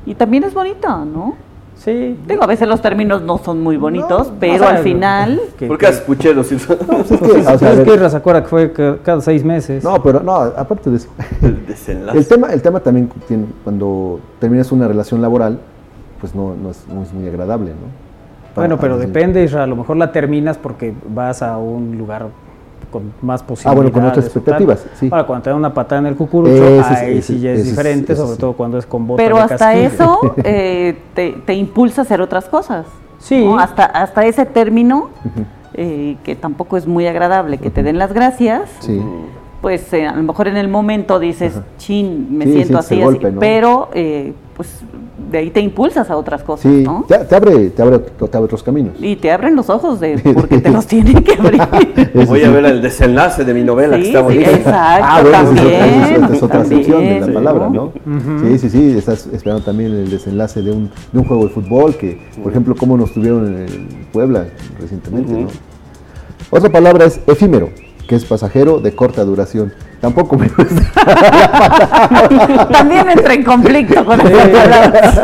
Y 0.04 0.14
también 0.14 0.44
es 0.44 0.54
bonita, 0.54 1.04
¿no? 1.04 1.34
Sí. 1.76 2.18
Digo, 2.26 2.42
a 2.42 2.46
veces 2.46 2.66
los 2.66 2.80
términos 2.80 3.20
no 3.22 3.36
son 3.38 3.62
muy 3.62 3.76
bonitos, 3.76 4.32
pero 4.40 4.54
o 4.54 4.58
sea, 4.58 4.68
al 4.70 4.78
final 4.78 5.40
que- 5.58 5.66
¿Por 5.66 5.76
qué 5.78 5.86
haces 5.88 6.00
pucheros? 6.00 6.48
Pues 6.48 7.10
es 7.10 7.20
que, 7.20 7.30
o 7.32 7.42
sea, 7.42 7.50
a 7.50 7.54
es 7.72 7.84
ver, 7.86 7.98
que 8.00 8.10
se 8.10 8.16
acuerda 8.16 8.42
que 8.42 8.48
fue 8.48 8.72
ca- 8.72 8.96
cada 9.04 9.20
seis 9.20 9.44
meses. 9.44 9.84
no, 9.84 10.02
pero 10.02 10.20
no, 10.20 10.32
aparte 10.34 10.90
de 10.90 10.96
eso. 10.96 11.08
El 11.42 11.66
desenlace. 11.66 12.18
El 12.18 12.26
tema, 12.26 12.48
el 12.52 12.62
tema 12.62 12.80
también 12.80 13.10
tiene, 13.28 13.44
cuando 13.62 14.20
terminas 14.40 14.72
una 14.72 14.88
relación 14.88 15.20
laboral, 15.20 15.58
pues 16.20 16.34
no, 16.34 16.54
no, 16.56 16.70
es, 16.70 16.82
no 16.88 17.02
es 17.02 17.12
muy 17.12 17.28
agradable, 17.28 17.70
¿no? 17.72 17.76
Para- 18.54 18.68
bueno, 18.68 18.80
pero 18.80 18.96
depende, 18.96 19.44
Isra, 19.44 19.64
a 19.64 19.66
lo 19.66 19.76
mejor 19.76 19.98
la 19.98 20.12
terminas 20.12 20.56
porque 20.56 20.94
vas 21.10 21.42
a 21.42 21.58
un 21.58 21.98
lugar 21.98 22.26
con 22.90 23.12
más 23.22 23.42
Ah, 23.42 23.46
posibilidades. 23.46 23.76
bueno, 23.76 23.92
con 23.92 24.04
otras 24.10 24.24
expectativas, 24.24 24.86
sí. 24.98 25.08
Ahora, 25.12 25.26
cuando 25.26 25.42
te 25.44 25.50
dan 25.50 25.58
una 25.58 25.74
patada 25.74 26.00
en 26.00 26.06
el 26.06 26.16
cucurucho, 26.16 26.52
Ese 26.54 26.78
es- 26.78 26.86
ahí 26.86 27.18
ese- 27.18 27.22
sí 27.34 27.40
ya 27.40 27.50
es 27.52 27.60
ese 27.60 27.70
diferente, 27.70 28.12
ese 28.12 28.22
sobre 28.22 28.36
todo 28.38 28.52
cuando 28.54 28.78
es 28.78 28.86
con 28.86 29.06
bota 29.06 29.22
Pero 29.22 29.36
de 29.36 29.42
hasta 29.42 29.56
casquillo. 29.58 29.86
eso 29.86 30.20
eh, 30.44 30.98
te, 31.14 31.32
te 31.44 31.54
impulsa 31.54 32.00
a 32.00 32.04
hacer 32.04 32.20
otras 32.20 32.46
cosas. 32.46 32.86
Sí. 33.18 33.44
¿no? 33.44 33.58
Hasta, 33.58 33.84
hasta 33.84 34.24
ese 34.26 34.44
término, 34.46 35.08
eh, 35.74 36.16
que 36.22 36.36
tampoco 36.36 36.76
es 36.76 36.86
muy 36.86 37.06
agradable, 37.06 37.58
que 37.58 37.70
te 37.70 37.82
den 37.82 37.98
las 37.98 38.12
gracias, 38.12 38.62
Sí. 38.80 39.02
Pues 39.60 39.92
eh, 39.92 40.06
a 40.06 40.14
lo 40.14 40.22
mejor 40.22 40.48
en 40.48 40.56
el 40.56 40.68
momento 40.68 41.18
dices, 41.18 41.54
chin, 41.78 42.28
me 42.36 42.44
Sí, 42.44 42.52
siento 42.54 42.78
así, 42.78 43.00
golpe, 43.00 43.26
así", 43.26 43.34
¿no? 43.34 43.40
pero 43.40 43.88
pues 43.92 44.34
pues 44.56 44.80
de 45.30 45.38
ahí 45.38 45.50
te 45.50 45.60
impulsas 45.60 46.08
a 46.08 46.16
otras 46.16 46.42
cosas, 46.42 46.70
Sí, 46.72 46.82
¿no? 46.82 47.04
te, 47.06 47.18
te 47.18 47.34
abre, 47.34 47.68
te, 47.70 47.82
abre, 47.82 47.98
te 47.98 48.24
abre 48.24 48.38
otros 48.46 48.62
caminos. 48.62 48.94
Y 49.00 49.16
te 49.16 49.30
abren 49.30 49.54
los 49.56 49.68
ojos 49.68 50.00
de 50.00 50.18
porque 50.34 50.58
te 50.60 50.70
los 50.70 50.86
tienen 50.86 51.22
que 51.22 51.32
abrir. 51.34 51.60
Voy 52.26 52.42
a 52.42 52.50
ver 52.50 52.64
el 52.64 52.80
desenlace 52.80 53.44
de 53.44 53.52
mi 53.52 53.62
novela 53.64 53.96
que 53.98 54.04
Sí, 54.04 54.08
está 54.08 54.20
sí, 54.20 54.24
bonita. 54.24 54.50
exacto, 54.52 55.04
Ah, 55.06 55.20
bueno, 55.22 55.36
es 55.38 55.44
también, 55.44 56.24
otra- 56.24 56.36
es 56.36 56.42
otra 56.42 56.58
también, 56.60 56.82
sección 56.84 57.04
de 57.08 57.20
la 57.20 57.26
sí, 57.26 57.32
palabra, 57.32 57.68
¿no? 57.68 57.92
¿no? 58.06 58.40
Sí, 58.48 58.58
sí, 58.58 58.70
sí, 58.70 58.94
estás 58.96 59.26
esperando 59.26 59.62
también 59.64 59.92
el 59.92 60.10
desenlace 60.10 60.62
de 60.62 60.70
un, 60.70 60.90
de 61.12 61.18
un 61.18 61.24
juego 61.24 61.44
de 61.44 61.50
fútbol 61.50 61.94
que, 61.96 62.18
por 62.42 62.50
ejemplo, 62.52 62.74
como 62.76 62.96
nos 62.96 63.12
tuvieron 63.12 63.46
en 63.46 63.54
el 63.62 63.86
Puebla 64.12 64.46
recientemente. 64.80 65.32
¿no? 65.32 65.48
Otra 66.50 66.70
palabra 66.70 67.04
es 67.06 67.20
efímero, 67.26 67.68
que 68.06 68.14
es 68.14 68.24
pasajero 68.24 68.80
de 68.80 68.94
corta 68.94 69.24
duración. 69.24 69.72
Tampoco 70.00 70.36
me 70.36 70.48
gusta. 70.48 70.82
También 72.70 73.10
entra 73.10 73.34
en 73.34 73.42
conflicto 73.42 74.04
con 74.04 74.20
esas 74.20 74.48
palabras. 74.48 75.20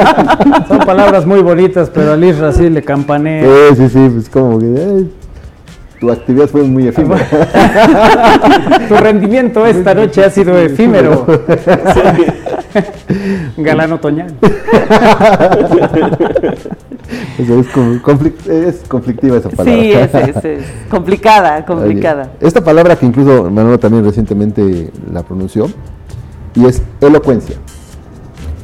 Son 0.68 0.78
palabras 0.80 1.26
muy 1.26 1.40
bonitas, 1.40 1.90
pero 1.90 2.12
al 2.12 2.24
Isra 2.24 2.52
sí 2.52 2.68
le 2.70 2.82
campanea. 2.82 3.44
Sí, 3.44 3.76
sí, 3.76 3.88
sí, 3.88 4.08
pues 4.12 4.28
como 4.28 4.58
que 4.58 4.66
eh, 4.66 5.04
tu 6.00 6.10
actividad 6.10 6.48
fue 6.48 6.62
muy 6.62 6.88
efímera. 6.88 7.24
Tu 8.88 8.96
rendimiento 8.96 9.64
esta 9.64 9.94
noche 9.94 10.24
ha 10.24 10.30
sido 10.30 10.58
efímero. 10.58 11.24
Galán 13.56 13.92
otoñal. 13.92 14.34
Es, 17.38 18.78
conflictiva 18.88 19.36
esa 19.36 19.48
palabra. 19.50 19.80
Sí, 19.82 19.92
es, 19.92 20.14
es- 20.14 20.44
es 20.44 20.64
complicada, 20.90 21.64
complicada. 21.64 22.30
Oye, 22.38 22.46
Esta 22.48 22.62
palabra 22.62 22.96
que 22.96 23.06
incluso 23.06 23.50
Manolo 23.50 23.78
también 23.78 24.04
recientemente 24.04 24.90
la 25.12 25.22
pronunció, 25.22 25.68
y 26.54 26.66
es 26.66 26.82
elocuencia. 27.00 27.56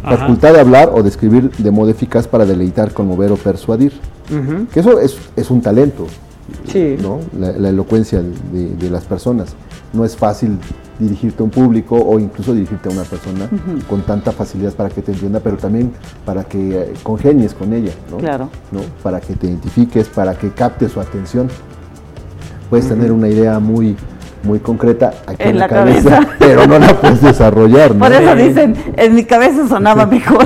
Ajá. 0.05 0.17
Facultad 0.19 0.53
de 0.55 0.61
hablar 0.61 0.91
o 0.93 1.03
de 1.03 1.09
escribir 1.09 1.51
de 1.59 1.71
modo 1.71 1.91
eficaz 1.91 2.27
para 2.29 2.45
deleitar, 2.47 2.93
conmover 2.93 3.33
o 3.33 3.37
persuadir. 3.37 3.93
Que 4.73 4.81
eso 4.81 5.01
es, 5.01 5.17
es 5.37 5.51
un 5.51 5.61
talento, 5.63 6.07
Sí. 6.71 6.97
¿no? 7.01 7.21
La, 7.39 7.53
la 7.53 7.69
elocuencia 7.71 8.21
de, 8.23 8.69
de 8.79 8.91
las 8.91 9.05
personas. 9.05 9.55
No 9.93 10.05
es 10.05 10.17
fácil 10.17 10.59
dirigirte 10.99 11.43
a 11.43 11.45
un 11.45 11.51
público 11.51 11.97
o 11.97 12.19
incluso 12.19 12.53
dirigirte 12.53 12.89
a 12.89 12.93
una 12.93 13.05
persona 13.05 13.49
con 13.89 14.03
tanta 14.03 14.33
facilidad 14.33 14.73
para 14.75 14.89
que 14.89 15.01
te 15.01 15.13
entienda, 15.13 15.41
pero 15.41 15.57
también 15.57 15.93
para 16.25 16.45
que 16.45 16.77
eh, 16.77 16.95
congenies 17.03 17.55
con 17.55 17.73
ella, 17.73 17.93
¿no? 18.11 18.17
Claro. 18.19 18.51
¿no? 18.73 18.81
Para 19.03 19.21
que 19.21 19.35
te 19.35 19.47
identifiques, 19.47 20.09
para 20.09 20.35
que 20.37 20.51
capte 20.51 20.89
su 20.89 21.01
atención. 21.01 21.49
Puedes 22.69 22.89
tener 22.89 23.13
una 23.13 23.29
idea 23.29 23.59
muy, 23.61 23.97
muy 24.43 24.59
concreta 24.59 25.15
aquí 25.27 25.43
en, 25.45 25.49
En 25.51 25.59
la, 25.59 25.69
cabeza, 25.69 26.11
cabeza. 26.11 26.33
pero 26.39 26.67
no 26.67 26.79
la 26.79 26.95
puedes 27.01 27.23
desarrollar, 27.23 27.95
¿no? 27.95 28.05
Por 28.05 28.13
eso 28.13 28.35
dicen, 28.35 28.75
en 28.97 29.15
mi 29.15 29.25
cabeza 29.25 29.67
sonaba 29.69 30.05
mejor. 30.07 30.45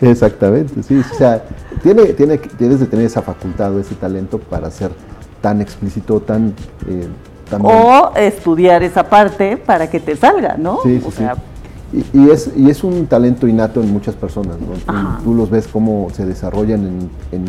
Exactamente, 0.00 0.82
sí. 0.82 0.98
O 0.98 1.14
sea, 1.16 1.42
tiene, 1.82 2.06
tiene, 2.06 2.38
debes 2.58 2.80
de 2.80 2.86
tener 2.86 3.06
esa 3.06 3.22
facultad 3.22 3.74
o 3.74 3.80
ese 3.80 3.94
talento 3.94 4.38
para 4.38 4.70
ser 4.70 4.90
tan 5.40 5.60
explícito, 5.60 6.20
tan... 6.20 6.54
eh, 6.88 7.06
o 7.60 8.12
estudiar 8.16 8.82
esa 8.82 9.04
parte 9.04 9.56
para 9.56 9.90
que 9.90 10.00
te 10.00 10.16
salga, 10.16 10.56
¿no? 10.58 10.78
Sí, 10.82 10.98
sí, 10.98 11.04
o 11.06 11.10
sí. 11.10 11.16
sea, 11.18 11.36
Y, 11.92 12.18
y 12.18 12.30
es, 12.30 12.50
y 12.56 12.70
es 12.70 12.82
un 12.84 13.06
talento 13.06 13.46
innato 13.46 13.82
en 13.82 13.92
muchas 13.92 14.14
personas, 14.14 14.56
¿no? 14.58 15.20
Tú, 15.22 15.34
los 15.34 15.50
ves 15.50 15.68
cómo 15.70 16.08
se 16.14 16.24
desarrollan 16.24 16.80
en, 16.86 17.10
en 17.32 17.44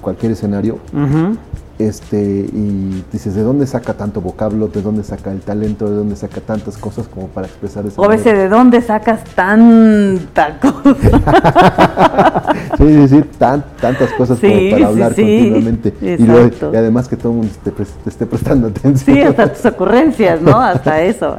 cualquier 0.00 0.32
escenario 0.32 0.78
Ujú. 0.92 1.36
Este, 1.78 2.16
y 2.20 3.04
dices, 3.12 3.34
¿de 3.34 3.42
dónde 3.42 3.66
saca 3.66 3.94
tanto 3.94 4.20
vocablo? 4.20 4.68
¿De 4.68 4.80
dónde 4.82 5.02
saca 5.02 5.32
el 5.32 5.40
talento? 5.40 5.88
¿De 5.90 5.96
dónde 5.96 6.14
saca 6.16 6.40
tantas 6.40 6.76
cosas 6.78 7.06
como 7.08 7.26
para 7.28 7.46
expresar 7.48 7.84
esa 7.86 8.00
o 8.00 8.08
veces, 8.08 8.32
¿de 8.34 8.48
dónde 8.48 8.80
sacas 8.80 9.24
tanta 9.34 10.58
cosa? 10.60 12.44
Sí, 12.78 12.84
sí, 12.86 13.08
sí, 13.08 13.24
tan- 13.38 13.64
tantas 13.80 14.12
cosas 14.12 14.38
Sí, 14.38 14.46
como 14.48 14.60
sí, 14.60 14.70
para 14.70 14.86
hablar 14.86 15.14
sí. 15.14 15.22
continuamente. 15.22 15.94
Y, 16.00 16.16
luego- 16.24 16.50
y 16.72 16.76
además 16.76 17.08
que 17.08 17.16
todo 17.16 17.32
el 17.32 17.38
mundo 17.38 17.52
te, 17.62 17.70
pre- 17.70 17.84
te 18.04 18.10
esté 18.10 18.26
prestando 18.26 18.68
atención. 18.68 19.16
Sí, 19.16 19.22
hasta 19.22 19.52
tus 19.52 19.64
ocurrencias, 19.66 20.40
¿no? 20.40 20.60
Hasta 20.60 21.02
eso. 21.02 21.36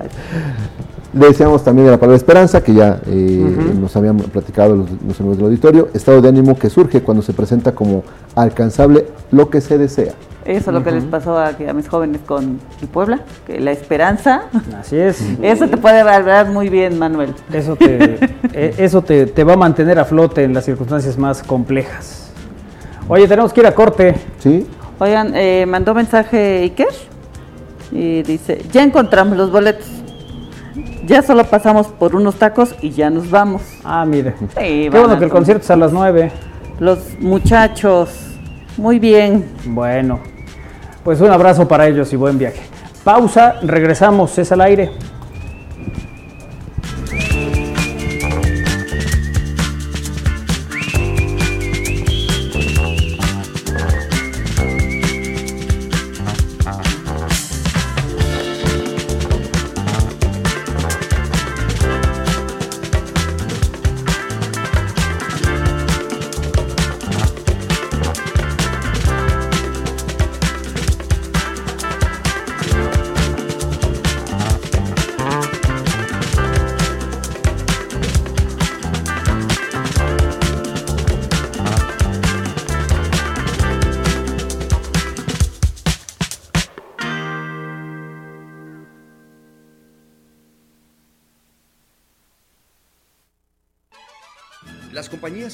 Le 1.16 1.28
decíamos 1.28 1.64
también 1.64 1.86
de 1.86 1.92
la 1.92 1.98
palabra 1.98 2.18
esperanza, 2.18 2.62
que 2.62 2.74
ya 2.74 3.00
eh, 3.08 3.74
nos 3.80 3.96
habían 3.96 4.18
platicado 4.18 4.76
los, 4.76 4.90
los 5.08 5.18
amigos 5.22 5.38
del 5.38 5.46
auditorio, 5.46 5.88
estado 5.94 6.22
de 6.22 6.28
ánimo 6.28 6.60
que 6.60 6.70
surge 6.70 7.02
cuando 7.02 7.24
se 7.24 7.32
presenta 7.32 7.74
como 7.74 8.04
alcanzable 8.36 9.08
lo 9.32 9.50
que 9.50 9.62
se 9.62 9.78
desea. 9.78 10.14
Eso 10.44 10.70
es 10.70 10.74
lo 10.76 10.84
que 10.84 10.92
les 10.92 11.06
pasó 11.06 11.38
a, 11.38 11.48
a, 11.48 11.74
mis 11.74 11.88
jóvenes 11.88 12.20
con 12.26 12.60
el 12.82 12.88
Puebla, 12.90 13.22
que 13.48 13.62
la 13.62 13.72
esperanza. 13.72 14.44
Así 14.78 14.98
es. 14.98 15.24
Eso 15.42 15.68
te 15.70 15.78
puede 15.78 16.02
hablar 16.02 16.50
muy 16.50 16.68
bien, 16.68 17.00
Manuel. 17.00 17.34
Eso 17.52 17.78
te, 17.78 18.20
eh, 18.54 18.76
eso 18.78 19.02
te, 19.02 19.26
te, 19.26 19.44
va 19.46 19.54
a 19.54 19.58
mantener 19.58 19.98
a 19.98 20.06
flote 20.06 20.44
en 20.44 20.54
las 20.54 20.66
circunstancias 20.66 21.18
más 21.18 21.42
complejas. 21.42 22.30
Oye, 23.08 23.26
tenemos 23.26 23.54
que 23.54 23.62
ir 23.62 23.68
a 23.68 23.74
corte. 23.74 24.16
Sí. 24.40 24.68
Oigan, 25.00 25.32
eh, 25.34 25.66
mandó 25.66 25.96
mensaje 25.96 26.60
Iker 26.64 26.94
y 27.92 28.22
dice, 28.22 28.64
ya 28.72 28.84
encontramos 28.84 29.38
los 29.38 29.50
boletos. 29.50 29.88
Ya 31.06 31.22
solo 31.22 31.44
pasamos 31.44 31.88
por 31.88 32.16
unos 32.16 32.36
tacos 32.36 32.76
y 32.82 32.90
ya 32.90 33.10
nos 33.10 33.30
vamos. 33.30 33.62
Ah, 33.84 34.06
mire. 34.06 34.34
Qué 34.58 34.90
bueno 34.90 35.18
que 35.20 35.26
el 35.26 35.32
concierto 35.32 35.64
es 35.64 35.72
a 35.72 35.76
las 35.76 35.94
9. 35.94 36.32
Los 36.80 37.00
muchachos, 37.20 38.10
muy 38.78 39.00
bien. 39.00 39.46
Bueno, 39.66 40.20
pues 41.04 41.22
un 41.22 41.30
abrazo 41.30 41.68
para 41.68 41.88
ellos 41.88 42.12
y 42.12 42.16
buen 42.16 42.38
viaje. 42.38 42.62
Pausa, 43.04 43.56
regresamos, 43.62 44.38
es 44.40 44.52
al 44.52 44.62
aire. 44.62 44.92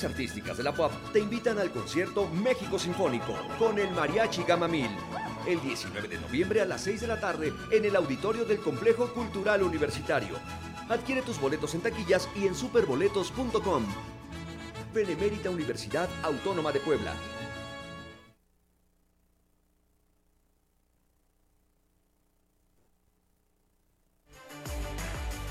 Artísticas 0.03 0.57
de 0.57 0.63
la 0.63 0.73
pop 0.73 0.91
te 1.13 1.19
invitan 1.19 1.59
al 1.59 1.71
concierto 1.71 2.27
México 2.27 2.79
Sinfónico 2.79 3.35
con 3.57 3.77
el 3.79 3.91
Mariachi 3.91 4.43
Gama 4.43 4.67
Mil. 4.67 4.89
El 5.45 5.61
19 5.61 6.07
de 6.07 6.19
noviembre 6.19 6.61
a 6.61 6.65
las 6.65 6.81
6 6.81 7.01
de 7.01 7.07
la 7.07 7.19
tarde 7.19 7.53
en 7.71 7.85
el 7.85 7.95
auditorio 7.95 8.45
del 8.45 8.59
Complejo 8.59 9.13
Cultural 9.13 9.63
Universitario. 9.63 10.35
Adquiere 10.89 11.21
tus 11.21 11.39
boletos 11.39 11.73
en 11.75 11.81
taquillas 11.81 12.29
y 12.35 12.47
en 12.47 12.55
superboletos.com. 12.55 13.85
Benemérita 14.93 15.49
Universidad 15.49 16.09
Autónoma 16.23 16.71
de 16.71 16.79
Puebla. 16.79 17.13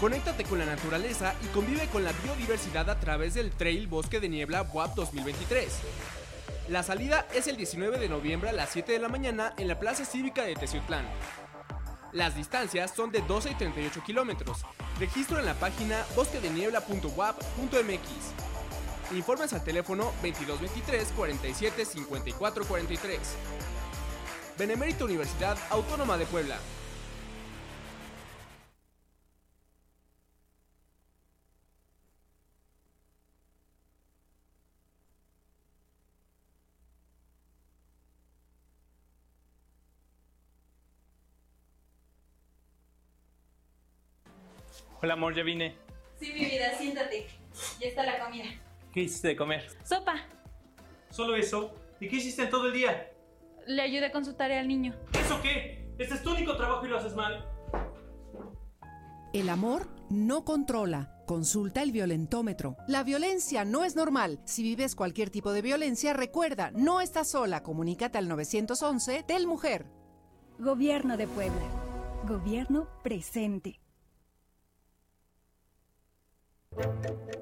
Conéctate 0.01 0.45
con 0.45 0.59
la 0.59 0.65
naturaleza 0.65 1.35
y 1.45 1.49
convive 1.49 1.87
con 1.89 2.03
la 2.03 2.13
biodiversidad 2.25 2.89
a 2.89 2.99
través 2.99 3.35
del 3.35 3.51
Trail 3.51 3.87
Bosque 3.87 4.19
de 4.19 4.31
Niebla 4.31 4.63
WAP 4.63 4.95
2023. 4.95 5.71
La 6.69 6.83
salida 6.83 7.27
es 7.35 7.49
el 7.49 7.59
19 7.59 7.99
de 7.99 8.09
noviembre 8.09 8.49
a 8.49 8.55
las 8.55 8.71
7 8.71 8.93
de 8.93 8.99
la 8.99 9.11
mañana 9.11 9.53
en 9.59 9.69
la 9.69 9.79
Plaza 9.79 10.07
Cívica 10.07 10.45
de 10.45 10.55
Teciutlán. 10.55 11.05
Las 12.13 12.35
distancias 12.35 12.95
son 12.97 13.13
de 13.13 13.21
12 13.21 13.51
y 13.51 13.55
38 13.57 14.03
kilómetros. 14.03 14.65
Registro 14.99 15.39
en 15.39 15.45
la 15.45 15.53
página 15.53 16.03
bosquedeniebla.wap.mx. 16.17 19.15
Informes 19.15 19.53
al 19.53 19.65
teléfono 19.65 20.05
2223 20.23 21.13
47 21.15 21.85
54 21.85 22.65
43. 22.65 23.19
Benemérita 24.57 25.05
Universidad 25.05 25.59
Autónoma 25.69 26.17
de 26.17 26.25
Puebla. 26.25 26.57
Hola, 45.03 45.15
amor, 45.15 45.35
ya 45.35 45.43
vine. 45.43 45.77
Sí, 46.19 46.31
mi 46.35 46.45
vida, 46.45 46.77
siéntate. 46.77 47.27
Ya 47.81 47.89
está 47.89 48.05
la 48.05 48.23
comida. 48.23 48.45
¿Qué 48.93 49.01
hiciste 49.01 49.29
de 49.29 49.37
comer? 49.37 49.67
Sopa. 49.83 50.17
¿Solo 51.09 51.37
eso? 51.37 51.75
¿Y 52.01 52.09
qué 52.09 52.17
hiciste 52.17 52.43
en 52.43 52.51
todo 52.51 52.67
el 52.67 52.75
día? 52.75 53.11
Le 53.67 53.81
ayudé 53.81 54.13
con 54.13 54.27
su 54.27 54.35
tarea 54.35 54.61
al 54.61 54.69
niño. 54.69 54.95
¿Eso 55.15 55.41
qué? 55.41 55.89
Este 55.99 56.15
es 56.15 56.23
tu 56.23 56.33
único 56.33 56.55
trabajo 56.55 56.85
y 56.85 56.91
lo 56.91 56.99
haces 56.99 57.15
mal. 57.15 57.47
El 59.33 59.49
amor 59.49 59.89
no 60.11 60.45
controla. 60.45 61.17
Consulta 61.25 61.83
el 61.83 61.93
violentómetro. 61.93 62.77
La 62.87 63.03
violencia 63.03 63.65
no 63.65 63.85
es 63.85 63.97
normal. 63.97 64.41
Si 64.45 64.63
vives 64.63 64.95
cualquier 64.95 65.31
tipo 65.31 65.53
de 65.53 65.63
violencia, 65.63 66.13
recuerda, 66.13 66.73
no 66.73 67.01
estás 67.01 67.31
sola. 67.31 67.63
Comunícate 67.63 68.19
al 68.19 68.29
911 68.29 69.25
del 69.27 69.47
Mujer. 69.47 69.87
Gobierno 70.59 71.17
de 71.17 71.27
Puebla. 71.27 71.63
Gobierno 72.29 72.87
presente. 73.03 73.80
Thank 76.77 77.05
you. 77.35 77.40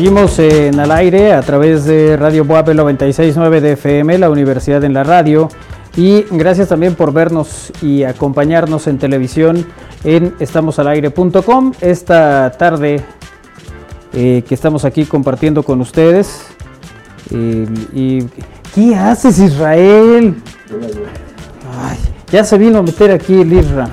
Seguimos 0.00 0.38
en 0.38 0.80
al 0.80 0.92
aire 0.92 1.34
a 1.34 1.42
través 1.42 1.84
de 1.84 2.16
Radio 2.16 2.46
Boab 2.46 2.74
969 2.74 3.60
de 3.60 3.72
FM, 3.72 4.16
la 4.16 4.30
Universidad 4.30 4.82
en 4.82 4.94
la 4.94 5.04
Radio. 5.04 5.50
Y 5.94 6.24
gracias 6.30 6.68
también 6.68 6.94
por 6.94 7.12
vernos 7.12 7.70
y 7.82 8.04
acompañarnos 8.04 8.86
en 8.86 8.96
televisión 8.96 9.66
en 10.02 10.34
estamosalaire.com. 10.40 11.74
Esta 11.82 12.50
tarde 12.52 13.02
eh, 14.14 14.42
que 14.48 14.54
estamos 14.54 14.86
aquí 14.86 15.04
compartiendo 15.04 15.62
con 15.62 15.82
ustedes. 15.82 16.46
Eh, 17.30 18.26
¿Qué 18.74 18.96
haces, 18.96 19.38
Israel? 19.38 20.34
ya 22.32 22.42
se 22.42 22.56
vino 22.56 22.78
a 22.78 22.82
meter 22.82 23.10
aquí 23.10 23.42
el 23.42 23.52
Isra. 23.52 23.90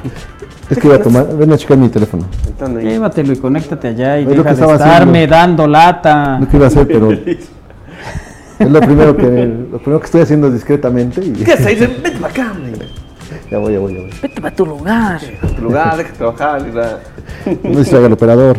Es 0.70 0.78
que 0.78 0.88
iba 0.88 0.96
a 0.96 1.02
tomar, 1.02 1.36
ven 1.36 1.52
a 1.52 1.58
checar 1.58 1.78
mi 1.78 1.90
teléfono. 1.90 2.24
Conectando 2.58 2.80
ahí. 2.80 2.86
Llévatelo 2.86 3.34
y 3.34 3.38
conéctate 3.38 3.88
allá 3.90 4.20
y 4.20 4.24
Es 4.24 4.28
lo 4.38 4.44
que 4.44 4.50
deja 4.50 4.66
de 4.68 4.74
estarme 4.74 5.12
haciendo. 5.20 5.36
dando 5.36 5.68
lata. 5.68 6.40
No 6.40 6.48
que 6.50 6.58
iba 6.58 6.66
a 6.66 6.68
hacer, 6.70 6.88
pero 6.88 7.12
es 8.60 8.70
lo 8.72 8.80
primero 8.82 9.16
que 9.16 9.26
lo 9.72 9.78
primero 9.80 10.00
que 10.00 10.06
estoy 10.06 10.22
haciendo 10.22 10.50
discretamente 10.50 11.24
y 11.24 11.32
¿Qué 11.32 11.54
haces? 11.54 11.80
Vete 12.04 12.12
para 12.20 12.34
acá, 12.34 12.54
ya 13.52 13.58
voy, 13.60 13.74
ya 13.74 13.80
voy, 13.80 13.94
ya 13.94 14.02
voy. 14.02 14.10
Vete 14.22 14.42
para 14.42 14.56
tu 14.56 14.66
lugar. 14.66 15.20
Tu 15.56 15.62
lugar, 15.62 15.98
deja 15.98 16.12
de 16.12 16.18
trabajar. 16.18 16.62
No 17.64 17.80
distraiga 17.80 18.08
al 18.08 18.14
operador. 18.14 18.58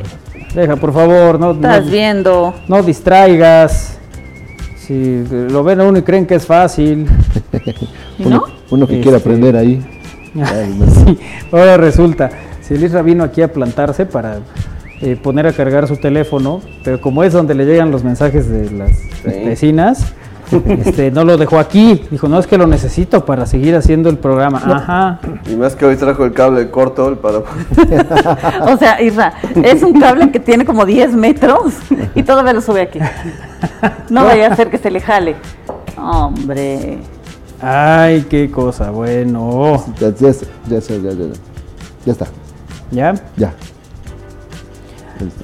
Deja, 0.54 0.76
por 0.76 0.92
favor, 0.94 1.38
no, 1.38 1.52
Estás 1.52 1.84
no, 1.84 1.90
viendo. 1.90 2.54
no 2.68 2.82
distraigas. 2.82 3.98
Si 4.78 5.22
lo 5.50 5.62
ven 5.62 5.80
a 5.80 5.84
uno 5.84 5.98
y 5.98 6.02
creen 6.02 6.24
que 6.26 6.36
es 6.36 6.46
fácil. 6.46 7.06
¿Y 8.18 8.24
Uno, 8.26 8.36
no? 8.36 8.44
uno 8.70 8.86
que 8.86 9.00
quiere 9.00 9.18
Este- 9.18 9.28
aprender 9.28 9.56
ahí. 9.56 9.86
Ay, 10.42 10.74
no. 10.78 10.86
Sí, 10.90 11.18
ahora 11.52 11.76
resulta, 11.76 12.30
si 12.68 12.74
el 12.74 12.84
Isra 12.84 13.00
vino 13.00 13.24
aquí 13.24 13.40
a 13.40 13.50
plantarse 13.50 14.04
para 14.04 14.40
eh, 15.00 15.16
poner 15.16 15.46
a 15.46 15.52
cargar 15.54 15.88
su 15.88 15.96
teléfono, 15.96 16.60
pero 16.84 17.00
como 17.00 17.24
es 17.24 17.32
donde 17.32 17.54
le 17.54 17.64
llegan 17.64 17.90
los 17.90 18.04
mensajes 18.04 18.46
de 18.50 18.70
las 18.70 18.90
vecinas, 19.24 20.12
este, 20.68 21.10
no 21.10 21.24
lo 21.24 21.38
dejó 21.38 21.58
aquí. 21.58 22.04
Dijo, 22.10 22.28
no 22.28 22.38
es 22.38 22.46
que 22.46 22.58
lo 22.58 22.66
necesito 22.66 23.24
para 23.24 23.46
seguir 23.46 23.74
haciendo 23.74 24.10
el 24.10 24.18
programa. 24.18 24.60
Ajá. 24.62 25.18
Y 25.50 25.56
más 25.56 25.76
que 25.76 25.86
hoy 25.86 25.96
trajo 25.96 26.26
el 26.26 26.34
cable 26.34 26.70
corto 26.70 27.08
el 27.08 27.16
para. 27.16 27.38
O 28.70 28.76
sea, 28.76 29.00
Isra, 29.00 29.32
es 29.62 29.82
un 29.82 29.98
cable 29.98 30.30
que 30.30 30.38
tiene 30.38 30.66
como 30.66 30.84
10 30.84 31.14
metros 31.14 31.74
y 32.14 32.22
todavía 32.22 32.52
lo 32.52 32.60
sube 32.60 32.82
aquí. 32.82 32.98
No 34.10 34.24
vaya 34.24 34.52
a 34.52 34.56
ser 34.56 34.68
que 34.68 34.76
se 34.76 34.90
le 34.90 35.00
jale. 35.00 35.36
Hombre. 35.96 36.98
Ay, 37.62 38.26
qué 38.28 38.50
cosa, 38.50 38.90
bueno. 38.90 39.82
Ya, 39.98 40.10
ya, 40.10 40.32
ya, 40.68 40.78
ya, 40.80 40.96
ya, 40.96 41.12
ya. 41.12 41.24
Ya 42.04 42.12
está, 42.12 42.26
¿Ya? 42.90 43.14
ya. 43.36 43.54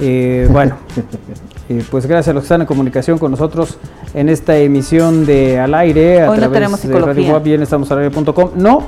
Eh, 0.00 0.48
bueno, 0.50 0.76
eh, 1.68 1.84
pues 1.90 2.06
gracias 2.06 2.28
a 2.28 2.32
los 2.32 2.42
que 2.42 2.46
están 2.46 2.60
en 2.60 2.66
comunicación 2.66 3.18
con 3.18 3.30
nosotros 3.30 3.78
en 4.14 4.28
esta 4.28 4.56
emisión 4.56 5.26
de 5.26 5.58
Al 5.58 5.74
Aire 5.74 6.22
a 6.22 6.30
Hoy 6.30 6.36
no 6.36 6.42
través 6.42 6.52
tenemos 6.52 6.80
de 6.80 6.86
psicología. 6.88 7.14
Radio 7.14 7.32
Web, 7.34 7.42
bien 7.42 7.62
estamos 7.62 7.90
al 7.90 7.98
aire.com. 7.98 8.50
No, 8.54 8.84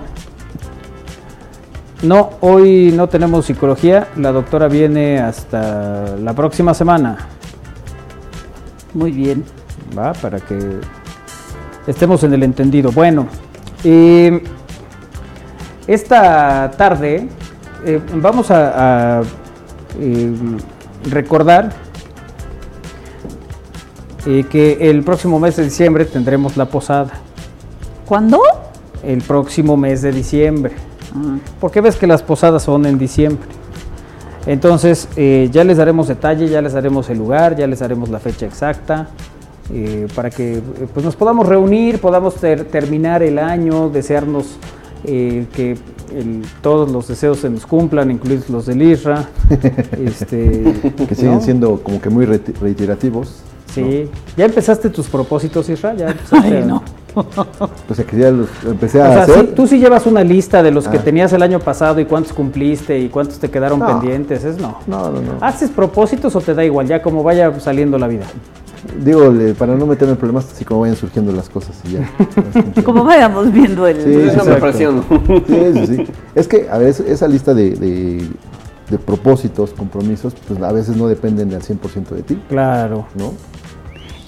no, 2.02 2.30
hoy 2.40 2.92
no 2.94 3.08
tenemos 3.08 3.46
psicología. 3.46 4.08
La 4.16 4.30
doctora 4.30 4.68
viene 4.68 5.18
hasta 5.18 6.16
la 6.16 6.34
próxima 6.34 6.74
semana. 6.74 7.16
Muy 8.94 9.12
bien. 9.12 9.44
Va, 9.96 10.12
para 10.12 10.38
que 10.38 10.78
estemos 11.86 12.22
en 12.22 12.34
el 12.34 12.42
entendido. 12.42 12.92
Bueno, 12.92 13.26
eh, 13.82 14.42
esta 15.86 16.70
tarde 16.76 17.28
eh, 17.86 18.00
vamos 18.16 18.50
a, 18.50 19.18
a, 19.18 19.22
eh, 20.00 20.32
recordar 21.10 21.72
eh, 24.26 24.44
que 24.50 24.90
el 24.90 25.02
próximo 25.02 25.38
mes 25.38 25.56
de 25.56 25.64
diciembre 25.64 26.04
tendremos 26.04 26.56
la 26.56 26.66
posada. 26.66 27.12
¿Cuándo? 28.06 28.40
El 29.04 29.22
próximo 29.22 29.76
mes 29.76 30.02
de 30.02 30.12
diciembre. 30.12 30.74
Porque 31.60 31.80
ves 31.80 31.96
que 31.96 32.06
las 32.06 32.22
posadas 32.22 32.62
son 32.64 32.84
en 32.86 32.98
diciembre. 32.98 33.48
Entonces, 34.46 35.08
ya 35.16 35.64
les 35.64 35.78
daremos 35.78 36.08
detalle, 36.08 36.46
ya 36.48 36.60
les 36.60 36.74
daremos 36.74 37.08
el 37.08 37.18
lugar, 37.18 37.56
ya 37.56 37.66
les 37.66 37.78
daremos 37.78 38.10
la 38.10 38.18
fecha 38.20 38.44
exacta, 38.46 39.08
para 40.14 40.28
que 40.30 40.60
pues 40.92 41.04
nos 41.04 41.16
podamos 41.16 41.48
reunir, 41.48 42.00
podamos 42.00 42.34
ter- 42.34 42.64
terminar 42.64 43.22
el 43.22 43.38
año, 43.38 43.88
desearnos 43.88 44.58
eh, 45.06 45.46
que 45.54 45.72
el- 46.14 46.42
todos 46.62 46.90
los 46.90 47.08
deseos 47.08 47.38
se 47.38 47.48
nos 47.50 47.64
cumplan, 47.66 48.10
incluidos 48.10 48.48
los 48.50 48.66
del 48.66 48.82
Isra. 48.82 49.28
este, 50.04 50.74
Que 51.08 51.14
siguen 51.14 51.34
¿no? 51.34 51.40
siendo 51.40 51.80
como 51.82 52.00
que 52.00 52.10
muy 52.10 52.26
reiterativos. 52.26 53.40
Sí. 53.72 54.08
¿Ya 54.36 54.46
empezaste 54.46 54.88
tus 54.90 55.06
propósitos, 55.08 55.68
Isra? 55.68 55.94
¿Ya 55.94 56.10
empezaste 56.10 56.56
Ay, 56.58 56.64
no. 56.66 56.82
Pues 57.86 58.04
que 58.04 58.16
ya 58.18 58.30
los 58.30 58.48
empecé 58.66 59.00
O 59.00 59.04
a 59.04 59.08
sea, 59.12 59.22
hacer. 59.22 59.34
sí, 59.46 59.52
tú 59.56 59.66
sí 59.66 59.78
llevas 59.78 60.04
una 60.06 60.22
lista 60.22 60.62
de 60.62 60.70
los 60.70 60.86
que 60.86 60.98
Ah. 60.98 61.04
tenías 61.04 61.32
el 61.32 61.42
año 61.42 61.60
pasado 61.60 61.98
y 62.00 62.04
cuántos 62.04 62.32
cumpliste 62.34 62.98
y 62.98 63.08
cuántos 63.08 63.38
te 63.38 63.50
quedaron 63.50 63.78
No. 63.78 63.86
pendientes. 63.86 64.44
Es 64.44 64.58
no. 64.58 64.78
No, 64.86 65.10
no, 65.10 65.20
no. 65.22 65.32
¿Haces 65.40 65.70
propósitos 65.70 66.36
o 66.36 66.40
te 66.40 66.52
da 66.54 66.62
igual? 66.64 66.86
Ya 66.86 67.00
como 67.02 67.22
vaya 67.22 67.58
saliendo 67.60 67.98
la 67.98 68.06
vida. 68.08 68.24
Digo, 69.04 69.30
le- 69.30 69.54
para 69.54 69.74
no 69.76 69.86
meterme 69.86 70.12
en 70.12 70.18
problemas, 70.18 70.50
así 70.52 70.64
como 70.64 70.80
vayan 70.80 70.96
surgiendo 70.96 71.32
las 71.32 71.48
cosas 71.48 71.76
y 71.84 71.92
ya. 71.92 72.82
Como 72.84 73.04
vayamos 73.04 73.52
viendo 73.52 73.86
el... 73.86 73.96
Sí, 74.02 74.12
Es 74.14 74.34
una. 74.34 74.72
Sí, 74.72 75.72
sí, 75.74 75.86
sí. 75.96 76.06
Es 76.34 76.48
que, 76.48 76.68
a 76.70 76.78
ver, 76.78 76.88
es- 76.88 77.00
esa 77.00 77.26
lista 77.28 77.54
de, 77.54 77.70
de- 77.70 78.28
de 78.90 78.98
propósitos, 78.98 79.72
compromisos, 79.72 80.34
pues 80.46 80.62
a 80.62 80.70
veces 80.72 80.96
no 80.96 81.08
dependen 81.08 81.52
al 81.54 81.62
100% 81.62 82.08
de 82.10 82.22
ti, 82.22 82.38
Claro. 82.48 83.06
¿no? 83.16 83.32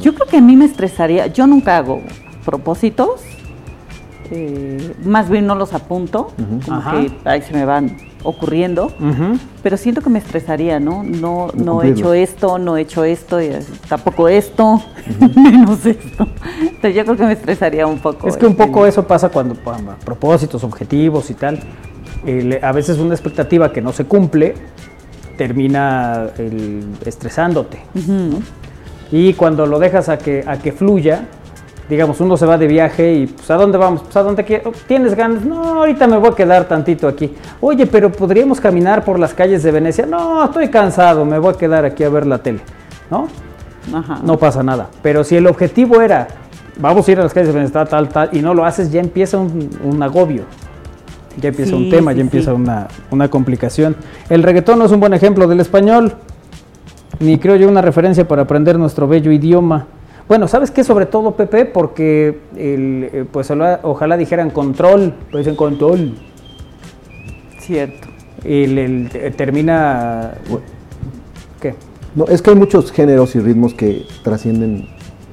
Yo 0.01 0.15
creo 0.15 0.27
que 0.27 0.37
a 0.39 0.41
mí 0.41 0.57
me 0.57 0.65
estresaría, 0.65 1.27
yo 1.29 1.47
nunca 1.47 1.77
hago 1.77 2.01
propósitos, 2.45 3.21
eh, 4.31 4.95
más 5.05 5.29
bien 5.31 5.47
no 5.47 5.55
los 5.55 5.73
apunto, 5.75 6.33
como 6.65 6.79
Ajá. 6.79 6.93
que 7.01 7.13
ahí 7.25 7.43
se 7.43 7.53
me 7.53 7.65
van 7.65 7.97
ocurriendo, 8.25 8.93
pero 9.63 9.77
siento 9.77 10.01
que 10.01 10.11
me 10.11 10.19
estresaría, 10.19 10.81
¿no? 10.81 11.03
No, 11.05 11.49
no 11.55 11.83
he 11.83 11.89
hecho 11.91 12.13
esto, 12.15 12.59
no 12.59 12.77
he 12.77 12.81
hecho 12.83 13.05
esto, 13.05 13.41
y, 13.41 13.51
tampoco 13.89 14.29
esto, 14.29 14.83
menos 15.37 15.87
esto. 15.87 16.27
Entonces 16.61 16.95
yo 16.97 17.05
creo 17.05 17.17
que 17.17 17.25
me 17.27 17.33
estresaría 17.33 17.87
un 17.87 17.99
poco. 18.01 18.27
Es 18.29 18.37
que 18.37 18.47
un 18.47 18.57
poco 18.57 18.87
eso 18.87 19.07
pasa 19.07 19.29
cuando 19.29 19.55
pa- 19.55 19.79
propósitos, 20.05 20.65
objetivos 20.65 21.31
y 21.31 21.35
tal. 21.35 21.61
el- 22.27 22.59
a 22.63 22.73
veces 22.73 22.99
una 22.99 23.15
expectativa 23.15 23.73
que 23.73 23.81
no 23.81 23.93
se 23.93 24.05
cumple 24.05 24.55
termina 25.37 26.27
el, 26.39 26.85
estresándote. 27.07 27.79
Y 29.11 29.33
cuando 29.35 29.67
lo 29.67 29.79
dejas 29.79 30.09
a 30.09 30.19
que, 30.19 30.45
a 30.47 30.59
que 30.59 30.73
fluya, 30.73 31.27
digamos, 31.89 32.21
uno 32.21 32.37
se 32.37 32.47
va 32.47 32.59
de 32.59 32.67
viaje 32.67 33.13
y 33.15 33.27
pues 33.27 33.51
¿a 33.51 33.55
dónde 33.55 33.79
vamos? 33.79 34.03
Pues 34.03 34.17
a 34.17 34.23
dónde 34.23 34.45
quiero. 34.45 34.73
¿Tienes 34.87 35.15
ganas? 35.15 35.45
No, 35.45 35.63
ahorita 35.81 36.07
me 36.07 36.19
voy 36.19 36.31
a 36.31 36.35
quedar 36.35 36.67
tantito 36.67 37.09
aquí. 37.09 37.33
Oye, 37.61 37.87
pero 37.87 38.13
podríamos 38.13 38.61
caminar 38.61 39.05
por 39.05 39.19
las 39.19 39.35
calles 39.35 39.63
de 39.63 39.71
Venecia. 39.71 40.07
No, 40.07 40.45
estoy 40.45 40.69
cansado, 40.69 41.25
me 41.25 41.39
voy 41.39 41.55
a 41.55 41.57
quedar 41.57 41.85
aquí 41.85 42.05
a 42.05 42.09
ver 42.09 42.27
la 42.27 42.39
tele. 42.39 42.61
¿No? 43.11 43.29
Ajá. 43.95 44.21
No 44.23 44.39
pasa 44.39 44.63
nada. 44.63 44.89
Pero 45.03 45.25
si 45.25 45.37
el 45.37 45.47
objetivo 45.47 46.01
era, 46.01 46.29
vamos 46.79 47.09
a 47.09 47.13
ir 47.13 47.21
a 47.21 47.23
las 47.23 47.33
calles 47.33 47.49
de 47.49 47.55
Venecia, 47.55 47.85
tal, 47.85 48.09
tal, 48.09 48.29
y 48.33 48.41
no 48.41 48.53
lo 48.53 48.65
haces, 48.65 48.93
ya 48.93 49.01
empieza 49.01 49.39
un, 49.39 49.71
un 49.83 50.03
agobio. 50.03 50.45
Ya 51.41 51.51
empieza 51.51 51.77
un 51.77 51.89
tema, 51.89 52.11
sí, 52.11 52.17
ya 52.17 52.23
empieza 52.23 52.51
sí. 52.51 52.57
una, 52.57 52.89
una 53.11 53.29
complicación. 53.31 53.97
El 54.29 54.43
reggaetón 54.43 54.79
no 54.81 54.87
es 54.87 54.93
un 54.93 54.99
buen 54.99 55.15
ejemplo 55.15 55.47
del 55.47 55.61
español, 55.61 56.13
ni 57.21 57.39
creo 57.39 57.57
yo 57.57 57.69
una 57.69 57.81
referencia 57.81 58.27
para 58.27 58.43
aprender 58.43 58.79
nuestro 58.79 59.07
bello 59.07 59.31
idioma. 59.31 59.87
Bueno, 60.29 60.47
¿sabes 60.47 60.71
qué? 60.71 60.85
Sobre 60.85 61.07
todo, 61.07 61.33
Pepe, 61.33 61.65
porque 61.65 62.39
el, 62.57 63.09
eh, 63.13 63.25
pues 63.31 63.51
ojalá, 63.83 64.17
dijeran 64.19 64.51
control, 64.51 65.15
pues 65.31 65.45
dicen 65.47 65.57
control. 65.57 66.15
Cierto. 67.61 68.09
El, 68.45 68.79
el- 68.79 69.35
termina... 69.37 70.33
¿Qué? 71.61 71.75
No, 72.15 72.25
es 72.27 72.43
que 72.43 72.51
hay 72.51 72.57
muchos 72.57 72.93
géneros 72.93 73.35
y 73.37 73.41
ritmos 73.41 73.75
que 73.75 74.07
trascienden 74.23 74.87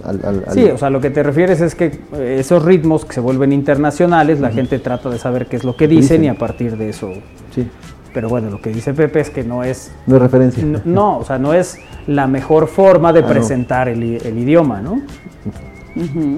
al... 0.04 0.22
al- 0.26 0.44
al- 0.48 0.54
Sí, 0.54 0.64
o 0.66 0.78
sea, 0.78 0.90
lo 0.90 1.02
que 1.02 1.10
te 1.10 1.24
refieres 1.24 1.60
es 1.62 1.76
que 1.76 2.00
eh, 2.14 2.38
esos 2.40 2.64
ritmos 2.64 3.04
que 3.06 3.14
se 3.14 3.20
vuelven 3.20 3.52
internacionales, 3.52 4.40
la 4.40 4.50
gente 4.52 4.80
trata 4.80 5.10
de 5.10 5.18
saber 5.20 5.48
qué 5.48 5.58
es 5.58 5.64
lo 5.66 5.76
que 5.76 5.88
dicen, 5.88 6.22
Dicen. 6.22 6.24
y 6.24 6.28
a 6.30 6.36
partir 6.36 6.78
de 6.78 6.90
eso. 6.90 7.12
Sí, 7.54 7.68
Pero 8.16 8.30
bueno, 8.30 8.50
lo 8.50 8.62
que 8.62 8.70
dice 8.70 8.94
Pepe 8.94 9.20
es 9.20 9.30
que 9.30 9.44
no 9.44 9.62
es. 9.62 9.92
no 10.08 10.16
es 10.16 10.22
referencia. 10.22 10.64
No, 10.64 10.80
no, 10.86 11.18
o 11.20 11.26
sea, 11.26 11.38
no 11.38 11.54
es 11.54 11.78
la 12.08 12.28
mejor 12.28 12.68
forma 12.68 13.12
de 13.12 13.20
Ah, 13.20 13.24
no. 13.24 13.28
presentar 13.28 13.90
el, 13.90 14.02
idioma, 14.04 14.82
¿no? 14.82 15.02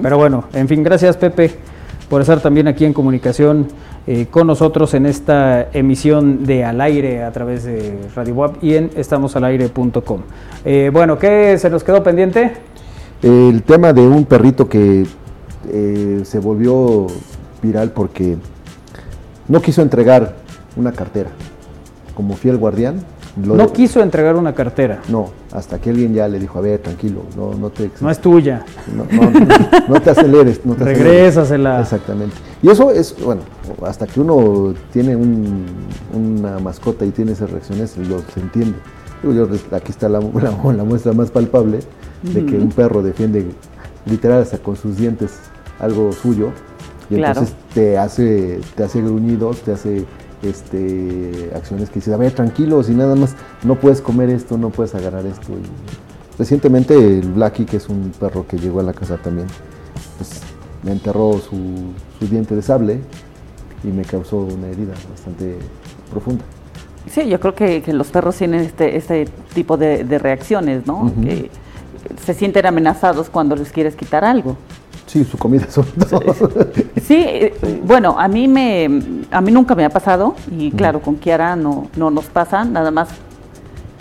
Pero 0.02 0.18
bueno, 0.18 0.44
en 0.52 0.66
fin, 0.66 0.82
gracias 0.82 1.16
Pepe 1.16 1.52
por 2.08 2.20
estar 2.20 2.40
también 2.40 2.66
aquí 2.66 2.84
en 2.84 2.92
comunicación 2.92 3.68
eh, 4.08 4.26
con 4.28 4.48
nosotros 4.48 4.92
en 4.94 5.06
esta 5.06 5.68
emisión 5.72 6.44
de 6.44 6.64
Al 6.64 6.80
Aire 6.80 7.22
a 7.22 7.30
través 7.30 7.62
de 7.62 7.96
Radio 8.16 8.34
Web 8.34 8.52
y 8.60 8.74
en 8.74 8.90
estamosalaire.com. 8.96 10.22
Eh, 10.64 10.90
bueno, 10.92 11.16
¿qué 11.16 11.56
se 11.58 11.70
nos 11.70 11.84
quedó 11.84 12.02
pendiente? 12.02 12.54
El 13.22 13.62
tema 13.62 13.92
de 13.92 14.00
un 14.00 14.24
perrito 14.24 14.68
que 14.68 15.06
eh, 15.70 16.20
se 16.24 16.38
volvió 16.40 17.06
viral 17.62 17.92
porque 17.92 18.36
no 19.46 19.62
quiso 19.62 19.80
entregar 19.82 20.34
una 20.76 20.90
cartera 20.92 21.30
como 22.18 22.34
fiel 22.34 22.56
guardián. 22.56 22.96
lo 23.40 23.54
No 23.54 23.66
de- 23.68 23.72
quiso 23.72 24.00
entregar 24.02 24.34
una 24.34 24.52
cartera, 24.52 25.00
No, 25.08 25.30
hasta 25.52 25.78
que 25.78 25.90
alguien 25.90 26.12
ya 26.14 26.26
le 26.26 26.40
dijo, 26.40 26.58
a 26.58 26.62
ver, 26.62 26.80
tranquilo, 26.80 27.20
no, 27.36 27.54
no 27.54 27.70
te... 27.70 27.92
no 28.00 28.10
es 28.10 28.18
tuya. 28.18 28.64
No, 28.92 29.04
no, 29.04 29.30
no, 29.30 29.46
no 29.88 30.00
te 30.02 30.10
aceleres, 30.10 30.60
no 30.66 30.74
te 30.74 30.82
aceleres. 30.82 31.04
Regrésasela. 31.06 31.80
Exactamente. 31.80 32.34
Y 32.60 32.70
eso 32.70 32.90
es, 32.90 33.14
bueno, 33.24 33.42
hasta 33.86 34.08
que 34.08 34.18
uno 34.20 34.74
tiene 34.92 35.14
un- 35.14 35.64
una 36.12 36.58
mascota 36.58 37.04
y 37.04 37.10
tiene 37.10 37.30
esas 37.32 37.52
reacciones, 37.52 37.96
lo 37.96 38.18
se 38.34 38.40
entiende. 38.40 38.76
Digo, 39.22 39.32
yo, 39.34 39.76
aquí 39.76 39.92
está 39.92 40.08
la, 40.08 40.18
la- 40.18 40.72
la 40.72 40.82
muestra 40.84 41.12
más 41.12 41.30
palpable 41.30 41.78
de 42.22 42.44
que 42.46 42.56
un 42.58 42.70
perro 42.70 43.00
defiende 43.00 43.46
literal 44.06 44.42
hasta 44.42 44.58
con 44.58 44.74
sus 44.74 44.96
dientes 44.96 45.38
algo 45.78 46.10
suyo 46.10 46.48
y 47.10 47.14
Claro. 47.14 47.28
entonces 47.40 47.54
te 47.74 47.96
hace, 47.96 48.58
te 48.74 48.82
hace 48.82 49.00
gruñidos, 49.02 49.60
te 49.60 49.70
hace 49.70 50.04
este, 50.42 51.50
acciones 51.54 51.88
que 51.88 51.96
dices, 51.96 52.14
a 52.14 52.16
ver, 52.16 52.32
tranquilos 52.32 52.88
y 52.90 52.94
nada 52.94 53.14
más, 53.14 53.34
no 53.64 53.74
puedes 53.76 54.00
comer 54.00 54.30
esto, 54.30 54.58
no 54.58 54.70
puedes 54.70 54.94
agarrar 54.94 55.26
esto. 55.26 55.52
Y 55.52 56.38
recientemente 56.38 56.94
el 56.94 57.32
Blackie, 57.32 57.64
que 57.64 57.78
es 57.78 57.88
un 57.88 58.12
perro 58.18 58.46
que 58.46 58.58
llegó 58.58 58.80
a 58.80 58.82
la 58.82 58.92
casa 58.92 59.16
también, 59.16 59.46
pues 60.16 60.40
me 60.82 60.92
enterró 60.92 61.32
su, 61.34 61.56
su 62.18 62.26
diente 62.28 62.54
de 62.54 62.62
sable 62.62 63.00
y 63.84 63.88
me 63.88 64.04
causó 64.04 64.38
una 64.38 64.68
herida 64.68 64.94
bastante 65.10 65.56
profunda. 66.10 66.44
Sí, 67.10 67.28
yo 67.28 67.40
creo 67.40 67.54
que, 67.54 67.82
que 67.82 67.92
los 67.92 68.08
perros 68.08 68.36
tienen 68.36 68.60
este, 68.60 68.96
este 68.96 69.26
tipo 69.54 69.76
de, 69.76 70.04
de 70.04 70.18
reacciones, 70.18 70.86
¿no? 70.86 71.04
Ujú. 71.04 71.20
Que 71.22 71.50
se 72.24 72.34
sienten 72.34 72.66
amenazados 72.66 73.30
cuando 73.30 73.56
les 73.56 73.70
quieres 73.70 73.96
quitar 73.96 74.24
algo. 74.24 74.56
Sí, 75.06 75.24
su 75.24 75.38
comida 75.38 75.70
sobre 75.70 75.90
todo. 75.92 76.20
Sí, 76.74 76.86
eh, 77.10 77.80
bueno, 77.84 78.16
a 78.18 78.28
mí 78.28 78.48
me, 78.48 78.88
a 79.30 79.40
mí 79.40 79.50
nunca 79.52 79.74
me 79.74 79.84
ha 79.84 79.90
pasado 79.90 80.34
y 80.50 80.70
claro, 80.70 81.00
con 81.00 81.16
Kiara 81.16 81.56
no, 81.56 81.88
no 81.96 82.10
nos 82.10 82.26
pasa, 82.26 82.64
nada 82.64 82.90
más 82.90 83.08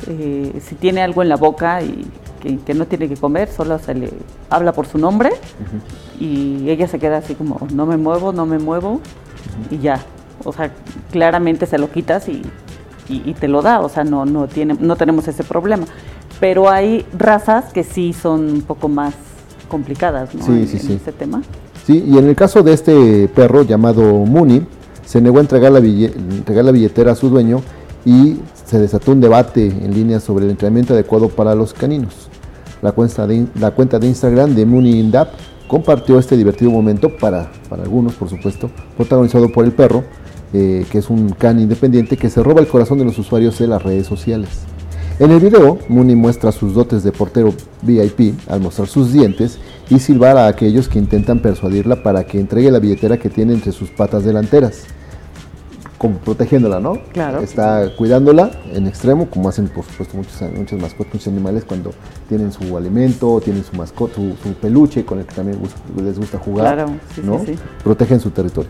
eh, 0.07 0.59
si 0.63 0.75
tiene 0.75 1.01
algo 1.01 1.21
en 1.21 1.29
la 1.29 1.35
boca 1.35 1.81
y 1.81 2.05
que, 2.41 2.57
que 2.59 2.73
no 2.73 2.85
tiene 2.85 3.09
que 3.09 3.15
comer, 3.17 3.49
solo 3.49 3.79
se 3.79 3.93
le 3.95 4.11
habla 4.49 4.71
por 4.73 4.85
su 4.85 4.97
nombre 4.97 5.31
y 6.19 6.69
ella 6.69 6.87
se 6.87 6.99
queda 6.99 7.17
así 7.17 7.35
como, 7.35 7.59
no 7.73 7.85
me 7.85 7.97
muevo, 7.97 8.31
no 8.33 8.45
me 8.45 8.59
muevo 8.59 9.01
y 9.71 9.79
ya. 9.79 9.99
O 10.43 10.53
sea, 10.53 10.71
claramente 11.11 11.65
se 11.65 11.77
lo 11.77 11.89
quitas 11.91 12.29
y, 12.29 12.43
y- 13.09 13.23
y 13.25 13.33
te 13.33 13.47
lo 13.47 13.61
da, 13.61 13.79
o 13.81 13.89
sea, 13.89 14.03
no, 14.03 14.25
no, 14.25 14.47
tiene, 14.47 14.75
no 14.79 14.95
tenemos 14.95 15.27
ese 15.27 15.43
problema. 15.43 15.85
Pero 16.39 16.69
hay 16.69 17.05
razas 17.17 17.73
que 17.73 17.83
sí 17.83 18.13
son 18.13 18.49
un 18.51 18.61
poco 18.61 18.87
más 18.87 19.15
complicadas, 19.67 20.33
¿no? 20.35 20.45
Sí, 20.45 20.51
en, 20.51 20.67
sí, 20.67 20.77
en 20.77 20.83
sí. 20.83 20.93
este 20.93 21.11
tema. 21.11 21.41
Y 21.89 22.17
en 22.17 22.27
el 22.27 22.35
caso 22.35 22.63
de 22.63 22.73
este 22.73 23.29
perro 23.29 23.63
llamado 23.63 24.03
Mooney, 24.25 24.65
se 25.05 25.21
negó 25.21 25.37
a 25.37 25.41
entregar 25.41 25.71
la, 25.71 25.79
billetera 25.79 27.13
a 27.13 27.15
su 27.15 27.29
dueño 27.29 27.61
y 28.05 28.37
se 28.65 28.77
desató 28.77 29.13
un 29.13 29.21
debate 29.21 29.67
en 29.67 29.93
línea 29.93 30.19
sobre 30.19 30.45
el 30.45 30.51
entrenamiento 30.51 30.93
adecuado 30.93 31.29
para 31.29 31.55
los 31.55 31.73
caninos. 31.73 32.27
La 32.81 32.91
cuenta 32.91 33.25
de, 33.25 33.47
la 33.55 33.71
de 33.71 34.07
Instagram 34.07 34.53
de 34.53 34.65
Mooney 34.65 34.99
Indap 34.99 35.29
compartió 35.69 36.19
este 36.19 36.35
divertido 36.35 36.71
momento 36.71 37.15
para, 37.15 37.51
para 37.69 37.83
algunos, 37.83 38.13
por 38.15 38.29
supuesto, 38.29 38.69
protagonizado 38.97 39.49
por 39.49 39.63
el 39.63 39.71
perro, 39.71 40.03
eh, 40.53 40.85
que 40.91 40.97
es 40.97 41.09
un 41.09 41.29
can 41.29 41.59
independiente 41.59 42.17
que 42.17 42.29
se 42.29 42.43
roba 42.43 42.59
el 42.59 42.67
corazón 42.67 42.99
de 42.99 43.05
los 43.05 43.17
usuarios 43.17 43.57
de 43.59 43.67
las 43.67 43.81
redes 43.81 44.07
sociales. 44.07 44.49
En 45.19 45.31
el 45.31 45.39
video, 45.39 45.79
Mooney 45.87 46.15
muestra 46.15 46.51
sus 46.51 46.73
dotes 46.73 47.03
de 47.03 47.11
portero 47.11 47.53
VIP 47.81 48.37
al 48.49 48.59
mostrar 48.59 48.87
sus 48.87 49.13
dientes 49.13 49.57
y 49.89 49.99
silbar 49.99 50.37
a 50.37 50.47
aquellos 50.47 50.89
que 50.89 50.99
intentan 50.99 51.39
persuadirla 51.39 52.03
para 52.03 52.25
que 52.25 52.39
entregue 52.39 52.71
la 52.71 52.79
billetera 52.79 53.17
que 53.17 53.29
tiene 53.29 53.53
entre 53.53 53.71
sus 53.71 53.89
patas 53.89 54.23
delanteras, 54.25 54.83
como 55.97 56.17
protegiéndola, 56.19 56.79
¿no? 56.79 56.99
Claro. 57.13 57.39
Está 57.39 57.95
cuidándola 57.95 58.51
en 58.73 58.85
extremo, 58.85 59.29
como 59.29 59.49
hacen 59.49 59.67
por 59.69 59.83
supuesto 59.85 60.17
muchos, 60.17 60.41
muchas 60.55 60.79
mascotas, 60.79 61.13
muchos 61.13 61.27
animales 61.29 61.63
cuando 61.65 61.91
tienen 62.29 62.51
su 62.51 62.77
alimento, 62.77 63.41
tienen 63.43 63.63
su 63.63 63.75
mascota, 63.75 64.15
su, 64.15 64.35
su 64.43 64.53
peluche 64.55 65.05
con 65.05 65.19
el 65.19 65.25
que 65.25 65.33
también 65.35 65.57
les 66.03 66.19
gusta 66.19 66.37
jugar, 66.37 66.75
Claro, 66.75 66.91
sí, 67.15 67.21
sí, 67.21 67.21
¿no? 67.25 67.39
sí. 67.45 67.55
Protegen 67.83 68.19
su 68.19 68.29
territorio. 68.29 68.69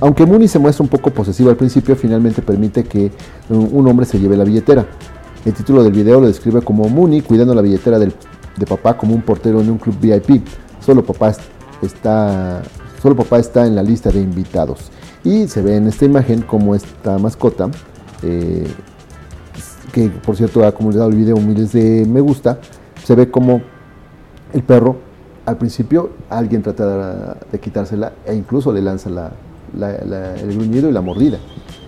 Aunque 0.00 0.26
Mooney 0.26 0.48
se 0.48 0.58
muestra 0.58 0.82
un 0.82 0.88
poco 0.88 1.10
posesivo 1.10 1.48
al 1.50 1.56
principio, 1.56 1.96
finalmente 1.96 2.42
permite 2.42 2.84
que 2.84 3.10
un 3.48 3.86
hombre 3.86 4.04
se 4.04 4.18
lleve 4.18 4.36
la 4.36 4.44
billetera. 4.44 4.84
El 5.44 5.52
título 5.54 5.82
del 5.82 5.92
video 5.92 6.20
lo 6.20 6.26
describe 6.26 6.60
como 6.62 6.88
Mooney 6.88 7.22
cuidando 7.22 7.54
la 7.54 7.62
billetera 7.62 7.98
del- 7.98 8.12
de 8.56 8.66
papá 8.66 8.96
como 8.96 9.14
un 9.14 9.22
portero 9.22 9.60
en 9.60 9.70
un 9.70 9.78
club 9.78 9.96
VIP. 10.00 10.42
Solo 10.80 11.04
papá 11.04 11.30
es- 11.30 11.38
está, 11.82 12.62
solo 13.00 13.16
papá 13.16 13.38
está 13.38 13.66
en 13.66 13.74
la 13.74 13.82
lista 13.82 14.10
de 14.10 14.20
invitados. 14.20 14.90
Y 15.24 15.46
se 15.48 15.62
ve 15.62 15.76
en 15.76 15.86
esta 15.86 16.04
imagen 16.04 16.42
como 16.42 16.74
esta 16.74 17.18
mascota, 17.18 17.70
eh, 18.22 18.66
que 19.92 20.08
por 20.08 20.36
cierto 20.36 20.64
ha 20.66 20.72
comunicado 20.72 21.08
el 21.10 21.16
video 21.16 21.36
miles 21.36 21.72
de 21.72 22.04
me 22.08 22.20
gusta, 22.20 22.58
se 23.04 23.14
ve 23.14 23.30
como 23.30 23.60
el 24.52 24.62
perro 24.62 24.96
al 25.44 25.58
principio 25.58 26.10
alguien 26.30 26.62
trata 26.62 26.86
de, 26.86 27.34
de 27.52 27.60
quitársela 27.60 28.12
e 28.24 28.34
incluso 28.34 28.72
le 28.72 28.80
lanza 28.80 29.10
la- 29.10 29.32
la- 29.76 30.04
la- 30.04 30.34
el 30.36 30.54
gruñido 30.56 30.88
y 30.88 30.92
la 30.92 31.00
mordida. 31.00 31.38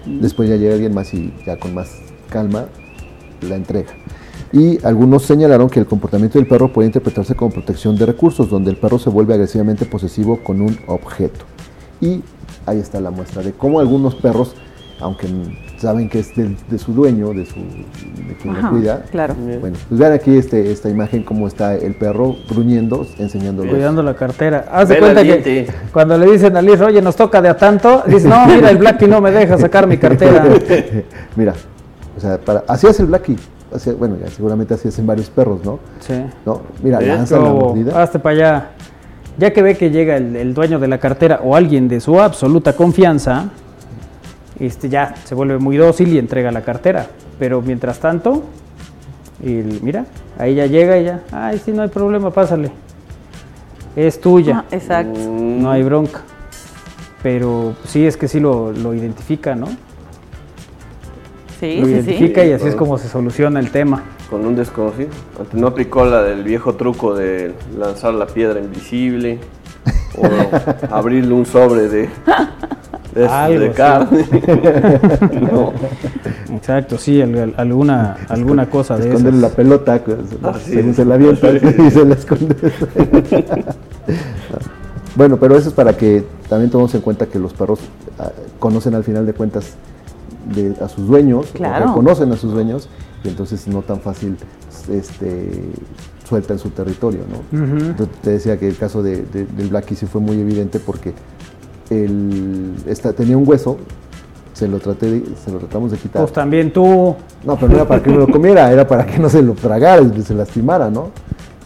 Después 0.06 0.48
ya 0.48 0.56
llega 0.56 0.74
alguien 0.74 0.92
más 0.94 1.12
y 1.14 1.32
ya 1.46 1.58
con 1.58 1.72
más 1.74 1.88
calma 2.30 2.66
la 3.40 3.56
entrega. 3.56 3.90
Y 4.54 4.78
algunos 4.86 5.24
señalaron 5.24 5.68
que 5.68 5.80
el 5.80 5.86
comportamiento 5.86 6.38
del 6.38 6.46
perro 6.46 6.72
puede 6.72 6.86
interpretarse 6.86 7.34
como 7.34 7.50
protección 7.50 7.96
de 7.96 8.06
recursos, 8.06 8.48
donde 8.48 8.70
el 8.70 8.76
perro 8.76 9.00
se 9.00 9.10
vuelve 9.10 9.34
agresivamente 9.34 9.84
posesivo 9.84 10.38
con 10.44 10.60
un 10.60 10.78
objeto. 10.86 11.44
Y 12.00 12.22
ahí 12.64 12.78
está 12.78 13.00
la 13.00 13.10
muestra 13.10 13.42
de 13.42 13.50
cómo 13.50 13.80
algunos 13.80 14.14
perros, 14.14 14.54
aunque 15.00 15.26
saben 15.78 16.08
que 16.08 16.20
es 16.20 16.36
de, 16.36 16.78
su 16.78 16.92
dueño, 16.92 17.30
de, 17.30 17.46
su, 17.46 17.56
de 17.56 18.36
quien 18.40 18.54
Ajá, 18.54 18.68
lo 18.68 18.76
cuida, 18.76 19.02
claro. 19.10 19.34
bueno, 19.34 19.76
pues 19.88 19.98
vean 19.98 20.12
aquí 20.12 20.36
este, 20.36 20.70
esta 20.70 20.88
imagen 20.88 21.24
cómo 21.24 21.48
está 21.48 21.74
el 21.74 21.96
perro 21.96 22.36
gruñendo, 22.48 23.04
enseñando 23.18 23.66
Cuidando 23.66 24.04
la 24.04 24.14
cartera. 24.14 24.66
Haz 24.70 24.88
de 24.88 25.00
cuenta 25.00 25.24
que 25.24 25.66
cuando 25.92 26.16
le 26.16 26.30
dicen 26.30 26.56
a 26.56 26.62
Liz, 26.62 26.80
oye, 26.80 27.02
nos 27.02 27.16
toca 27.16 27.42
de 27.42 27.48
a 27.48 27.56
tanto, 27.56 28.04
dice, 28.06 28.28
no, 28.28 28.46
mira, 28.46 28.70
el 28.70 28.78
Blackie 28.78 29.08
no 29.08 29.20
me 29.20 29.32
deja 29.32 29.58
sacar 29.58 29.88
mi 29.88 29.98
cartera. 29.98 30.46
Mira, 31.34 31.54
o 32.16 32.20
sea, 32.20 32.38
para, 32.38 32.62
así 32.68 32.86
es 32.86 33.00
el 33.00 33.06
Blackie. 33.06 33.36
Así- 33.74 33.90
bueno, 33.92 34.16
ya 34.22 34.28
seguramente 34.30 34.74
así 34.74 34.88
hacen 34.88 35.06
varios 35.06 35.28
perros, 35.30 35.64
¿no? 35.64 35.80
Sí. 36.00 36.14
¿No? 36.46 36.60
Mira, 36.82 37.00
lanza 37.00 37.38
la 37.38 37.48
mordida. 37.50 38.00
Hazte 38.02 38.18
para 38.18 38.34
allá. 38.34 38.70
Ya 39.36 39.52
que 39.52 39.62
ve 39.62 39.76
que 39.76 39.90
llega 39.90 40.16
el, 40.16 40.36
el 40.36 40.54
dueño 40.54 40.78
de 40.78 40.86
la 40.88 40.98
cartera 40.98 41.40
o 41.42 41.56
alguien 41.56 41.88
de 41.88 42.00
su 42.00 42.20
absoluta 42.20 42.74
confianza, 42.74 43.50
este 44.60 44.88
ya 44.88 45.14
se 45.24 45.34
vuelve 45.34 45.58
muy 45.58 45.76
dócil 45.76 46.12
y 46.12 46.18
entrega 46.18 46.52
la 46.52 46.62
cartera. 46.62 47.06
Pero 47.38 47.60
mientras 47.60 47.98
tanto, 47.98 48.44
el- 49.42 49.80
mira, 49.82 50.06
ahí 50.38 50.54
ya 50.54 50.66
llega 50.66 50.96
y 50.98 51.04
ya, 51.06 51.22
ay, 51.32 51.58
sí, 51.64 51.72
no 51.72 51.82
hay 51.82 51.88
problema, 51.88 52.30
pásale. 52.30 52.70
Es 53.96 54.20
tuya. 54.20 54.60
Ah, 54.60 54.64
exacto. 54.74 55.18
No 55.18 55.70
hay 55.70 55.82
bronca. 55.82 56.20
Pero 57.24 57.74
sí, 57.86 58.06
es 58.06 58.16
que 58.16 58.28
sí 58.28 58.38
lo, 58.38 58.70
lo 58.72 58.94
identifica, 58.94 59.54
¿no? 59.56 59.66
Sí, 61.60 61.78
lo 61.80 61.86
sí, 61.86 61.92
identifica 61.92 62.42
sí. 62.42 62.48
y 62.48 62.52
así 62.52 62.68
es 62.68 62.74
como 62.74 62.98
se 62.98 63.08
soluciona 63.08 63.60
el 63.60 63.70
tema. 63.70 64.02
Con 64.30 64.44
un 64.46 64.56
desconocido. 64.56 65.10
Antes 65.38 65.54
no 65.54 65.66
aplicó 65.68 66.04
la 66.04 66.22
del 66.22 66.42
viejo 66.42 66.74
truco 66.74 67.14
de 67.14 67.54
lanzar 67.78 68.14
la 68.14 68.26
piedra 68.26 68.58
invisible 68.60 69.38
o 70.18 70.26
abrirle 70.94 71.32
un 71.34 71.46
sobre 71.46 71.88
de, 71.88 72.08
de, 73.14 73.26
Algo 73.28 73.60
de 73.60 73.70
carne. 73.72 74.26
no. 75.52 75.72
Exacto, 76.54 76.98
sí, 76.98 77.20
al- 77.22 77.36
al- 77.38 77.54
alguna, 77.56 78.16
alguna 78.28 78.68
cosa 78.70 78.96
de 78.96 79.08
Esconderle 79.08 79.38
esas. 79.38 79.50
la 79.50 79.56
pelota, 79.56 80.00
pues, 80.04 80.16
según 80.64 80.90
es. 80.90 80.96
se 80.96 81.04
la 81.04 81.14
avienta 81.14 81.50
y 81.52 81.90
se 81.90 82.04
la 82.04 82.14
esconde. 82.14 82.56
bueno, 85.16 85.36
pero 85.36 85.56
eso 85.56 85.68
es 85.68 85.74
para 85.74 85.96
que 85.96 86.24
también 86.48 86.70
tomemos 86.70 86.94
en 86.94 87.00
cuenta 87.00 87.26
que 87.26 87.38
los 87.38 87.52
perros 87.52 87.80
ah, 88.18 88.30
conocen 88.58 88.94
al 88.94 89.04
final 89.04 89.26
de 89.26 89.32
cuentas 89.34 89.74
de- 90.46 90.74
a 90.84 90.88
sus 90.88 91.06
dueños, 91.06 91.46
Claro. 91.52 91.86
reconocen 91.88 92.32
a 92.32 92.36
sus 92.36 92.52
dueños, 92.52 92.88
y 93.24 93.28
entonces 93.28 93.66
no 93.68 93.82
tan 93.82 94.00
fácil 94.00 94.36
este, 94.92 95.62
sueltan 96.28 96.58
su 96.58 96.70
territorio, 96.70 97.20
¿no? 97.30 97.58
Entonces, 97.76 98.16
te 98.22 98.30
decía 98.30 98.58
que 98.58 98.68
el 98.68 98.76
caso 98.76 99.02
de, 99.02 99.22
de- 99.22 99.46
del 99.46 99.68
Blackie 99.68 99.94
sí 99.96 100.06
fue 100.06 100.20
muy 100.20 100.38
evidente 100.40 100.78
porque 100.80 101.12
él 101.90 102.74
esta- 102.86 103.12
tenía 103.12 103.36
un 103.36 103.48
hueso, 103.48 103.76
se 104.52 104.68
lo, 104.68 104.78
traté 104.78 105.10
de- 105.10 105.24
se 105.44 105.50
lo 105.50 105.58
tratamos 105.58 105.90
de 105.90 105.96
quitar. 105.98 106.22
Pues 106.22 106.32
también 106.32 106.72
tú. 106.72 107.14
No, 107.44 107.56
pero 107.56 107.68
no 107.68 107.74
era 107.74 107.88
para 107.88 108.02
que 108.02 108.10
no 108.10 108.18
lo 108.18 108.28
comiera, 108.28 108.70
era 108.72 108.86
para 108.86 109.04
que 109.06 109.18
no 109.18 109.28
se 109.28 109.42
lo 109.42 109.52
tragara 109.54 110.00
y 110.02 110.22
se 110.22 110.34
lastimara, 110.34 110.90
¿no? 110.90 111.10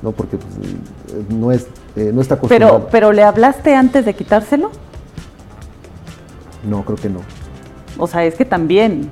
No, 0.03 0.13
porque 0.13 0.37
pues, 0.39 1.29
no, 1.29 1.51
es, 1.53 1.67
eh, 1.97 2.11
no 2.15 2.21
está 2.21 2.35
acostumbrado. 2.37 2.79
Pero, 2.79 2.89
pero 2.91 3.13
¿le 3.13 3.23
hablaste 3.25 3.75
antes 3.75 4.05
de 4.05 4.15
quitárselo? 4.15 4.71
No, 6.69 6.85
creo 6.85 6.97
que 6.97 7.09
no. 7.09 7.21
O 7.99 8.07
sea, 8.07 8.25
es 8.25 8.35
que 8.37 8.45
también 8.45 9.11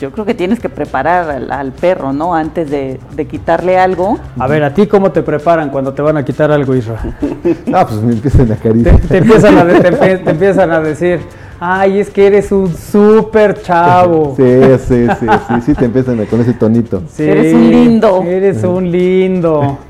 yo 0.00 0.10
creo 0.12 0.24
que 0.24 0.32
tienes 0.34 0.58
que 0.60 0.68
preparar 0.68 1.28
al, 1.28 1.50
al 1.52 1.72
perro, 1.72 2.12
¿no? 2.12 2.34
Antes 2.34 2.70
de, 2.70 2.98
de 3.14 3.26
quitarle 3.26 3.78
algo. 3.78 4.18
A 4.38 4.46
ver, 4.46 4.62
¿a 4.64 4.72
ti 4.72 4.86
cómo 4.86 5.10
te 5.12 5.22
preparan 5.22 5.68
cuando 5.70 5.92
te 5.92 6.00
van 6.02 6.16
a 6.16 6.24
quitar 6.24 6.50
algo, 6.50 6.74
Isra? 6.74 6.96
Ah, 7.74 7.86
pues 7.86 8.00
me 8.00 8.12
empiezan 8.12 8.42
a 8.42 8.46
Te, 8.46 8.52
acariciar. 8.54 9.00
te 9.00 9.18
empiezan 9.18 9.58
a 9.58 9.64
de- 9.64 9.80
te, 9.80 9.90
empe- 9.92 10.24
te 10.24 10.30
empiezan 10.30 10.70
a 10.70 10.80
decir, 10.80 11.20
ay, 11.60 11.98
es 12.00 12.10
que 12.10 12.26
eres 12.26 12.50
un 12.52 12.72
súper 12.74 13.60
chavo. 13.62 14.34
Sí, 14.36 14.44
sí, 14.86 15.06
sí, 15.20 15.26
sí, 15.48 15.54
sí, 15.66 15.74
te 15.74 15.84
empiezan 15.84 16.20
a- 16.20 16.24
con 16.26 16.40
ese 16.40 16.54
tonito. 16.54 17.02
Sí, 17.12 17.24
Eres 17.24 17.52
un 17.54 17.70
lindo. 17.70 18.22
Eres 18.22 18.64
un 18.64 18.90
lindo. 18.90 19.78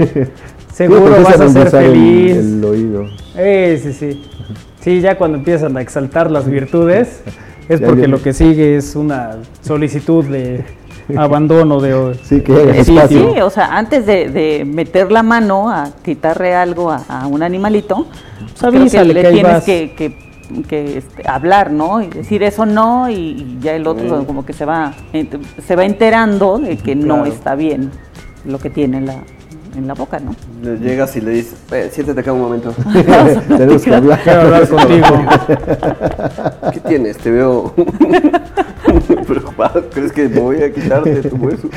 Sí, 0.72 0.84
te 0.88 0.88
Seguro 0.88 1.22
vas 1.22 1.38
a 1.38 1.48
ser 1.50 1.66
el- 1.66 1.70
feliz. 1.70 2.36
El, 2.38 2.64
oído. 2.64 3.04
Eh, 3.36 3.78
sí, 3.82 3.92
sí. 3.92 4.24
Sí, 4.80 5.00
ya 5.02 5.18
cuando 5.18 5.36
empiezan 5.36 5.76
a 5.76 5.82
exaltar 5.82 6.30
las 6.30 6.48
virtudes, 6.48 7.22
es 7.68 7.80
Ya 7.80 7.86
porque 7.86 8.02
viene. 8.02 8.08
lo 8.08 8.22
que 8.22 8.32
sigue 8.32 8.76
es 8.76 8.96
una 8.96 9.36
solicitud 9.62 10.24
de 10.24 10.64
abandono 11.16 11.80
de 11.80 12.14
Sí, 12.22 12.40
que 12.40 12.84
Sí, 12.84 12.96
espacio. 12.96 13.32
sí, 13.34 13.40
o 13.40 13.50
sea, 13.50 13.76
antes 13.76 14.06
de, 14.06 14.28
de 14.28 14.64
meter 14.64 15.10
la 15.12 15.22
mano 15.22 15.68
a 15.70 15.90
quitarle 16.04 16.54
algo 16.54 16.90
a, 16.90 17.02
a 17.08 17.26
un 17.26 17.42
animalito, 17.42 18.06
Pues 18.60 18.60
que 18.60 18.66
avísale 18.78 19.14
le 19.14 19.20
que 19.20 19.26
ahí 19.26 19.34
tienes 19.34 19.52
vas. 19.54 19.64
que, 19.64 19.92
que 19.96 20.32
que 20.68 20.98
este, 20.98 21.26
hablar, 21.26 21.70
¿no? 21.70 22.02
Y 22.02 22.08
decir 22.08 22.42
eso 22.42 22.66
no 22.66 23.08
y, 23.08 23.56
ya 23.62 23.74
el 23.74 23.86
otro 23.86 24.26
como 24.26 24.44
que 24.44 24.52
se 24.52 24.66
va 24.66 24.92
se 25.66 25.76
va 25.76 25.84
enterando 25.86 26.58
de 26.58 26.76
que 26.76 26.94
no 26.94 27.24
está 27.24 27.54
bien 27.54 27.90
lo 28.44 28.58
que 28.58 28.68
tiene 28.68 29.00
la, 29.00 29.14
en 29.76 29.86
la 29.86 29.94
boca, 29.94 30.18
¿no? 30.18 30.34
Le 30.62 30.78
llegas 30.78 31.16
y 31.16 31.20
le 31.20 31.30
dices, 31.32 31.54
eh, 31.72 31.88
siéntate 31.90 32.20
acá 32.20 32.32
un 32.32 32.40
momento. 32.40 32.74
Tenemos 33.48 33.82
que 33.82 33.94
hablar. 33.94 34.20
Quiero 34.22 34.40
hablar 34.42 34.68
contigo. 34.68 35.06
¿Qué 36.72 36.80
tienes? 36.80 37.16
Te 37.18 37.30
veo 37.30 37.74
preocupado. 39.26 39.84
¿Crees 39.92 40.12
que 40.12 40.28
me 40.28 40.40
voy 40.40 40.62
a 40.62 40.72
quitarte 40.72 41.22
tu 41.22 41.36
hueso? 41.36 41.68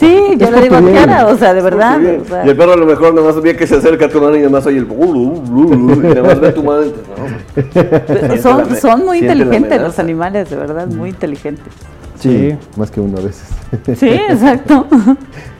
Sí, 0.00 0.36
yo 0.36 0.50
le 0.50 0.60
digo 0.62 0.76
a 0.76 0.92
cara, 0.92 1.26
o 1.28 1.36
sea, 1.36 1.54
de 1.54 1.62
verdad. 1.62 1.98
O 2.20 2.24
sea. 2.24 2.46
Y 2.46 2.50
el 2.50 2.56
perro 2.56 2.72
a 2.72 2.76
lo 2.76 2.86
mejor 2.86 3.14
nomás 3.14 3.40
ve 3.40 3.56
que 3.56 3.66
se 3.66 3.76
acerca 3.76 4.06
a 4.06 4.08
tu 4.08 4.20
mano 4.20 4.36
y 4.36 4.40
nada 4.40 4.50
más 4.50 4.66
oye 4.66 4.78
el... 4.78 4.86
Y 4.86 5.98
nada 6.08 6.22
más 6.22 6.40
ve 6.40 6.52
tu 6.52 6.62
mano 6.62 6.84
y 6.84 6.88
no. 6.90 8.42
Son, 8.42 8.76
son 8.76 9.04
muy 9.04 9.18
inteligentes 9.18 9.80
los 9.80 9.98
animales, 9.98 10.50
de 10.50 10.56
verdad, 10.56 10.86
muy 10.86 11.10
inteligentes. 11.10 11.72
Sí, 12.30 12.56
más 12.76 12.90
que 12.90 13.00
uno 13.00 13.18
a 13.18 13.20
veces. 13.20 13.48
Sí, 13.98 14.08
exacto. 14.08 14.86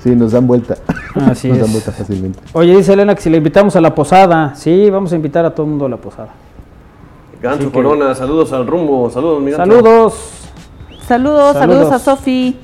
Sí, 0.03 0.11
nos 0.11 0.32
dan 0.32 0.47
vuelta. 0.47 0.77
Así 1.15 1.49
nos 1.49 1.57
es. 1.57 1.62
dan 1.65 1.73
vuelta 1.73 1.91
fácilmente. 1.91 2.39
Oye, 2.53 2.77
dice 2.77 2.93
Elena 2.93 3.15
que 3.15 3.23
si 3.23 3.31
le 3.31 3.39
invitamos 3.39 3.74
a 3.74 3.81
la 3.81 3.95
posada. 3.95 4.55
Sí, 4.55 4.91
vamos 4.91 5.12
a 5.15 5.16
invitar 5.16 5.47
a 5.47 5.51
todo 5.55 5.65
el 5.65 5.70
mundo 5.70 5.86
a 5.86 5.89
la 5.89 5.97
posada. 5.97 6.28
Gancho 7.43 7.69
que- 7.69 7.73
Corona, 7.73 8.15
saludos 8.15 8.53
al 8.53 8.66
rumbo, 8.66 9.09
saludos, 9.11 9.43
mi 9.43 9.51
Gancho. 9.53 9.65
Saludos 9.65 10.31
Saludos, 11.07 11.53
saludos, 11.55 11.57
Saludos. 11.57 11.93
a 11.93 11.99
Sofi. 11.99 12.57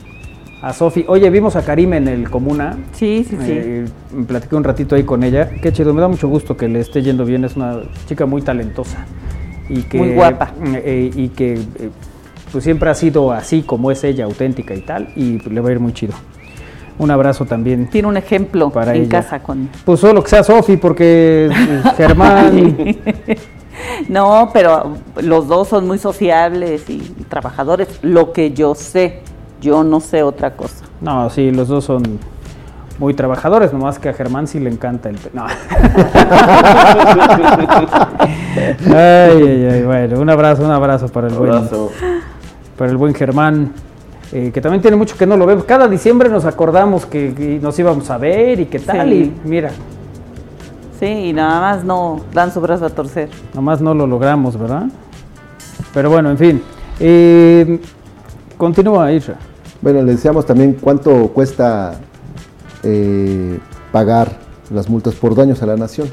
a 0.63 0.73
Sofi. 0.75 1.05
Oye, 1.09 1.29
vimos 1.31 1.57
a 1.57 1.63
Karim 1.65 1.95
en 1.95 2.09
el 2.09 2.29
Comuna. 2.31 2.77
Sí, 2.93 3.25
sí, 3.29 3.37
sí. 3.39 3.53
Eh, 3.53 3.85
me 4.15 4.25
platiqué 4.25 4.57
un 4.57 4.65
ratito 4.65 4.95
ahí 4.95 5.03
con 5.05 5.23
ella. 5.25 5.49
Qué 5.63 5.73
chido, 5.73 5.93
me 5.95 6.01
da 6.03 6.09
mucho 6.09 6.29
gusto 6.29 6.57
que 6.59 6.69
le 6.69 6.81
esté 6.81 7.03
yendo 7.03 7.25
bien. 7.25 7.45
Es 7.47 7.57
una 7.57 7.81
chica 8.07 8.27
muy 8.27 8.43
talentosa. 8.43 8.99
Y 9.69 9.83
que, 9.85 9.99
Muy 9.99 10.15
guapa. 10.15 10.53
eh, 10.75 11.11
y 11.15 11.29
que 11.29 11.55
eh, 11.55 11.91
pues 12.53 12.65
siempre 12.65 12.91
ha 12.91 12.95
sido 12.95 13.33
así 13.33 13.63
como 13.63 13.91
es 13.91 14.05
ella, 14.05 14.25
auténtica 14.25 14.75
y 14.75 14.81
tal. 14.81 15.09
Y 15.17 15.39
le 15.49 15.61
va 15.61 15.69
a 15.69 15.73
ir 15.73 15.81
muy 15.81 15.93
chido. 15.93 16.15
Un 16.99 17.11
abrazo 17.11 17.47
también. 17.47 17.89
Tiene 17.89 18.09
un 18.09 18.17
ejemplo 18.17 18.71
Para 18.71 18.95
en 18.95 19.03
ella. 19.03 19.23
casa 19.23 19.43
con... 19.43 19.71
Pues 19.85 20.01
solo 20.01 20.23
que 20.23 20.29
sea 20.29 20.43
Sofi, 20.45 20.77
porque 20.77 21.51
Germán. 21.97 22.97
No, 24.09 24.51
pero 24.53 24.97
los 25.23 25.49
dos 25.49 25.69
son 25.69 25.87
muy 25.87 25.97
sociables 25.99 26.91
y 26.91 26.99
trabajadores, 27.29 27.89
lo 28.03 28.33
que 28.33 28.53
yo 28.53 28.75
sé. 28.75 29.21
Yo 29.63 29.85
no 29.85 30.01
sé 30.01 30.23
otra 30.23 30.55
cosa. 30.55 30.85
No, 31.01 31.31
sí, 31.31 31.51
los 31.51 31.69
dos 31.69 31.85
son 31.85 32.03
muy 32.99 33.15
trabajadores, 33.15 33.73
nomás 33.73 33.99
que 33.99 34.11
a 34.11 34.13
Germán 34.13 34.47
sí 34.47 34.61
le 34.61 34.71
encanta 34.71 35.09
el... 35.09 35.17
No. 35.33 35.47
ay, 38.87 39.43
ay, 39.43 39.65
ay, 39.73 39.83
bueno, 39.83 40.21
un 40.21 40.29
abrazo, 40.31 40.65
un 40.65 40.71
abrazo 40.71 41.09
para 41.09 41.29
el 41.29 41.35
buen, 41.35 41.53
Abrazo. 41.53 41.91
Para 42.81 42.91
el 42.93 42.97
buen 42.97 43.13
Germán, 43.15 43.75
eh, 44.33 44.51
que 44.55 44.61
también 44.63 44.81
tiene 44.81 44.97
mucho 44.97 45.15
que 45.15 45.27
no 45.27 45.37
lo 45.37 45.45
vemos. 45.45 45.65
Cada 45.65 45.87
diciembre 45.87 46.31
nos 46.31 46.47
acordamos 46.47 47.05
que, 47.05 47.35
que 47.35 47.59
nos 47.61 47.79
íbamos 47.79 48.09
a 48.09 48.17
ver 48.17 48.59
y 48.59 48.65
qué 48.65 48.79
tal, 48.79 49.11
Sí. 49.11 49.35
y 49.45 49.49
mira, 49.49 49.71
Sí, 50.99 51.05
y 51.05 51.33
nada 51.35 51.61
más 51.61 51.85
no 51.85 52.23
dan 52.33 52.51
su 52.51 52.59
brazo 52.63 52.87
a 52.87 52.89
torcer. 52.89 53.29
nomás 53.53 53.83
no 53.83 53.93
lo 53.93 54.07
logramos, 54.07 54.59
¿verdad? 54.59 54.85
Pero 55.93 56.09
bueno, 56.09 56.31
en 56.31 56.39
fin. 56.39 56.63
Eh, 57.01 57.79
continúa, 58.57 59.13
Isra. 59.13 59.35
Bueno, 59.83 60.01
le 60.01 60.13
decíamos 60.13 60.47
también 60.47 60.79
cuánto 60.81 61.29
cuesta 61.35 62.01
eh, 62.83 63.59
pagar 63.93 64.39
las 64.73 64.89
multas 64.89 65.15
por 65.17 65.35
daños 65.35 65.63
a 65.63 65.67
la 65.67 65.77
nación. 65.77 66.09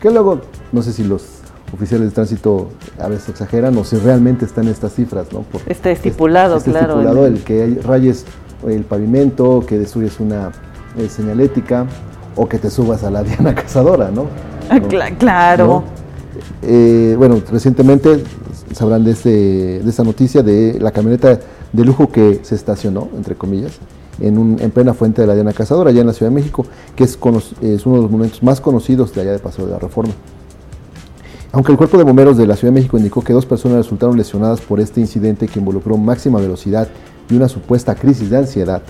Que 0.00 0.12
luego, 0.12 0.42
no 0.70 0.80
sé 0.80 0.92
si 0.92 1.02
los 1.02 1.37
oficiales 1.72 2.08
de 2.08 2.14
tránsito 2.14 2.70
a 2.98 3.08
veces 3.08 3.28
exageran 3.30 3.76
o 3.76 3.84
si 3.84 3.96
realmente 3.96 4.44
están 4.44 4.68
estas 4.68 4.94
cifras, 4.94 5.32
¿no? 5.32 5.40
Por- 5.42 5.60
Está 5.66 5.90
estipulado, 5.90 6.56
está 6.56 6.70
claro. 6.70 6.94
estipulado 6.94 7.26
el 7.26 7.42
que 7.44 7.62
hay- 7.62 7.74
rayes 7.76 8.24
el 8.66 8.82
pavimento, 8.84 9.64
que 9.66 9.78
destruyes 9.78 10.18
una 10.20 10.50
eh, 10.98 11.08
señalética 11.08 11.86
o 12.36 12.48
que 12.48 12.58
te 12.58 12.70
subas 12.70 13.04
a 13.04 13.10
la 13.10 13.22
diana 13.24 13.54
cazadora, 13.54 14.10
¿no? 14.10 14.26
Ah, 14.70 14.80
claro. 15.18 15.66
¿no? 15.66 15.84
Eh, 16.62 17.14
bueno, 17.18 17.40
recientemente 17.50 18.22
sabrán 18.72 19.04
de, 19.04 19.12
este, 19.12 19.30
de 19.80 19.88
esta 19.90 20.04
noticia 20.04 20.42
de 20.42 20.78
la 20.80 20.90
camioneta 20.90 21.38
de 21.72 21.84
lujo 21.84 22.10
que 22.10 22.40
se 22.42 22.54
estacionó, 22.54 23.08
entre 23.16 23.34
comillas, 23.34 23.72
en, 24.20 24.38
un- 24.38 24.56
en 24.60 24.70
plena 24.70 24.94
fuente 24.94 25.20
de 25.22 25.28
la 25.28 25.34
Diana 25.34 25.52
Cazadora, 25.52 25.90
allá 25.90 26.00
en 26.00 26.06
la 26.08 26.12
Ciudad 26.12 26.30
de 26.30 26.34
México, 26.36 26.64
que 26.96 27.04
es, 27.04 27.10
es 27.62 27.86
uno 27.86 27.96
de 27.96 28.02
los 28.02 28.10
monumentos 28.10 28.42
más 28.42 28.60
conocidos 28.60 29.14
de 29.14 29.20
allá 29.22 29.32
de 29.32 29.38
Paseo 29.38 29.66
de 29.66 29.72
la 29.72 29.78
Reforma. 29.78 30.12
Aunque 31.50 31.72
el 31.72 31.78
Cuerpo 31.78 31.96
de 31.96 32.04
Bomberos 32.04 32.36
de 32.36 32.46
la 32.46 32.56
Ciudad 32.56 32.72
de 32.72 32.80
México 32.80 32.98
indicó 32.98 33.22
que 33.22 33.32
dos 33.32 33.46
personas 33.46 33.78
resultaron 33.78 34.16
lesionadas 34.18 34.60
por 34.60 34.80
este 34.80 35.00
incidente 35.00 35.48
que 35.48 35.58
involucró 35.58 35.96
máxima 35.96 36.40
velocidad 36.40 36.88
y 37.30 37.36
una 37.36 37.48
supuesta 37.48 37.94
crisis 37.94 38.28
de 38.28 38.36
ansiedad, 38.36 38.82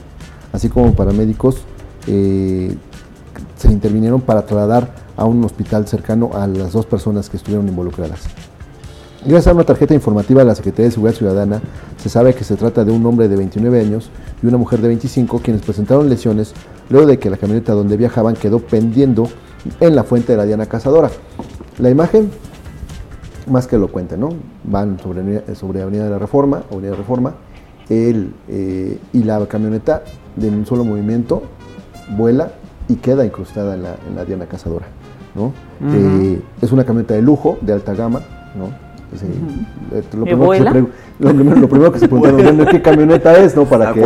así 0.53 0.69
como 0.69 0.93
paramédicos 0.95 1.59
eh, 2.09 2.75
se 3.57 3.71
intervinieron 3.71 4.21
para 4.21 4.45
trasladar 4.45 4.93
a 5.17 5.25
un 5.25 5.45
hospital 5.45 5.87
cercano 5.87 6.31
a 6.35 6.47
las 6.49 6.73
dos 6.73 6.85
personas 6.87 7.31
que 7.31 7.37
estuvieron 7.37 7.69
involucradas. 7.69 8.23
Gracias 9.25 9.49
a 9.49 9.55
una 9.55 9.65
tarjeta 9.65 9.95
informativa 9.95 10.41
de 10.41 10.47
la 10.47 10.55
Secretaría 10.55 10.87
de 10.87 10.93
Seguridad 10.93 11.17
Ciudadana, 11.17 11.61
se 11.97 12.09
sabe 12.09 12.35
que 12.35 12.45
se 12.45 12.57
trata 12.57 12.85
de 12.85 12.93
un 12.93 13.05
hombre 13.07 13.29
de 13.29 13.37
29 13.37 13.81
años 13.81 14.11
y 14.43 14.47
una 14.47 14.59
mujer 14.59 14.81
de 14.81 14.89
25 14.89 15.41
quienes 15.41 15.63
presentaron 15.63 16.09
lesiones 16.09 16.55
luego 16.89 17.07
de 17.07 17.19
que 17.19 17.31
la 17.31 17.37
camioneta 17.37 17.73
donde 17.73 17.97
viajaban 17.97 18.35
quedó 18.35 18.61
pendiendo 18.61 19.29
en 19.81 19.97
la 19.97 20.05
fuente 20.05 20.33
de 20.33 20.39
la 20.39 20.45
Diana 20.45 20.67
Cazadora. 20.67 21.11
La 21.79 21.91
imagen, 21.91 22.31
más 23.51 23.67
que 23.67 23.79
lo 23.79 23.89
cuente, 23.89 24.17
¿no? 24.17 24.31
Van 24.65 24.99
sobre, 25.01 25.21
Avenida- 25.21 25.55
sobre 25.55 25.83
Avenida 25.83 26.05
de 26.05 26.11
la 26.11 26.19
Reforma, 26.19 26.63
Avenida 26.71 26.91
de 26.93 26.97
Reforma, 26.97 27.35
el, 27.89 28.33
eh, 28.49 28.99
y 29.13 29.23
la 29.25 29.45
camioneta 29.47 30.03
de 30.37 30.49
un 30.49 30.67
solo 30.67 30.85
movimiento 30.85 31.43
vuela 32.17 32.53
y 32.89 32.97
queda 32.97 33.25
incrustada 33.25 33.75
en 33.75 33.83
la, 33.83 33.97
en 34.09 34.17
la 34.17 34.25
Diana 34.25 34.47
Cazadora, 34.47 34.87
¿no? 35.35 35.53
Eh, 35.95 36.41
es 36.63 36.73
una 36.73 36.85
camioneta 36.85 37.15
de 37.15 37.23
lujo, 37.23 37.59
de 37.61 37.73
alta 37.73 37.95
gama, 37.95 38.21
¿no? 38.57 38.67
Sí, 39.19 39.25
eh, 39.95 40.03
lo, 40.15 40.21
¿Y 40.23 40.25
primero 40.25 40.51
que 40.51 40.59
se 40.59 40.65
lo 41.19 41.31
primero- 41.31 41.57
lo 41.61 41.69
primero 41.69 41.93
que 41.93 41.99
se 41.99 42.09
preguntaron, 42.09 42.43
bueno, 42.57 42.71
¿qué 42.71 42.83
camioneta 42.83 43.39
es, 43.39 43.57
no? 43.57 43.65
Para 43.65 43.87
que. 43.95 44.01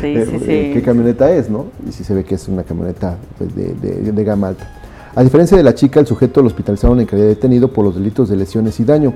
Sí, 0.00 0.06
eh, 0.08 0.26
sí, 0.26 0.36
eh, 0.36 0.38
sí. 0.40 0.74
qué 0.74 0.82
camioneta 0.84 1.30
es, 1.32 1.48
¿no? 1.48 1.66
Y 1.88 1.92
si 1.92 2.04
se 2.04 2.12
ve 2.14 2.22
que 2.24 2.34
es 2.34 2.46
una 2.48 2.62
camioneta 2.62 3.16
pues, 3.38 3.54
de, 3.56 3.72
de- 3.74 4.12
de 4.12 4.24
gama 4.24 4.48
alta. 4.48 4.68
A 5.14 5.24
diferencia 5.24 5.56
de 5.56 5.64
la 5.64 5.74
chica, 5.74 5.98
el 5.98 6.06
sujeto 6.06 6.40
lo 6.40 6.46
hospitalizaron 6.46 7.00
en 7.00 7.06
calidad 7.06 7.26
de 7.26 7.34
detenido 7.34 7.72
por 7.72 7.84
los 7.84 7.96
delitos 7.96 8.28
de 8.28 8.36
lesiones 8.36 8.78
y 8.78 8.84
daño, 8.84 9.14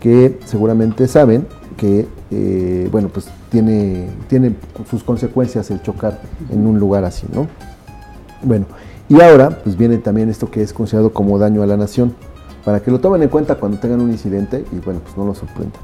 que 0.00 0.38
seguramente 0.46 1.06
saben 1.08 1.46
que, 1.76 2.06
eh, 2.30 2.88
bueno, 2.90 3.08
pues 3.08 3.28
tiene, 3.50 4.08
tiene 4.28 4.56
sus 4.88 5.04
consecuencias 5.04 5.70
el 5.70 5.82
chocar 5.82 6.20
en 6.50 6.66
un 6.66 6.78
lugar 6.78 7.04
así, 7.04 7.26
¿no? 7.34 7.48
Bueno, 8.42 8.64
y 9.08 9.20
ahora 9.20 9.60
pues 9.62 9.76
viene 9.76 9.98
también 9.98 10.30
esto 10.30 10.50
que 10.50 10.62
es 10.62 10.72
considerado 10.72 11.12
como 11.12 11.38
daño 11.38 11.62
a 11.62 11.66
la 11.66 11.76
nación, 11.76 12.14
para 12.64 12.80
que 12.80 12.90
lo 12.90 12.98
tomen 12.98 13.22
en 13.22 13.28
cuenta 13.28 13.56
cuando 13.56 13.78
tengan 13.78 14.00
un 14.00 14.10
incidente 14.10 14.64
y 14.72 14.76
bueno, 14.78 15.00
pues 15.04 15.16
no 15.16 15.26
lo 15.26 15.34
sorprenda. 15.34 15.78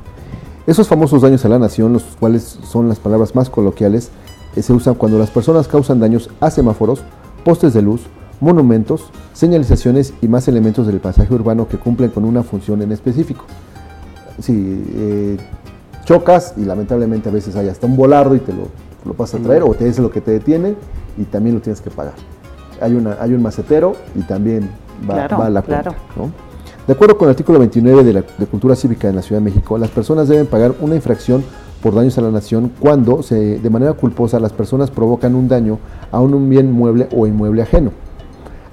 Esos 0.66 0.88
famosos 0.88 1.22
daños 1.22 1.44
a 1.44 1.48
la 1.48 1.58
nación, 1.58 1.92
los 1.92 2.04
cuales 2.18 2.58
son 2.64 2.88
las 2.88 2.98
palabras 2.98 3.34
más 3.34 3.50
coloquiales, 3.50 4.10
eh, 4.56 4.62
se 4.62 4.72
usan 4.72 4.94
cuando 4.94 5.18
las 5.18 5.30
personas 5.30 5.68
causan 5.68 6.00
daños 6.00 6.30
a 6.40 6.50
semáforos, 6.50 7.02
postes 7.44 7.74
de 7.74 7.82
luz, 7.82 8.02
monumentos, 8.43 9.05
señalizaciones 9.32 10.12
y 10.20 10.27
más 10.28 10.48
elementos 10.48 10.86
del 10.86 10.98
pasaje 10.98 11.32
urbano 11.32 11.69
que 11.69 11.78
cumplen 11.78 12.10
con 12.10 12.24
una 12.24 12.43
función 12.43 12.82
en 12.82 12.90
específico. 12.90 13.44
Si 14.40 14.85
eh, 14.94 15.36
chocas 16.05 16.55
y 16.56 16.64
lamentablemente 16.64 17.28
a 17.28 17.32
veces 17.32 17.55
hay 17.55 17.69
hasta 17.69 17.86
un 17.86 17.97
volardo 17.97 18.35
y 18.35 18.40
te 18.40 18.52
lo, 18.52 18.64
lo 19.05 19.14
pasas 19.14 19.40
a 19.40 19.44
traer 19.44 19.62
o 19.62 19.73
te 19.74 19.85
dice 19.85 20.02
lo 20.02 20.10
que 20.10 20.20
te 20.20 20.32
detiene 20.32 20.74
y 21.16 21.23
también 21.23 21.55
lo 21.55 21.62
tienes 21.62 21.81
que 21.81 21.90
pagar. 21.90 22.14
Hay, 22.81 22.94
una, 22.94 23.16
hay 23.20 23.32
un 23.32 23.43
macetero 23.43 23.94
y 24.16 24.23
también 24.23 24.69
va, 25.09 25.14
Claro, 25.14 25.39
va 25.39 25.47
a 25.47 25.51
la 25.51 25.62
cuenta. 25.62 25.82
claro. 25.90 25.98
¿no? 26.16 26.31
De 26.85 26.93
acuerdo 26.94 27.16
con 27.16 27.28
el 27.28 27.31
artículo 27.31 27.60
29 27.60 28.02
de 28.02 28.12
la 28.12 28.24
de 28.39 28.47
Cultura 28.47 28.74
Cívica 28.74 29.06
de 29.06 29.14
la 29.14 29.23
Ciudad 29.23 29.40
de 29.40 29.44
México, 29.44 29.78
las 29.78 29.90
personas 29.90 30.27
deben 30.27 30.47
pagar 30.47 30.74
una 30.81 30.97
infracción 30.97 31.44
por 31.81 31.94
daños 31.94 32.19
a 32.19 32.23
la 32.23 32.32
nación 32.32 32.73
cuando 32.81 33.23
se, 33.23 33.60
de 33.60 33.70
manera 33.70 33.93
culposa 33.93 34.40
las 34.40 34.52
personas 34.52 34.90
provocan 34.90 35.36
un 35.36 35.47
daño 35.47 35.78
a 36.10 36.20
un 36.20 36.48
bien 36.48 36.73
mueble 36.73 37.09
o 37.14 37.28
inmueble 37.28 37.62
ajeno. 37.62 37.93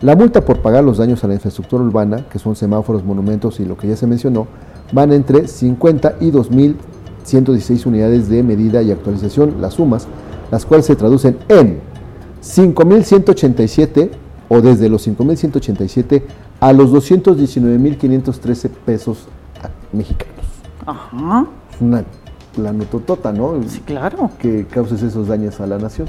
La 0.01 0.15
multa 0.15 0.45
por 0.45 0.61
pagar 0.61 0.83
los 0.83 0.97
daños 0.97 1.23
a 1.23 1.27
la 1.27 1.33
infraestructura 1.33 1.83
urbana, 1.83 2.25
que 2.29 2.39
son 2.39 2.55
semáforos, 2.55 3.03
monumentos 3.03 3.59
y 3.59 3.65
lo 3.65 3.75
que 3.77 3.87
ya 3.87 3.95
se 3.97 4.07
mencionó, 4.07 4.47
van 4.93 5.11
entre 5.11 5.47
50 5.47 6.15
y 6.21 6.31
2.116 6.31 7.85
unidades 7.85 8.29
de 8.29 8.41
medida 8.43 8.81
y 8.81 8.91
actualización, 8.91 9.55
las 9.59 9.73
sumas, 9.75 10.07
las 10.51 10.65
cuales 10.65 10.85
se 10.85 10.95
traducen 10.95 11.37
en 11.49 11.79
5.187 12.41 14.09
o 14.47 14.61
desde 14.61 14.89
los 14.89 15.05
5.187 15.07 16.23
a 16.59 16.73
los 16.73 16.91
219.513 16.93 18.69
pesos 18.85 19.27
mexicanos. 19.91 20.35
Ajá. 20.85 21.45
Es 21.73 21.81
una 21.81 22.03
la 22.57 22.73
nototota, 22.73 23.31
¿no? 23.31 23.53
Sí, 23.67 23.79
claro. 23.81 24.31
Que 24.39 24.65
causes 24.65 25.03
esos 25.03 25.27
daños 25.27 25.59
a 25.61 25.67
la 25.67 25.77
nación, 25.77 26.07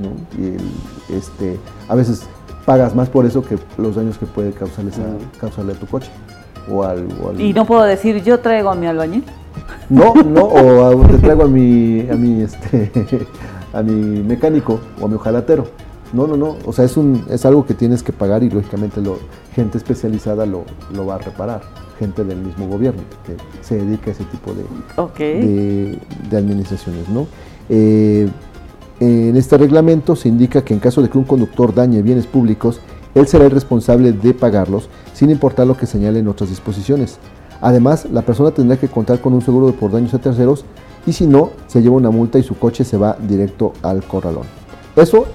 ¿no? 0.00 0.08
Y 0.42 0.46
el- 0.54 1.16
este, 1.16 1.58
a 1.88 1.94
veces 1.94 2.22
pagas 2.64 2.94
más 2.94 3.08
por 3.08 3.26
eso 3.26 3.42
que 3.42 3.58
los 3.78 3.96
daños 3.96 4.18
que 4.18 4.26
puede 4.26 4.52
causarles 4.52 4.98
a, 4.98 5.40
causarle 5.40 5.72
a 5.72 5.76
tu 5.76 5.86
coche. 5.86 6.10
o 6.70 6.82
al, 6.84 7.06
o 7.22 7.30
al- 7.30 7.40
Y 7.40 7.52
no 7.52 7.64
puedo 7.66 7.82
decir, 7.82 8.22
yo 8.22 8.40
traigo 8.40 8.70
a 8.70 8.74
mi 8.74 8.86
albañil. 8.86 9.24
No, 9.88 10.14
no, 10.14 10.42
o 10.44 11.02
a- 11.04 11.08
te 11.08 11.18
traigo 11.18 11.44
a 11.44 11.48
mi, 11.48 12.08
a 12.08 12.14
mi, 12.14 12.42
este, 12.42 12.90
a 13.72 13.82
mi 13.82 14.20
mecánico 14.22 14.78
o 15.00 15.06
a 15.06 15.08
mi 15.08 15.14
ojalatero. 15.16 15.66
No, 16.12 16.26
no, 16.26 16.36
no. 16.36 16.56
O 16.66 16.72
sea, 16.72 16.84
es 16.84 16.96
un, 16.96 17.24
es 17.30 17.44
algo 17.46 17.64
que 17.64 17.72
tienes 17.74 18.02
que 18.02 18.12
pagar 18.12 18.42
y 18.42 18.50
lógicamente 18.50 19.00
lo, 19.00 19.18
gente 19.54 19.78
especializada 19.78 20.44
lo, 20.46 20.64
lo 20.94 21.06
va 21.06 21.14
a 21.14 21.18
reparar. 21.18 21.62
Gente 21.98 22.22
del 22.24 22.38
mismo 22.38 22.66
gobierno 22.68 23.02
que 23.24 23.36
se 23.64 23.76
dedica 23.76 24.10
a 24.10 24.12
ese 24.12 24.24
tipo 24.24 24.52
de, 24.52 25.98
de 26.30 26.36
administraciones, 26.36 27.08
¿no? 27.08 27.26
Eh, 27.68 28.28
en 29.02 29.36
este 29.36 29.58
reglamento 29.58 30.14
se 30.14 30.28
indica 30.28 30.62
que 30.62 30.74
en 30.74 30.80
caso 30.80 31.02
de 31.02 31.10
que 31.10 31.18
un 31.18 31.24
conductor 31.24 31.74
dañe 31.74 32.02
bienes 32.02 32.26
públicos, 32.26 32.80
él 33.16 33.26
será 33.26 33.46
el 33.46 33.50
responsable 33.50 34.12
de 34.12 34.32
pagarlos, 34.32 34.88
sin 35.12 35.30
importar 35.30 35.66
lo 35.66 35.76
que 35.76 35.86
señalen 35.86 36.28
otras 36.28 36.50
disposiciones. 36.50 37.18
Además, 37.60 38.06
la 38.12 38.22
persona 38.22 38.52
tendrá 38.52 38.76
que 38.76 38.86
contar 38.86 39.20
con 39.20 39.32
un 39.32 39.42
seguro 39.42 39.72
por 39.72 39.90
daños 39.90 40.14
a 40.14 40.20
terceros 40.20 40.64
y 41.04 41.12
si 41.12 41.26
no, 41.26 41.50
se 41.66 41.82
lleva 41.82 41.96
una 41.96 42.10
multa 42.10 42.38
y 42.38 42.44
su 42.44 42.56
coche 42.56 42.84
se 42.84 42.96
va 42.96 43.16
directo 43.20 43.72
al 43.82 44.04
corralón. 44.04 44.44
Eso 44.94 45.26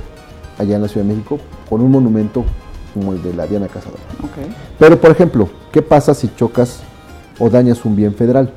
allá 0.57 0.77
en 0.77 0.81
la 0.81 0.87
Ciudad 0.87 1.05
de 1.05 1.13
México 1.13 1.37
con 1.69 1.81
un 1.81 1.91
monumento 1.91 2.45
como 2.93 3.11
el 3.11 3.21
de 3.21 3.33
la 3.33 3.47
Diana 3.47 3.67
Cazadora. 3.67 4.01
Pero, 4.79 4.99
por 4.99 5.11
ejemplo, 5.11 5.49
¿qué 5.73 5.81
pasa 5.81 6.13
si 6.13 6.33
chocas 6.35 6.79
o 7.37 7.49
dañas 7.49 7.83
un 7.83 7.97
bien 7.97 8.13
federal? 8.15 8.53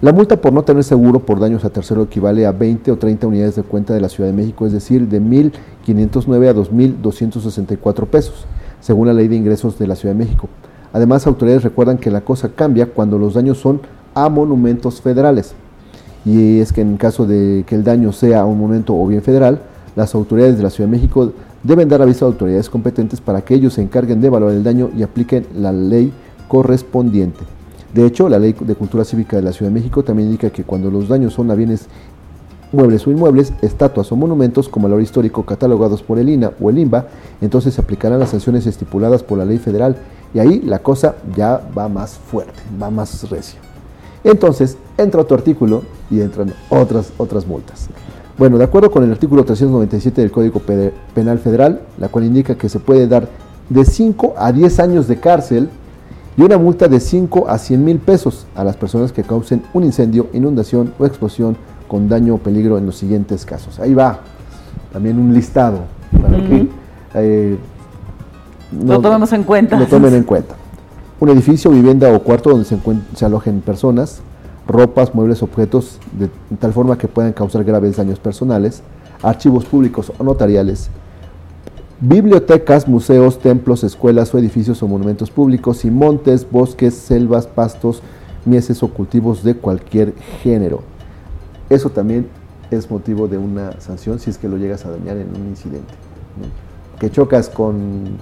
La 0.00 0.12
multa 0.12 0.40
por 0.40 0.52
no 0.52 0.62
tener 0.62 0.84
seguro 0.84 1.18
por 1.18 1.40
daños 1.40 1.64
a 1.64 1.70
tercero 1.70 2.02
equivale 2.02 2.46
a 2.46 2.52
20 2.52 2.92
o 2.92 2.98
30 2.98 3.26
unidades 3.26 3.56
de 3.56 3.64
cuenta 3.64 3.94
de 3.94 4.00
la 4.00 4.08
Ciudad 4.08 4.30
de 4.30 4.36
México, 4.36 4.64
es 4.64 4.72
decir, 4.72 5.08
de 5.08 5.20
1.509 5.20 6.48
a 6.48 6.54
2.264 6.54 8.06
pesos, 8.06 8.46
según 8.80 9.08
la 9.08 9.12
Ley 9.12 9.26
de 9.26 9.34
Ingresos 9.34 9.76
de 9.76 9.88
la 9.88 9.96
Ciudad 9.96 10.14
de 10.14 10.24
México. 10.24 10.48
Además, 10.92 11.26
autoridades 11.26 11.64
recuerdan 11.64 11.98
que 11.98 12.12
la 12.12 12.20
cosa 12.20 12.50
cambia 12.50 12.86
cuando 12.86 13.18
los 13.18 13.34
daños 13.34 13.58
son 13.58 13.80
a 14.14 14.28
monumentos 14.28 15.00
federales. 15.00 15.54
Y 16.24 16.60
es 16.60 16.72
que 16.72 16.80
en 16.80 16.96
caso 16.96 17.26
de 17.26 17.64
que 17.66 17.74
el 17.74 17.82
daño 17.82 18.12
sea 18.12 18.42
a 18.42 18.44
un 18.44 18.56
monumento 18.56 18.94
o 18.94 19.04
bien 19.04 19.22
federal, 19.22 19.62
las 19.96 20.14
autoridades 20.14 20.58
de 20.58 20.62
la 20.62 20.70
Ciudad 20.70 20.88
de 20.88 20.96
México 20.96 21.32
deben 21.64 21.88
dar 21.88 22.02
aviso 22.02 22.24
a 22.24 22.28
autoridades 22.28 22.70
competentes 22.70 23.20
para 23.20 23.40
que 23.40 23.54
ellos 23.54 23.74
se 23.74 23.82
encarguen 23.82 24.20
de 24.20 24.28
evaluar 24.28 24.52
el 24.52 24.62
daño 24.62 24.90
y 24.96 25.02
apliquen 25.02 25.44
la 25.56 25.72
ley 25.72 26.12
correspondiente. 26.46 27.57
De 27.94 28.04
hecho, 28.06 28.28
la 28.28 28.38
Ley 28.38 28.54
de 28.58 28.74
Cultura 28.74 29.04
Cívica 29.04 29.36
de 29.36 29.42
la 29.42 29.52
Ciudad 29.52 29.70
de 29.70 29.74
México 29.78 30.02
también 30.02 30.28
indica 30.28 30.50
que 30.50 30.64
cuando 30.64 30.90
los 30.90 31.08
daños 31.08 31.32
son 31.32 31.50
a 31.50 31.54
bienes 31.54 31.86
muebles 32.70 33.06
o 33.06 33.10
inmuebles, 33.10 33.52
estatuas 33.62 34.12
o 34.12 34.16
monumentos 34.16 34.68
como 34.68 34.86
el 34.88 34.92
oro 34.92 35.02
histórico 35.02 35.44
catalogados 35.44 36.02
por 36.02 36.18
el 36.18 36.28
INA 36.28 36.52
o 36.60 36.68
el 36.68 36.78
INBA, 36.78 37.06
entonces 37.40 37.72
se 37.74 37.80
aplicarán 37.80 38.18
las 38.18 38.28
sanciones 38.30 38.66
estipuladas 38.66 39.22
por 39.22 39.38
la 39.38 39.46
ley 39.46 39.56
federal 39.58 39.96
y 40.34 40.38
ahí 40.38 40.60
la 40.60 40.80
cosa 40.80 41.14
ya 41.34 41.62
va 41.76 41.88
más 41.88 42.18
fuerte, 42.18 42.60
va 42.80 42.90
más 42.90 43.30
recia. 43.30 43.58
Entonces 44.22 44.76
entra 44.98 45.22
otro 45.22 45.36
artículo 45.36 45.82
y 46.10 46.20
entran 46.20 46.52
otras, 46.68 47.10
otras 47.16 47.46
multas. 47.46 47.88
Bueno, 48.36 48.58
de 48.58 48.64
acuerdo 48.64 48.90
con 48.90 49.02
el 49.02 49.10
artículo 49.12 49.44
397 49.44 50.20
del 50.20 50.30
Código 50.30 50.60
Pe- 50.60 50.92
Penal 51.14 51.38
Federal, 51.38 51.80
la 51.98 52.08
cual 52.08 52.24
indica 52.24 52.54
que 52.56 52.68
se 52.68 52.80
puede 52.80 53.08
dar 53.08 53.28
de 53.70 53.84
5 53.84 54.34
a 54.36 54.52
10 54.52 54.78
años 54.80 55.08
de 55.08 55.18
cárcel 55.18 55.70
y 56.38 56.42
una 56.42 56.56
multa 56.56 56.86
de 56.86 57.00
5 57.00 57.48
a 57.48 57.58
100 57.58 57.84
mil 57.84 57.98
pesos 57.98 58.46
a 58.54 58.62
las 58.62 58.76
personas 58.76 59.10
que 59.10 59.24
causen 59.24 59.64
un 59.74 59.82
incendio, 59.82 60.28
inundación 60.32 60.94
o 60.96 61.04
explosión 61.04 61.56
con 61.88 62.08
daño 62.08 62.36
o 62.36 62.38
peligro 62.38 62.78
en 62.78 62.86
los 62.86 62.96
siguientes 62.96 63.44
casos. 63.44 63.80
Ahí 63.80 63.92
va 63.92 64.20
también 64.92 65.18
un 65.18 65.34
listado 65.34 65.80
para 66.22 66.38
que 66.38 66.68
eh, 67.14 67.58
Lo 68.84 69.00
tomemos 69.00 69.32
en 69.32 69.42
cuenta. 69.42 69.76
Lo 69.76 69.86
tomen 69.86 70.14
en 70.14 70.22
cuenta. 70.22 70.54
Un 71.18 71.28
edificio, 71.30 71.72
vivienda 71.72 72.12
o 72.12 72.22
cuarto 72.22 72.50
donde 72.50 72.64
se 72.64 73.24
alojen 73.24 73.60
personas, 73.60 74.20
ropas, 74.68 75.16
muebles, 75.16 75.42
objetos 75.42 75.98
de 76.12 76.30
tal 76.56 76.72
forma 76.72 76.96
que 76.96 77.08
puedan 77.08 77.32
causar 77.32 77.64
graves 77.64 77.96
daños 77.96 78.20
personales, 78.20 78.84
archivos 79.24 79.64
públicos 79.64 80.12
o 80.16 80.22
notariales, 80.22 80.88
bibliotecas, 82.00 82.86
museos, 82.88 83.38
templos, 83.40 83.82
escuelas 83.84 84.32
o 84.34 84.38
edificios 84.38 84.82
o 84.82 84.88
monumentos 84.88 85.30
públicos 85.30 85.84
y 85.84 85.90
montes, 85.90 86.46
bosques, 86.50 86.94
selvas, 86.94 87.46
pastos, 87.46 88.02
mieses 88.44 88.82
o 88.82 88.88
cultivos 88.88 89.42
de 89.42 89.54
cualquier 89.54 90.14
género. 90.42 90.82
Eso 91.68 91.90
también 91.90 92.28
es 92.70 92.90
motivo 92.90 93.26
de 93.28 93.38
una 93.38 93.80
sanción 93.80 94.18
si 94.20 94.30
es 94.30 94.38
que 94.38 94.48
lo 94.48 94.56
llegas 94.56 94.84
a 94.86 94.90
dañar 94.90 95.16
en 95.16 95.28
un 95.28 95.48
incidente. 95.48 95.92
¿no? 96.40 96.98
Que 97.00 97.10
chocas 97.10 97.48
con 97.48 98.16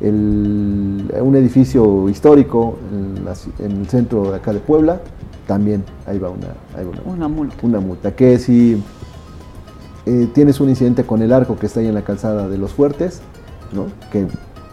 el- 0.00 1.12
un 1.20 1.36
edificio 1.36 2.08
histórico 2.08 2.78
en, 2.92 3.24
la 3.24 3.32
ci- 3.32 3.50
en 3.58 3.72
el 3.72 3.88
centro 3.88 4.30
de 4.30 4.36
acá 4.36 4.52
de 4.52 4.60
Puebla, 4.60 5.00
también 5.46 5.82
ahí 6.06 6.18
va 6.18 6.30
una, 6.30 6.48
ahí 6.76 6.84
va 6.84 6.90
una, 6.90 7.02
Una 7.14 7.28
multa. 7.28 7.54
una 7.62 7.80
multa. 7.80 8.14
Que 8.14 8.38
si 8.38 8.82
eh, 10.08 10.28
tienes 10.34 10.60
un 10.60 10.68
incidente 10.68 11.04
con 11.04 11.22
el 11.22 11.32
arco 11.32 11.56
que 11.56 11.66
está 11.66 11.80
ahí 11.80 11.86
en 11.86 11.94
la 11.94 12.02
calzada 12.02 12.48
de 12.48 12.58
los 12.58 12.72
fuertes, 12.72 13.20
¿no? 13.72 13.86
que 14.10 14.26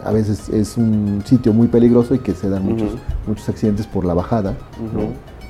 a 0.04 0.12
veces 0.12 0.48
es 0.48 0.76
un 0.76 1.22
sitio 1.26 1.52
muy 1.52 1.68
peligroso 1.68 2.14
y 2.14 2.20
que 2.20 2.32
se 2.34 2.48
dan 2.48 2.64
muchos, 2.64 2.90
muchos 3.26 3.48
accidentes 3.48 3.86
por 3.86 4.04
la 4.04 4.14
bajada, 4.14 4.54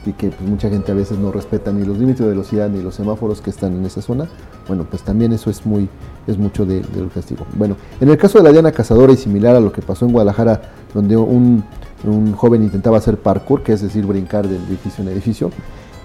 y 0.07 0.13
que 0.13 0.29
pues, 0.31 0.49
mucha 0.49 0.71
gente 0.71 0.93
a 0.93 0.95
veces 0.95 1.19
no 1.19 1.33
respeta 1.33 1.73
ni 1.73 1.85
los 1.85 1.99
límites 1.99 2.21
de 2.21 2.29
velocidad 2.29 2.69
ni 2.71 2.81
los 2.81 2.95
semáforos 2.95 3.41
que 3.41 3.51
están 3.51 3.75
en 3.77 3.85
esa 3.85 4.01
zona, 4.03 4.27
bueno, 4.69 4.87
pues 4.89 5.03
también 5.03 5.33
eso 5.33 5.51
es 5.51 5.67
muy 5.67 5.89
es 6.27 6.39
mucho 6.39 6.65
de- 6.65 6.81
del 6.81 7.09
castigo. 7.13 7.45
Bueno, 7.55 7.77
en 8.01 8.09
el 8.09 8.17
caso 8.17 8.39
de 8.39 8.45
la 8.45 8.51
Diana 8.53 8.73
Cazadora 8.73 9.13
y 9.13 9.17
similar 9.17 9.57
a 9.57 9.61
lo 9.61 9.73
que 9.73 9.83
pasó 9.83 10.07
en 10.07 10.13
Guadalajara, 10.13 10.63
donde 10.95 11.17
un, 11.17 11.63
un 12.05 12.33
joven 12.35 12.63
intentaba 12.63 12.99
hacer 12.99 13.17
parkour, 13.19 13.63
que 13.63 13.73
es 13.73 13.83
decir, 13.83 14.07
brincar 14.07 14.47
de 14.49 14.57
edificio 14.57 15.03
en 15.05 15.11
edificio, 15.11 15.51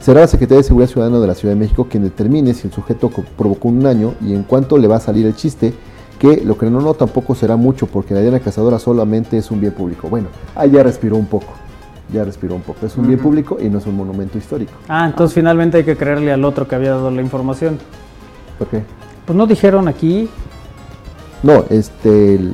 será 0.01 0.21
la 0.21 0.27
Secretaría 0.27 0.57
de 0.57 0.63
Seguridad 0.63 0.89
Ciudadana 0.89 1.19
de 1.19 1.27
la 1.27 1.35
Ciudad 1.35 1.53
de 1.53 1.59
México 1.59 1.87
quien 1.89 2.03
determine 2.03 2.53
si 2.53 2.67
el 2.67 2.73
sujeto 2.73 3.09
provocó 3.37 3.67
un 3.69 3.81
daño 3.81 4.13
y 4.21 4.33
en 4.33 4.43
cuánto 4.43 4.77
le 4.77 4.87
va 4.87 4.97
a 4.97 4.99
salir 4.99 5.25
el 5.25 5.35
chiste, 5.35 5.73
que 6.19 6.41
lo 6.45 6.57
que 6.57 6.69
no, 6.69 6.81
no 6.81 6.93
tampoco 6.93 7.33
será 7.35 7.55
mucho, 7.55 7.87
porque 7.87 8.13
la 8.13 8.21
Diana 8.21 8.39
Cazadora 8.39 8.77
solamente 8.79 9.37
es 9.37 9.49
un 9.51 9.59
bien 9.59 9.73
público. 9.73 10.07
Bueno, 10.09 10.27
ahí 10.55 10.71
ya 10.71 10.83
respiró 10.83 11.15
un 11.15 11.25
poco, 11.25 11.53
ya 12.13 12.23
respiró 12.23 12.55
un 12.55 12.61
poco. 12.61 12.85
Es 12.85 12.95
un 12.97 13.07
bien 13.07 13.19
público 13.19 13.57
y 13.59 13.69
no 13.69 13.79
es 13.79 13.87
un 13.87 13.95
monumento 13.97 14.37
histórico. 14.37 14.71
Ah, 14.87 15.05
entonces 15.07 15.33
finalmente 15.33 15.77
hay 15.77 15.83
que 15.83 15.95
creerle 15.97 16.31
al 16.31 16.43
otro 16.45 16.67
que 16.67 16.75
había 16.75 16.91
dado 16.91 17.09
la 17.11 17.21
información. 17.21 17.79
¿Por 18.59 18.67
qué? 18.67 18.83
Pues 19.25 19.35
no 19.35 19.47
dijeron 19.47 19.87
aquí. 19.87 20.29
No, 21.43 21.65
este. 21.69 22.35
el- 22.35 22.53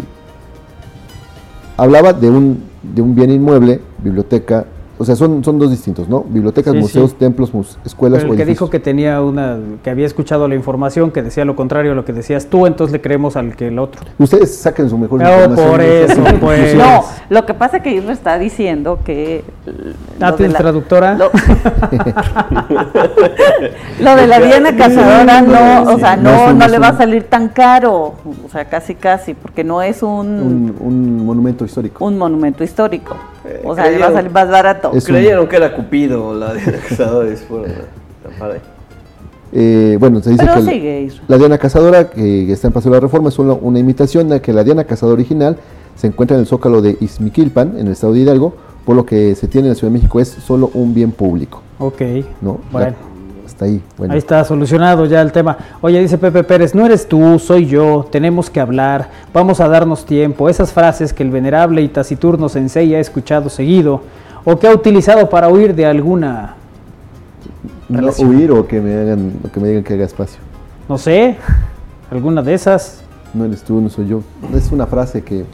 hablaba 1.76 2.14
de 2.14 2.30
un, 2.30 2.64
de 2.84 3.02
un 3.02 3.16
bien 3.16 3.32
inmueble, 3.32 3.82
biblioteca. 4.02 4.66
O 5.00 5.06
sea, 5.06 5.16
son, 5.16 5.44
son 5.44 5.60
dos 5.60 5.70
distintos, 5.70 6.10
¿no? 6.10 6.24
Bibliotecas, 6.28 6.74
Sí, 6.74 6.80
museos, 6.80 7.12
sí. 7.12 7.18
templos, 7.20 7.54
mus- 7.54 7.78
escuelas 7.86 8.22
Pero 8.22 8.32
o 8.32 8.34
el 8.34 8.38
que 8.38 8.44
edificios. 8.44 8.68
dijo 8.68 8.72
que 8.72 8.80
tenía 8.80 9.22
una, 9.22 9.58
que 9.84 9.92
había 9.92 10.08
escuchado 10.08 10.48
la 10.48 10.56
información, 10.56 11.12
que 11.12 11.22
decía 11.22 11.46
lo 11.46 11.56
contrario 11.56 11.92
a 11.92 11.96
lo 11.96 12.04
que 12.04 12.14
decías 12.14 12.48
tú, 12.48 12.66
entonces 12.66 12.92
le 12.94 13.00
creemos 13.02 13.36
al 13.36 13.56
que 13.56 13.68
el 13.68 13.78
otro. 13.78 14.02
Ustedes 14.18 14.58
saquen 14.58 14.90
su 14.90 14.98
mejor 14.98 15.22
No, 15.22 15.30
información. 15.30 15.70
por 15.70 15.82
eso, 15.82 16.14
conclusión. 16.16 16.40
pues. 16.40 16.76
No, 16.76 17.04
lo 17.30 17.46
que 17.46 17.54
pasa 17.54 17.78
es 17.78 17.84
que 17.84 17.92
Isra 17.94 18.12
está 18.14 18.40
diciendo 18.40 18.98
que. 19.06 19.44
Ah, 20.20 20.32
de 20.32 20.38
¿tienes 20.38 20.54
la- 20.54 20.60
traductora? 20.60 21.14
Lo, 21.16 21.30
lo 24.02 24.16
de 24.16 24.28
la 24.28 24.40
Diana 24.40 24.76
Cazadora 24.76 25.42
no, 25.42 25.92
o 25.94 26.00
sea, 26.00 26.16
no, 26.16 26.48
no 26.48 26.54
no 26.54 26.68
le 26.68 26.80
va 26.80 26.90
a 26.90 26.98
salir 26.98 27.24
tan 27.26 27.50
caro. 27.50 28.14
O 28.46 28.50
sea, 28.52 28.66
casi, 28.66 28.96
casi, 28.96 29.34
porque 29.34 29.64
no 29.64 29.82
es 29.82 30.04
un, 30.04 30.28
Un, 30.28 30.76
un 30.80 31.26
monumento 31.26 31.66
histórico. 31.66 32.04
un 32.06 32.18
monumento 32.18 32.64
histórico. 32.64 33.16
O 33.64 33.76
sea, 33.76 33.90
le 33.90 33.98
va 33.98 34.08
a 34.08 34.14
salir 34.14 34.32
más 34.32 34.50
barato. 34.50 34.92
Un- 34.92 35.00
Creyeron 35.02 35.48
que 35.48 35.56
era 35.56 35.74
Cupido 35.74 36.34
la 36.34 36.54
de 36.56 36.62
cazadores. 36.88 37.42
fueron 37.42 37.72
a. 37.72 38.48
Eh, 39.54 39.96
bueno, 40.00 40.22
se 40.22 40.32
dice 40.32 40.44
Pero 40.44 40.56
que 40.60 40.62
la- 40.64 40.72
sigue, 40.72 41.12
la 41.28 41.38
Diana 41.38 41.58
Cazadora, 41.58 42.10
que 42.10 42.52
está 42.52 42.68
en 42.68 42.74
Paseo 42.74 42.92
de 42.92 42.98
la 42.98 43.02
Reforma, 43.02 43.30
es 43.30 43.36
solo 43.36 43.58
una 43.62 43.80
imitación 43.80 44.28
de 44.30 44.42
que 44.42 44.52
la 44.52 44.64
Diana 44.64 44.84
Cazadora 44.84 45.14
original 45.14 45.58
se 45.96 46.08
encuentra 46.08 46.36
en 46.36 46.42
el 46.42 46.48
zócalo 46.48 46.82
de 46.82 46.98
Izmiquilpan, 47.00 47.76
en 47.80 47.88
el 47.88 47.94
estado 47.94 48.14
de 48.14 48.20
Hidalgo, 48.20 48.54
por 48.86 48.96
lo 48.96 49.06
que 49.06 49.36
se 49.36 49.48
tiene 49.48 49.68
en 49.68 49.72
la 49.74 49.76
Ciudad 49.76 49.92
de 49.92 49.98
México 50.00 50.20
es 50.20 50.28
solo 50.28 50.70
un 50.74 50.94
bien 50.94 51.12
público. 51.12 51.62
Ok. 51.80 52.02
¿no? 52.42 52.60
Bueno. 52.72 52.94
Hasta 53.58 53.66
ahí. 53.66 53.82
Bueno. 53.98 54.14
Ahí 54.14 54.20
está 54.20 54.44
solucionado 54.44 55.08
ya 55.08 55.20
el 55.20 55.32
tema. 55.32 55.58
Oye, 55.82 56.00
dice 56.00 56.20
Pepe 56.20 56.44
Pérez, 56.44 56.76
no 56.76 56.86
eres 56.86 57.08
tú, 57.08 57.40
soy 57.40 57.66
yo, 57.66 58.08
tenemos 58.12 58.52
que 58.52 58.60
hablar, 58.60 59.10
vamos 59.34 59.60
a 59.60 59.68
darnos 59.68 60.06
tiempo. 60.06 60.48
Esas 60.48 60.72
frases 60.72 61.12
que 61.12 61.24
el 61.24 61.32
venerable 61.32 61.82
y 61.82 61.88
taciturno 61.88 62.50
sensei 62.50 62.94
ha 62.94 63.00
escuchado 63.00 63.50
seguido 63.50 64.04
o 64.46 64.60
que 64.60 64.68
ha 64.68 64.72
utilizado 64.72 65.28
para 65.28 65.50
huir 65.50 65.74
de 65.74 65.88
alguna, 65.88 66.54
No 67.90 68.12
huir 68.20 68.52
o 68.52 68.68
que 68.68 68.80
me 68.80 68.94
hagan, 68.94 69.34
o 69.44 69.52
que 69.52 69.60
me 69.60 69.70
digan 69.70 69.84
que 69.84 69.96
haga 69.96 70.06
espacio. 70.06 70.38
no 70.88 71.00
sé, 71.00 71.38
alguna 72.12 72.44
de 72.44 72.54
esas. 72.54 73.02
No 73.34 73.46
eres 73.46 73.64
tú, 73.64 73.82
no 73.82 73.90
soy 73.90 74.08
yo. 74.08 74.22
Es 74.54 74.72
una 74.72 74.86
frase 74.86 75.24
que 75.24 75.46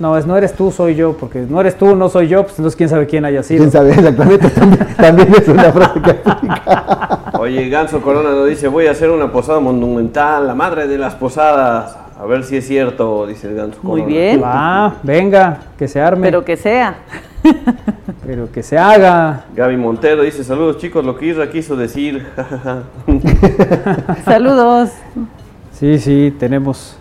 No, 0.00 0.16
es 0.16 0.26
no 0.26 0.34
eres 0.34 0.54
tú, 0.54 0.72
soy 0.72 0.94
yo, 0.94 1.12
porque 1.12 1.44
no 1.46 1.60
eres 1.60 1.76
tú, 1.76 1.94
no 1.94 2.08
soy 2.08 2.26
yo, 2.26 2.42
pues 2.44 2.58
entonces 2.58 2.74
quién 2.74 2.88
sabe 2.88 3.06
quién 3.06 3.26
haya 3.26 3.42
sido. 3.42 3.58
quién 3.58 3.70
sabe 3.70 3.90
exactamente 3.92 4.48
también, 4.48 4.88
también 4.96 5.34
es 5.34 5.46
una 5.46 5.70
frase 5.70 6.00
que 6.00 6.10
aplica. 6.10 7.32
Oye, 7.38 7.68
Ganso 7.68 8.00
Corona 8.00 8.30
nos 8.30 8.48
dice, 8.48 8.68
voy 8.68 8.86
a 8.86 8.92
hacer 8.92 9.10
una 9.10 9.30
posada 9.30 9.60
monumental, 9.60 10.46
la 10.46 10.54
madre 10.54 10.88
de 10.88 10.96
las 10.96 11.14
posadas. 11.16 11.98
A 12.18 12.24
ver 12.24 12.44
si 12.44 12.56
es 12.56 12.66
cierto, 12.66 13.26
dice 13.26 13.48
el 13.48 13.56
Ganso 13.56 13.78
Muy 13.82 14.00
Corona. 14.00 14.06
bien. 14.18 14.42
Ah, 14.42 14.94
venga, 15.02 15.58
que 15.78 15.86
se 15.86 16.00
arme. 16.00 16.26
Pero 16.26 16.46
que 16.46 16.56
sea. 16.56 16.94
pero 18.26 18.50
que 18.50 18.62
se 18.62 18.78
haga. 18.78 19.44
Gaby 19.54 19.76
Montero 19.76 20.22
dice, 20.22 20.44
saludos 20.44 20.78
chicos, 20.78 21.04
lo 21.04 21.16
que 21.18 21.26
Isra 21.26 21.50
quiso 21.50 21.76
decir. 21.76 22.26
saludos. 24.24 24.90
Sí, 25.72 25.98
sí, 25.98 26.34
tenemos 26.38 26.96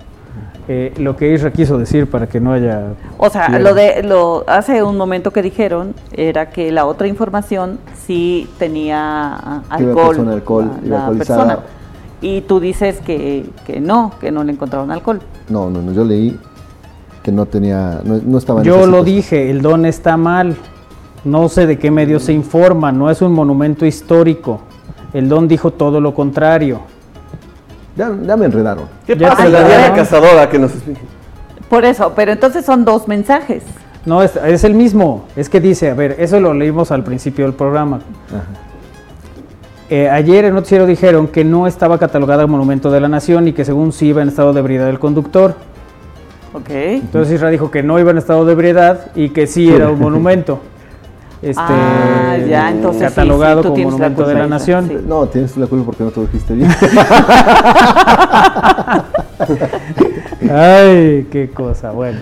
eh, 0.72 0.94
lo 1.00 1.18
que 1.18 1.34
Isra 1.34 1.52
quiso 1.52 1.80
decir 1.80 2.08
para 2.08 2.28
que 2.28 2.40
no 2.40 2.54
haya... 2.54 2.94
O 3.18 3.28
sea, 3.32 3.58
lo 3.58 3.74
de 3.74 4.04
lo 4.04 4.44
hace 4.48 4.84
un 4.84 4.98
momento 4.98 5.32
que 5.32 5.42
dijeron 5.42 5.96
era 6.12 6.52
que 6.52 6.72
la 6.72 6.86
otra 6.86 7.08
información 7.08 7.80
sí 8.06 8.48
tenía 8.60 9.64
alcohol, 9.68 10.30
alcohol 10.30 10.72
la, 10.84 11.10
persona. 11.10 11.60
Y 12.22 12.42
tú 12.42 12.60
dices 12.60 13.00
que, 13.00 13.50
que, 13.66 13.80
no, 13.80 14.12
que 14.22 14.32
no 14.32 14.44
le 14.44 14.52
encontraron 14.52 14.92
alcohol. 14.92 15.22
No, 15.50 15.72
no, 15.72 15.82
no, 15.82 15.92
yo 15.92 16.04
leí 16.04 16.38
que 17.24 17.32
no 17.32 17.48
tenía, 17.48 18.02
no, 18.04 18.22
no 18.24 18.38
estaba 18.38 18.60
en 18.60 18.68
Yo 18.68 18.86
lo 18.86 19.04
dije, 19.04 19.50
el 19.50 19.64
don 19.64 19.88
está 19.88 20.18
mal. 20.18 20.56
No 21.24 21.50
sé 21.50 21.66
de 21.66 21.80
qué 21.80 21.90
medio 21.90 22.20
se 22.20 22.32
informa, 22.32 22.92
no 22.92 23.10
es 23.10 23.24
un 23.24 23.34
monumento 23.34 23.88
histórico. 23.88 24.60
El 25.14 25.30
don 25.30 25.48
dijo 25.48 25.72
todo 25.72 26.00
lo 26.00 26.14
contrario. 26.14 26.82
Ya, 28.00 28.38
me 28.38 28.46
enredaron. 28.46 28.86
¿Qué 29.06 29.14
pasa 29.18 29.50
la 29.50 29.62
Diana 29.68 29.94
Cazadora 29.94 30.50
que 30.50 30.58
nos 30.58 30.72
Por 31.70 31.84
eso, 31.84 32.14
pero 32.16 32.32
entonces 32.32 32.66
son 32.66 32.86
dos 32.86 33.10
mensajes. 33.10 33.64
No, 34.06 34.24
es, 34.24 34.38
es, 34.38 34.64
el 34.64 34.74
mismo. 34.74 35.26
Es 35.36 35.50
que 35.50 35.60
dice, 35.60 35.90
a 35.90 35.96
ver, 35.96 36.16
eso 36.18 36.40
lo 36.40 36.54
leímos 36.54 36.92
al 36.92 37.04
principio 37.04 37.44
del 37.44 37.54
programa. 37.54 38.00
Eh, 39.90 40.10
ayer 40.10 40.46
en 40.46 40.54
Noticiero 40.54 40.86
dijeron 40.86 41.28
que 41.28 41.44
no 41.44 41.68
estaba 41.68 41.98
catalogada 41.98 42.48
monumento 42.48 42.90
de 42.90 43.02
la 43.02 43.10
nación 43.10 43.50
y 43.50 43.54
que 43.54 43.66
según 43.66 43.92
sí 43.92 44.08
iba 44.08 44.22
en 44.22 44.30
estado 44.30 44.54
de 44.54 44.62
ebriedad 44.62 44.88
el 44.88 45.00
conductor. 45.00 45.56
Ok. 46.54 46.70
Entonces 46.70 47.36
Isra 47.36 47.50
dijo 47.50 47.70
que 47.70 47.84
no 47.84 48.00
iba 48.00 48.12
en 48.12 48.18
estado 48.18 48.46
de 48.46 48.54
ebriedad 48.54 49.08
y 49.14 49.30
que 49.30 49.46
sí 49.46 49.70
era 49.70 49.90
un 49.90 50.00
monumento. 50.00 50.62
Este, 51.42 51.62
ah, 51.64 52.38
ya, 52.50 52.70
entonces 52.70 53.02
catalogado 53.04 53.64
como 53.64 53.84
monumento 53.84 54.28
de 54.28 54.34
la 54.34 54.48
nación. 54.48 55.08
No, 55.08 55.26
tienes 55.28 55.56
la 55.56 55.68
culpa 55.68 55.86
porque 55.86 56.04
no 56.04 56.12
te 56.12 56.20
lo 56.20 56.26
dijiste 56.26 56.54
bien. 56.54 56.70
Ay, 60.52 61.28
qué 61.32 61.50
cosa, 61.54 61.92
bueno. 61.92 62.20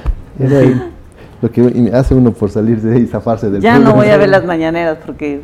Lo 1.41 1.52
que 1.52 1.89
hace 1.94 2.14
uno 2.14 2.31
por 2.31 2.52
salirse 2.52 2.99
y 2.99 3.07
zafarse 3.07 3.49
del 3.49 3.61
Ya 3.61 3.80
no 3.80 3.94
voy 3.94 4.10
a 4.10 4.18
ver 4.18 4.30
las 4.30 4.45
mañaneras 4.45 4.99
porque 5.03 5.41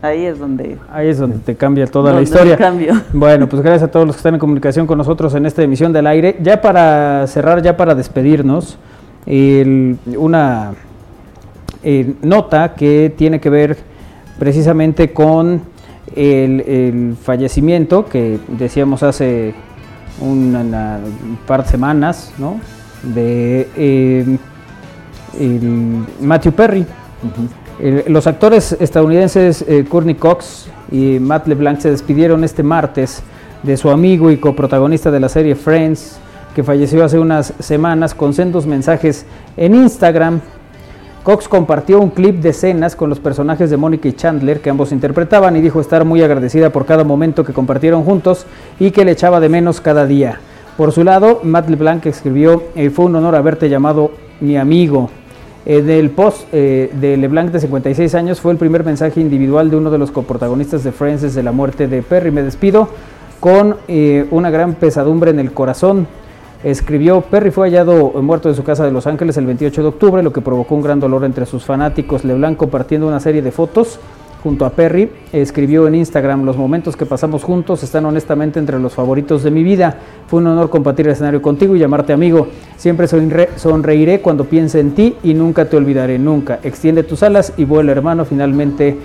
ahí 0.00 0.24
es 0.24 0.38
donde 0.38 0.78
ahí 0.92 1.08
es 1.08 1.18
donde 1.18 1.38
te 1.38 1.54
cambia 1.56 1.86
toda 1.86 2.12
la 2.12 2.22
historia. 2.22 2.56
Cambio. 2.56 2.94
Bueno, 3.12 3.48
pues 3.48 3.62
gracias 3.62 3.88
a 3.88 3.90
todos 3.90 4.06
los 4.06 4.16
que 4.16 4.20
están 4.20 4.34
en 4.34 4.40
comunicación 4.40 4.86
con 4.86 4.96
nosotros 4.96 5.34
en 5.34 5.44
esta 5.44 5.62
emisión 5.62 5.92
del 5.92 6.06
aire. 6.06 6.36
Ya 6.40 6.62
para 6.62 7.26
cerrar, 7.26 7.60
ya 7.62 7.76
para 7.76 7.94
despedirnos, 7.94 8.78
una 9.26 10.72
eh, 11.84 12.14
nota 12.22 12.74
que 12.74 13.12
tiene 13.14 13.40
que 13.40 13.50
ver 13.50 13.76
precisamente 14.38 15.12
con 15.12 15.60
el, 16.16 17.16
fallecimiento 17.22 18.06
que 18.06 18.38
decíamos 18.48 19.02
hace 19.02 19.54
una, 20.20 21.00
par 21.46 21.64
de 21.64 21.70
semanas, 21.70 22.32
¿no? 22.38 22.58
De 23.02 23.68
eh, 23.76 24.38
Matthew 26.20 26.52
Perry. 26.52 26.86
los 28.06 28.26
actores 28.26 28.76
estadounidenses 28.80 29.62
eh, 29.68 29.84
Courtney 29.86 30.14
Cox 30.14 30.68
y 30.90 31.18
Matt 31.18 31.46
LeBlanc 31.48 31.80
se 31.80 31.90
despidieron 31.90 32.44
este 32.44 32.62
martes 32.62 33.22
de 33.62 33.76
su 33.76 33.90
amigo 33.90 34.30
y 34.30 34.38
coprotagonista 34.38 35.10
de 35.10 35.20
la 35.20 35.28
serie 35.28 35.54
Friends, 35.54 36.18
que 36.54 36.62
falleció 36.62 37.04
hace 37.04 37.18
unas 37.18 37.52
semanas, 37.58 38.14
con 38.14 38.32
sendos 38.32 38.66
mensajes 38.66 39.26
en 39.56 39.74
Instagram 39.74 40.40
Cox 41.24 41.48
compartió 41.48 42.00
un 42.00 42.10
clip 42.10 42.42
de 42.42 42.50
escenas 42.50 42.94
con 42.94 43.08
los 43.08 43.18
personajes 43.18 43.70
de 43.70 43.78
Mónica 43.78 44.06
y 44.06 44.12
Chandler 44.12 44.60
que 44.60 44.68
ambos 44.68 44.92
interpretaban 44.92 45.56
y 45.56 45.62
dijo 45.62 45.80
estar 45.80 46.04
muy 46.04 46.20
agradecida 46.20 46.68
por 46.68 46.84
cada 46.84 47.02
momento 47.02 47.44
que 47.44 47.54
compartieron 47.54 48.04
juntos 48.04 48.44
y 48.78 48.90
que 48.90 49.06
le 49.06 49.12
echaba 49.12 49.40
de 49.40 49.48
menos 49.48 49.80
cada 49.80 50.04
día. 50.04 50.38
Por 50.76 50.92
su 50.92 51.02
lado, 51.02 51.40
Matt 51.42 51.70
LeBlanc 51.70 52.04
escribió, 52.04 52.64
eh, 52.74 52.90
fue 52.90 53.06
un 53.06 53.16
honor 53.16 53.36
haberte 53.36 53.70
llamado 53.70 54.10
mi 54.42 54.58
amigo. 54.58 55.08
Eh, 55.64 55.80
del 55.80 56.10
post 56.10 56.46
eh, 56.52 56.90
de 57.00 57.16
LeBlanc 57.16 57.52
de 57.52 57.60
56 57.60 58.14
años 58.16 58.42
fue 58.42 58.52
el 58.52 58.58
primer 58.58 58.84
mensaje 58.84 59.18
individual 59.18 59.70
de 59.70 59.76
uno 59.76 59.90
de 59.90 59.96
los 59.96 60.10
coprotagonistas 60.10 60.84
de 60.84 60.92
Friends 60.92 61.22
desde 61.22 61.42
la 61.42 61.52
muerte 61.52 61.88
de 61.88 62.02
Perry. 62.02 62.32
Me 62.32 62.42
despido 62.42 62.90
con 63.40 63.76
una 64.30 64.50
gran 64.50 64.74
pesadumbre 64.74 65.30
en 65.30 65.38
el 65.38 65.52
corazón 65.52 66.06
escribió, 66.64 67.20
Perry 67.20 67.50
fue 67.50 67.68
hallado 67.68 68.10
muerto 68.22 68.48
de 68.48 68.54
su 68.54 68.64
casa 68.64 68.84
de 68.84 68.90
Los 68.90 69.06
Ángeles 69.06 69.36
el 69.36 69.46
28 69.46 69.82
de 69.82 69.88
octubre, 69.88 70.22
lo 70.22 70.32
que 70.32 70.40
provocó 70.40 70.74
un 70.74 70.82
gran 70.82 70.98
dolor 70.98 71.24
entre 71.24 71.46
sus 71.46 71.64
fanáticos. 71.64 72.24
LeBlanc 72.24 72.56
compartiendo 72.56 73.06
una 73.06 73.20
serie 73.20 73.42
de 73.42 73.52
fotos 73.52 74.00
junto 74.42 74.66
a 74.66 74.70
Perry, 74.70 75.10
escribió 75.32 75.86
en 75.88 75.94
Instagram, 75.94 76.44
los 76.44 76.58
momentos 76.58 76.96
que 76.96 77.06
pasamos 77.06 77.42
juntos 77.42 77.82
están 77.82 78.04
honestamente 78.04 78.58
entre 78.58 78.78
los 78.78 78.92
favoritos 78.92 79.42
de 79.42 79.50
mi 79.50 79.62
vida. 79.62 79.96
Fue 80.26 80.40
un 80.40 80.46
honor 80.46 80.68
compartir 80.68 81.06
el 81.06 81.12
escenario 81.12 81.40
contigo 81.40 81.74
y 81.74 81.78
llamarte 81.78 82.12
amigo. 82.12 82.48
Siempre 82.76 83.06
sonreiré 83.08 84.20
cuando 84.20 84.44
piense 84.44 84.80
en 84.80 84.94
ti 84.94 85.16
y 85.22 85.32
nunca 85.32 85.64
te 85.64 85.78
olvidaré, 85.78 86.18
nunca. 86.18 86.60
Extiende 86.62 87.04
tus 87.04 87.22
alas 87.22 87.54
y 87.56 87.64
vuela 87.64 87.92
hermano, 87.92 88.26
finalmente 88.26 88.98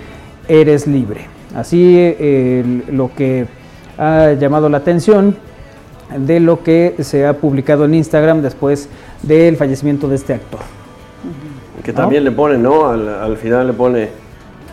eres 0.46 0.86
libre. 0.86 1.26
Así 1.54 1.94
eh, 1.96 2.82
lo 2.92 3.10
que 3.14 3.46
ha 3.96 4.32
llamado 4.32 4.68
la 4.68 4.78
atención 4.78 5.36
de 6.16 6.40
lo 6.40 6.62
que 6.62 6.96
se 7.00 7.26
ha 7.26 7.34
publicado 7.34 7.84
en 7.84 7.94
Instagram 7.94 8.42
después 8.42 8.88
del 9.22 9.56
fallecimiento 9.56 10.08
de 10.08 10.16
este 10.16 10.34
actor. 10.34 10.60
Que 11.82 11.92
también 11.92 12.24
le 12.24 12.30
pone, 12.30 12.58
¿no? 12.58 12.88
Al, 12.88 13.36
final 13.36 13.68
le 13.68 13.72
pone 13.72 14.08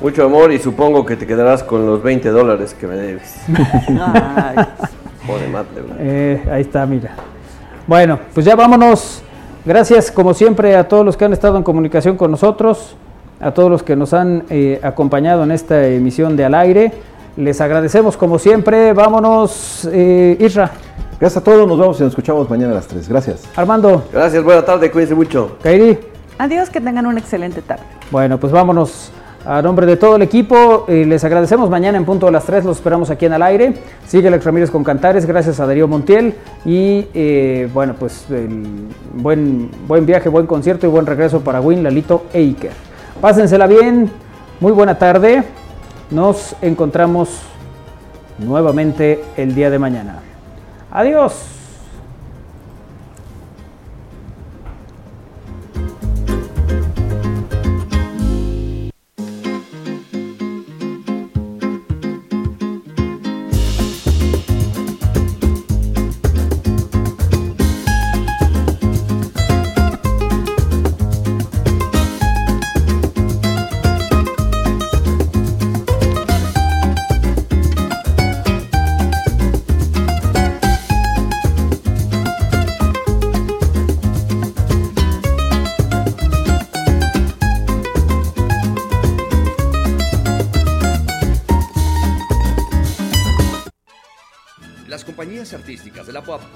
mucho 0.01 0.26
amor 0.26 0.51
y 0.51 0.59
supongo 0.59 1.05
que 1.05 1.15
te 1.15 1.26
quedarás 1.26 1.64
con 1.64 1.85
los 1.85 2.03
20 2.03 2.30
dólares 2.30 2.73
que 2.73 2.88
me 2.88 2.95
debes. 2.95 3.35
eh, 5.99 6.43
ahí 6.51 6.61
está, 6.61 6.85
mira. 6.85 7.15
Bueno, 7.85 8.19
pues 8.34 8.45
ya 8.45 8.55
vámonos. 8.55 9.22
Gracias 9.65 10.11
como 10.11 10.34
siempre 10.34 10.76
a 10.76 10.88
todos 10.88 11.05
los 11.05 11.18
que 11.18 11.26
han 11.26 11.34
estado 11.34 11.57
en 11.57 11.64
comunicación 11.64 12.15
con 12.18 12.31
nosotros, 12.31 12.95
a 13.39 13.51
todos 13.51 13.69
los 13.69 13.84
que 13.84 13.95
nos 13.95 14.14
han 14.14 14.43
eh, 14.49 14.80
acompañado 14.81 15.43
en 15.43 15.51
esta 15.51 15.88
emisión 15.88 16.35
de 16.35 16.45
Al 16.45 16.55
Aire. 16.55 16.91
Les 17.38 17.61
agradecemos 17.61 18.18
como 18.18 18.39
siempre. 18.39 18.93
Vámonos, 18.93 19.88
eh, 19.91 20.38
Isra. 20.39 20.72
Gracias 21.19 21.41
a 21.41 21.44
todos, 21.44 21.68
nos 21.68 21.80
vemos 21.80 21.99
y 21.99 22.03
nos 22.03 22.11
escuchamos 22.11 22.48
mañana 22.48 22.73
a 22.73 22.76
las 22.76 22.88
3. 22.88 23.10
Gracias. 23.10 23.44
Armando. 23.56 24.06
Gracias, 24.14 24.44
buena 24.44 24.64
tarde, 24.64 24.91
cuídense 24.91 25.15
mucho. 25.15 25.57
Kairi. 25.64 25.98
Adiós, 26.38 26.69
que 26.69 26.80
tengan 26.80 27.07
una 27.07 27.19
excelente 27.19 27.64
tarde. 27.64 27.84
Bueno, 28.11 28.39
pues 28.39 28.53
vámonos. 28.53 29.11
A 29.44 29.61
nombre 29.61 29.85
de 29.85 29.95
todo 29.95 30.18
el 30.18 30.22
equipo, 30.22 30.85
eh, 30.88 31.06
les 31.07 31.23
agradecemos. 31.23 31.69
Mañana 31.69 31.98
en 31.98 32.06
punto 32.06 32.26
de 32.26 32.34
las 32.34 32.44
3 32.44 32.65
los 32.65 32.77
esperamos 32.77 33.10
aquí 33.10 33.26
en 33.26 33.34
el 33.34 33.41
aire. 33.41 33.76
Sigue 34.06 34.27
Alex 34.27 34.44
Ramírez 34.44 34.69
con 34.69 34.84
Cantares, 34.84 35.26
gracias 35.26 35.60
a 35.60 35.65
Darío 35.65 35.88
Montiel. 35.88 36.35
Y 36.65 37.07
eh, 37.14 37.69
bueno, 37.73 37.95
pues 37.98 38.26
buen, 39.14 39.72
buen 39.88 40.06
viaje, 40.06 40.27
buen 40.30 40.45
concierto 40.45 40.85
y 40.85 40.89
buen 40.89 41.06
regreso 41.06 41.39
para 41.39 41.61
Win, 41.61 41.81
Lalito 41.81 42.26
e 42.34 42.39
Iker. 42.39 42.73
Pásensela 43.22 43.65
bien, 43.65 44.11
muy 44.60 44.73
buena 44.73 44.99
tarde. 44.99 45.44
Nos 46.11 46.56
encontramos 46.61 47.41
nuevamente 48.38 49.23
el 49.38 49.56
día 49.56 49.69
de 49.69 49.80
mañana. 49.80 50.26
Adiós. 50.91 51.56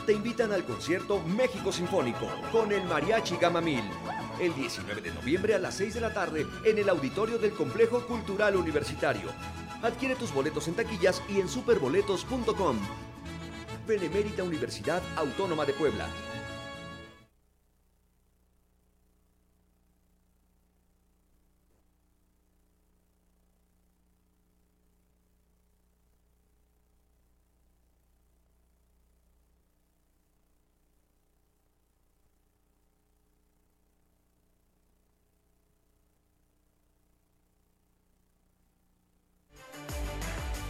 Te 0.06 0.14
invitan 0.14 0.52
al 0.52 0.64
concierto 0.64 1.20
México 1.20 1.72
Sinfónico 1.72 2.28
con 2.52 2.72
el 2.72 2.84
Mariachi 2.84 3.38
Gama 3.38 3.62
Mil. 3.62 3.84
El 4.40 4.54
19 4.56 5.02
de 5.02 5.12
noviembre 5.12 5.56
a 5.56 5.60
las 5.60 5.76
6 5.76 5.94
de 5.94 6.02
la 6.02 6.14
tarde 6.14 6.48
en 6.66 6.78
el 6.78 6.90
auditorio 6.90 7.38
del 7.38 7.52
Complejo 7.52 8.06
Cultural 8.06 8.56
Universitario. 8.56 9.30
Adquiere 9.82 10.16
tus 10.16 10.34
boletos 10.34 10.68
en 10.68 10.76
taquillas 10.76 11.22
y 11.30 11.40
en 11.40 11.48
superboletos.com. 11.48 12.78
Benemérita 13.88 14.44
Universidad 14.44 15.02
Autónoma 15.16 15.66
de 15.66 15.74
Puebla. 15.74 16.08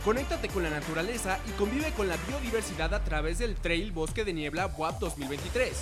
Conéctate 0.04 0.50
con 0.50 0.64
la 0.64 0.72
naturaleza 0.72 1.38
y 1.48 1.52
convive 1.52 1.92
con 1.92 2.08
la 2.08 2.18
biodiversidad 2.28 2.92
a 2.96 3.04
través 3.04 3.38
del 3.38 3.54
Trail 3.54 3.92
Bosque 3.92 4.26
de 4.26 4.34
Niebla 4.34 4.66
WAP 4.66 5.00
2023. 5.00 5.74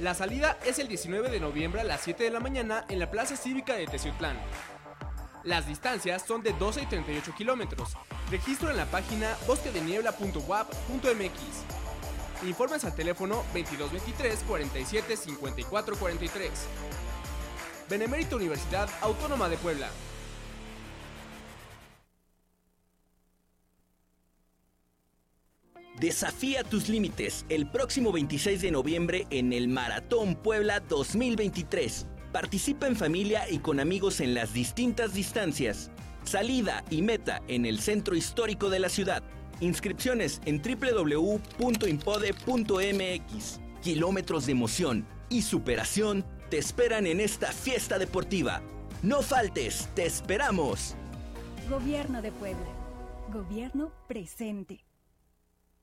La 0.00 0.14
salida 0.14 0.56
es 0.64 0.78
el 0.78 0.88
19 0.88 1.28
de 1.28 1.38
noviembre 1.38 1.82
a 1.82 1.84
las 1.84 2.00
7 2.00 2.24
de 2.24 2.30
la 2.30 2.40
mañana 2.40 2.86
en 2.88 2.98
la 2.98 3.10
Plaza 3.10 3.36
Cívica 3.36 3.74
de 3.74 3.86
Teciutlán. 3.86 4.38
Las 5.44 5.66
distancias 5.66 6.24
son 6.26 6.42
de 6.42 6.54
12 6.54 6.80
y 6.80 6.86
38 6.86 7.34
kilómetros. 7.36 7.98
Registro 8.30 8.70
en 8.70 8.78
la 8.78 8.86
página 8.86 9.36
bosquedeniebla.wap.mx. 9.46 12.46
Informes 12.46 12.84
al 12.86 12.94
teléfono 12.94 13.44
2223 13.52 14.38
47 14.48 15.16
54 15.16 15.96
43. 15.96 16.50
Benemérita 17.90 18.36
Universidad 18.36 18.88
Autónoma 19.02 19.50
de 19.50 19.58
Puebla. 19.58 19.90
Desafía 26.00 26.62
tus 26.62 26.88
límites 26.88 27.44
el 27.48 27.68
próximo 27.68 28.12
26 28.12 28.62
de 28.62 28.70
noviembre 28.70 29.26
en 29.30 29.52
el 29.52 29.66
Maratón 29.66 30.36
Puebla 30.36 30.78
2023. 30.78 32.06
Participa 32.30 32.86
en 32.86 32.94
familia 32.94 33.50
y 33.50 33.58
con 33.58 33.80
amigos 33.80 34.20
en 34.20 34.32
las 34.32 34.52
distintas 34.52 35.12
distancias. 35.12 35.90
Salida 36.22 36.84
y 36.88 37.02
meta 37.02 37.42
en 37.48 37.66
el 37.66 37.80
centro 37.80 38.14
histórico 38.14 38.70
de 38.70 38.78
la 38.78 38.88
ciudad. 38.88 39.24
Inscripciones 39.60 40.40
en 40.44 40.62
www.impode.mx. 40.62 41.50
Kilómetros 43.82 44.46
de 44.46 44.52
emoción 44.52 45.04
y 45.28 45.42
superación 45.42 46.24
te 46.48 46.58
esperan 46.58 47.08
en 47.08 47.18
esta 47.18 47.50
fiesta 47.50 47.98
deportiva. 47.98 48.62
No 49.02 49.20
faltes, 49.20 49.88
te 49.96 50.06
esperamos. 50.06 50.94
Gobierno 51.68 52.22
de 52.22 52.30
Puebla. 52.30 52.66
Gobierno 53.32 53.90
presente. 54.06 54.87